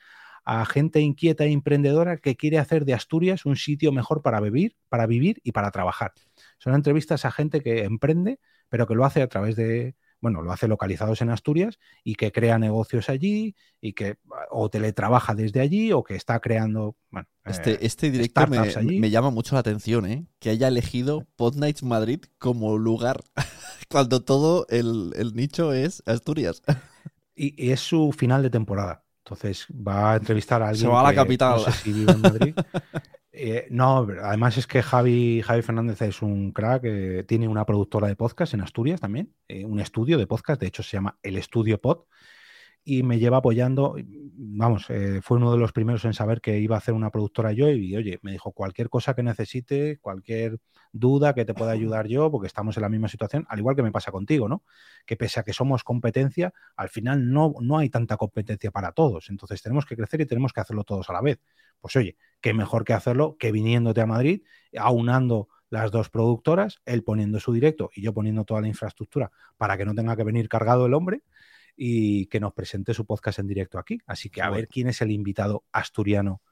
a 0.45 0.65
gente 0.65 0.99
inquieta 0.99 1.45
e 1.45 1.51
emprendedora 1.51 2.17
que 2.17 2.35
quiere 2.35 2.59
hacer 2.59 2.85
de 2.85 2.93
Asturias 2.93 3.45
un 3.45 3.55
sitio 3.55 3.91
mejor 3.91 4.21
para 4.21 4.39
vivir, 4.39 4.75
para 4.89 5.05
vivir 5.07 5.39
y 5.43 5.51
para 5.53 5.71
trabajar. 5.71 6.13
Son 6.59 6.73
entrevistas 6.75 7.25
a 7.25 7.31
gente 7.31 7.61
que 7.61 7.83
emprende, 7.83 8.39
pero 8.69 8.87
que 8.87 8.95
lo 8.95 9.05
hace 9.05 9.21
a 9.21 9.27
través 9.27 9.55
de, 9.55 9.95
bueno, 10.19 10.41
lo 10.41 10.51
hace 10.51 10.67
localizados 10.67 11.21
en 11.21 11.29
Asturias 11.29 11.79
y 12.03 12.15
que 12.15 12.31
crea 12.31 12.57
negocios 12.59 13.09
allí 13.09 13.55
y 13.81 13.93
que 13.93 14.17
o 14.51 14.69
teletrabaja 14.69 15.35
desde 15.35 15.61
allí 15.61 15.91
o 15.91 16.03
que 16.03 16.15
está 16.15 16.39
creando, 16.39 16.97
bueno, 17.09 17.27
Este, 17.45 17.73
eh, 17.73 17.77
este 17.81 18.09
directo 18.11 18.47
me, 18.47 18.57
startups 18.57 18.77
allí. 18.77 18.99
me 18.99 19.09
llama 19.09 19.29
mucho 19.31 19.55
la 19.55 19.59
atención, 19.59 20.05
¿eh? 20.05 20.25
Que 20.39 20.49
haya 20.49 20.67
elegido 20.69 21.27
Pod 21.35 21.55
Nights 21.55 21.83
Madrid 21.83 22.21
como 22.37 22.77
lugar 22.77 23.23
cuando 23.89 24.23
todo 24.23 24.65
el, 24.69 25.13
el 25.17 25.33
nicho 25.35 25.73
es 25.73 26.03
Asturias. 26.05 26.61
y, 27.35 27.53
y 27.63 27.71
es 27.71 27.79
su 27.81 28.11
final 28.11 28.43
de 28.43 28.49
temporada. 28.49 29.02
Entonces 29.25 29.67
va 29.71 30.13
a 30.13 30.15
entrevistar 30.17 30.61
a 30.61 30.69
alguien. 30.69 30.81
Se 30.81 30.87
va 30.87 30.99
a 30.99 31.03
la 31.03 31.09
que 31.11 31.15
capital. 31.15 31.57
No 31.57 31.59
sé 31.59 31.71
si 31.71 31.93
vive 31.93 32.11
en 32.11 32.21
Madrid. 32.21 32.55
Eh, 33.35 33.65
no, 33.71 34.07
además 34.21 34.57
es 34.59 34.67
que 34.67 34.83
Javi, 34.83 35.41
Javi 35.41 35.63
Fernández 35.63 35.99
es 36.03 36.21
un 36.21 36.51
crack, 36.51 36.83
eh, 36.85 37.23
tiene 37.27 37.47
una 37.47 37.65
productora 37.65 38.07
de 38.07 38.15
podcast 38.15 38.53
en 38.53 38.61
Asturias 38.61 39.01
también, 39.01 39.33
eh, 39.47 39.65
un 39.65 39.79
estudio 39.79 40.19
de 40.19 40.27
podcast, 40.27 40.61
de 40.61 40.67
hecho 40.67 40.83
se 40.83 40.97
llama 40.97 41.17
El 41.23 41.37
Estudio 41.37 41.81
Pod, 41.81 42.03
y 42.83 43.01
me 43.01 43.17
lleva 43.17 43.37
apoyando, 43.37 43.95
vamos, 44.35 44.85
fue 45.23 45.37
uno 45.37 45.51
de 45.51 45.57
los 45.57 45.71
primeros 45.71 46.05
en 46.05 46.13
saber 46.13 46.41
que 46.41 46.59
iba 46.59 46.75
a 46.75 46.77
hacer 46.77 46.93
una 46.93 47.09
productora 47.09 47.53
yo 47.53 47.71
y 47.71 47.95
oye, 47.95 48.19
me 48.21 48.33
dijo 48.33 48.51
cualquier 48.51 48.89
cosa 48.89 49.15
que 49.15 49.23
necesite, 49.23 49.97
cualquier 49.99 50.59
duda 50.93 51.33
que 51.33 51.43
te 51.43 51.53
pueda 51.53 51.71
ayudar 51.71 52.07
yo, 52.07 52.31
porque 52.31 52.47
estamos 52.47 52.77
en 52.77 52.83
la 52.83 52.89
misma 52.89 53.09
situación, 53.09 53.45
al 53.49 53.59
igual 53.59 53.75
que 53.75 53.83
me 53.83 53.91
pasa 53.91 54.11
contigo, 54.11 54.47
¿no? 54.47 54.63
Que 55.05 55.17
pese 55.17 55.39
a 55.41 55.43
que 55.43 55.51
somos 55.51 55.83
competencia, 55.83 56.53
al 56.77 56.87
final 56.87 57.29
no, 57.31 57.55
no 57.59 57.79
hay 57.79 57.89
tanta 57.89 58.15
competencia 58.15 58.71
para 58.71 58.93
todos, 58.93 59.29
entonces 59.29 59.61
tenemos 59.61 59.85
que 59.85 59.97
crecer 59.97 60.21
y 60.21 60.25
tenemos 60.25 60.53
que 60.53 60.61
hacerlo 60.61 60.85
todos 60.85 61.09
a 61.09 61.13
la 61.13 61.21
vez. 61.21 61.41
Pues 61.81 61.95
oye, 61.97 62.15
qué 62.39 62.53
mejor 62.53 62.85
que 62.85 62.93
hacerlo 62.93 63.35
que 63.37 63.51
viniéndote 63.51 63.99
a 63.99 64.05
Madrid, 64.05 64.43
aunando 64.77 65.49
las 65.69 65.91
dos 65.91 66.09
productoras, 66.09 66.81
él 66.85 67.03
poniendo 67.03 67.39
su 67.39 67.51
directo 67.51 67.89
y 67.93 68.03
yo 68.03 68.13
poniendo 68.13 68.45
toda 68.45 68.61
la 68.61 68.67
infraestructura 68.67 69.31
para 69.57 69.75
que 69.75 69.85
no 69.85 69.95
tenga 69.95 70.15
que 70.15 70.23
venir 70.23 70.47
cargado 70.47 70.85
el 70.85 70.93
hombre 70.93 71.23
y 71.75 72.27
que 72.27 72.39
nos 72.39 72.53
presente 72.53 72.93
su 72.93 73.05
podcast 73.05 73.39
en 73.39 73.47
directo 73.47 73.79
aquí. 73.79 73.99
Así 74.05 74.29
que 74.29 74.43
a 74.43 74.51
ver 74.51 74.67
quién 74.67 74.87
es 74.87 75.01
el 75.01 75.11
invitado 75.11 75.65
asturiano 75.71 76.43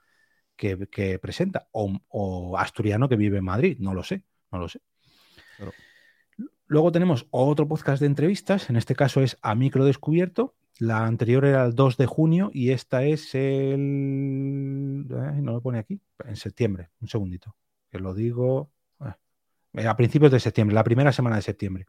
que, 0.56 0.88
que 0.90 1.20
presenta 1.20 1.68
o, 1.72 2.00
o, 2.10 2.58
asturiano 2.58 3.10
que 3.10 3.16
vive 3.16 3.38
en 3.38 3.46
Madrid. 3.46 3.78
No 3.80 3.94
lo 3.94 4.04
sé, 4.04 4.24
no 4.52 4.60
lo 4.60 4.70
sé. 4.70 4.82
Claro. 5.58 5.74
Luego 6.68 6.92
tenemos 6.92 7.28
otro 7.32 7.68
podcast 7.68 8.00
de 8.00 8.08
entrevistas, 8.08 8.70
en 8.70 8.78
este 8.78 8.96
caso 8.96 9.22
es 9.22 9.38
A 9.42 9.56
Micro 9.56 9.84
Descubierto. 9.86 10.56
La 10.80 11.06
anterior 11.06 11.46
era 11.46 11.66
el 11.66 11.76
2 11.76 11.98
de 11.98 12.06
junio 12.06 12.50
y 12.54 12.72
esta 12.72 13.04
es 13.04 13.36
el... 13.36 15.06
Ay, 15.12 15.42
no 15.42 15.52
lo 15.52 15.62
pone 15.62 15.80
aquí, 15.80 16.00
en 16.26 16.36
septiembre. 16.38 16.90
Un 17.02 17.08
segundito, 17.08 17.56
que 17.90 18.00
lo 18.00 18.14
digo 18.14 18.72
eh, 19.74 19.86
a 19.86 19.96
principios 19.96 20.32
de 20.32 20.40
septiembre, 20.40 20.74
la 20.74 20.84
primera 20.84 21.12
semana 21.12 21.36
de 21.36 21.42
septiembre. 21.42 21.88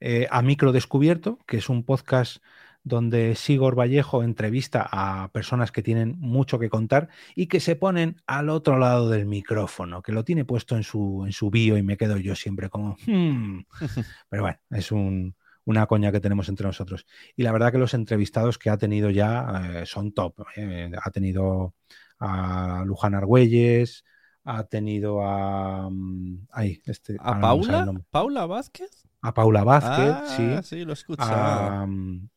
Eh, 0.00 0.26
a 0.30 0.42
Micro 0.42 0.72
Descubierto, 0.72 1.38
que 1.46 1.58
es 1.58 1.68
un 1.68 1.84
podcast 1.84 2.42
donde 2.82 3.34
Sigor 3.34 3.78
Vallejo 3.78 4.22
entrevista 4.22 4.88
a 4.90 5.30
personas 5.32 5.70
que 5.72 5.82
tienen 5.82 6.16
mucho 6.18 6.58
que 6.58 6.70
contar 6.70 7.08
y 7.34 7.46
que 7.46 7.60
se 7.60 7.76
ponen 7.76 8.16
al 8.26 8.48
otro 8.48 8.78
lado 8.78 9.10
del 9.10 9.26
micrófono, 9.26 10.02
que 10.02 10.12
lo 10.12 10.24
tiene 10.24 10.44
puesto 10.44 10.76
en 10.76 10.82
su, 10.82 11.24
en 11.26 11.32
su 11.32 11.50
bio 11.50 11.76
y 11.76 11.82
me 11.82 11.96
quedo 11.96 12.16
yo 12.16 12.34
siempre 12.34 12.70
como... 12.70 12.96
Hmm. 13.06 13.60
Pero 14.28 14.42
bueno, 14.42 14.58
es 14.70 14.92
un, 14.92 15.34
una 15.64 15.86
coña 15.86 16.12
que 16.12 16.20
tenemos 16.20 16.48
entre 16.48 16.66
nosotros. 16.66 17.06
Y 17.36 17.42
la 17.42 17.52
verdad 17.52 17.72
que 17.72 17.78
los 17.78 17.94
entrevistados 17.94 18.58
que 18.58 18.70
ha 18.70 18.78
tenido 18.78 19.10
ya 19.10 19.80
eh, 19.80 19.86
son 19.86 20.12
top. 20.12 20.40
Eh, 20.56 20.90
ha 21.02 21.10
tenido 21.10 21.74
a 22.18 22.82
Luján 22.86 23.14
Argüelles, 23.14 24.04
ha 24.44 24.64
tenido 24.64 25.22
a... 25.22 25.86
Um, 25.86 26.46
ay, 26.50 26.80
este, 26.86 27.16
¿A 27.20 27.40
Paula? 27.40 27.92
¿Paula 28.10 28.46
Vázquez? 28.46 28.90
A 29.22 29.34
Paula 29.34 29.64
Vázquez, 29.64 30.14
ah, 30.14 30.62
sí. 30.62 30.76
Sí, 30.76 30.84
lo 30.84 30.94
escuché. 30.94 31.22
A, 31.22 31.84
um, 31.84 32.28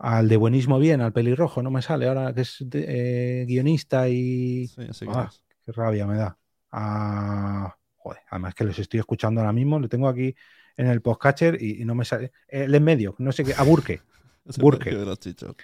al 0.00 0.28
de 0.28 0.36
Buenismo 0.38 0.78
Bien, 0.78 1.02
al 1.02 1.12
pelirrojo, 1.12 1.62
no 1.62 1.70
me 1.70 1.82
sale 1.82 2.08
ahora 2.08 2.32
que 2.32 2.40
es 2.40 2.56
de, 2.60 3.42
eh, 3.42 3.44
guionista 3.44 4.08
y. 4.08 4.66
Sí, 4.66 4.82
sí, 4.92 5.06
ah, 5.08 5.30
qué 5.64 5.72
rabia 5.72 6.06
me 6.06 6.16
da. 6.16 6.38
Ah, 6.72 7.76
joder, 7.96 8.22
además 8.30 8.54
que 8.54 8.64
los 8.64 8.78
estoy 8.78 9.00
escuchando 9.00 9.40
ahora 9.40 9.52
mismo, 9.52 9.78
le 9.78 9.88
tengo 9.88 10.08
aquí 10.08 10.34
en 10.76 10.86
el 10.86 11.02
podcatcher 11.02 11.62
y, 11.62 11.82
y 11.82 11.84
no 11.84 11.94
me 11.94 12.06
sale. 12.06 12.32
El 12.48 12.74
en 12.74 12.82
medio, 12.82 13.14
no 13.18 13.30
sé 13.30 13.44
qué, 13.44 13.52
a 13.54 13.62
Burke. 13.62 14.00
Burke. 14.58 14.90
De 14.90 15.04
los 15.04 15.20
chichos. 15.20 15.54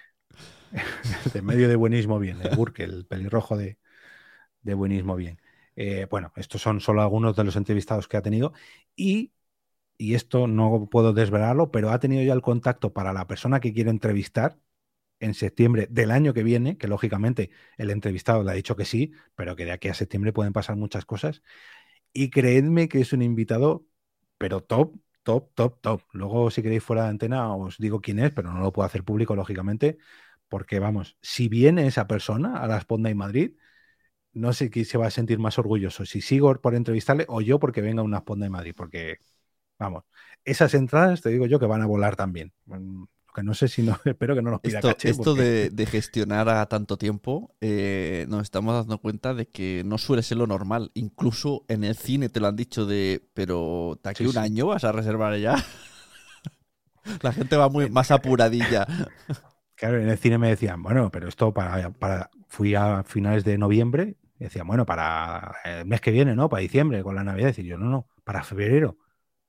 de 1.32 1.43
medio 1.43 1.68
de 1.68 1.76
buenismo 1.76 2.18
bien, 2.18 2.39
el 2.43 2.55
Burke, 2.55 2.84
el 2.84 3.07
pelirrojo 3.07 3.57
de, 3.57 3.78
de 4.61 4.74
buenismo 4.74 5.16
bien. 5.16 5.41
Eh, 5.76 6.07
bueno, 6.11 6.32
estos 6.37 6.61
son 6.61 6.80
solo 6.80 7.01
algunos 7.01 7.37
de 7.37 7.45
los 7.45 7.57
entrevistados 7.57 8.07
que 8.07 8.18
ha 8.18 8.22
tenido 8.22 8.53
y, 8.95 9.32
y 9.99 10.15
esto 10.15 10.47
no 10.47 10.89
puedo 10.91 11.13
desvelarlo, 11.13 11.71
pero 11.71 11.91
ha 11.91 12.01
tenido 12.01 12.23
ya 12.23 12.33
el 12.35 12.43
contacto 12.43 12.93
para 12.93 13.13
la 13.13 13.27
persona 13.27 13.61
que 13.61 13.73
quiere 13.73 13.91
entrevistar 13.91 14.59
en 15.21 15.35
septiembre 15.35 15.89
del 15.91 16.11
año 16.11 16.35
que 16.35 16.43
viene, 16.43 16.79
que 16.79 16.89
lógicamente 16.89 17.51
el 17.79 17.91
entrevistado 17.91 18.43
le 18.43 18.51
ha 18.53 18.55
dicho 18.55 18.77
que 18.77 18.85
sí, 18.85 19.13
pero 19.35 19.57
que 19.57 19.65
de 19.65 19.73
aquí 19.73 19.89
a 19.89 19.95
septiembre 19.95 20.33
pueden 20.33 20.53
pasar 20.53 20.77
muchas 20.77 21.05
cosas. 21.07 21.43
Y 22.13 22.31
creedme 22.31 22.89
que 22.89 23.01
es 23.01 23.13
un 23.13 23.23
invitado, 23.23 23.87
pero 24.39 24.63
top, 24.63 24.97
top, 25.23 25.53
top, 25.55 25.81
top. 25.81 26.03
Luego, 26.13 26.51
si 26.51 26.63
queréis 26.63 26.83
fuera 26.83 27.05
de 27.05 27.11
antena, 27.11 27.55
os 27.55 27.79
digo 27.79 28.01
quién 28.01 28.19
es, 28.19 28.33
pero 28.33 28.53
no 28.53 28.61
lo 28.61 28.73
puedo 28.73 28.87
hacer 28.87 29.05
público, 29.05 29.37
lógicamente, 29.37 29.99
porque 30.49 30.79
vamos, 30.79 31.19
si 31.23 31.49
viene 31.49 31.87
esa 31.87 32.07
persona 32.07 32.59
a 32.63 32.67
la 32.67 32.81
Sponda 32.81 33.11
en 33.11 33.17
Madrid, 33.19 33.53
no 34.33 34.53
sé 34.53 34.71
quién 34.71 34.85
se 34.85 34.99
va 34.99 35.07
a 35.07 35.11
sentir 35.11 35.39
más 35.39 35.59
orgulloso, 35.59 36.05
si 36.07 36.21
sigo 36.21 36.55
por 36.61 36.75
entrevistarle 36.75 37.25
o 37.29 37.41
yo 37.41 37.59
porque 37.59 37.81
venga 37.81 38.03
a 38.03 38.05
una 38.05 38.21
Sponda 38.21 38.47
en 38.47 38.53
Madrid, 38.53 38.75
porque, 38.77 39.19
vamos, 39.79 40.05
esas 40.45 40.74
entradas 40.74 41.22
te 41.22 41.31
digo 41.31 41.47
yo 41.47 41.59
que 41.59 41.66
van 41.66 41.83
a 41.83 41.87
volar 41.87 42.16
también. 42.16 42.53
Mm, 42.66 43.05
Que 43.35 43.43
no 43.43 43.53
sé 43.55 43.68
si 43.68 43.83
no, 43.83 43.99
espero 44.05 44.35
que 44.35 44.43
no 44.43 44.51
nos 44.51 44.61
pida 44.62 44.79
Esto, 44.79 44.89
caché. 44.89 45.11
esto 45.11 45.35
porque- 45.35 45.43
de, 45.43 45.70
de 45.70 45.87
gestionar 45.87 46.49
a 46.49 46.66
tanto 46.66 46.97
tiempo, 46.99 47.55
eh, 47.61 48.27
nos 48.29 48.43
estamos 48.43 48.74
dando 48.74 48.99
cuenta 49.01 49.35
de 49.35 49.47
que 49.49 49.83
no 49.85 49.99
suele 49.99 50.22
ser 50.22 50.39
lo 50.39 50.47
normal. 50.47 50.91
Incluso 50.95 51.64
en 51.68 51.85
el 51.85 51.97
cine 51.97 52.29
te 52.29 52.41
lo 52.41 52.49
han 52.49 52.57
dicho 52.57 52.87
de, 52.87 53.29
pero 53.35 54.01
de 54.03 54.11
aquí 54.11 54.24
Sí, 54.24 54.27
un 54.27 54.33
sí. 54.33 54.39
año 54.39 54.66
vas 54.68 54.85
a 54.85 54.93
reservar 54.93 55.39
ya. 55.39 55.57
La 57.22 57.33
gente 57.33 57.57
va 57.57 57.68
muy 57.68 57.89
más 57.91 58.11
apuradilla. 58.11 58.87
Claro, 59.74 60.01
en 60.01 60.09
el 60.09 60.18
cine 60.18 60.39
me 60.39 60.49
decían, 60.49 60.83
bueno, 60.83 61.11
pero 61.11 61.29
esto 61.29 61.53
para, 61.53 61.91
para 61.91 62.31
fui 62.49 62.74
a 62.74 63.03
finales 63.05 63.45
de 63.45 63.59
noviembre, 63.59 64.16
y 64.39 64.45
decían, 64.45 64.66
bueno, 64.66 64.87
para 64.87 65.57
el 65.64 65.87
mes 65.87 66.01
que 66.01 66.11
viene, 66.11 66.35
¿no? 66.35 66.49
Para 66.49 66.62
diciembre, 66.62 67.03
con 67.03 67.14
la 67.14 67.24
Navidad. 67.24 67.55
Y 67.59 67.64
yo, 67.64 67.77
no, 67.79 67.87
no, 67.87 68.07
para 68.24 68.43
febrero, 68.43 68.97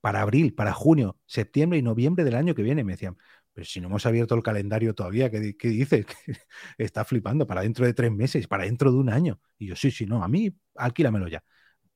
para 0.08 0.22
abril, 0.22 0.54
para 0.54 0.72
junio, 0.72 1.18
septiembre 1.26 1.78
y 1.78 1.82
noviembre 1.82 2.24
del 2.24 2.36
año 2.36 2.56
que 2.56 2.62
viene. 2.62 2.82
Me 2.86 2.94
decían, 2.94 3.18
pero 3.52 3.66
si 3.66 3.82
no 3.82 3.88
hemos 3.88 4.06
abierto 4.06 4.36
el 4.36 4.42
calendario 4.42 4.96
todavía, 4.96 5.30
¿qué, 5.30 5.58
qué 5.58 5.68
dices? 5.68 6.06
Está 6.78 7.04
flipando, 7.04 7.46
para 7.46 7.60
dentro 7.60 7.86
de 7.86 7.94
tres 7.94 8.10
meses, 8.10 8.48
para 8.48 8.64
dentro 8.64 8.90
de 8.90 9.00
un 9.00 9.10
año. 9.10 9.42
Y 9.58 9.68
yo, 9.68 9.76
sí, 9.76 9.92
sí, 9.92 10.06
no, 10.06 10.24
a 10.24 10.30
mí, 10.30 10.56
alquílamelo 10.76 11.28
ya. 11.28 11.44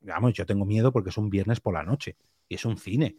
Vamos, 0.02 0.34
yo 0.34 0.46
tengo 0.46 0.66
miedo 0.66 0.92
porque 0.92 1.10
es 1.10 1.18
un 1.18 1.30
viernes 1.30 1.62
por 1.62 1.74
la 1.74 1.84
noche 1.84 2.18
y 2.50 2.56
es 2.56 2.66
un 2.66 2.76
cine. 2.76 3.16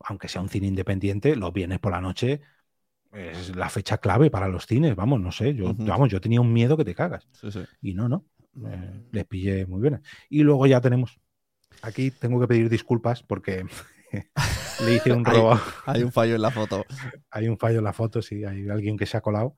Aunque 0.00 0.28
sea 0.28 0.40
un 0.40 0.48
cine 0.48 0.68
independiente, 0.68 1.36
los 1.36 1.52
viernes 1.52 1.78
por 1.78 1.92
la 1.92 2.00
noche 2.00 2.40
es 3.12 3.54
la 3.54 3.68
fecha 3.68 3.98
clave 3.98 4.30
para 4.30 4.48
los 4.48 4.64
cines. 4.64 4.96
Vamos, 4.96 5.20
no 5.20 5.32
sé, 5.32 5.54
yo, 5.54 5.74
vamos, 5.74 6.08
yo 6.08 6.18
tenía 6.18 6.40
un 6.40 6.50
miedo 6.50 6.78
que 6.78 6.84
te 6.86 6.94
cagas. 6.94 7.28
Sí, 7.32 7.52
sí. 7.52 7.60
Y 7.82 7.92
no, 7.92 8.08
no. 8.08 8.24
eh, 8.70 9.02
les 9.12 9.26
pillé 9.26 9.66
muy 9.66 9.82
bien. 9.82 10.00
Y 10.30 10.44
luego 10.44 10.66
ya 10.66 10.80
tenemos. 10.80 11.20
Aquí 11.82 12.10
tengo 12.10 12.40
que 12.40 12.48
pedir 12.48 12.70
disculpas 12.70 13.22
porque 13.22 13.66
le 14.84 14.94
hice 14.94 15.12
un 15.12 15.24
robo. 15.24 15.58
Hay 15.86 16.02
un 16.02 16.12
fallo 16.12 16.34
en 16.34 16.42
la 16.42 16.50
foto. 16.50 16.84
Hay 17.30 17.48
un 17.48 17.58
fallo 17.58 17.78
en 17.78 17.84
la 17.84 17.92
foto, 17.92 18.22
sí, 18.22 18.44
hay 18.44 18.68
alguien 18.68 18.96
que 18.96 19.06
se 19.06 19.16
ha 19.16 19.20
colado. 19.20 19.56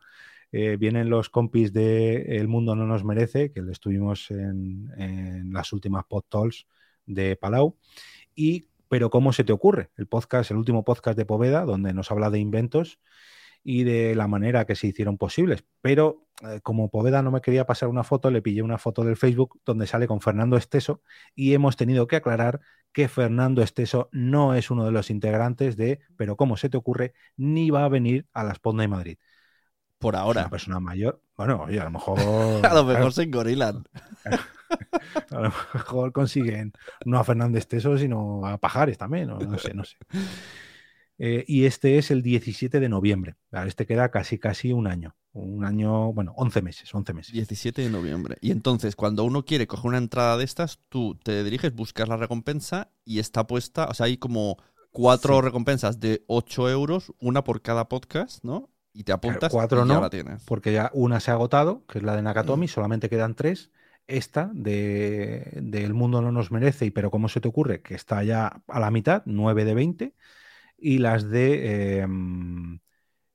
Eh, 0.53 0.77
vienen 0.77 1.11
los 1.11 1.31
compis 1.31 1.73
de 1.73 2.37
El 2.39 2.49
Mundo 2.49 2.75
No 2.75 2.87
Nos 2.87 3.05
Merece, 3.05 3.53
que 3.53 3.63
lo 3.63 3.71
estuvimos 3.71 4.31
en, 4.31 4.91
en 4.97 5.53
las 5.53 5.73
últimas 5.73 6.05
pod 6.05 6.25
talks 6.29 6.67
de 7.07 7.37
Palau. 7.37 7.77
Y, 8.35 8.69
pero 8.89 9.11
¿cómo 9.11 9.33
se 9.33 9.45
te 9.45 9.53
ocurre? 9.53 9.91
El 9.97 10.07
podcast, 10.07 10.51
el 10.51 10.57
último 10.57 10.85
podcast 10.85 11.17
de 11.17 11.27
Poveda, 11.27 11.65
donde 11.65 11.93
nos 11.95 12.11
habla 12.11 12.31
de 12.31 12.41
inventos 12.41 12.99
y 13.63 13.85
de 13.85 14.15
la 14.15 14.27
manera 14.29 14.65
que 14.65 14.75
se 14.75 14.87
hicieron 14.89 15.19
posibles. 15.19 15.65
Pero 15.81 16.27
eh, 16.43 16.61
como 16.63 16.91
Poveda 16.91 17.23
no 17.23 17.31
me 17.31 17.41
quería 17.41 17.67
pasar 17.67 17.89
una 17.89 18.05
foto, 18.05 18.31
le 18.31 18.43
pillé 18.43 18.63
una 18.63 18.79
foto 18.79 19.05
del 19.05 19.17
Facebook 19.17 19.61
donde 19.65 19.87
sale 19.87 20.07
con 20.07 20.21
Fernando 20.21 20.57
Esteso 20.57 21.03
y 21.35 21.55
hemos 21.55 21.77
tenido 21.77 22.07
que 22.07 22.17
aclarar 22.17 22.61
que 22.93 23.09
Fernando 23.09 23.63
Esteso 23.63 24.09
no 24.13 24.55
es 24.55 24.71
uno 24.71 24.85
de 24.85 24.91
los 24.93 25.11
integrantes 25.11 25.77
de 25.77 26.01
Pero 26.17 26.37
¿cómo 26.37 26.57
se 26.57 26.69
te 26.69 26.77
ocurre? 26.77 27.13
ni 27.37 27.71
va 27.71 27.85
a 27.85 27.89
venir 27.89 28.27
a 28.33 28.43
la 28.45 28.55
Sponda 28.55 28.83
de 28.83 28.89
Madrid. 28.89 29.19
Por 29.99 30.15
Es 30.15 30.21
ahora. 30.21 30.41
una 30.43 30.51
persona 30.51 30.81
mayor. 30.81 31.23
Bueno, 31.37 31.63
oye, 31.65 31.79
a 31.79 31.85
lo 31.85 31.91
mejor. 31.91 32.19
A 32.65 32.75
lo 32.75 32.85
mejor 32.85 32.95
claro, 32.97 33.11
se 33.11 33.23
engorilan. 33.25 33.85
a 35.31 35.35
lo 35.41 35.43
mejor 35.75 36.13
consiguen 36.13 36.73
no 37.05 37.19
a 37.19 37.25
Fernández 37.25 37.67
Teso, 37.67 37.99
sino 37.99 38.47
a 38.47 38.59
Pajares 38.59 38.97
también, 38.99 39.29
no 39.29 39.59
sé, 39.59 39.75
no 39.75 39.85
sé. 39.85 39.97
Eh, 41.23 41.45
y 41.47 41.67
este 41.67 41.99
es 41.99 42.11
el 42.11 42.23
17 42.23 42.81
de 42.81 42.89
noviembre. 42.89 43.37
Vale, 43.51 43.69
Este 43.69 43.85
queda 43.85 44.11
casi, 44.11 44.39
casi 44.39 44.73
un 44.73 44.87
año. 44.87 45.15
Un 45.33 45.65
año, 45.67 46.13
bueno, 46.15 46.33
11 46.37 46.63
meses, 46.63 46.93
11 46.95 47.13
meses. 47.13 47.33
17 47.35 47.83
de 47.83 47.91
noviembre. 47.91 48.37
Y 48.41 48.51
entonces, 48.53 48.97
cuando 48.97 49.25
uno 49.25 49.45
quiere 49.45 49.67
coger 49.67 49.87
una 49.89 49.99
entrada 49.99 50.39
de 50.39 50.45
estas, 50.45 50.81
tú 50.89 51.15
te 51.23 51.45
diriges, 51.45 51.75
buscas 51.75 52.09
la 52.09 52.17
recompensa 52.17 52.91
y 53.05 53.19
está 53.19 53.47
puesta, 53.47 53.85
o 53.87 53.95
sea, 53.95 54.07
hay 54.07 54.17
como 54.17 54.57
cuatro 54.91 55.37
Sí. 55.37 55.41
recompensas 55.43 56.01
de 56.01 56.25
8 56.27 56.71
euros, 56.71 57.13
una 57.21 57.45
por 57.45 57.61
cada 57.61 57.89
podcast, 57.89 58.43
¿no? 58.43 58.71
Y 58.93 59.05
te 59.05 59.13
apuntas 59.13 59.53
cuatro 59.53 59.85
y 59.85 59.89
ya 59.89 59.95
no, 59.95 60.01
la 60.01 60.11
tienes. 60.11 60.43
Porque 60.47 60.73
ya 60.73 60.91
una 60.95 61.21
se 61.21 61.31
ha 61.31 61.35
agotado, 61.35 61.85
que 61.87 61.99
es 61.99 62.05
la 62.05 62.17
de 62.17 62.23
Nakatomi, 62.23 62.65
Mm. 62.65 62.69
solamente 62.71 63.09
quedan 63.11 63.35
tres. 63.35 63.71
Esta 64.09 64.51
de, 64.53 65.49
de 65.63 65.85
El 65.85 65.95
mundo 65.95 66.23
no 66.23 66.33
nos 66.33 66.51
merece, 66.51 66.87
y 66.87 66.91
pero 66.91 67.11
¿cómo 67.13 67.29
se 67.29 67.41
te 67.41 67.47
ocurre? 67.47 67.83
Que 67.83 67.95
está 67.95 68.25
ya 68.25 68.63
a 68.67 68.81
la 68.81 68.91
mitad, 68.91 69.23
9 69.27 69.65
de 69.65 69.75
20. 69.75 70.15
Y 70.81 70.99
las 70.99 71.29
de 71.29 72.03
eh, 72.03 72.07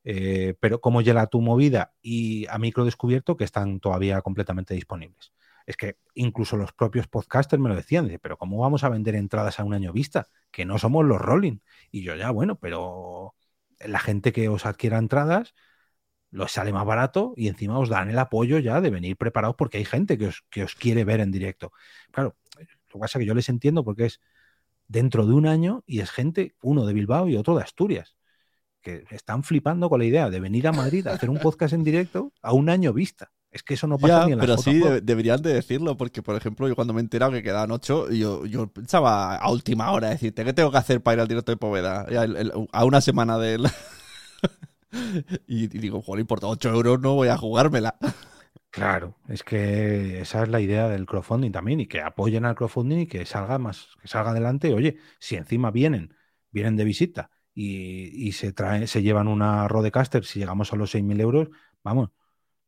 eh, 0.03 0.55
Pero 0.59 0.81
cómo 0.81 1.01
llega 1.01 1.27
tu 1.27 1.41
movida 1.41 1.93
y 2.01 2.45
a 2.47 2.57
micro 2.59 2.85
descubierto, 2.85 3.37
que 3.37 3.43
están 3.43 3.79
todavía 3.79 4.21
completamente 4.21 4.73
disponibles. 4.73 5.33
Es 5.65 5.77
que 5.77 5.97
incluso 6.13 6.57
los 6.57 6.73
propios 6.73 7.07
podcasters 7.07 7.61
me 7.61 7.69
lo 7.69 7.75
decían, 7.75 8.05
dice, 8.05 8.19
pero 8.19 8.37
¿cómo 8.37 8.59
vamos 8.59 8.83
a 8.83 8.89
vender 8.89 9.15
entradas 9.15 9.59
a 9.59 9.63
un 9.63 9.73
año 9.73 9.91
vista? 9.93 10.27
Que 10.51 10.65
no 10.65 10.77
somos 10.77 11.05
los 11.05 11.19
Rolling. 11.19 11.57
Y 11.91 12.03
yo 12.03 12.15
ya, 12.15 12.29
bueno, 12.31 12.57
pero 12.59 13.35
la 13.79 13.99
gente 13.99 14.31
que 14.31 14.47
os 14.49 14.65
adquiera 14.65 14.97
entradas 14.99 15.55
los 16.31 16.51
sale 16.51 16.73
más 16.73 16.85
barato 16.85 17.33
y 17.37 17.47
encima 17.47 17.79
os 17.79 17.89
dan 17.89 18.09
el 18.09 18.19
apoyo 18.19 18.59
ya 18.59 18.81
de 18.81 18.89
venir 18.89 19.17
preparados 19.17 19.55
porque 19.57 19.77
hay 19.77 19.85
gente 19.85 20.17
que 20.17 20.27
os, 20.27 20.43
que 20.49 20.63
os 20.63 20.75
quiere 20.75 21.05
ver 21.05 21.21
en 21.21 21.31
directo. 21.31 21.71
Claro, 22.11 22.35
lo 22.57 22.93
que 22.93 22.99
pasa 22.99 23.17
es 23.17 23.23
que 23.23 23.27
yo 23.27 23.33
les 23.33 23.49
entiendo 23.49 23.83
porque 23.83 24.05
es 24.05 24.21
dentro 24.87 25.25
de 25.25 25.33
un 25.33 25.47
año 25.47 25.83
y 25.85 25.99
es 26.01 26.11
gente, 26.11 26.55
uno 26.61 26.85
de 26.85 26.93
Bilbao 26.93 27.27
y 27.29 27.37
otro 27.37 27.55
de 27.55 27.63
Asturias, 27.63 28.15
que 28.81 29.03
están 29.09 29.43
flipando 29.43 29.89
con 29.89 29.99
la 29.99 30.05
idea 30.05 30.29
de 30.29 30.39
venir 30.39 30.67
a 30.67 30.71
Madrid 30.71 31.07
a 31.07 31.13
hacer 31.13 31.29
un 31.29 31.39
podcast 31.39 31.73
en 31.73 31.83
directo 31.83 32.31
a 32.41 32.53
un 32.53 32.69
año 32.69 32.93
vista. 32.93 33.31
Es 33.49 33.63
que 33.63 33.75
eso 33.75 33.87
no 33.87 33.97
pasa 33.97 34.19
Ya, 34.19 34.25
ni 34.25 34.33
en 34.33 34.37
la 34.37 34.43
pero 34.43 34.57
sí, 34.57 34.79
de- 34.79 35.01
deberían 35.01 35.41
de 35.41 35.53
decirlo, 35.53 35.95
porque 35.95 36.21
por 36.21 36.35
ejemplo, 36.35 36.67
yo 36.67 36.75
cuando 36.75 36.93
me 36.93 36.99
he 36.99 37.03
enterado 37.03 37.31
que 37.31 37.41
quedaban 37.41 37.71
ocho, 37.71 38.11
yo, 38.11 38.45
yo 38.45 38.67
pensaba 38.67 39.37
a 39.37 39.49
última 39.49 39.91
hora 39.91 40.09
decirte, 40.09 40.43
¿qué 40.43 40.51
tengo 40.53 40.71
que 40.71 40.77
hacer 40.77 41.01
para 41.01 41.15
ir 41.15 41.21
al 41.21 41.27
directo 41.29 41.51
de 41.53 41.57
Poveda? 41.57 42.05
Ya 42.11 42.25
el- 42.25 42.35
el- 42.35 42.51
a 42.71 42.83
una 42.85 42.99
semana 43.01 43.37
de 43.39 43.53
él. 43.55 43.63
y, 45.47 45.63
y 45.63 45.67
digo, 45.67 46.01
joder, 46.01 46.25
por 46.25 46.39
8 46.43 46.69
euros 46.69 46.99
no 46.99 47.15
voy 47.15 47.29
a 47.29 47.37
jugármela. 47.37 47.95
Claro, 48.75 49.15
es 49.29 49.43
que 49.43 50.19
esa 50.19 50.43
es 50.43 50.49
la 50.49 50.59
idea 50.59 50.89
del 50.89 51.05
crowdfunding 51.05 51.51
también 51.53 51.79
y 51.79 51.87
que 51.87 52.01
apoyen 52.01 52.43
al 52.43 52.55
crowdfunding 52.55 52.99
y 52.99 53.07
que 53.07 53.25
salga 53.25 53.57
más, 53.57 53.95
que 54.01 54.09
salga 54.09 54.31
adelante. 54.31 54.73
Oye, 54.73 54.97
si 55.17 55.37
encima 55.37 55.71
vienen, 55.71 56.13
vienen 56.51 56.75
de 56.75 56.83
visita 56.83 57.31
y, 57.53 58.27
y 58.27 58.33
se 58.33 58.51
traen, 58.51 58.87
se 58.87 59.01
llevan 59.01 59.29
una 59.29 59.69
Rodecaster, 59.69 60.25
si 60.25 60.39
llegamos 60.39 60.73
a 60.73 60.75
los 60.75 60.91
6.000 60.91 61.21
euros, 61.21 61.47
vamos, 61.83 62.09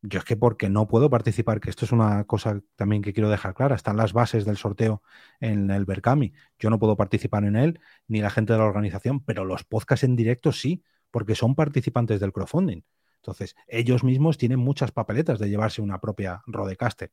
yo 0.02 0.20
es 0.20 0.24
que 0.24 0.36
porque 0.36 0.70
no 0.70 0.88
puedo 0.88 1.10
participar, 1.10 1.60
que 1.60 1.70
esto 1.70 1.84
es 1.84 1.92
una 1.92 2.24
cosa 2.24 2.62
también 2.76 3.02
que 3.02 3.12
quiero 3.12 3.30
dejar 3.30 3.54
clara, 3.54 3.76
están 3.76 3.96
las 3.98 4.12
bases 4.14 4.44
del 4.46 4.56
sorteo 4.58 5.02
en 5.40 5.70
el 5.70 5.84
Berkami, 5.86 6.34
yo 6.58 6.70
no 6.70 6.78
puedo 6.78 6.96
participar 6.96 7.44
en 7.44 7.56
él, 7.56 7.80
ni 8.08 8.22
la 8.22 8.30
gente 8.30 8.54
de 8.54 8.60
la 8.60 8.66
organización, 8.66 9.24
pero 9.24 9.44
los 9.44 9.64
podcasts 9.64 10.04
en 10.04 10.16
directo 10.16 10.52
sí, 10.52 10.84
porque 11.10 11.34
son 11.34 11.54
participantes 11.54 12.20
del 12.20 12.32
crowdfunding. 12.32 12.82
Entonces, 13.28 13.56
ellos 13.66 14.04
mismos 14.04 14.38
tienen 14.38 14.58
muchas 14.58 14.90
papeletas 14.90 15.38
de 15.38 15.50
llevarse 15.50 15.82
una 15.82 16.00
propia 16.00 16.40
Rodecaster. 16.46 17.12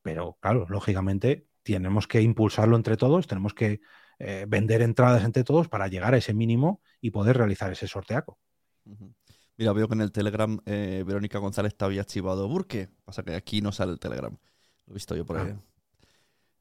Pero, 0.00 0.38
claro, 0.40 0.64
lógicamente 0.70 1.48
tenemos 1.62 2.06
que 2.06 2.22
impulsarlo 2.22 2.76
entre 2.76 2.96
todos, 2.96 3.26
tenemos 3.26 3.52
que 3.52 3.80
eh, 4.18 4.46
vender 4.48 4.80
entradas 4.80 5.22
entre 5.24 5.44
todos 5.44 5.68
para 5.68 5.86
llegar 5.86 6.14
a 6.14 6.16
ese 6.16 6.32
mínimo 6.32 6.80
y 7.02 7.10
poder 7.10 7.36
realizar 7.36 7.70
ese 7.70 7.86
sorteaco. 7.86 8.38
Mira, 9.58 9.74
veo 9.74 9.86
que 9.86 9.94
en 9.94 10.00
el 10.00 10.12
Telegram 10.12 10.58
eh, 10.64 11.04
Verónica 11.06 11.38
González 11.38 11.76
te 11.76 11.84
había 11.84 12.00
archivado 12.00 12.48
Burke. 12.48 12.88
Pasa 13.04 13.22
que 13.22 13.34
aquí 13.34 13.60
no 13.60 13.70
sale 13.70 13.92
el 13.92 13.98
Telegram. 13.98 14.34
Lo 14.86 14.92
he 14.92 14.94
visto 14.94 15.14
yo 15.14 15.26
por 15.26 15.36
ahí. 15.36 15.52
Ah. 15.54 15.60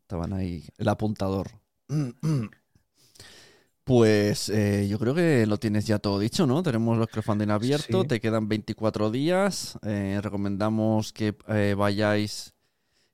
Estaban 0.01 0.33
ahí, 0.33 0.67
el 0.77 0.89
apuntador. 0.89 1.47
Pues 3.87 4.49
eh, 4.49 4.85
yo 4.89 4.99
creo 4.99 5.15
que 5.15 5.45
lo 5.45 5.57
tienes 5.57 5.87
ya 5.87 5.97
todo 5.99 6.19
dicho, 6.19 6.45
¿no? 6.45 6.61
Tenemos 6.61 6.97
los 6.97 7.07
crowdfunding 7.07 7.49
abiertos, 7.49 8.01
Sí. 8.01 8.07
te 8.09 8.19
quedan 8.19 8.49
24 8.49 9.09
días. 9.11 9.79
eh, 9.81 10.19
recomendamos 10.21 11.13
que 11.13 11.33
eh, 11.47 11.73
vayáis 11.77 12.53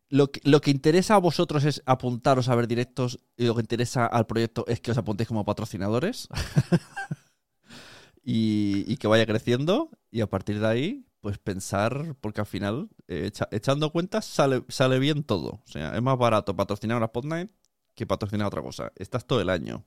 lo 0.09 0.31
que, 0.31 0.41
lo 0.43 0.61
que 0.61 0.71
interesa 0.71 1.13
a 1.15 1.19
vosotros 1.19 1.63
es 1.63 1.83
apuntaros 1.85 2.49
a 2.49 2.55
ver 2.55 2.67
directos 2.67 3.19
y 3.37 3.45
lo 3.45 3.53
que 3.53 3.61
interesa 3.61 4.07
al 4.07 4.25
proyecto 4.25 4.65
es 4.67 4.79
que 4.81 4.89
os 4.91 4.97
apuntéis 4.97 5.27
como 5.27 5.45
patrocinadores 5.45 6.27
y, 8.23 8.83
y 8.91 8.97
que 8.97 9.07
vaya 9.07 9.25
creciendo 9.25 9.89
y 10.11 10.21
a 10.21 10.27
partir 10.29 10.59
de 10.59 10.67
ahí 10.67 11.05
pues 11.21 11.37
pensar, 11.37 12.15
porque 12.19 12.41
al 12.41 12.47
final, 12.47 12.89
echa- 13.07 13.47
echando 13.51 13.91
cuentas, 13.91 14.25
sale, 14.25 14.63
sale 14.67 14.99
bien 14.99 15.23
todo. 15.23 15.61
O 15.63 15.67
sea, 15.67 15.95
es 15.95 16.01
más 16.01 16.17
barato 16.17 16.53
patrocinar 16.55 16.97
una 16.97 17.07
Spotlight 17.07 17.49
que 17.95 18.05
patrocinar 18.05 18.47
otra 18.47 18.61
cosa. 18.61 18.91
Estás 18.97 19.25
todo 19.25 19.39
el 19.39 19.49
año. 19.49 19.85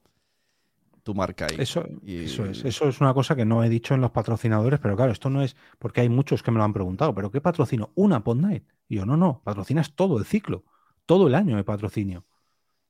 Tu 1.07 1.15
marca 1.15 1.47
ahí. 1.49 1.55
Eso, 1.61 1.87
Y- 2.03 2.25
eso 2.25 2.45
es. 2.47 2.65
Eso 2.65 2.89
es 2.89 3.01
una 3.01 3.15
cosa 3.15 3.37
que 3.37 3.45
no 3.45 3.63
he 3.63 3.69
dicho 3.69 3.95
en 3.95 4.01
los 4.01 4.11
patrocinadores, 4.11 4.81
pero 4.81 4.97
claro, 4.97 5.13
esto 5.13 5.31
no 5.31 5.41
es 5.41 5.55
porque 5.79 6.01
hay 6.01 6.09
muchos 6.09 6.43
que 6.43 6.51
me 6.51 6.59
lo 6.59 6.65
han 6.65 6.73
preguntado, 6.73 7.15
¿pero 7.15 7.31
qué 7.31 7.41
patrocino? 7.41 7.93
Una 7.95 8.25
Pod 8.25 8.39
Night. 8.39 8.65
Y 8.89 8.97
yo, 8.97 9.07
no, 9.07 9.17
no, 9.17 9.41
patrocinas 9.45 9.95
todo 9.95 10.19
el 10.19 10.25
ciclo, 10.25 10.65
todo 11.05 11.29
el 11.29 11.37
año 11.37 11.55
de 11.57 11.63
patrocinio. 11.63 12.27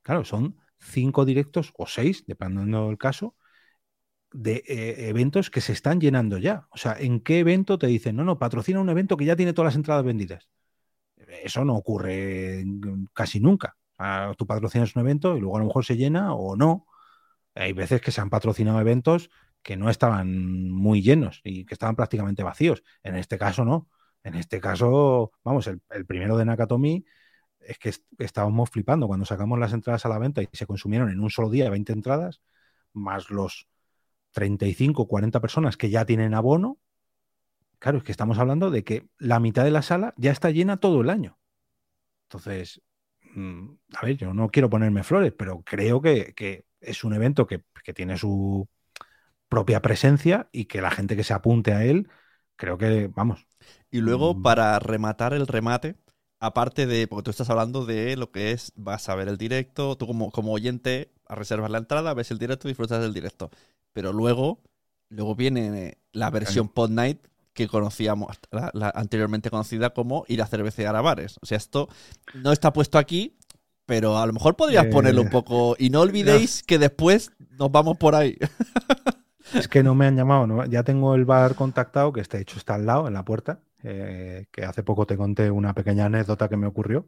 Claro, 0.00 0.24
son 0.24 0.56
cinco 0.78 1.26
directos 1.26 1.74
o 1.76 1.86
seis, 1.86 2.24
dependiendo 2.26 2.86
del 2.86 2.96
caso, 2.96 3.34
de 4.32 4.64
eh, 4.66 5.10
eventos 5.10 5.50
que 5.50 5.60
se 5.60 5.74
están 5.74 6.00
llenando 6.00 6.38
ya. 6.38 6.68
O 6.70 6.78
sea, 6.78 6.96
¿en 6.98 7.20
qué 7.20 7.40
evento 7.40 7.78
te 7.78 7.86
dicen, 7.86 8.16
no, 8.16 8.24
no, 8.24 8.38
patrocina 8.38 8.80
un 8.80 8.88
evento 8.88 9.18
que 9.18 9.26
ya 9.26 9.36
tiene 9.36 9.52
todas 9.52 9.66
las 9.72 9.76
entradas 9.76 10.06
vendidas? 10.06 10.48
Eso 11.44 11.66
no 11.66 11.76
ocurre 11.76 12.64
casi 13.12 13.40
nunca. 13.40 13.76
Tú 14.38 14.46
patrocinas 14.46 14.96
un 14.96 15.00
evento 15.00 15.36
y 15.36 15.40
luego 15.40 15.58
a 15.58 15.60
lo 15.60 15.66
mejor 15.66 15.84
se 15.84 15.98
llena 15.98 16.32
o 16.32 16.56
no. 16.56 16.86
Hay 17.56 17.72
veces 17.72 18.00
que 18.00 18.12
se 18.12 18.20
han 18.20 18.30
patrocinado 18.30 18.80
eventos 18.80 19.30
que 19.62 19.76
no 19.76 19.90
estaban 19.90 20.70
muy 20.70 21.02
llenos 21.02 21.40
y 21.42 21.64
que 21.64 21.74
estaban 21.74 21.96
prácticamente 21.96 22.42
vacíos. 22.44 22.84
En 23.02 23.16
este 23.16 23.38
caso 23.38 23.64
no. 23.64 23.88
En 24.22 24.34
este 24.34 24.60
caso, 24.60 25.32
vamos, 25.42 25.66
el, 25.66 25.80
primero 26.06 26.36
de 26.36 26.44
Nakatomi 26.44 27.04
es 27.60 27.78
que 27.78 27.90
est- 27.90 28.04
estábamos 28.18 28.70
flipando 28.70 29.06
cuando 29.08 29.24
sacamos 29.26 29.58
las 29.58 29.72
entradas 29.72 30.04
a 30.06 30.08
la 30.08 30.18
venta 30.18 30.42
y 30.42 30.48
se 30.52 30.66
consumieron 30.66 31.10
en 31.10 31.20
un 31.20 31.30
solo 31.30 31.50
día 31.50 31.70
20 31.70 31.92
entradas, 31.92 32.42
más 32.92 33.30
los 33.30 33.68
35, 34.32 35.08
40 35.08 35.40
personas 35.40 35.76
que 35.76 35.90
ya 35.90 36.04
tienen 36.04 36.34
abono. 36.34 36.78
Claro, 37.78 37.98
es 37.98 38.04
que 38.04 38.12
estamos 38.12 38.38
hablando 38.38 38.70
de 38.70 38.84
que 38.84 39.08
la 39.18 39.40
mitad 39.40 39.64
de 39.64 39.70
la 39.70 39.82
sala 39.82 40.14
ya 40.16 40.32
está 40.32 40.50
llena 40.50 40.78
todo 40.78 41.00
el 41.00 41.10
año. 41.10 41.38
Entonces, 42.28 42.82
mm, 43.34 43.68
a 43.94 44.06
ver, 44.06 44.16
yo 44.16 44.34
no 44.34 44.48
quiero 44.50 44.70
ponerme 44.70 45.04
flores, 45.04 45.32
pero 45.36 45.62
creo 45.64 46.02
que 46.02 46.65
es 46.86 47.04
un 47.04 47.14
evento 47.14 47.46
que, 47.46 47.64
que 47.84 47.94
tiene 47.94 48.18
su 48.18 48.68
propia 49.48 49.82
presencia 49.82 50.48
y 50.52 50.66
que 50.66 50.80
la 50.82 50.90
gente 50.90 51.16
que 51.16 51.24
se 51.24 51.34
apunte 51.34 51.72
a 51.72 51.84
él, 51.84 52.08
creo 52.56 52.78
que, 52.78 53.08
vamos, 53.08 53.46
Y 53.90 54.00
luego, 54.00 54.34
Mm. 54.34 54.42
para 54.42 54.78
rematar 54.78 55.32
el 55.34 55.46
remate, 55.46 55.96
aparte 56.40 56.86
de, 56.86 57.06
porque 57.08 57.24
tú 57.24 57.30
estás 57.30 57.50
hablando 57.50 57.86
de 57.86 58.16
lo 58.16 58.30
que 58.32 58.52
es, 58.52 58.72
vas 58.76 59.08
a 59.08 59.14
ver 59.14 59.28
el 59.28 59.38
directo, 59.38 59.96
tú 59.96 60.06
como, 60.06 60.30
como 60.30 60.52
oyente 60.52 61.12
reservas 61.28 61.70
la 61.70 61.78
entrada, 61.78 62.14
ves 62.14 62.30
el 62.30 62.38
directo, 62.38 62.68
disfrutas 62.68 63.00
del 63.00 63.14
directo. 63.14 63.50
Pero 63.92 64.12
luego, 64.12 64.62
luego 65.08 65.34
viene 65.34 65.98
la 66.12 66.30
versión 66.30 66.68
Pod 66.68 66.90
Night 66.90 67.20
que 67.54 67.68
conocíamos, 67.68 68.38
la, 68.50 68.70
la 68.74 68.90
anteriormente 68.94 69.50
conocida 69.50 69.90
como 69.94 70.24
ir 70.28 70.42
a 70.42 70.46
cervecear 70.46 70.94
a 70.96 71.00
bares. 71.00 71.38
O 71.40 71.46
sea, 71.46 71.56
esto 71.56 71.88
no 72.32 72.52
está 72.52 72.72
puesto 72.72 72.98
aquí, 72.98 73.36
pero 73.86 74.18
a 74.18 74.26
lo 74.26 74.32
mejor 74.32 74.56
podrías 74.56 74.86
Eh, 74.86 74.90
ponerlo 74.90 75.22
un 75.22 75.30
poco. 75.30 75.76
Y 75.78 75.90
no 75.90 76.00
olvidéis 76.00 76.62
que 76.62 76.78
después 76.78 77.32
nos 77.58 77.70
vamos 77.72 77.96
por 77.96 78.14
ahí. 78.14 78.36
Es 79.54 79.68
que 79.68 79.82
no 79.84 79.94
me 79.94 80.06
han 80.06 80.16
llamado, 80.16 80.46
¿no? 80.46 80.64
ya 80.66 80.82
tengo 80.82 81.14
el 81.14 81.24
bar 81.24 81.54
contactado, 81.54 82.12
que 82.12 82.20
este 82.20 82.40
hecho 82.40 82.58
está 82.58 82.74
al 82.74 82.84
lado, 82.84 83.06
en 83.06 83.14
la 83.14 83.24
puerta, 83.24 83.60
eh, 83.84 84.46
que 84.50 84.64
hace 84.64 84.82
poco 84.82 85.06
te 85.06 85.16
conté 85.16 85.50
una 85.52 85.72
pequeña 85.72 86.06
anécdota 86.06 86.48
que 86.48 86.56
me 86.56 86.66
ocurrió, 86.66 87.06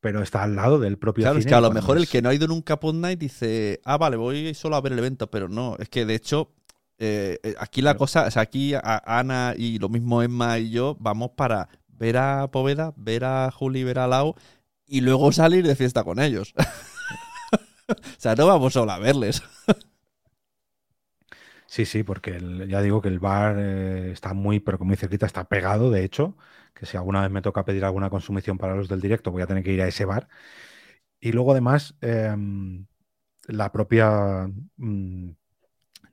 pero 0.00 0.22
está 0.22 0.42
al 0.42 0.56
lado 0.56 0.78
del 0.78 0.96
propio 0.98 1.24
Claro, 1.24 1.38
es 1.38 1.44
cine 1.44 1.50
que 1.50 1.54
a 1.56 1.60
lo 1.60 1.70
mejor 1.70 1.98
el 1.98 2.04
es- 2.04 2.10
que 2.10 2.22
no 2.22 2.30
ha 2.30 2.34
ido 2.34 2.46
nunca 2.48 2.74
a 2.74 2.80
Pod 2.80 2.94
Night 2.94 3.18
dice, 3.18 3.80
ah, 3.84 3.98
vale, 3.98 4.16
voy 4.16 4.54
solo 4.54 4.76
a 4.76 4.80
ver 4.80 4.92
el 4.94 4.98
evento, 4.98 5.30
pero 5.30 5.48
no, 5.48 5.76
es 5.78 5.90
que 5.90 6.06
de 6.06 6.14
hecho, 6.14 6.52
eh, 6.98 7.38
eh, 7.42 7.54
aquí 7.58 7.82
la 7.82 7.96
cosa, 7.96 8.26
o 8.26 8.30
sea, 8.30 8.42
aquí 8.42 8.72
a- 8.74 9.02
Ana 9.06 9.54
y 9.56 9.78
lo 9.78 9.90
mismo 9.90 10.22
Emma 10.22 10.58
y 10.58 10.70
yo 10.70 10.96
vamos 11.00 11.32
para 11.36 11.68
ver 11.88 12.16
a 12.16 12.50
Poveda, 12.50 12.94
ver 12.96 13.24
a 13.24 13.50
Juli, 13.50 13.84
ver 13.84 13.98
a 13.98 14.06
Lau 14.06 14.34
y 14.86 15.00
luego 15.00 15.32
salir 15.32 15.66
de 15.66 15.76
fiesta 15.76 16.04
con 16.04 16.20
ellos. 16.20 16.54
o 17.88 17.94
sea, 18.18 18.34
no 18.34 18.46
vamos 18.46 18.72
solo 18.72 18.92
a 18.92 18.98
verles. 18.98 19.42
Sí, 21.66 21.86
sí, 21.86 22.02
porque 22.02 22.38
ya 22.68 22.82
digo 22.82 23.00
que 23.00 23.08
el 23.08 23.18
bar 23.18 23.56
eh, 23.58 24.12
está 24.12 24.32
muy, 24.34 24.60
pero 24.60 24.78
como 24.78 24.94
cerquita, 24.96 25.26
está 25.26 25.44
pegado, 25.48 25.90
de 25.90 26.04
hecho, 26.04 26.36
que 26.74 26.86
si 26.86 26.96
alguna 26.96 27.22
vez 27.22 27.30
me 27.30 27.42
toca 27.42 27.64
pedir 27.64 27.84
alguna 27.84 28.10
consumición 28.10 28.58
para 28.58 28.76
los 28.76 28.88
del 28.88 29.00
directo, 29.00 29.30
voy 29.32 29.42
a 29.42 29.46
tener 29.46 29.64
que 29.64 29.72
ir 29.72 29.82
a 29.82 29.88
ese 29.88 30.04
bar. 30.04 30.28
Y 31.20 31.32
luego 31.32 31.52
además, 31.52 31.96
em, 32.00 32.86
la 33.48 33.72
propia 33.72 34.48
mm, 34.76 35.30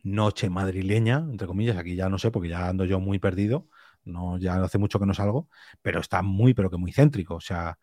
noche 0.03 0.49
madrileña, 0.49 1.17
entre 1.19 1.47
comillas, 1.47 1.77
aquí 1.77 1.95
ya 1.95 2.09
no 2.09 2.17
sé, 2.19 2.31
porque 2.31 2.49
ya 2.49 2.67
ando 2.69 2.85
yo 2.85 2.99
muy 2.99 3.19
perdido, 3.19 3.67
no, 4.03 4.37
ya 4.39 4.63
hace 4.63 4.77
mucho 4.77 4.99
que 4.99 5.05
no 5.05 5.13
salgo, 5.13 5.49
pero 5.81 5.99
está 5.99 6.21
muy, 6.23 6.53
pero 6.53 6.69
que 6.71 6.77
muy 6.77 6.91
céntrico, 6.93 7.35
o 7.35 7.41
sea, 7.41 7.77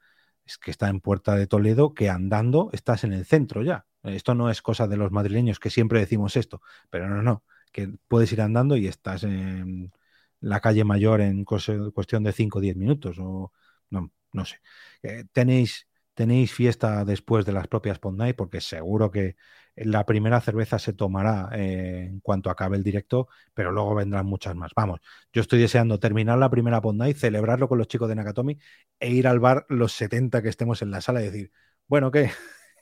es 0.49 0.59
que 0.59 0.71
está 0.71 0.89
en 0.89 1.01
Puerta 1.01 1.37
de 1.37 1.47
Toledo, 1.47 1.95
que 1.95 2.09
andando 2.09 2.71
estás 2.73 3.05
en 3.05 3.13
el 3.13 3.27
centro 3.27 3.63
ya. 3.63 3.87
Esto 4.03 4.35
no 4.35 4.51
es 4.51 4.63
cosa 4.63 4.89
de 4.89 4.97
los 4.97 5.13
madrileños 5.13 5.61
que 5.61 5.71
siempre 5.71 6.01
decimos 6.01 6.37
esto, 6.37 6.63
pero 6.91 7.09
no, 7.09 7.23
no, 7.23 7.45
que 7.73 7.89
puedes 8.09 8.33
ir 8.33 8.41
andando 8.41 8.77
y 8.77 8.87
estás 8.87 9.25
en 9.25 9.93
la 10.41 10.61
calle 10.61 10.85
mayor 10.85 11.21
en 11.21 11.45
cuestión 11.45 12.23
de 12.25 12.33
5 12.33 12.59
o 12.59 12.63
10 12.63 12.77
minutos, 12.77 13.19
o 13.19 13.53
no, 13.91 14.11
no 14.33 14.45
sé. 14.45 14.61
Eh, 15.03 15.25
tenéis, 15.33 15.87
tenéis 16.15 16.53
fiesta 16.55 17.05
después 17.05 17.45
de 17.45 17.53
las 17.53 17.69
propias 17.69 18.01
Night, 18.13 18.37
porque 18.37 18.61
seguro 18.61 19.11
que 19.11 19.37
la 19.85 20.05
primera 20.05 20.41
cerveza 20.41 20.79
se 20.79 20.93
tomará 20.93 21.51
eh, 21.53 22.07
en 22.11 22.21
cuanto 22.21 22.51
acabe 22.51 22.77
el 22.77 22.83
directo, 22.83 23.29
pero 23.55 23.73
luego 23.73 23.95
vendrán 23.95 24.27
muchas 24.27 24.55
más. 24.55 24.73
Vamos, 24.75 25.01
yo 25.33 25.43
estoy 25.43 25.61
deseando 25.61 25.99
terminar 25.99 26.39
la 26.39 26.51
primera 26.51 26.81
Night, 26.81 27.17
celebrarlo 27.17 27.69
con 27.69 27.79
los 27.79 27.89
chicos 27.89 28.09
de 28.09 28.15
Nakatomi 28.15 28.59
e 28.99 29.11
ir 29.11 29.29
al 29.29 29.41
bar 29.41 29.67
los 29.69 29.93
70 29.93 30.43
que 30.43 30.49
estemos 30.49 30.83
en 30.83 30.91
la 30.91 31.01
sala 31.01 31.21
y 31.21 31.27
decir, 31.27 31.53
bueno, 31.87 32.11
¿qué? 32.11 32.31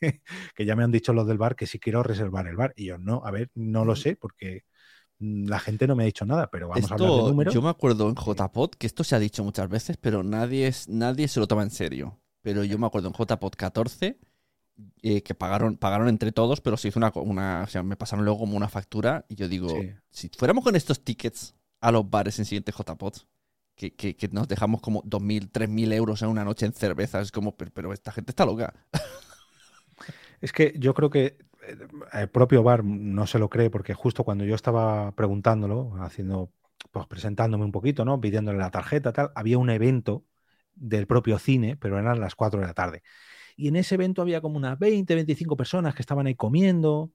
que 0.54 0.64
ya 0.64 0.76
me 0.76 0.84
han 0.84 0.92
dicho 0.92 1.12
los 1.12 1.26
del 1.26 1.38
bar 1.38 1.56
que 1.56 1.66
si 1.66 1.78
quiero 1.78 2.02
reservar 2.02 2.46
el 2.46 2.56
bar. 2.56 2.72
Y 2.76 2.86
yo, 2.86 2.98
no, 2.98 3.22
a 3.24 3.30
ver, 3.30 3.50
no 3.54 3.84
lo 3.84 3.96
sé, 3.96 4.16
porque 4.16 4.64
mm, 5.18 5.48
la 5.48 5.58
gente 5.58 5.86
no 5.86 5.96
me 5.96 6.04
ha 6.04 6.06
dicho 6.06 6.24
nada, 6.24 6.50
pero 6.50 6.68
vamos 6.68 6.90
a 6.90 6.94
hablar 6.94 7.10
de 7.10 7.16
números. 7.16 7.54
yo 7.54 7.62
me 7.62 7.70
acuerdo 7.70 8.08
en 8.08 8.14
JPod, 8.14 8.70
que 8.70 8.86
esto 8.86 9.04
se 9.04 9.16
ha 9.16 9.18
dicho 9.18 9.44
muchas 9.44 9.68
veces, 9.68 9.96
pero 9.96 10.22
nadie, 10.22 10.68
es, 10.68 10.88
nadie 10.88 11.28
se 11.28 11.40
lo 11.40 11.46
toma 11.46 11.62
en 11.62 11.70
serio. 11.70 12.20
Pero 12.42 12.62
yo 12.62 12.78
me 12.78 12.86
acuerdo 12.86 13.08
en 13.08 13.14
JPod 13.14 13.54
14 13.56 14.20
eh, 15.02 15.22
que 15.22 15.34
pagaron, 15.34 15.76
pagaron 15.76 16.08
entre 16.08 16.32
todos, 16.32 16.60
pero 16.60 16.76
se 16.76 16.88
hizo 16.88 16.98
una, 16.98 17.12
una. 17.14 17.62
O 17.64 17.66
sea, 17.68 17.82
me 17.82 17.96
pasaron 17.96 18.24
luego 18.24 18.40
como 18.40 18.56
una 18.56 18.68
factura. 18.68 19.24
Y 19.28 19.36
yo 19.36 19.48
digo, 19.48 19.68
Sí. 19.72 19.96
si 20.10 20.30
fuéramos 20.36 20.64
con 20.64 20.76
estos 20.76 21.02
tickets 21.04 21.54
a 21.80 21.92
los 21.92 22.08
bares 22.10 22.38
en 22.38 22.44
siguiente 22.46 22.72
JPod, 22.72 23.14
que, 23.74 23.94
que, 23.94 24.16
que 24.16 24.28
nos 24.28 24.48
dejamos 24.48 24.80
como 24.80 25.02
2.000, 25.04 25.50
3.000 25.52 25.92
euros 25.92 26.22
en 26.22 26.28
una 26.28 26.44
noche 26.44 26.66
en 26.66 26.72
cervezas, 26.72 27.24
es 27.26 27.32
como, 27.32 27.56
pero, 27.56 27.70
pero 27.74 27.92
esta 27.92 28.12
gente 28.12 28.32
está 28.32 28.46
loca. 28.46 28.74
Es 30.40 30.52
que 30.52 30.74
yo 30.78 30.94
creo 30.94 31.10
que 31.10 31.38
eh, 31.62 31.76
el 32.12 32.30
propio 32.30 32.62
bar 32.62 32.84
no 32.84 33.26
se 33.26 33.38
lo 33.38 33.48
cree 33.48 33.70
porque 33.70 33.94
justo 33.94 34.24
cuando 34.24 34.44
yo 34.44 34.54
estaba 34.54 35.12
preguntándolo, 35.12 35.94
haciendo, 36.02 36.52
pues 36.90 37.06
presentándome 37.06 37.64
un 37.64 37.72
poquito, 37.72 38.04
¿no? 38.04 38.20
Pidiéndole 38.20 38.58
la 38.58 38.70
tarjeta, 38.70 39.12
tal, 39.12 39.30
había 39.34 39.58
un 39.58 39.70
evento 39.70 40.24
del 40.74 41.06
propio 41.06 41.38
cine, 41.38 41.76
pero 41.76 41.98
eran 41.98 42.20
las 42.20 42.34
4 42.34 42.60
de 42.60 42.66
la 42.66 42.74
tarde. 42.74 43.02
Y 43.56 43.68
en 43.68 43.76
ese 43.76 43.94
evento 43.96 44.22
había 44.22 44.40
como 44.40 44.56
unas 44.58 44.78
20, 44.78 45.14
25 45.14 45.56
personas 45.56 45.94
que 45.94 46.02
estaban 46.02 46.26
ahí 46.26 46.34
comiendo. 46.34 47.12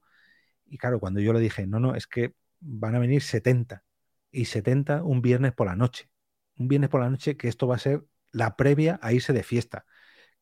Y 0.66 0.78
claro, 0.78 1.00
cuando 1.00 1.20
yo 1.20 1.32
le 1.32 1.40
dije, 1.40 1.66
no, 1.66 1.80
no, 1.80 1.94
es 1.94 2.06
que 2.06 2.34
van 2.60 2.94
a 2.94 2.98
venir 2.98 3.22
70. 3.22 3.84
Y 4.30 4.46
70 4.46 5.04
un 5.04 5.22
viernes 5.22 5.52
por 5.52 5.68
la 5.68 5.76
noche. 5.76 6.10
Un 6.56 6.68
viernes 6.68 6.90
por 6.90 7.00
la 7.00 7.10
noche 7.10 7.36
que 7.36 7.48
esto 7.48 7.66
va 7.66 7.76
a 7.76 7.78
ser 7.78 8.04
la 8.32 8.56
previa 8.56 8.98
a 9.02 9.12
irse 9.12 9.32
de 9.32 9.42
fiesta 9.42 9.86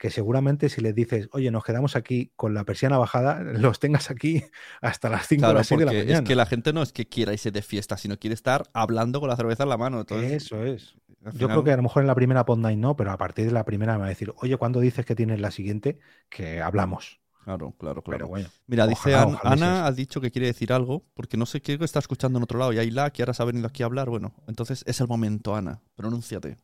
que 0.01 0.09
seguramente 0.09 0.71
si 0.71 0.81
les 0.81 0.95
dices, 0.95 1.29
oye, 1.33 1.51
nos 1.51 1.63
quedamos 1.63 1.95
aquí 1.95 2.33
con 2.35 2.55
la 2.55 2.65
persiana 2.65 2.97
bajada, 2.97 3.41
los 3.45 3.79
tengas 3.81 4.11
aquí 4.11 4.43
hasta 4.81 5.11
las 5.11 5.27
5 5.29 5.41
o 5.41 5.45
Claro, 5.45 5.59
las 5.59 5.67
6 5.67 5.79
de 5.79 5.85
la 5.85 5.93
mañana. 5.93 6.13
es 6.15 6.23
que 6.23 6.35
la 6.35 6.47
gente 6.47 6.73
no 6.73 6.81
es 6.81 6.91
que 6.91 7.07
quiera 7.07 7.35
irse 7.35 7.51
de 7.51 7.61
fiesta, 7.61 7.99
sino 7.99 8.19
quiere 8.19 8.33
estar 8.33 8.63
hablando 8.73 9.21
con 9.21 9.29
la 9.29 9.37
cerveza 9.37 9.65
en 9.65 9.69
la 9.69 9.77
mano. 9.77 10.01
Entonces, 10.01 10.45
Eso 10.45 10.65
es. 10.65 10.95
Yo 11.35 11.49
creo 11.49 11.63
que 11.63 11.73
a 11.73 11.77
lo 11.77 11.83
mejor 11.83 12.03
en 12.03 12.07
la 12.07 12.15
primera 12.15 12.47
Pod 12.47 12.61
Night 12.61 12.79
no, 12.79 12.97
pero 12.97 13.11
a 13.11 13.19
partir 13.19 13.45
de 13.45 13.53
la 13.53 13.67
primera 13.67 13.93
me 13.93 13.99
va 14.01 14.07
a 14.07 14.09
decir, 14.09 14.33
oye, 14.39 14.57
¿cuándo 14.57 14.81
dices 14.81 15.05
que 15.05 15.15
tienes 15.15 15.39
la 15.39 15.51
siguiente? 15.51 15.99
Que 16.31 16.63
hablamos. 16.63 17.21
Claro, 17.45 17.75
claro, 17.79 18.01
claro. 18.03 18.19
Pero 18.19 18.29
bueno. 18.29 18.49
Mira, 18.67 18.87
dice 18.87 19.15
ojalá, 19.15 19.35
ojalá 19.35 19.53
Ana, 19.53 19.87
ha 19.87 19.93
dicho 19.93 20.23
que 20.23 20.31
quiere 20.31 20.47
decir 20.47 20.73
algo, 20.73 21.05
porque 21.13 21.37
no 21.37 21.45
sé, 21.45 21.61
que 21.61 21.75
está 21.75 21.99
escuchando 21.99 22.39
en 22.39 22.45
otro 22.45 22.59
lado. 22.59 22.73
Y 22.73 22.79
Ayla, 22.79 23.11
que 23.11 23.21
ahora 23.21 23.35
se 23.35 23.43
ha 23.43 23.47
venido 23.47 23.67
aquí 23.67 23.83
a 23.83 23.87
hablar. 23.87 24.09
Bueno, 24.09 24.33
entonces 24.49 24.83
es 24.87 24.99
el 25.03 25.09
momento, 25.09 25.55
Ana. 25.55 25.83
Pronúnciate. 25.95 26.57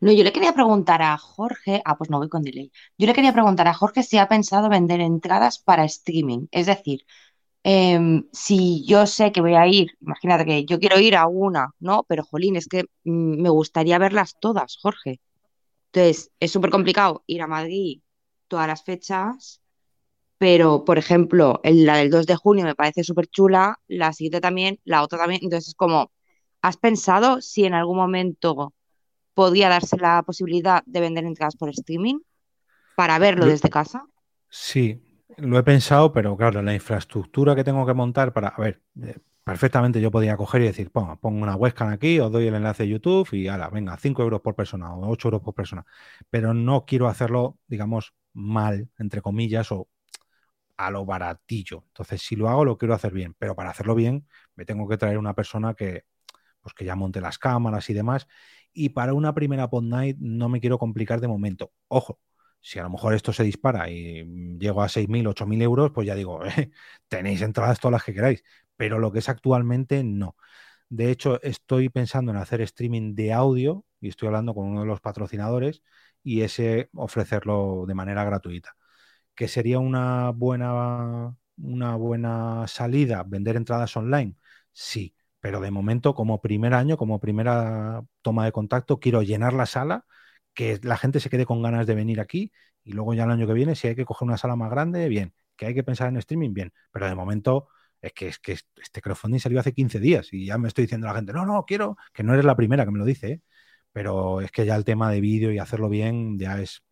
No, 0.00 0.12
yo 0.12 0.24
le 0.24 0.32
quería 0.32 0.52
preguntar 0.54 1.02
a 1.02 1.16
Jorge, 1.18 1.82
ah, 1.84 1.96
pues 1.96 2.10
no 2.10 2.18
voy 2.18 2.28
con 2.28 2.42
delay. 2.42 2.72
Yo 2.98 3.06
le 3.06 3.14
quería 3.14 3.32
preguntar 3.32 3.68
a 3.68 3.74
Jorge 3.74 4.02
si 4.02 4.18
ha 4.18 4.28
pensado 4.28 4.68
vender 4.68 5.00
entradas 5.00 5.58
para 5.58 5.84
streaming. 5.84 6.46
Es 6.50 6.66
decir, 6.66 7.04
em, 7.64 8.28
si 8.32 8.84
yo 8.86 9.06
sé 9.06 9.32
que 9.32 9.40
voy 9.42 9.54
a 9.56 9.66
ir, 9.68 9.92
imagínate 10.00 10.44
que 10.46 10.64
yo 10.66 10.80
quiero 10.80 11.00
ir 11.00 11.16
a 11.16 11.26
una, 11.28 11.72
¿no? 11.80 12.04
Pero 12.08 12.24
jolín, 12.24 12.56
es 12.56 12.68
que 12.68 12.84
mm, 13.04 13.42
me 13.42 13.50
gustaría 13.50 13.98
verlas 13.98 14.36
todas, 14.40 14.78
Jorge. 14.82 15.20
Entonces, 15.92 16.32
es 16.40 16.50
súper 16.52 16.70
complicado 16.70 17.24
ir 17.26 17.42
a 17.42 17.46
Madrid 17.46 18.02
todas 18.48 18.66
las 18.68 18.84
fechas, 18.84 19.62
pero, 20.38 20.84
por 20.84 20.98
ejemplo, 20.98 21.60
la 21.64 21.96
del 21.98 22.10
2 22.10 22.26
de 22.26 22.36
junio 22.36 22.64
me 22.64 22.74
parece 22.74 23.04
súper 23.04 23.28
chula, 23.28 23.78
la 23.88 24.12
siguiente 24.12 24.40
también, 24.40 24.80
la 24.84 25.02
otra 25.02 25.18
también. 25.18 25.40
Entonces, 25.44 25.68
es 25.68 25.74
como, 25.74 26.12
¿has 26.62 26.76
pensado 26.76 27.40
si 27.40 27.64
en 27.64 27.74
algún 27.74 27.96
momento 27.96 28.74
podía 29.34 29.68
darse 29.68 29.96
la 29.98 30.22
posibilidad 30.24 30.82
de 30.86 31.00
vender 31.00 31.24
entradas 31.24 31.56
por 31.56 31.70
streaming 31.70 32.20
para 32.96 33.18
verlo 33.20 33.46
Lo- 33.46 33.48
desde 33.48 33.70
casa? 33.70 34.06
Sí, 34.50 35.02
lo 35.38 35.58
he 35.58 35.62
pensado, 35.62 36.12
pero 36.12 36.36
claro, 36.36 36.62
la 36.62 36.74
infraestructura 36.74 37.54
que 37.56 37.64
tengo 37.64 37.86
que 37.86 37.94
montar 37.94 38.32
para, 38.32 38.48
a 38.48 38.60
ver, 38.60 38.82
eh, 39.02 39.18
perfectamente 39.44 40.00
yo 40.00 40.10
podría 40.10 40.36
coger 40.36 40.62
y 40.62 40.66
decir, 40.66 40.90
pongo, 40.90 41.16
pongo 41.18 41.42
una 41.42 41.56
webcam 41.56 41.88
aquí, 41.88 42.20
os 42.20 42.30
doy 42.32 42.46
el 42.48 42.54
enlace 42.54 42.84
de 42.84 42.90
YouTube 42.90 43.28
y 43.32 43.48
ala, 43.48 43.68
venga, 43.70 43.96
5 43.98 44.22
euros 44.22 44.40
por 44.42 44.54
persona 44.54 44.94
o 44.94 45.10
8 45.10 45.28
euros 45.28 45.42
por 45.42 45.54
persona. 45.54 45.86
Pero 46.30 46.54
no 46.54 46.84
quiero 46.86 47.08
hacerlo, 47.08 47.58
digamos, 47.66 48.14
mal, 48.34 48.90
entre 48.98 49.22
comillas, 49.22 49.72
o 49.72 49.88
a 50.76 50.90
lo 50.90 51.04
baratillo. 51.04 51.84
Entonces, 51.88 52.22
si 52.22 52.36
lo 52.36 52.48
hago, 52.48 52.64
lo 52.64 52.78
quiero 52.78 52.94
hacer 52.94 53.12
bien, 53.12 53.34
pero 53.38 53.54
para 53.54 53.70
hacerlo 53.70 53.94
bien, 53.94 54.26
me 54.56 54.64
tengo 54.64 54.88
que 54.88 54.96
traer 54.96 55.18
una 55.18 55.34
persona 55.34 55.74
que, 55.74 56.04
pues 56.62 56.74
que 56.74 56.84
ya 56.84 56.96
monte 56.96 57.20
las 57.20 57.38
cámaras 57.38 57.90
y 57.90 57.94
demás. 57.94 58.28
Y 58.72 58.90
para 58.90 59.14
una 59.14 59.34
primera 59.34 59.68
pod 59.68 59.84
night 59.84 60.16
no 60.20 60.48
me 60.48 60.60
quiero 60.60 60.78
complicar 60.78 61.20
de 61.20 61.28
momento. 61.28 61.72
Ojo, 61.88 62.20
si 62.60 62.78
a 62.78 62.82
lo 62.84 62.90
mejor 62.90 63.14
esto 63.14 63.32
se 63.32 63.42
dispara 63.44 63.90
y 63.90 64.24
llego 64.58 64.82
a 64.82 64.88
6.000, 64.88 65.26
8.000 65.26 65.60
euros, 65.62 65.90
pues 65.92 66.06
ya 66.06 66.14
digo, 66.14 66.44
eh, 66.46 66.70
tenéis 67.08 67.42
entradas 67.42 67.80
todas 67.80 67.92
las 67.92 68.04
que 68.04 68.14
queráis. 68.14 68.44
Pero 68.76 68.98
lo 68.98 69.12
que 69.12 69.18
es 69.20 69.28
actualmente, 69.28 70.02
no. 70.04 70.36
De 70.88 71.10
hecho, 71.10 71.42
estoy 71.42 71.88
pensando 71.88 72.32
en 72.32 72.38
hacer 72.38 72.60
streaming 72.62 73.14
de 73.14 73.32
audio 73.32 73.84
y 74.00 74.08
estoy 74.08 74.28
hablando 74.28 74.54
con 74.54 74.66
uno 74.66 74.82
de 74.82 74.86
los 74.86 75.00
patrocinadores 75.00 75.82
y 76.22 76.42
ese 76.42 76.90
ofrecerlo 76.94 77.84
de 77.86 77.94
manera 77.94 78.24
gratuita. 78.24 78.76
Que 79.34 79.48
sería 79.48 79.78
una 79.78 80.30
buena, 80.30 81.36
una 81.56 81.96
buena 81.96 82.66
salida 82.68 83.24
vender 83.26 83.56
entradas 83.56 83.96
online, 83.96 84.36
sí, 84.72 85.14
pero 85.42 85.60
de 85.60 85.72
momento 85.72 86.14
como 86.16 86.42
primer 86.42 86.74
año, 86.74 86.98
como 86.98 87.20
primera 87.20 88.02
toma 88.22 88.46
de 88.46 88.52
contacto, 88.52 89.00
quiero 89.00 89.22
llenar 89.22 89.54
la 89.54 89.66
sala, 89.66 90.06
que 90.54 90.80
la 90.84 90.96
gente 90.98 91.20
se 91.20 91.30
quede 91.30 91.46
con 91.46 91.62
ganas 91.62 91.86
de 91.88 91.96
venir 91.96 92.20
aquí 92.20 92.52
y 92.84 92.92
luego 92.94 93.14
ya 93.14 93.24
el 93.24 93.32
año 93.32 93.46
que 93.48 93.54
viene, 93.54 93.74
si 93.76 93.88
hay 93.88 93.96
que 93.96 94.06
coger 94.06 94.26
una 94.28 94.38
sala 94.38 94.56
más 94.56 94.70
grande, 94.70 95.08
bien, 95.08 95.34
que 95.56 95.66
hay 95.66 95.74
que 95.74 95.84
pensar 95.84 96.08
en 96.08 96.16
streaming, 96.18 96.54
bien, 96.54 96.72
pero 96.92 97.08
de 97.08 97.16
momento 97.16 97.68
es 98.02 98.12
que, 98.14 98.28
es 98.28 98.38
que 98.40 98.52
este 98.82 99.02
crowdfunding 99.02 99.40
salió 99.40 99.60
hace 99.60 99.74
15 99.74 100.00
días 100.00 100.32
y 100.32 100.46
ya 100.46 100.58
me 100.58 100.68
estoy 100.68 100.84
diciendo 100.84 101.08
a 101.08 101.10
la 101.12 101.16
gente, 101.18 101.32
no, 101.34 101.46
no, 101.46 101.64
quiero, 101.66 101.96
que 102.14 102.22
no 102.24 102.34
eres 102.34 102.44
la 102.46 102.56
primera 102.56 102.84
que 102.84 102.90
me 102.92 102.98
lo 103.00 103.04
dice, 103.04 103.28
¿eh? 103.32 103.42
pero 103.92 104.40
es 104.40 104.50
que 104.52 104.66
ya 104.66 104.76
el 104.76 104.84
tema 104.86 105.10
de 105.12 105.20
vídeo 105.20 105.52
y 105.52 105.58
hacerlo 105.58 105.88
bien 105.90 106.38
ya 106.38 106.60
es... 106.60 106.82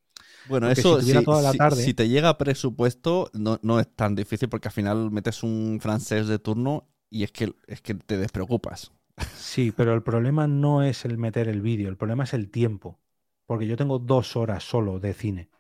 Bueno, 0.43 0.68
Porque 0.68 0.85
eso 0.85 1.02
si 1.02 1.02
si, 1.02 1.22
toda 1.22 1.43
la 1.43 1.55
si- 1.55 1.59
tarde- 1.59 1.93
si 1.93 1.94
te 1.94 2.09
llega 2.09 2.39
presupuesto, 2.39 3.31
no, 3.35 3.59
no 3.62 3.78
es 3.78 3.94
tan 3.94 4.14
difícil 4.14 4.48
porque 4.48 4.68
al 4.68 4.72
final 4.74 5.10
metes 5.10 5.43
un 5.43 5.78
francés 5.81 6.27
de 6.28 6.39
turno 6.39 6.89
y 7.10 7.24
es 7.24 7.32
que, 7.32 7.54
es 7.66 7.80
que 7.80 7.94
te 7.94 8.16
despreocupas. 8.16 8.92
Sí, 9.32 9.72
pero 9.72 9.94
el 9.94 10.02
problema 10.02 10.46
no 10.46 10.82
es 10.82 11.04
el 11.04 11.18
meter 11.18 11.48
el 11.48 11.60
vídeo, 11.62 11.88
el 11.88 11.96
problema 11.96 12.24
es 12.24 12.34
el 12.34 12.50
tiempo. 12.50 13.00
Porque 13.46 13.66
yo 13.66 13.76
tengo 13.76 13.98
dos 13.98 14.36
horas 14.36 14.64
solo 14.64 15.00
de 15.00 15.14
cine. 15.14 15.50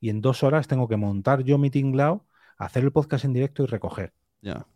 Y 0.00 0.10
en 0.10 0.20
dos 0.20 0.42
horas 0.42 0.68
tengo 0.68 0.88
que 0.88 0.96
montar 0.96 1.42
yo 1.44 1.58
mi 1.58 1.70
tinglao, 1.70 2.26
hacer 2.58 2.84
el 2.84 2.92
podcast 2.92 3.24
en 3.24 3.32
directo 3.32 3.62
y 3.64 3.66
recoger. 3.66 4.12
Ya. 4.42 4.66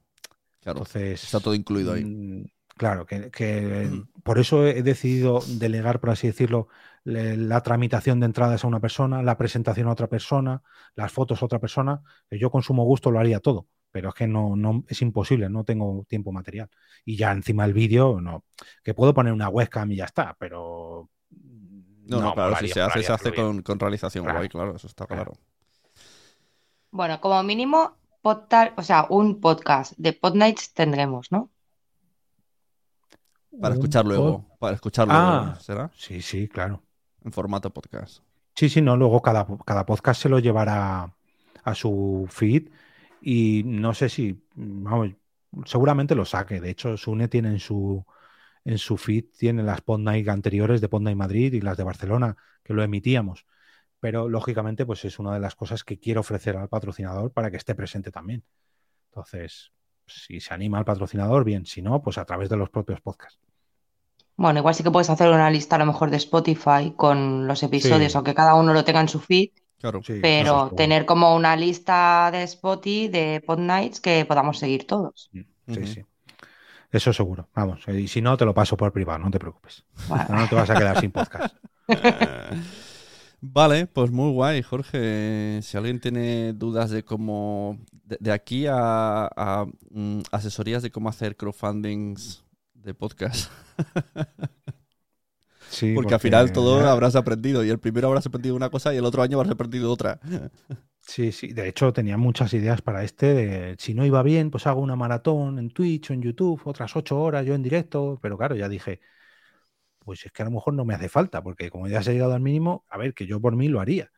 Claro. 0.61 0.79
Entonces. 0.81 1.25
está 1.25 1.41
todo 1.41 1.55
incluido 1.55 1.93
ahí. 1.93 2.05
mm, 2.05 2.45
Claro, 2.77 3.07
que, 3.07 3.31
que 3.33 3.91
por 4.23 4.39
eso 4.39 4.65
he 4.65 4.85
decidido 4.85 5.41
delegar, 5.59 5.99
por 5.99 6.11
así 6.11 6.29
decirlo, 6.29 6.69
la 7.03 7.61
tramitación 7.63 8.21
de 8.21 8.27
entradas 8.27 8.63
a 8.63 8.69
una 8.69 8.79
persona, 8.79 9.21
la 9.23 9.37
presentación 9.37 9.89
a 9.89 9.93
otra 9.93 10.07
persona, 10.09 10.63
las 10.95 11.11
fotos 11.11 11.43
a 11.43 11.47
otra 11.47 11.59
persona. 11.59 12.03
que 12.31 12.39
Yo 12.39 12.51
con 12.53 12.63
sumo 12.63 12.85
gusto 12.85 13.11
lo 13.11 13.19
haría 13.19 13.41
todo, 13.41 13.67
pero 13.91 14.11
es 14.11 14.15
que 14.15 14.27
no, 14.27 14.55
no 14.57 14.85
es 14.89 15.01
imposible, 15.03 15.49
no 15.49 15.65
tengo 15.65 16.05
tiempo 16.09 16.33
material. 16.33 16.69
Y 17.05 17.17
ya 17.17 17.33
encima 17.33 17.65
el 17.65 17.73
vídeo, 17.73 18.21
no. 18.21 18.45
Que 18.83 18.95
puedo 18.95 19.15
poner 19.15 19.33
una 19.33 19.49
webcam 19.49 19.91
y 19.93 19.97
ya 19.97 20.05
está, 20.05 20.37
pero. 20.39 21.09
No, 22.07 22.21
no, 22.23 22.33
claro, 22.35 22.57
si 22.57 22.69
se 22.69 22.81
hace, 22.81 23.03
se 23.03 23.13
hace 23.13 23.35
con, 23.35 23.61
con 23.63 23.79
realización 23.79 24.25
Claro. 24.25 24.39
guay, 24.39 24.49
claro, 24.49 24.77
eso 24.77 24.87
está 24.87 25.07
Claro. 25.07 25.33
claro. 25.33 25.41
Bueno, 26.91 27.21
como 27.21 27.43
mínimo, 27.43 27.97
podtal- 28.23 28.73
o 28.77 28.83
sea, 28.83 29.07
un 29.11 29.41
podcast 29.41 29.93
de 29.99 30.15
Pod 30.15 30.35
Nights 30.35 30.73
tendremos, 30.73 31.31
¿no? 31.31 31.51
Para 33.61 33.75
escuchar 33.75 34.05
luego, 34.07 34.39
pod- 34.49 34.59
para 34.59 34.75
escucharlo 34.75 35.13
Ah. 35.15 35.43
luego, 35.45 35.61
¿será? 35.61 35.91
Sí, 35.97 36.23
sí, 36.23 36.49
claro. 36.49 36.83
En 37.25 37.33
formato 37.33 37.71
podcast. 37.71 38.23
Sí, 38.55 38.69
sí, 38.69 38.81
no, 38.81 38.97
luego 38.97 39.21
cada, 39.23 39.47
cada 39.65 39.85
podcast 39.87 40.23
se 40.23 40.29
lo 40.29 40.39
llevará 40.39 41.15
a 41.65 41.75
su 41.75 42.27
feed 42.31 42.69
y 43.21 43.63
no 43.65 43.95
sé 43.95 44.09
si, 44.09 44.43
vamos, 44.55 45.11
seguramente 45.65 46.15
lo 46.15 46.25
saque. 46.25 46.61
De 46.61 46.71
hecho, 46.71 46.97
Sune 46.97 47.29
tiene 47.29 47.49
en 47.49 47.59
su, 47.59 48.05
en 48.65 48.79
su 48.79 48.97
feed, 48.97 49.27
tiene 49.37 49.63
las 49.63 49.81
Pod 49.81 50.01
Night 50.01 50.29
anteriores 50.29 50.81
de 50.81 50.89
Pod 50.89 51.03
Night 51.03 51.17
Madrid 51.17 51.53
y 51.53 51.61
las 51.61 51.77
de 51.77 51.85
Barcelona, 51.85 52.37
que 52.63 52.75
lo 52.75 52.83
emitíamos. 52.83 53.47
Pero 54.01 54.29
lógicamente, 54.29 54.87
pues 54.87 55.05
es 55.05 55.19
una 55.19 55.35
de 55.35 55.41
las 55.41 55.57
cosas 55.57 55.83
que 55.83 55.99
quiero 55.99 56.21
ofrecer 56.21 56.57
al 56.57 56.69
patrocinador 56.69 57.33
para 57.33 57.51
que 57.51 57.57
esté 57.57 57.75
presente 57.75 58.11
también. 58.13 58.45
Entonces, 59.11 59.73
si 60.07 60.41
se 60.41 60.55
anima 60.55 60.79
al 60.79 60.85
patrocinador, 60.85 61.45
bien. 61.45 61.67
Si 61.67 61.83
no, 61.83 62.01
pues 62.01 62.19
a 62.19 62.25
través 62.25 62.49
de 62.49 62.57
los 62.57 62.71
propios 62.71 63.01
podcasts. 63.01 63.41
Bueno, 64.37 64.61
igual 64.61 64.75
sí 64.77 64.85
que 64.85 64.91
puedes 64.93 65.11
hacer 65.11 65.29
una 65.29 65.51
lista 65.51 65.75
a 65.75 65.81
lo 65.81 65.87
mejor 65.87 66.11
de 66.11 66.17
Spotify 66.19 66.93
con 66.97 67.49
los 67.49 67.61
episodios, 67.65 68.13
Sí. 68.13 68.17
aunque 68.17 68.35
cada 68.35 68.55
uno 68.55 68.73
lo 68.73 68.85
tenga 68.85 69.01
en 69.01 69.09
su 69.09 69.19
feed, 69.19 69.51
Claro. 69.79 70.03
Sí, 70.03 70.19
pero 70.21 70.71
tener 70.77 71.07
como 71.07 71.35
una 71.37 71.57
lista 71.57 72.31
de 72.33 72.43
Spotify 72.43 73.09
de 73.09 73.43
Pod 73.47 73.59
Nights 73.59 74.01
que 74.01 74.25
podamos 74.25 74.59
seguir 74.59 74.87
todos. 74.87 75.31
Sí, 75.33 75.87
sí. 75.87 76.05
Eso 76.91 77.13
seguro. 77.13 77.49
Vamos. 77.55 77.87
Y 77.89 78.09
si 78.09 78.23
no, 78.23 78.37
te 78.37 78.45
lo 78.45 78.55
paso 78.55 78.77
por 78.77 78.93
privado, 78.93 79.19
no 79.19 79.31
te 79.31 79.39
preocupes. 79.39 79.85
Bueno, 80.09 80.25
No, 80.31 80.49
te 80.49 80.55
vas 80.55 80.71
a 80.71 80.75
quedar 80.75 81.01
sin 81.01 81.13
podcast. 81.13 81.55
Vale, 83.41 83.87
pues 83.87 84.11
muy 84.11 84.33
guay, 84.33 84.63
Jorge. 84.63 85.61
Si 85.63 85.77
alguien 85.77 86.01
tiene 86.01 86.55
dudas 86.55 86.91
de 86.91 87.05
cómo, 87.05 87.79
de, 87.93 88.17
de 88.19 88.33
aquí 88.33 88.67
a, 88.67 89.27
a, 89.37 89.67
mm, 89.91 90.23
asesorías 90.33 90.83
de 90.83 90.91
cómo 90.91 91.09
hacer 91.09 91.37
crowdfundings 91.37 92.45
de 92.75 92.95
podcast, 92.95 93.51
Sí, 95.71 95.95
porque, 95.95 96.15
al 96.15 96.21
final 96.21 96.53
todo 96.53 96.81
habrás 96.89 97.17
aprendido 97.17 97.65
y 97.65 97.71
el 97.71 97.79
primero 97.79 98.09
habrás 98.09 98.27
aprendido 98.27 98.57
una 98.57 98.71
cosa 98.71 98.95
y 98.95 98.97
el 98.97 99.05
otro 99.05 99.23
año 99.23 99.39
habrás 99.39 99.53
aprendido 99.53 99.91
otra. 99.93 100.21
Sí, 101.01 101.33
sí. 101.33 101.55
De 101.55 101.67
hecho, 101.67 101.91
tenía 101.95 102.19
muchas 102.19 102.53
ideas 102.53 102.83
para 102.83 103.03
este. 103.03 103.33
de, 103.33 103.77
si 103.79 103.95
no 103.95 104.05
iba 104.05 104.23
bien, 104.23 104.51
pues 104.51 104.67
hago 104.67 104.83
una 104.83 104.95
maratón 104.95 105.59
en 105.59 105.71
Twitch 105.71 106.11
o 106.11 106.13
en 106.13 106.21
YouTube, 106.21 106.61
otras 106.67 106.95
ocho 106.97 107.19
horas 107.19 107.47
yo 107.47 107.55
en 107.55 107.63
directo. 107.63 108.19
Pero 108.21 108.37
claro, 108.37 108.55
ya 108.57 108.69
dije, 108.69 109.01
pues 110.01 110.25
es 110.27 110.33
que 110.33 110.43
a 110.43 110.45
lo 110.47 110.51
mejor 110.51 110.75
no 110.75 110.85
me 110.85 110.95
hace 110.95 111.09
falta, 111.09 111.43
porque 111.43 111.71
como 111.71 111.89
ya 111.89 112.03
se 112.03 112.11
ha 112.11 112.13
llegado 112.15 112.35
al 112.35 112.41
mínimo, 112.41 112.85
a 112.89 112.99
ver, 112.99 113.15
que 113.15 113.27
yo 113.27 113.41
por 113.41 113.57
mí 113.57 113.69
lo 113.69 113.81
haría. 113.81 114.11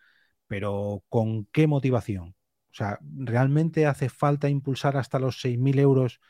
Pero 0.47 1.05
¿con 1.09 1.47
qué 1.47 1.67
motivación? 1.67 2.37
O 2.73 2.75
sea, 2.75 2.99
¿realmente 3.03 3.87
hace 3.87 4.09
falta 4.09 4.49
impulsar 4.49 4.97
hasta 4.97 5.19
los 5.19 5.41
6.000 5.41 5.79
euros 5.79 6.21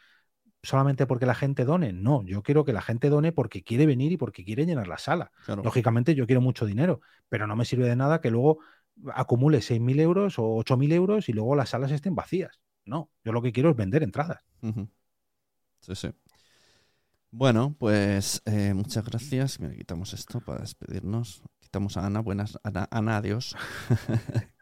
solamente 0.63 1.07
porque 1.07 1.27
la 1.27 1.35
gente 1.35 1.65
done? 1.65 1.93
No, 1.93 2.23
yo 2.25 2.43
quiero 2.43 2.65
que 2.65 2.73
la 2.73 2.83
gente 2.83 3.09
done 3.09 3.33
porque 3.33 3.63
quiere 3.63 3.87
venir 3.87 4.13
y 4.13 4.17
porque 4.17 4.45
quiere 4.45 4.67
llenar 4.67 4.89
la 4.89 4.99
sala. 4.99 5.31
Claro. 5.45 5.63
Lógicamente 5.63 6.15
yo 6.15 6.27
quiero 6.27 6.41
mucho 6.41 6.67
dinero, 6.67 7.01
pero 7.29 7.47
no 7.47 7.57
me 7.57 7.65
sirve 7.65 7.89
de 7.89 7.97
nada 7.97 8.21
que 8.21 8.31
luego 8.31 8.59
acumule 9.15 9.59
6.000 9.59 10.01
euros 10.01 10.39
o 10.39 10.57
8.000 10.57 10.93
euros 10.93 11.29
y 11.29 11.33
luego 11.33 11.55
las 11.57 11.71
salas 11.71 11.91
estén 11.93 12.15
vacías. 12.15 12.61
No, 12.85 13.11
yo 13.25 13.33
lo 13.33 13.43
que 13.43 13.53
quiero 13.53 13.71
es 13.71 13.77
vender 13.77 14.03
entradas. 14.03 14.45
Sí, 15.81 15.95
sí. 15.95 16.11
Bueno, 17.31 17.77
pues 17.79 18.43
eh, 18.45 18.75
muchas 18.75 19.05
gracias. 19.05 19.61
Mira, 19.61 19.75
quitamos 19.75 20.13
esto 20.13 20.41
para 20.41 20.61
despedirnos. 20.61 21.43
Quitamos 21.61 21.97
a 21.97 22.07
Ana. 22.07 22.21
Buenas, 22.21 22.59
Ana, 22.65 22.89
Ana 22.91 23.19
adiós. 23.19 23.57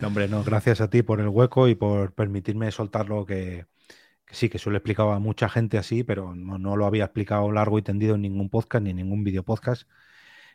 No, 0.00 0.06
hombre, 0.08 0.28
no, 0.28 0.42
gracias 0.42 0.80
a 0.80 0.88
ti 0.88 1.02
por 1.02 1.20
el 1.20 1.28
hueco 1.28 1.68
y 1.68 1.74
por 1.74 2.14
permitirme 2.14 2.72
soltar 2.72 3.10
lo 3.10 3.26
que, 3.26 3.66
que 4.30 4.36
sí, 4.36 4.48
que 4.48 4.60
se 4.60 4.70
lo 4.70 4.76
he 4.76 4.78
explicado 4.78 5.10
a 5.10 5.18
mucha 5.18 5.48
gente 5.48 5.76
así, 5.76 6.04
pero 6.04 6.36
no, 6.36 6.56
no 6.56 6.76
lo 6.76 6.86
había 6.86 7.04
explicado 7.04 7.50
largo 7.50 7.80
y 7.80 7.82
tendido 7.82 8.14
en 8.14 8.22
ningún 8.22 8.48
podcast, 8.48 8.84
ni 8.84 8.90
en 8.90 8.96
ningún 8.96 9.24
video 9.24 9.42
podcast, 9.42 9.88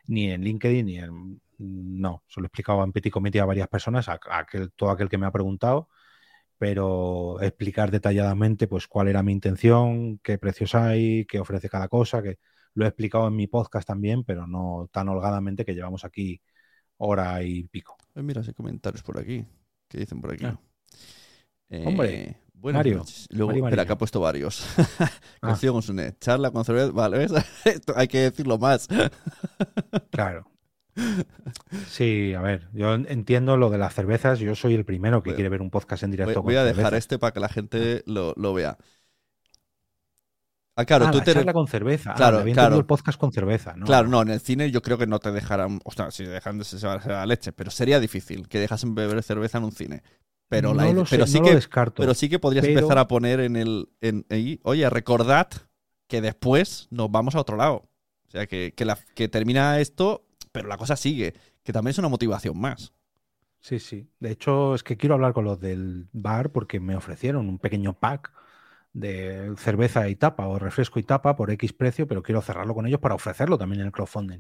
ni 0.08 0.32
en 0.32 0.44
LinkedIn, 0.44 0.86
ni 0.86 0.98
en... 0.98 1.42
No, 1.58 2.24
se 2.28 2.40
lo 2.40 2.46
he 2.46 2.48
explicado 2.48 2.84
en 2.86 2.94
Petit 2.94 3.12
Comité 3.12 3.42
a 3.42 3.46
varias 3.46 3.68
personas, 3.68 4.08
a, 4.08 4.14
a 4.30 4.40
aquel, 4.40 4.72
todo 4.72 4.92
aquel 4.92 5.10
que 5.10 5.18
me 5.18 5.26
ha 5.26 5.32
preguntado, 5.32 5.90
pero 6.58 7.42
explicar 7.42 7.92
detalladamente 7.92 8.68
pues 8.68 8.88
cuál 8.88 9.10
era 9.10 9.22
mi 9.24 9.34
intención, 9.34 10.20
qué 10.20 10.38
precios 10.38 10.74
hay, 10.74 11.26
qué 11.26 11.42
ofrece 11.42 11.68
cada 11.68 11.90
cosa, 11.90 12.24
que 12.24 12.40
lo 12.76 12.86
he 12.86 12.88
explicado 12.88 13.28
en 13.28 13.36
mi 13.36 13.48
podcast 13.48 13.86
también, 13.86 14.24
pero 14.24 14.48
no 14.48 14.90
tan 14.90 15.10
holgadamente 15.10 15.66
que 15.66 15.76
llevamos 15.76 16.06
aquí 16.06 16.42
hora 16.96 17.44
y 17.44 17.64
pico. 17.68 17.98
Eh, 18.16 18.24
mira, 18.24 18.42
hay 18.42 18.54
comentarios 18.54 19.04
por 19.04 19.20
aquí. 19.20 19.46
¿Qué 19.90 19.98
dicen 19.98 20.22
por 20.22 20.32
aquí? 20.32 20.46
Ah. 20.46 20.58
Eh, 21.70 21.84
Hombre, 21.86 22.38
buenas 22.56 22.80
Mario, 22.80 22.98
noches. 22.98 23.28
Luego, 23.30 23.48
Mario 23.50 23.66
espera, 23.66 23.82
María. 23.82 23.88
que 23.88 23.94
ha 23.94 23.98
puesto 23.98 24.20
varios. 24.20 24.66
Ah. 25.42 25.58
Con. 25.62 25.82
Charla 26.20 26.50
con 26.52 26.66
cerveza. 26.66 26.92
Vale, 26.92 27.18
¿ves? 27.20 27.32
Esto 27.66 27.94
hay 27.96 28.08
que 28.08 28.20
decirlo 28.20 28.58
más. 28.58 28.88
Claro. 30.12 30.50
Sí, 31.88 32.34
a 32.34 32.42
ver, 32.42 32.70
yo 32.74 32.94
entiendo 32.94 33.58
lo 33.58 33.70
de 33.70 33.78
las 33.78 33.94
cervezas. 33.94 34.40
Yo 34.40 34.56
soy 34.56 34.74
el 34.76 34.86
primero 34.86 35.22
que 35.22 35.32
Voy- 35.32 35.36
quiere 35.36 35.50
ver 35.50 35.62
un 35.62 35.70
podcast 35.70 36.04
en 36.04 36.10
Voy, 36.12 36.18
directo. 36.18 36.42
voy 36.42 36.56
con 36.56 36.62
a 36.62 36.66
dejar 36.66 36.94
este 36.96 37.20
para 37.20 37.34
que 37.34 37.40
la 37.42 37.50
gente 37.50 38.02
lo, 38.06 38.34
lo 38.38 38.54
vea. 38.54 38.78
Ah, 40.78 40.86
claro, 40.86 41.08
ah, 41.08 41.12
tú 41.12 41.20
la 41.20 41.24
te. 41.24 41.34
charla 41.34 41.54
con 41.54 41.68
cerveza. 41.68 42.12
Ah, 42.12 42.16
Claro, 42.16 42.40
entendido 42.40 42.78
el 42.80 42.86
podcast 42.86 43.20
con 43.20 43.32
cerveza. 43.32 43.76
¿no? 43.76 43.86
Claro, 43.86 44.08
no, 44.10 44.22
en 44.22 44.30
el 44.30 44.40
cine 44.42 44.72
yo 44.72 44.82
creo 44.82 44.98
que 44.98 45.08
no 45.08 45.20
te 45.20 45.32
dejarán. 45.32 45.80
O 45.86 45.92
sea, 45.92 46.12
si 46.12 46.24
dejan 46.26 46.58
de 46.58 46.64
se 46.66 46.86
va 46.88 46.94
a 46.96 47.08
la 47.08 47.26
leche, 47.26 47.52
pero 47.54 47.72
sería 47.72 48.00
difícil 48.00 48.48
que 48.48 48.60
dejasen 48.60 48.96
beber 48.96 49.22
cerveza 49.24 49.58
en 49.58 49.66
un 49.66 49.72
cine. 49.72 50.04
Pero, 50.48 50.74
la 50.74 50.84
no 50.84 50.90
ide- 50.90 50.96
lo 50.96 51.06
sé, 51.06 51.16
pero 51.16 51.28
sí 51.28 51.40
no 51.40 51.44
que 51.46 51.50
lo 51.52 51.56
descarto. 51.56 52.02
Pero 52.02 52.14
sí 52.14 52.30
que 52.30 52.40
podrías 52.40 52.66
Pero- 52.66 52.80
empezar 52.80 52.98
a 52.98 53.08
poner 53.08 53.40
en 53.40 53.56
el. 53.56 53.90
En, 54.02 54.26
ahí, 54.30 54.60
Oye, 54.64 54.90
recordad 54.90 55.48
que 56.08 56.22
después 56.22 56.88
nos 56.92 57.10
vamos 57.12 57.36
a 57.36 57.40
otro 57.42 57.58
lado. 57.58 57.90
O 58.28 58.32
sea, 58.32 58.46
que, 58.48 58.74
que, 58.76 58.86
la- 58.86 59.00
que 59.16 59.28
termina 59.28 59.80
esto, 59.80 60.26
pero 60.52 60.68
la 60.68 60.78
cosa 60.78 60.96
sigue. 60.96 61.34
Que 61.64 61.74
también 61.74 61.92
es 61.92 61.98
una 61.98 62.10
motivación 62.10 62.60
más. 62.60 62.94
Sí, 63.60 63.80
sí. 63.80 64.08
De 64.20 64.30
hecho, 64.30 64.76
es 64.76 64.84
que 64.84 64.98
quiero 64.98 65.16
hablar 65.16 65.34
con 65.34 65.46
los 65.46 65.60
del 65.60 66.08
bar 66.14 66.52
porque 66.52 66.80
me 66.80 66.96
ofrecieron 66.96 67.50
un 67.50 67.58
pequeño 67.58 67.94
pack 67.94 68.32
de 68.94 69.54
cerveza 69.58 70.08
y 70.08 70.16
tapa 70.16 70.48
o 70.48 70.60
refresco 70.60 71.00
y 71.00 71.04
tapa 71.04 71.36
por 71.36 71.50
X 71.52 71.74
precio, 71.74 72.08
pero 72.08 72.22
quiero 72.22 72.42
cerrarlo 72.44 72.76
con 72.76 72.86
ellos 72.86 73.00
para 73.00 73.16
ofrecerlo 73.16 73.58
también 73.58 73.82
en 73.82 73.88
el 73.88 73.92
crowdfunding. 73.92 74.40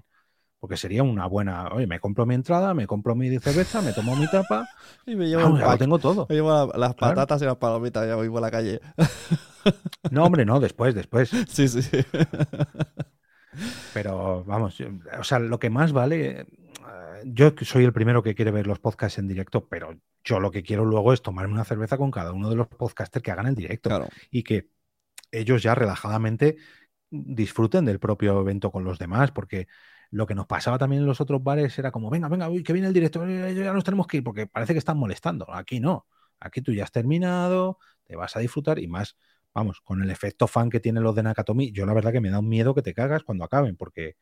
Porque 0.65 0.77
sería 0.77 1.03
una 1.03 1.27
buena. 1.27 1.67
Oye, 1.67 1.85
me 1.85 1.99
compro 1.99 2.25
mi 2.25 2.33
entrada, 2.33 2.73
me 2.73 2.87
compro 2.87 3.13
mi 3.13 3.37
cerveza, 3.37 3.83
me 3.83 3.93
tomo 3.93 4.15
mi 4.15 4.27
tapa. 4.27 4.67
Y 5.05 5.15
me 5.15 5.27
llevo, 5.27 5.43
Vamos, 5.43 5.59
el 5.59 5.59
ya 5.59 5.65
lo 5.65 5.71
pack. 5.73 5.79
tengo 5.79 5.99
todo. 5.99 6.25
Me 6.27 6.35
llevo 6.37 6.49
la- 6.49 6.65
las 6.75 6.95
Claro. 6.95 7.13
patatas 7.13 7.43
y 7.43 7.45
las 7.45 7.57
palomitas 7.57 8.07
ya 8.07 8.15
voy 8.15 8.29
por 8.29 8.41
la 8.41 8.49
calle. 8.49 8.81
No, 10.09 10.23
hombre, 10.25 10.43
no, 10.43 10.59
después, 10.59 10.95
después. 10.95 11.29
sí, 11.49 11.67
sí. 11.67 11.81
Pero 13.93 14.43
vamos, 14.43 14.77
o 15.19 15.23
sea, 15.23 15.39
lo 15.39 15.59
que 15.59 15.69
más 15.69 15.93
vale, 15.93 16.41
eh, 16.41 16.45
yo 17.25 17.53
soy 17.61 17.83
el 17.85 17.93
primero 17.93 18.21
que 18.23 18.35
quiere 18.35 18.51
ver 18.51 18.67
los 18.67 18.79
podcasts 18.79 19.17
en 19.19 19.27
directo, 19.27 19.67
pero 19.69 19.95
yo 20.23 20.39
lo 20.39 20.51
que 20.51 20.63
quiero 20.63 20.83
luego 20.85 21.13
es 21.13 21.21
tomarme 21.21 21.53
una 21.53 21.63
cerveza 21.63 21.97
con 21.97 22.11
cada 22.11 22.33
uno 22.33 22.49
de 22.49 22.55
los 22.55 22.67
podcasters 22.67 23.23
que 23.23 23.31
hagan 23.31 23.47
el 23.47 23.55
directo 23.55 23.89
Claro. 23.89 24.07
y 24.31 24.43
que 24.43 24.69
ellos 25.31 25.63
ya 25.63 25.75
relajadamente 25.75 26.57
disfruten 27.09 27.85
del 27.85 27.99
propio 27.99 28.39
evento 28.41 28.71
con 28.71 28.83
los 28.83 28.99
demás, 28.99 29.31
porque 29.31 29.67
lo 30.11 30.26
que 30.26 30.36
nos 30.36 30.48
pasaba 30.48 30.77
también 30.77 31.02
en 31.02 31.07
los 31.07 31.22
otros 31.22 31.44
bares 31.44 31.77
era 31.80 31.91
como, 31.91 32.10
venga, 32.10 32.27
venga, 32.27 32.49
uy, 32.49 32.64
que 32.64 32.73
viene 32.73 32.88
el 32.88 32.94
directo, 32.94 33.26
eh, 33.26 33.53
ya 33.56 33.73
nos 33.73 33.84
tenemos 33.84 34.07
que 34.07 34.18
ir, 34.18 34.23
porque 34.23 34.48
parece 34.48 34.73
que 34.73 34.80
están 34.80 34.98
molestando. 34.98 35.52
Aquí 35.53 35.80
no, 35.80 36.06
aquí 36.40 36.61
tú 36.61 36.73
ya 36.73 36.84
has 36.84 36.91
terminado, 36.91 37.77
te 38.06 38.15
vas 38.15 38.36
a 38.36 38.40
disfrutar 38.40 38.80
y 38.80 38.88
más, 38.88 39.18
vamos, 39.53 39.82
con 39.82 40.02
el 40.02 40.11
efecto 40.11 40.48
fan 40.48 40.69
que 40.69 40.80
tienen 40.80 41.03
los 41.03 41.15
de 41.15 41.23
Nakatomi, 41.23 41.72
yo 41.72 41.86
la 41.86 41.94
verdad 41.94 42.11
que 42.11 42.22
me 42.22 42.30
da 42.30 42.40
un 42.40 42.49
miedo 42.49 42.73
que 42.76 42.82
te 42.82 42.94
cagas 42.94 43.23
cuando 43.23 43.44
acaben, 43.44 43.76
porque 43.76 44.15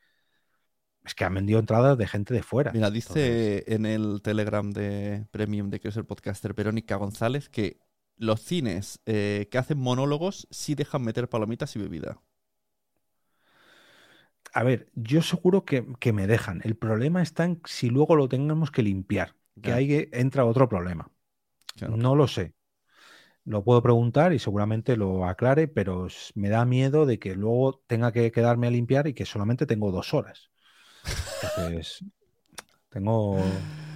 es 1.04 1.14
que 1.14 1.24
han 1.24 1.34
vendido 1.34 1.60
entradas 1.60 1.98
de 1.98 2.06
gente 2.06 2.32
de 2.32 2.42
fuera. 2.42 2.72
Mira, 2.72 2.86
Entonces, 2.86 3.14
dice 3.14 3.64
en 3.66 3.84
el 3.84 4.22
Telegram 4.22 4.70
de 4.72 5.26
Premium 5.30 5.68
de 5.70 5.80
Quiero 5.80 5.92
ser 5.92 6.06
podcaster 6.06 6.54
Verónica 6.54 6.96
González 6.96 7.48
que 7.48 7.78
los 8.16 8.40
cines 8.40 9.00
eh, 9.06 9.48
que 9.50 9.58
hacen 9.58 9.78
monólogos 9.78 10.46
sí 10.50 10.74
dejan 10.74 11.02
meter 11.02 11.28
palomitas 11.28 11.76
y 11.76 11.78
bebida. 11.78 12.20
A 14.54 14.62
ver, 14.62 14.88
yo 14.94 15.20
seguro 15.20 15.64
que, 15.64 15.84
que 15.98 16.12
me 16.12 16.28
dejan. 16.28 16.60
El 16.64 16.76
problema 16.76 17.22
está 17.22 17.44
en 17.44 17.60
si 17.64 17.90
luego 17.90 18.14
lo 18.14 18.28
tengamos 18.28 18.70
que 18.70 18.84
limpiar, 18.84 19.34
que 19.60 19.72
ahí 19.72 19.88
que 19.88 20.08
entra 20.12 20.44
otro 20.44 20.68
problema. 20.68 21.10
claro. 21.76 21.96
No 21.96 22.14
lo 22.14 22.28
sé. 22.28 22.54
Lo 23.44 23.64
puedo 23.64 23.82
preguntar 23.82 24.32
y 24.32 24.38
seguramente 24.38 24.96
lo 24.96 25.26
aclare, 25.26 25.66
pero 25.66 26.06
me 26.34 26.48
da 26.48 26.64
miedo 26.64 27.04
de 27.04 27.18
que 27.18 27.34
luego 27.34 27.82
tenga 27.86 28.12
que 28.12 28.30
quedarme 28.30 28.68
a 28.68 28.70
limpiar 28.70 29.08
y 29.08 29.14
que 29.14 29.26
solamente 29.26 29.66
tengo 29.66 29.90
dos 29.90 30.14
horas. 30.14 30.50
Entonces, 31.42 32.04
tengo... 32.90 33.38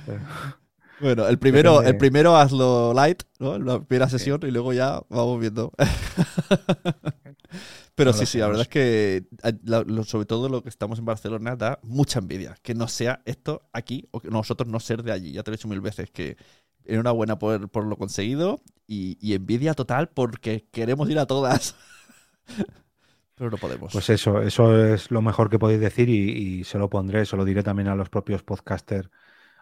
Bueno, 1.01 1.28
el 1.28 1.39
primero, 1.39 1.82
el 1.82 1.97
primero 1.97 2.36
hazlo 2.36 2.93
light, 2.93 3.22
¿no? 3.39 3.56
La 3.56 3.80
primera 3.80 4.09
sesión 4.09 4.40
y 4.43 4.51
luego 4.51 4.72
ya 4.72 5.01
vamos 5.09 5.39
viendo. 5.39 5.72
Pero 7.98 8.12
No 8.12 8.18
sí, 8.18 8.26
sí, 8.26 8.38
la 8.38 8.46
verdad 8.46 8.62
es 8.62 8.68
que 8.68 9.26
la- 9.64 9.82
lo- 9.82 10.04
sobre 10.04 10.24
todo 10.26 10.48
lo 10.48 10.62
que 10.62 10.68
estamos 10.68 10.98
en 11.00 11.04
Barcelona 11.04 11.56
da 11.56 11.80
mucha 11.82 12.20
envidia. 12.20 12.56
Que 12.62 12.74
no 12.74 12.86
sea 12.88 13.22
esto 13.26 13.68
aquí 13.72 14.08
o 14.12 14.20
que 14.20 14.30
nosotros 14.30 14.68
no 14.70 14.78
ser 14.80 15.02
de 15.02 15.12
allí. 15.12 15.32
Ya 15.32 15.42
te 15.42 15.50
lo 15.50 15.54
he 15.54 15.58
dicho 15.58 15.68
mil 15.68 15.80
veces 15.80 16.10
que 16.10 16.36
enhorabuena 16.84 17.38
por, 17.38 17.68
por 17.70 17.84
lo 17.84 17.96
conseguido 17.96 18.62
y, 18.86 19.18
y 19.20 19.34
envidia 19.34 19.74
total 19.74 20.10
porque 20.10 20.66
queremos 20.70 21.10
ir 21.10 21.18
a 21.18 21.26
todas. 21.26 21.74
Pero 23.36 23.50
no 23.50 23.58
podemos. 23.58 23.92
Pues 23.92 24.10
eso, 24.10 24.42
eso 24.42 24.76
es 24.94 25.10
lo 25.10 25.22
mejor 25.22 25.48
que 25.48 25.58
podéis 25.58 25.80
decir 25.80 26.08
y, 26.10 26.58
y 26.60 26.64
se 26.64 26.78
lo 26.78 26.90
pondré, 26.90 27.24
se 27.24 27.36
lo 27.36 27.44
diré 27.46 27.62
también 27.62 27.88
a 27.88 27.94
los 27.94 28.10
propios 28.10 28.42
podcasters. 28.42 29.10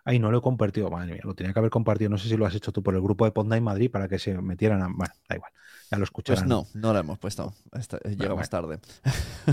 Ay, 0.04 0.18
no 0.18 0.30
lo 0.32 0.38
he 0.38 0.42
compartido, 0.42 0.90
madre 0.90 1.14
mía, 1.14 1.22
lo 1.24 1.34
tenía 1.34 1.52
que 1.52 1.60
haber 1.60 1.70
compartido. 1.70 2.10
No 2.10 2.18
sé 2.18 2.28
si 2.28 2.36
lo 2.36 2.46
has 2.46 2.54
hecho 2.56 2.72
tú 2.72 2.82
por 2.82 2.94
el 2.96 3.02
grupo 3.02 3.24
de 3.26 3.32
Podnight 3.32 3.62
Madrid 3.62 3.90
para 3.90 4.08
que 4.08 4.18
se 4.18 4.40
metieran 4.42 4.82
a... 4.82 4.88
Bueno, 4.88 5.14
da 5.28 5.36
igual, 5.36 5.52
ya 5.90 5.98
lo 5.98 6.06
Pues 6.06 6.46
no, 6.46 6.66
no 6.74 6.92
lo 6.92 6.98
hemos 6.98 7.18
puesto. 7.18 7.54
Esta- 7.72 7.98
eh, 7.98 8.16
llegamos 8.16 8.48
tarde. 8.50 8.80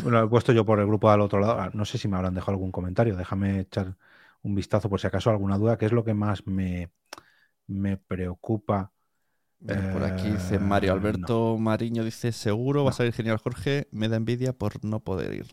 Lo 0.06 0.24
he 0.24 0.28
puesto 0.30 0.52
yo 0.52 0.66
por 0.66 0.80
el 0.80 0.88
grupo 0.88 1.10
al 1.10 1.22
otro 1.22 1.40
lado. 1.40 1.60
Ah, 1.60 1.70
No 1.74 1.86
sé 1.86 1.98
si 1.98 2.08
me 2.08 2.16
habrán 2.18 2.34
dejado 2.34 2.54
algún 2.54 2.72
comentario. 2.72 3.16
Déjame 3.16 3.62
echar 3.62 3.96
un 4.42 4.56
vistazo 4.56 4.90
por 4.90 5.00
si 5.00 5.08
acaso 5.08 5.30
alguna 5.30 5.58
duda, 5.58 5.78
que 5.78 5.86
es 5.86 5.92
lo 5.92 6.04
que 6.04 6.14
más 6.14 6.46
me, 6.48 6.92
me 7.68 7.98
preocupa. 7.98 8.92
Mira, 9.60 9.94
por 9.94 10.04
aquí 10.04 10.30
dice 10.30 10.56
Eh, 10.56 10.60
Mario 10.60 10.92
no. 10.92 11.00
Alberto 11.00 11.58
Mariño, 11.58 12.04
dice, 12.04 12.32
seguro 12.32 12.84
va 12.84 12.90
a 12.90 12.92
No. 12.92 12.98
salir 12.98 13.14
genial 13.14 13.38
Jorge, 13.38 13.88
me 13.92 14.10
da 14.10 14.18
envidia 14.18 14.54
por 14.54 14.84
no 14.84 15.00
poder 15.00 15.34
ir. 15.34 15.48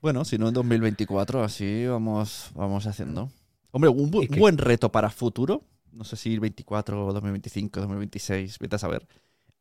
Bueno, 0.00 0.24
si 0.24 0.38
no 0.38 0.48
en 0.48 0.54
2024, 0.54 1.42
así 1.42 1.86
vamos, 1.86 2.50
vamos 2.54 2.86
haciendo. 2.86 3.30
Hombre, 3.72 3.90
un, 3.90 4.10
buen 4.10 4.58
reto 4.58 4.92
para 4.92 5.10
futuro, 5.10 5.64
no 5.96 6.04
sé 6.04 6.16
si 6.16 6.38
24, 6.38 7.12
2025, 7.12 7.80
2026, 7.80 8.58
vete 8.58 8.76
a 8.76 8.78
saber, 8.78 9.06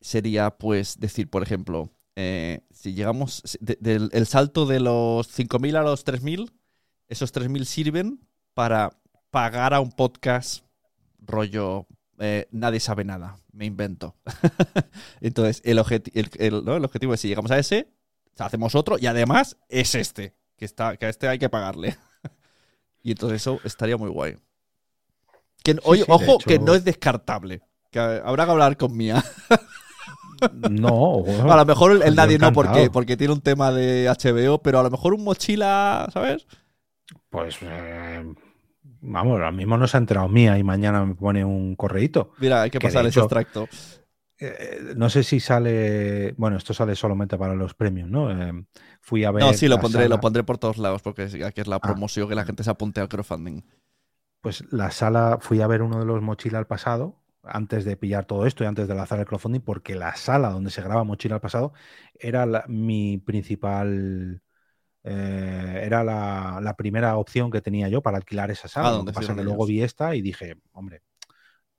sería 0.01 0.51
pues 0.51 0.99
decir, 0.99 1.29
por 1.29 1.43
ejemplo, 1.43 1.91
eh, 2.15 2.61
si 2.71 2.93
llegamos, 2.93 3.41
de- 3.61 4.09
el 4.11 4.25
salto 4.27 4.65
de 4.65 4.79
los 4.79 5.27
5.000 5.27 5.75
a 5.75 5.83
los 5.83 6.03
3.000, 6.05 6.51
esos 7.07 7.31
3.000 7.31 7.65
sirven 7.65 8.19
para 8.53 8.97
pagar 9.31 9.73
a 9.73 9.79
un 9.79 9.91
podcast 9.91 10.63
rollo 11.19 11.87
eh, 12.19 12.47
nadie 12.51 12.79
sabe 12.79 13.03
nada, 13.03 13.37
me 13.51 13.65
invento. 13.65 14.15
Entonces, 15.21 15.61
el, 15.65 15.79
objeti- 15.79 16.11
el, 16.13 16.29
el- 16.37 16.63
¿no? 16.63 16.75
el 16.77 16.85
objetivo 16.85 17.13
es 17.13 17.19
si 17.21 17.27
llegamos 17.27 17.51
a 17.51 17.59
ese, 17.59 17.89
hacemos 18.37 18.75
otro 18.75 18.97
y 18.97 19.07
además 19.07 19.57
es 19.69 19.95
este, 19.95 20.33
que, 20.57 20.65
está, 20.65 20.95
que 20.97 21.05
a 21.07 21.09
este 21.09 21.27
hay 21.27 21.39
que 21.39 21.49
pagarle. 21.49 21.97
y 23.03 23.11
entonces 23.11 23.41
eso 23.41 23.59
estaría 23.65 23.97
muy 23.97 24.09
guay. 24.09 24.37
Que, 25.65 25.77
oye, 25.83 26.01
sí, 26.03 26.07
de 26.07 26.13
ojo, 26.13 26.23
hecho- 26.35 26.47
que 26.47 26.59
no 26.59 26.73
es 26.75 26.85
descartable. 26.85 27.61
Que 27.91 27.99
habrá 27.99 28.45
que 28.45 28.51
hablar 28.51 28.77
con 28.77 28.95
Mía. 28.95 29.21
No, 30.69 31.21
bueno, 31.21 31.51
a 31.51 31.55
lo 31.55 31.65
mejor 31.65 32.03
el, 32.03 32.13
nadie 32.13 32.37
no, 32.37 32.51
porque, 32.51 32.89
porque 32.91 33.15
tiene 33.15 33.33
un 33.33 33.39
tema 33.41 33.71
de 33.71 34.07
HBO, 34.09 34.61
pero 34.61 34.79
a 34.79 34.83
lo 34.83 34.91
mejor 34.91 35.13
un 35.13 35.23
mochila, 35.23 36.07
¿sabes? 36.13 36.45
Pues 37.29 37.57
eh, 37.61 38.21
vamos, 39.01 39.31
ahora 39.31 39.51
mismo 39.53 39.77
no 39.77 39.87
se 39.87 39.95
ha 39.95 39.99
enterado 40.01 40.27
mía 40.27 40.57
y 40.57 40.63
mañana 40.63 41.05
me 41.05 41.15
pone 41.15 41.45
un 41.45 41.75
correíto. 41.77 42.31
Mira, 42.39 42.63
hay 42.63 42.69
que 42.69 42.79
pasar 42.81 43.05
ese 43.05 43.11
hecho- 43.19 43.21
extracto. 43.25 43.67
Eh, 44.37 44.93
no 44.97 45.09
sé 45.09 45.23
si 45.23 45.39
sale, 45.39 46.33
bueno, 46.37 46.57
esto 46.57 46.73
sale 46.73 46.95
solamente 46.97 47.37
para 47.37 47.55
los 47.55 47.73
premios, 47.73 48.09
¿no? 48.09 48.29
Eh, 48.29 48.65
fui 48.99 49.23
a 49.23 49.31
ver. 49.31 49.41
No, 49.41 49.53
sí, 49.53 49.69
lo 49.69 49.79
pondré, 49.79 50.03
sala- 50.03 50.15
lo 50.15 50.21
pondré 50.21 50.43
por 50.43 50.57
todos 50.57 50.77
lados, 50.77 51.01
porque 51.01 51.23
aquí 51.45 51.61
es 51.61 51.67
la 51.67 51.77
Ah. 51.77 51.81
promoción 51.81 52.27
que 52.27 52.35
la 52.35 52.43
gente 52.43 52.61
se 52.63 52.69
apunte 52.69 52.99
al 52.99 53.07
crowdfunding. 53.07 53.61
Pues 54.45 54.63
la 54.71 54.91
sala, 54.91 55.39
fui 55.41 55.61
a 55.61 55.67
ver 55.67 55.81
uno 55.81 55.99
de 55.99 56.05
los 56.05 56.21
Mochila 56.21 56.59
al 56.59 56.67
pasado, 56.67 57.19
antes 57.43 57.83
de 57.85 57.97
pillar 57.97 58.25
todo 58.25 58.45
esto 58.45 58.63
y 58.63 58.67
antes 58.67 58.87
de 58.87 58.93
lanzar 58.95 59.19
el 59.19 59.25
crowdfunding, 59.25 59.61
porque 59.61 59.95
la 59.95 60.15
sala 60.15 60.49
donde 60.51 60.69
se 60.71 60.81
graba 60.83 61.03
Mochila 61.03 61.35
al 61.35 61.41
pasado 61.41 61.73
era 62.13 62.45
la- 62.45 62.65
mi 62.67 63.17
principal. 63.17 64.41
eh, 65.05 65.81
era 65.85 66.03
la, 66.03 66.59
la 66.63 66.75
primera 66.75 67.17
opción 67.17 67.51
que 67.51 67.61
tenía 67.61 67.89
yo 67.89 68.01
para 68.03 68.17
alquilar 68.17 68.51
esa 68.51 68.67
sala. 68.69 68.89
Ah, 68.89 68.91
donde 68.93 69.13
pasa 69.13 69.35
que 69.35 69.43
luego 69.43 69.65
vi 69.67 69.81
esta 69.83 70.15
y 70.15 70.21
dije, 70.21 70.55
hombre, 70.73 71.01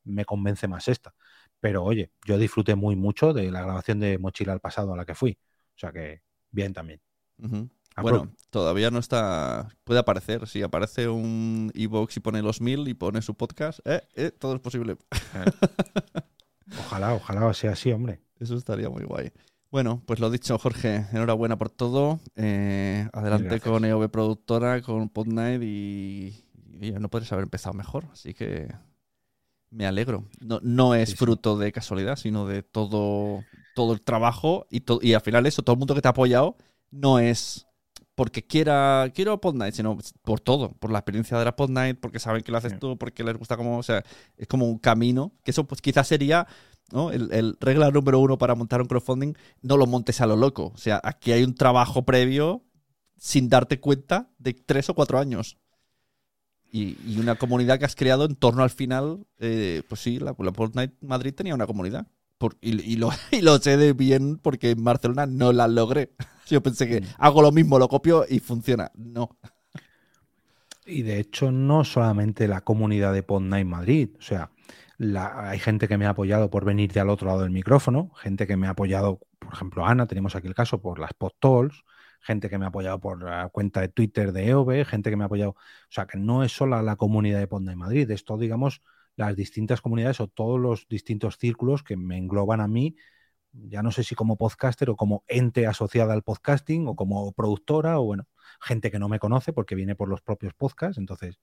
me 0.05 0.25
convence 0.27 0.69
más 0.69 0.89
esta. 0.89 1.15
Pero 1.61 1.85
oye, 1.85 2.13
yo 2.27 2.39
disfruté 2.39 2.75
muy 2.77 2.97
mucho 2.97 3.33
de 3.35 3.51
la 3.53 3.63
grabación 3.63 4.01
de 4.01 4.19
Mochila 4.19 4.53
al 4.55 4.61
pasado 4.61 4.95
a 4.95 4.97
la 4.99 5.05
que 5.07 5.15
fui. 5.17 5.39
O 5.77 5.79
sea 5.79 5.93
que 5.93 6.23
bien 6.53 6.73
también. 6.75 7.01
Bueno, 8.03 8.33
todavía 8.51 8.91
no 8.91 8.99
está. 8.99 9.69
Puede 9.85 10.01
aparecer. 10.01 10.47
Si 10.47 10.63
aparece 10.63 11.09
un 11.09 11.71
Evox 11.75 12.17
y 12.17 12.21
pone 12.21 12.43
los 12.43 12.61
mil 12.61 12.87
y 12.89 12.95
pone 12.95 13.23
su 13.23 13.35
podcast, 13.35 13.81
eh, 13.85 14.03
eh, 14.15 14.31
todo 14.31 14.55
es 14.55 14.61
posible. 14.61 14.97
Ojalá, 16.79 17.15
ojalá 17.15 17.53
sea 17.55 17.73
así, 17.73 17.93
hombre. 17.93 18.21
Eso 18.41 18.57
estaría 18.57 18.91
muy 18.91 19.05
guay. 19.05 19.33
Bueno, 19.71 20.03
pues 20.07 20.21
lo 20.21 20.31
dicho, 20.31 20.59
Jorge, 20.59 21.07
enhorabuena 21.13 21.57
por 21.59 21.71
todo. 21.71 22.21
Eh, 22.35 23.09
adelante 23.13 23.49
Gracias. 23.49 23.71
con 23.71 23.85
EOB 23.85 24.09
Productora, 24.11 24.83
con 24.83 25.09
Podnight 25.09 25.63
y, 25.63 26.45
y 26.81 26.93
no 26.93 27.09
podrías 27.09 27.33
haber 27.33 27.45
empezado 27.45 27.75
mejor. 27.75 28.05
Así 28.13 28.35
que 28.35 28.69
me 29.71 29.87
alegro. 29.87 30.25
No, 30.41 30.61
no 30.63 30.95
es 30.95 31.11
Sí, 31.11 31.13
sí. 31.13 31.19
fruto 31.19 31.57
de 31.59 31.73
casualidad, 31.73 32.17
sino 32.17 32.47
de 32.47 32.63
todo, 32.63 33.45
todo 33.75 33.93
el 33.93 34.03
trabajo 34.03 34.67
y, 34.71 34.81
to- 34.81 35.01
y 35.03 35.15
al 35.15 35.21
final 35.21 35.47
eso, 35.47 35.63
todo 35.63 35.75
el 35.75 35.79
mundo 35.79 35.95
que 35.95 36.01
te 36.03 36.09
ha 36.09 36.13
apoyado 36.13 36.57
no 36.91 37.19
es 37.19 37.66
porque 38.17 38.45
quiera, 38.45 39.13
quiero 39.15 39.41
Pod 39.41 39.55
Night, 39.55 39.75
sino 39.75 39.97
por 40.23 40.41
todo, 40.41 40.73
por 40.73 40.91
la 40.91 40.99
experiencia 40.99 41.39
de 41.39 41.45
la 41.45 41.55
Pod 41.55 41.71
Night, 41.71 41.99
porque 42.01 42.19
saben 42.19 42.43
que 42.43 42.51
lo 42.51 42.59
haces 42.59 42.79
tú, 42.81 42.99
porque 42.99 43.23
les 43.23 43.37
gusta 43.37 43.57
como, 43.57 43.79
o 43.79 43.83
sea, 43.83 44.03
es 44.37 44.49
como 44.49 44.67
un 44.67 44.79
camino, 44.79 45.33
que 45.45 45.53
eso 45.53 45.65
pues 45.65 45.81
quizás 45.81 46.09
sería 46.09 46.49
¿no? 46.93 47.11
El, 47.11 47.33
el, 47.33 47.57
regla 47.61 47.91
número 47.91 48.19
uno 48.19 48.39
para 48.39 48.55
montar 48.55 48.81
un 48.81 48.89
crowdfunding, 48.89 49.35
no 49.63 49.77
lo 49.77 49.87
montes 49.87 50.21
a 50.21 50.27
lo 50.27 50.37
loco. 50.37 50.73
O 50.75 50.79
sea, 50.79 51.01
aquí 51.05 51.33
hay 51.33 51.45
un 51.45 51.55
trabajo 51.55 52.05
previo 52.05 52.65
sin 53.19 53.49
darte 53.49 53.81
cuenta 53.81 54.31
de 54.39 54.55
tres 54.55 54.89
o 54.89 54.95
cuatro 54.95 55.19
años. 55.19 55.59
Y, 56.71 56.97
y 57.07 57.19
una 57.19 57.37
comunidad 57.37 57.79
que 57.79 57.85
has 57.85 57.97
creado 57.97 58.25
en 58.25 58.35
torno 58.35 58.63
al 58.63 58.71
final, 58.71 59.27
eh, 59.39 59.83
pues 59.89 60.01
sí, 60.01 60.19
la, 60.19 60.35
la 60.39 60.53
Fortnite 60.53 60.97
Madrid 61.01 61.35
tenía 61.35 61.55
una 61.55 61.67
comunidad. 61.67 62.07
Por, 62.39 62.57
y, 62.61 62.93
y, 62.93 62.97
lo, 62.97 63.11
y, 63.31 63.41
lo, 63.41 63.59
sé 63.59 63.77
de 63.77 63.93
bien 63.93 64.39
porque 64.39 64.71
en 64.71 64.85
Barcelona 64.85 65.27
no 65.27 65.53
la 65.53 65.69
logré. 65.69 66.13
Yo 66.47 66.63
pensé 66.63 66.87
que 66.87 67.03
hago 67.19 67.43
lo 67.43 67.53
mismo, 67.53 67.79
lo 67.79 67.89
copio 67.89 68.25
y 68.29 68.39
funciona. 68.39 68.91
No. 68.95 69.39
Y 70.87 71.03
de 71.03 71.19
hecho, 71.19 71.51
no 71.51 71.85
solamente 71.85 72.47
la 72.47 72.61
comunidad 72.61 73.13
de 73.13 73.25
Fortnite 73.25 73.65
Madrid. 73.65 74.11
O 74.19 74.23
sea, 74.23 74.51
la, 74.99 75.51
hay 75.51 75.59
gente 75.59 75.89
que 75.89 75.99
me 75.99 76.07
ha 76.07 76.11
apoyado 76.11 76.51
por 76.51 76.65
venir 76.65 76.93
de 76.93 77.01
al 77.01 77.11
otro 77.11 77.27
lado 77.27 77.43
del 77.43 77.51
micrófono, 77.51 78.11
gente 78.17 78.47
que 78.47 78.57
me 78.57 78.67
ha 78.67 78.71
apoyado, 78.71 79.21
por 79.39 79.53
ejemplo, 79.53 79.85
Ana, 79.85 80.07
tenemos 80.07 80.37
aquí 80.37 80.47
el 80.47 80.55
caso 80.55 80.81
por 80.81 80.99
las 80.99 81.13
podtalls, 81.15 81.85
gente 82.21 82.49
que 82.49 82.59
me 82.59 82.65
ha 82.65 82.69
apoyado 82.69 83.01
por 83.01 83.23
la 83.23 83.49
cuenta 83.51 83.81
de 83.81 83.89
Twitter 83.89 84.33
de 84.33 84.49
EOB, 84.49 84.85
gente 84.87 85.11
que 85.11 85.17
me 85.17 85.25
ha 85.25 85.27
apoyado, 85.27 85.51
o 85.51 85.57
sea, 85.91 86.07
que 86.07 86.19
no 86.19 86.43
es 86.45 86.53
solo 86.53 86.81
la 86.83 86.97
comunidad 86.97 87.39
de 87.41 87.73
y 87.73 87.77
Madrid, 87.77 88.11
es 88.11 88.25
todo, 88.25 88.39
digamos, 88.39 88.83
las 89.17 89.37
distintas 89.37 89.81
comunidades 89.81 90.21
o 90.21 90.29
todos 90.29 90.61
los 90.61 90.87
distintos 90.89 91.39
círculos 91.39 91.83
que 91.83 91.97
me 91.97 92.19
engloban 92.19 92.61
a 92.61 92.69
mí, 92.69 92.97
ya 93.53 93.83
no 93.83 93.91
sé 93.93 94.05
si 94.05 94.15
como 94.15 94.37
podcaster 94.37 94.91
o 94.91 94.97
como 94.97 95.25
ente 95.29 95.67
asociada 95.67 96.13
al 96.15 96.23
podcasting 96.23 96.89
o 96.89 96.97
como 96.97 97.33
productora 97.33 97.99
o 97.99 98.05
bueno, 98.05 98.27
gente 98.61 98.91
que 98.91 98.99
no 98.99 99.09
me 99.09 99.19
conoce 99.19 99.53
porque 99.53 99.75
viene 99.75 99.97
por 99.97 100.09
los 100.09 100.21
propios 100.23 100.55
podcasts, 100.55 100.99
entonces, 100.99 101.41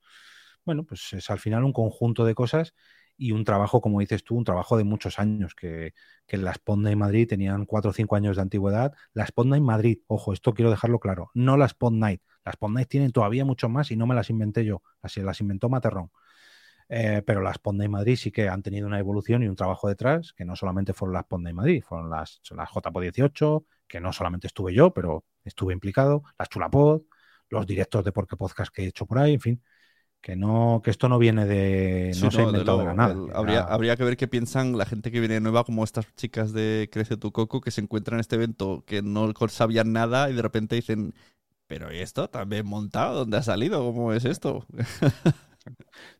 bueno, 0.65 0.85
pues 0.85 1.13
es 1.13 1.29
al 1.29 1.39
final 1.39 1.63
un 1.63 1.73
conjunto 1.73 2.25
de 2.25 2.35
cosas 2.35 2.73
y 3.17 3.31
un 3.31 3.43
trabajo, 3.45 3.81
como 3.81 3.99
dices 3.99 4.23
tú, 4.23 4.35
un 4.35 4.43
trabajo 4.43 4.77
de 4.77 4.83
muchos 4.83 5.19
años, 5.19 5.53
que, 5.55 5.93
que 6.25 6.37
las 6.37 6.57
Ponda 6.59 6.91
en 6.91 6.97
Madrid 6.99 7.27
tenían 7.27 7.65
cuatro 7.65 7.91
o 7.91 7.93
cinco 7.93 8.15
años 8.15 8.35
de 8.37 8.41
antigüedad. 8.41 8.93
Las 9.13 9.31
Ponda 9.31 9.55
en 9.57 9.63
Madrid, 9.63 9.99
ojo, 10.07 10.33
esto 10.33 10.53
quiero 10.53 10.71
dejarlo 10.71 10.99
claro, 10.99 11.29
no 11.33 11.57
las 11.57 11.73
Pond 11.73 11.99
Night. 11.99 12.21
Las 12.45 12.57
Pond 12.57 12.75
Night 12.75 12.89
tienen 12.89 13.11
todavía 13.11 13.45
mucho 13.45 13.69
más 13.69 13.91
y 13.91 13.95
no 13.97 14.07
me 14.07 14.15
las 14.15 14.29
inventé 14.29 14.65
yo, 14.65 14.81
así 15.01 15.21
las 15.21 15.41
inventó 15.41 15.69
Materrón. 15.69 16.11
Eh, 16.89 17.21
pero 17.25 17.41
las 17.41 17.59
Ponda 17.59 17.85
en 17.85 17.91
Madrid 17.91 18.15
sí 18.15 18.31
que 18.31 18.49
han 18.49 18.61
tenido 18.61 18.87
una 18.87 18.99
evolución 18.99 19.43
y 19.43 19.47
un 19.47 19.55
trabajo 19.55 19.87
detrás, 19.87 20.33
que 20.33 20.45
no 20.45 20.55
solamente 20.55 20.93
fueron 20.93 21.13
las 21.13 21.25
Ponda 21.25 21.49
en 21.49 21.55
Madrid, 21.55 21.83
fueron 21.83 22.09
las, 22.09 22.41
las 22.51 22.69
JPO 22.69 22.99
18, 22.99 23.65
que 23.87 23.99
no 23.99 24.13
solamente 24.13 24.47
estuve 24.47 24.73
yo, 24.73 24.93
pero 24.93 25.23
estuve 25.43 25.73
implicado, 25.73 26.23
las 26.37 26.49
Chulapod, 26.49 27.03
los 27.49 27.65
directos 27.67 28.03
de 28.03 28.11
Porque 28.11 28.37
Podcast 28.37 28.73
que 28.73 28.83
he 28.83 28.87
hecho 28.87 29.05
por 29.05 29.19
ahí, 29.19 29.33
en 29.33 29.39
fin 29.39 29.63
que 30.23 30.37
no 30.37 30.81
que 30.81 30.89
esto 30.89 31.09
no 31.09 31.19
viene 31.19 31.45
de 31.45 32.11
no 32.21 32.31
sí, 32.31 32.37
se 32.37 32.41
ha 32.41 32.45
inventado 32.45 32.79
de, 32.79 32.87
de 32.87 32.93
nada 32.93 33.13
el, 33.13 33.35
habría, 33.35 33.59
habría 33.63 33.97
que 33.97 34.05
ver 34.05 34.15
qué 34.15 34.29
piensan 34.29 34.77
la 34.77 34.85
gente 34.85 35.11
que 35.11 35.19
viene 35.19 35.41
nueva 35.41 35.65
como 35.65 35.83
estas 35.83 36.07
chicas 36.15 36.53
de 36.53 36.89
Crece 36.91 37.17
tu 37.17 37.33
Coco 37.33 37.59
que 37.59 37.71
se 37.71 37.81
encuentran 37.81 38.15
en 38.15 38.21
este 38.21 38.37
evento 38.37 38.85
que 38.87 39.01
no 39.01 39.31
sabían 39.49 39.91
nada 39.91 40.29
y 40.29 40.33
de 40.33 40.41
repente 40.41 40.75
dicen 40.77 41.13
pero 41.67 41.89
esto 41.89 42.29
también 42.29 42.65
montado 42.65 43.19
dónde 43.19 43.35
ha 43.35 43.43
salido 43.43 43.83
cómo 43.83 44.13
es 44.13 44.23
esto 44.23 44.65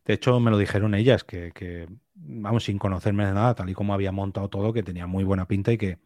de 0.04 0.14
hecho 0.14 0.38
me 0.40 0.50
lo 0.50 0.58
dijeron 0.58 0.94
ellas 0.94 1.24
que, 1.24 1.52
que 1.52 1.88
vamos 2.14 2.64
sin 2.64 2.78
conocerme 2.78 3.26
de 3.26 3.32
nada 3.32 3.54
tal 3.54 3.68
y 3.70 3.74
como 3.74 3.94
había 3.94 4.12
montado 4.12 4.48
todo 4.48 4.72
que 4.72 4.82
tenía 4.82 5.06
muy 5.06 5.24
buena 5.24 5.46
pinta 5.46 5.72
y 5.72 5.78
que 5.78 5.98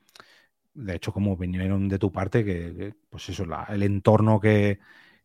de 0.75 0.95
hecho 0.95 1.13
como 1.13 1.37
vinieron 1.37 1.89
de 1.89 1.99
tu 1.99 2.13
parte 2.13 2.45
que, 2.45 2.95
pues 3.11 3.29
eso 3.29 3.45
la, 3.47 3.65
el 3.71 3.83
entorno 3.83 4.41
que 4.41 4.79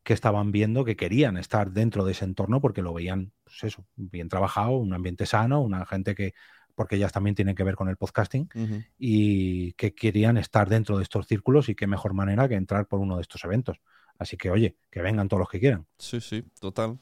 que 0.04 0.14
estaban 0.14 0.52
viendo 0.52 0.84
que 0.84 0.96
querían 0.96 1.38
estar 1.38 1.72
dentro 1.72 2.04
de 2.04 2.12
ese 2.12 2.26
entorno 2.26 2.60
porque 2.62 2.82
lo 2.82 2.94
veían, 2.94 3.32
pues 3.44 3.64
eso, 3.64 3.86
bien 3.96 4.28
trabajado, 4.28 4.72
un 4.72 4.94
ambiente 4.94 5.26
sano, 5.26 5.62
una 5.62 5.86
gente 5.86 6.14
que, 6.14 6.34
porque 6.76 6.98
ellas 6.98 7.12
también 7.12 7.36
tienen 7.36 7.56
que 7.56 7.64
ver 7.64 7.76
con 7.76 7.88
el 7.88 7.96
podcasting, 7.96 8.50
uh 8.54 8.60
-huh. 8.60 8.86
y 8.98 9.74
que 9.74 9.96
querían 9.96 10.38
estar 10.38 10.70
dentro 10.70 10.98
de 10.98 11.04
estos 11.04 11.26
círculos 11.26 11.70
y 11.70 11.76
qué 11.76 11.88
mejor 11.88 12.14
manera 12.14 12.50
que 12.50 12.56
entrar 12.56 12.88
por 12.88 13.00
uno 13.00 13.16
de 13.16 13.22
estos 13.22 13.44
eventos. 13.46 13.80
Así 14.20 14.38
que, 14.38 14.52
oye, 14.52 14.76
que 14.92 15.02
vengan 15.02 15.28
todos 15.28 15.40
los 15.40 15.50
que 15.50 15.60
quieran. 15.60 15.88
Sí, 15.98 16.20
sí, 16.20 16.44
total. 16.60 17.00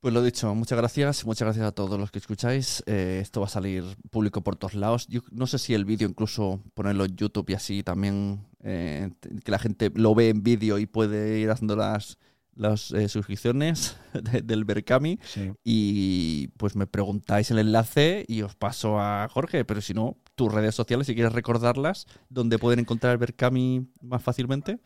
Pues 0.00 0.14
lo 0.14 0.22
dicho, 0.22 0.54
muchas 0.54 0.78
gracias, 0.78 1.26
muchas 1.26 1.46
gracias 1.46 1.66
a 1.66 1.72
todos 1.72 1.98
los 1.98 2.12
que 2.12 2.20
escucháis. 2.20 2.84
Eh, 2.86 3.18
esto 3.20 3.40
va 3.40 3.46
a 3.46 3.50
salir 3.50 3.82
público 4.10 4.42
por 4.42 4.54
todos 4.54 4.74
lados. 4.74 5.08
Yo 5.08 5.22
no 5.32 5.48
sé 5.48 5.58
si 5.58 5.74
el 5.74 5.84
vídeo 5.84 6.08
incluso 6.08 6.62
ponerlo 6.74 7.04
en 7.04 7.16
YouTube 7.16 7.50
y 7.50 7.54
así 7.54 7.82
también 7.82 8.46
eh, 8.62 9.10
que 9.44 9.50
la 9.50 9.58
gente 9.58 9.90
lo 9.92 10.14
ve 10.14 10.28
en 10.28 10.44
vídeo 10.44 10.78
y 10.78 10.86
puede 10.86 11.40
ir 11.40 11.50
haciendo 11.50 11.74
las, 11.74 12.16
las 12.54 12.92
eh, 12.92 13.08
suscripciones 13.08 13.96
de, 14.12 14.40
del 14.40 14.64
Berkami. 14.64 15.18
Sí. 15.24 15.50
Y 15.64 16.48
pues 16.58 16.76
me 16.76 16.86
preguntáis 16.86 17.50
el 17.50 17.58
enlace 17.58 18.24
y 18.28 18.42
os 18.42 18.54
paso 18.54 19.00
a 19.00 19.28
Jorge, 19.28 19.64
pero 19.64 19.80
si 19.80 19.94
no, 19.94 20.16
tus 20.36 20.54
redes 20.54 20.76
sociales, 20.76 21.08
si 21.08 21.16
quieres 21.16 21.32
recordarlas, 21.32 22.06
donde 22.28 22.60
pueden 22.60 22.78
encontrar 22.78 23.14
el 23.14 23.18
Berkami 23.18 23.88
más 24.00 24.22
fácilmente 24.22 24.78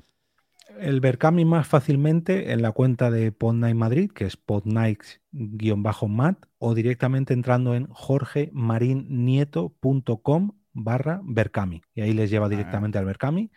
el 0.80 1.00
Berkami 1.00 1.44
más 1.44 1.66
fácilmente 1.66 2.52
en 2.52 2.62
la 2.62 2.70
cuenta 2.72 3.10
de 3.10 3.32
Podnight 3.32 3.76
Madrid, 3.76 4.10
que 4.10 4.24
es 4.26 4.36
podnight-mat, 4.36 6.38
o 6.58 6.74
directamente 6.74 7.34
entrando 7.34 7.74
en 7.74 7.88
jorgemarinieto.com 7.88 10.52
barra 10.72 11.20
Berkami. 11.24 11.82
Y 11.94 12.00
ahí 12.00 12.12
les 12.12 12.30
lleva 12.30 12.48
directamente 12.48 12.98
ah. 12.98 13.00
al 13.00 13.06
Berkami 13.06 13.50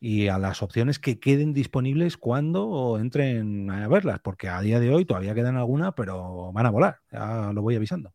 y 0.00 0.28
a 0.28 0.38
las 0.38 0.62
opciones 0.62 0.98
que 0.98 1.18
queden 1.18 1.54
disponibles 1.54 2.16
cuando 2.16 2.98
entren 2.98 3.70
a 3.70 3.88
verlas, 3.88 4.20
porque 4.20 4.48
a 4.48 4.60
día 4.60 4.80
de 4.80 4.90
hoy 4.90 5.04
todavía 5.04 5.34
quedan 5.34 5.56
algunas, 5.56 5.94
pero 5.94 6.52
van 6.52 6.66
a 6.66 6.70
volar. 6.70 6.98
Ya 7.10 7.52
lo 7.52 7.62
voy 7.62 7.76
avisando. 7.76 8.12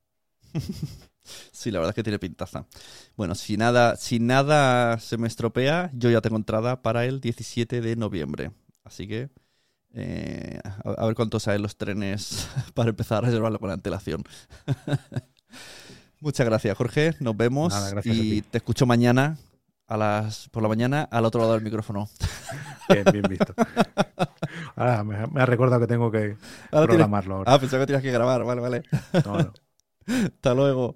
Sí, 1.52 1.72
la 1.72 1.80
verdad 1.80 1.92
es 1.92 1.96
que 1.96 2.04
tiene 2.04 2.20
pintaza. 2.20 2.66
Bueno, 3.16 3.36
si 3.36 3.58
nada, 3.58 3.96
si 3.96 4.20
nada 4.20 5.00
se 5.00 5.18
me 5.18 5.28
estropea, 5.28 5.92
yo 5.94 6.10
ya 6.10 6.22
tengo 6.22 6.38
entrada 6.38 6.82
para 6.82 7.06
el 7.06 7.22
17 7.22 7.82
de 7.82 7.96
noviembre. 7.96 8.52
Así 8.84 9.08
que 9.08 9.30
eh, 9.94 10.60
a, 10.64 10.92
a, 10.92 11.06
ver 11.06 11.16
cuánto 11.16 11.40
salen 11.40 11.62
los 11.62 11.78
trenes 11.78 12.48
para 12.74 12.90
empezar 12.90 13.20
a 13.20 13.28
reservarlo 13.28 13.60
con 13.60 13.72
antelación. 13.72 14.24
Muchas 16.22 16.46
gracias, 16.46 16.78
Jorge. 16.78 17.14
Nos 17.20 17.36
vemos 17.36 17.74
Nada, 17.74 18.02
y 18.04 18.42
te 18.42 18.58
escucho 18.58 18.86
mañana 18.86 19.38
a 19.88 19.98
las 19.98 20.50
por 20.50 20.62
la 20.62 20.70
mañana 20.70 21.08
al 21.10 21.26
otro 21.26 21.42
lado 21.42 21.54
del 21.54 21.64
micrófono. 21.64 22.10
Bien, 22.90 23.06
bien 23.12 23.24
visto. 23.30 23.54
Ahora 24.76 25.04
me, 25.04 25.28
me 25.28 25.42
ha 25.42 25.46
recordado 25.46 25.80
que 25.80 25.86
tengo 25.86 26.10
que 26.10 26.36
ahora 26.72 26.88
programarlo. 26.88 27.36
Ahora. 27.36 27.54
Ah, 27.54 27.60
pensaba 27.60 27.84
que 27.84 27.86
tenías 27.86 28.02
que 28.02 28.12
grabar. 28.12 28.44
Vale, 28.44 28.62
vale. 28.62 28.84
No, 29.24 29.38
no. 29.38 29.54
Hasta 30.08 30.54
luego. 30.56 30.96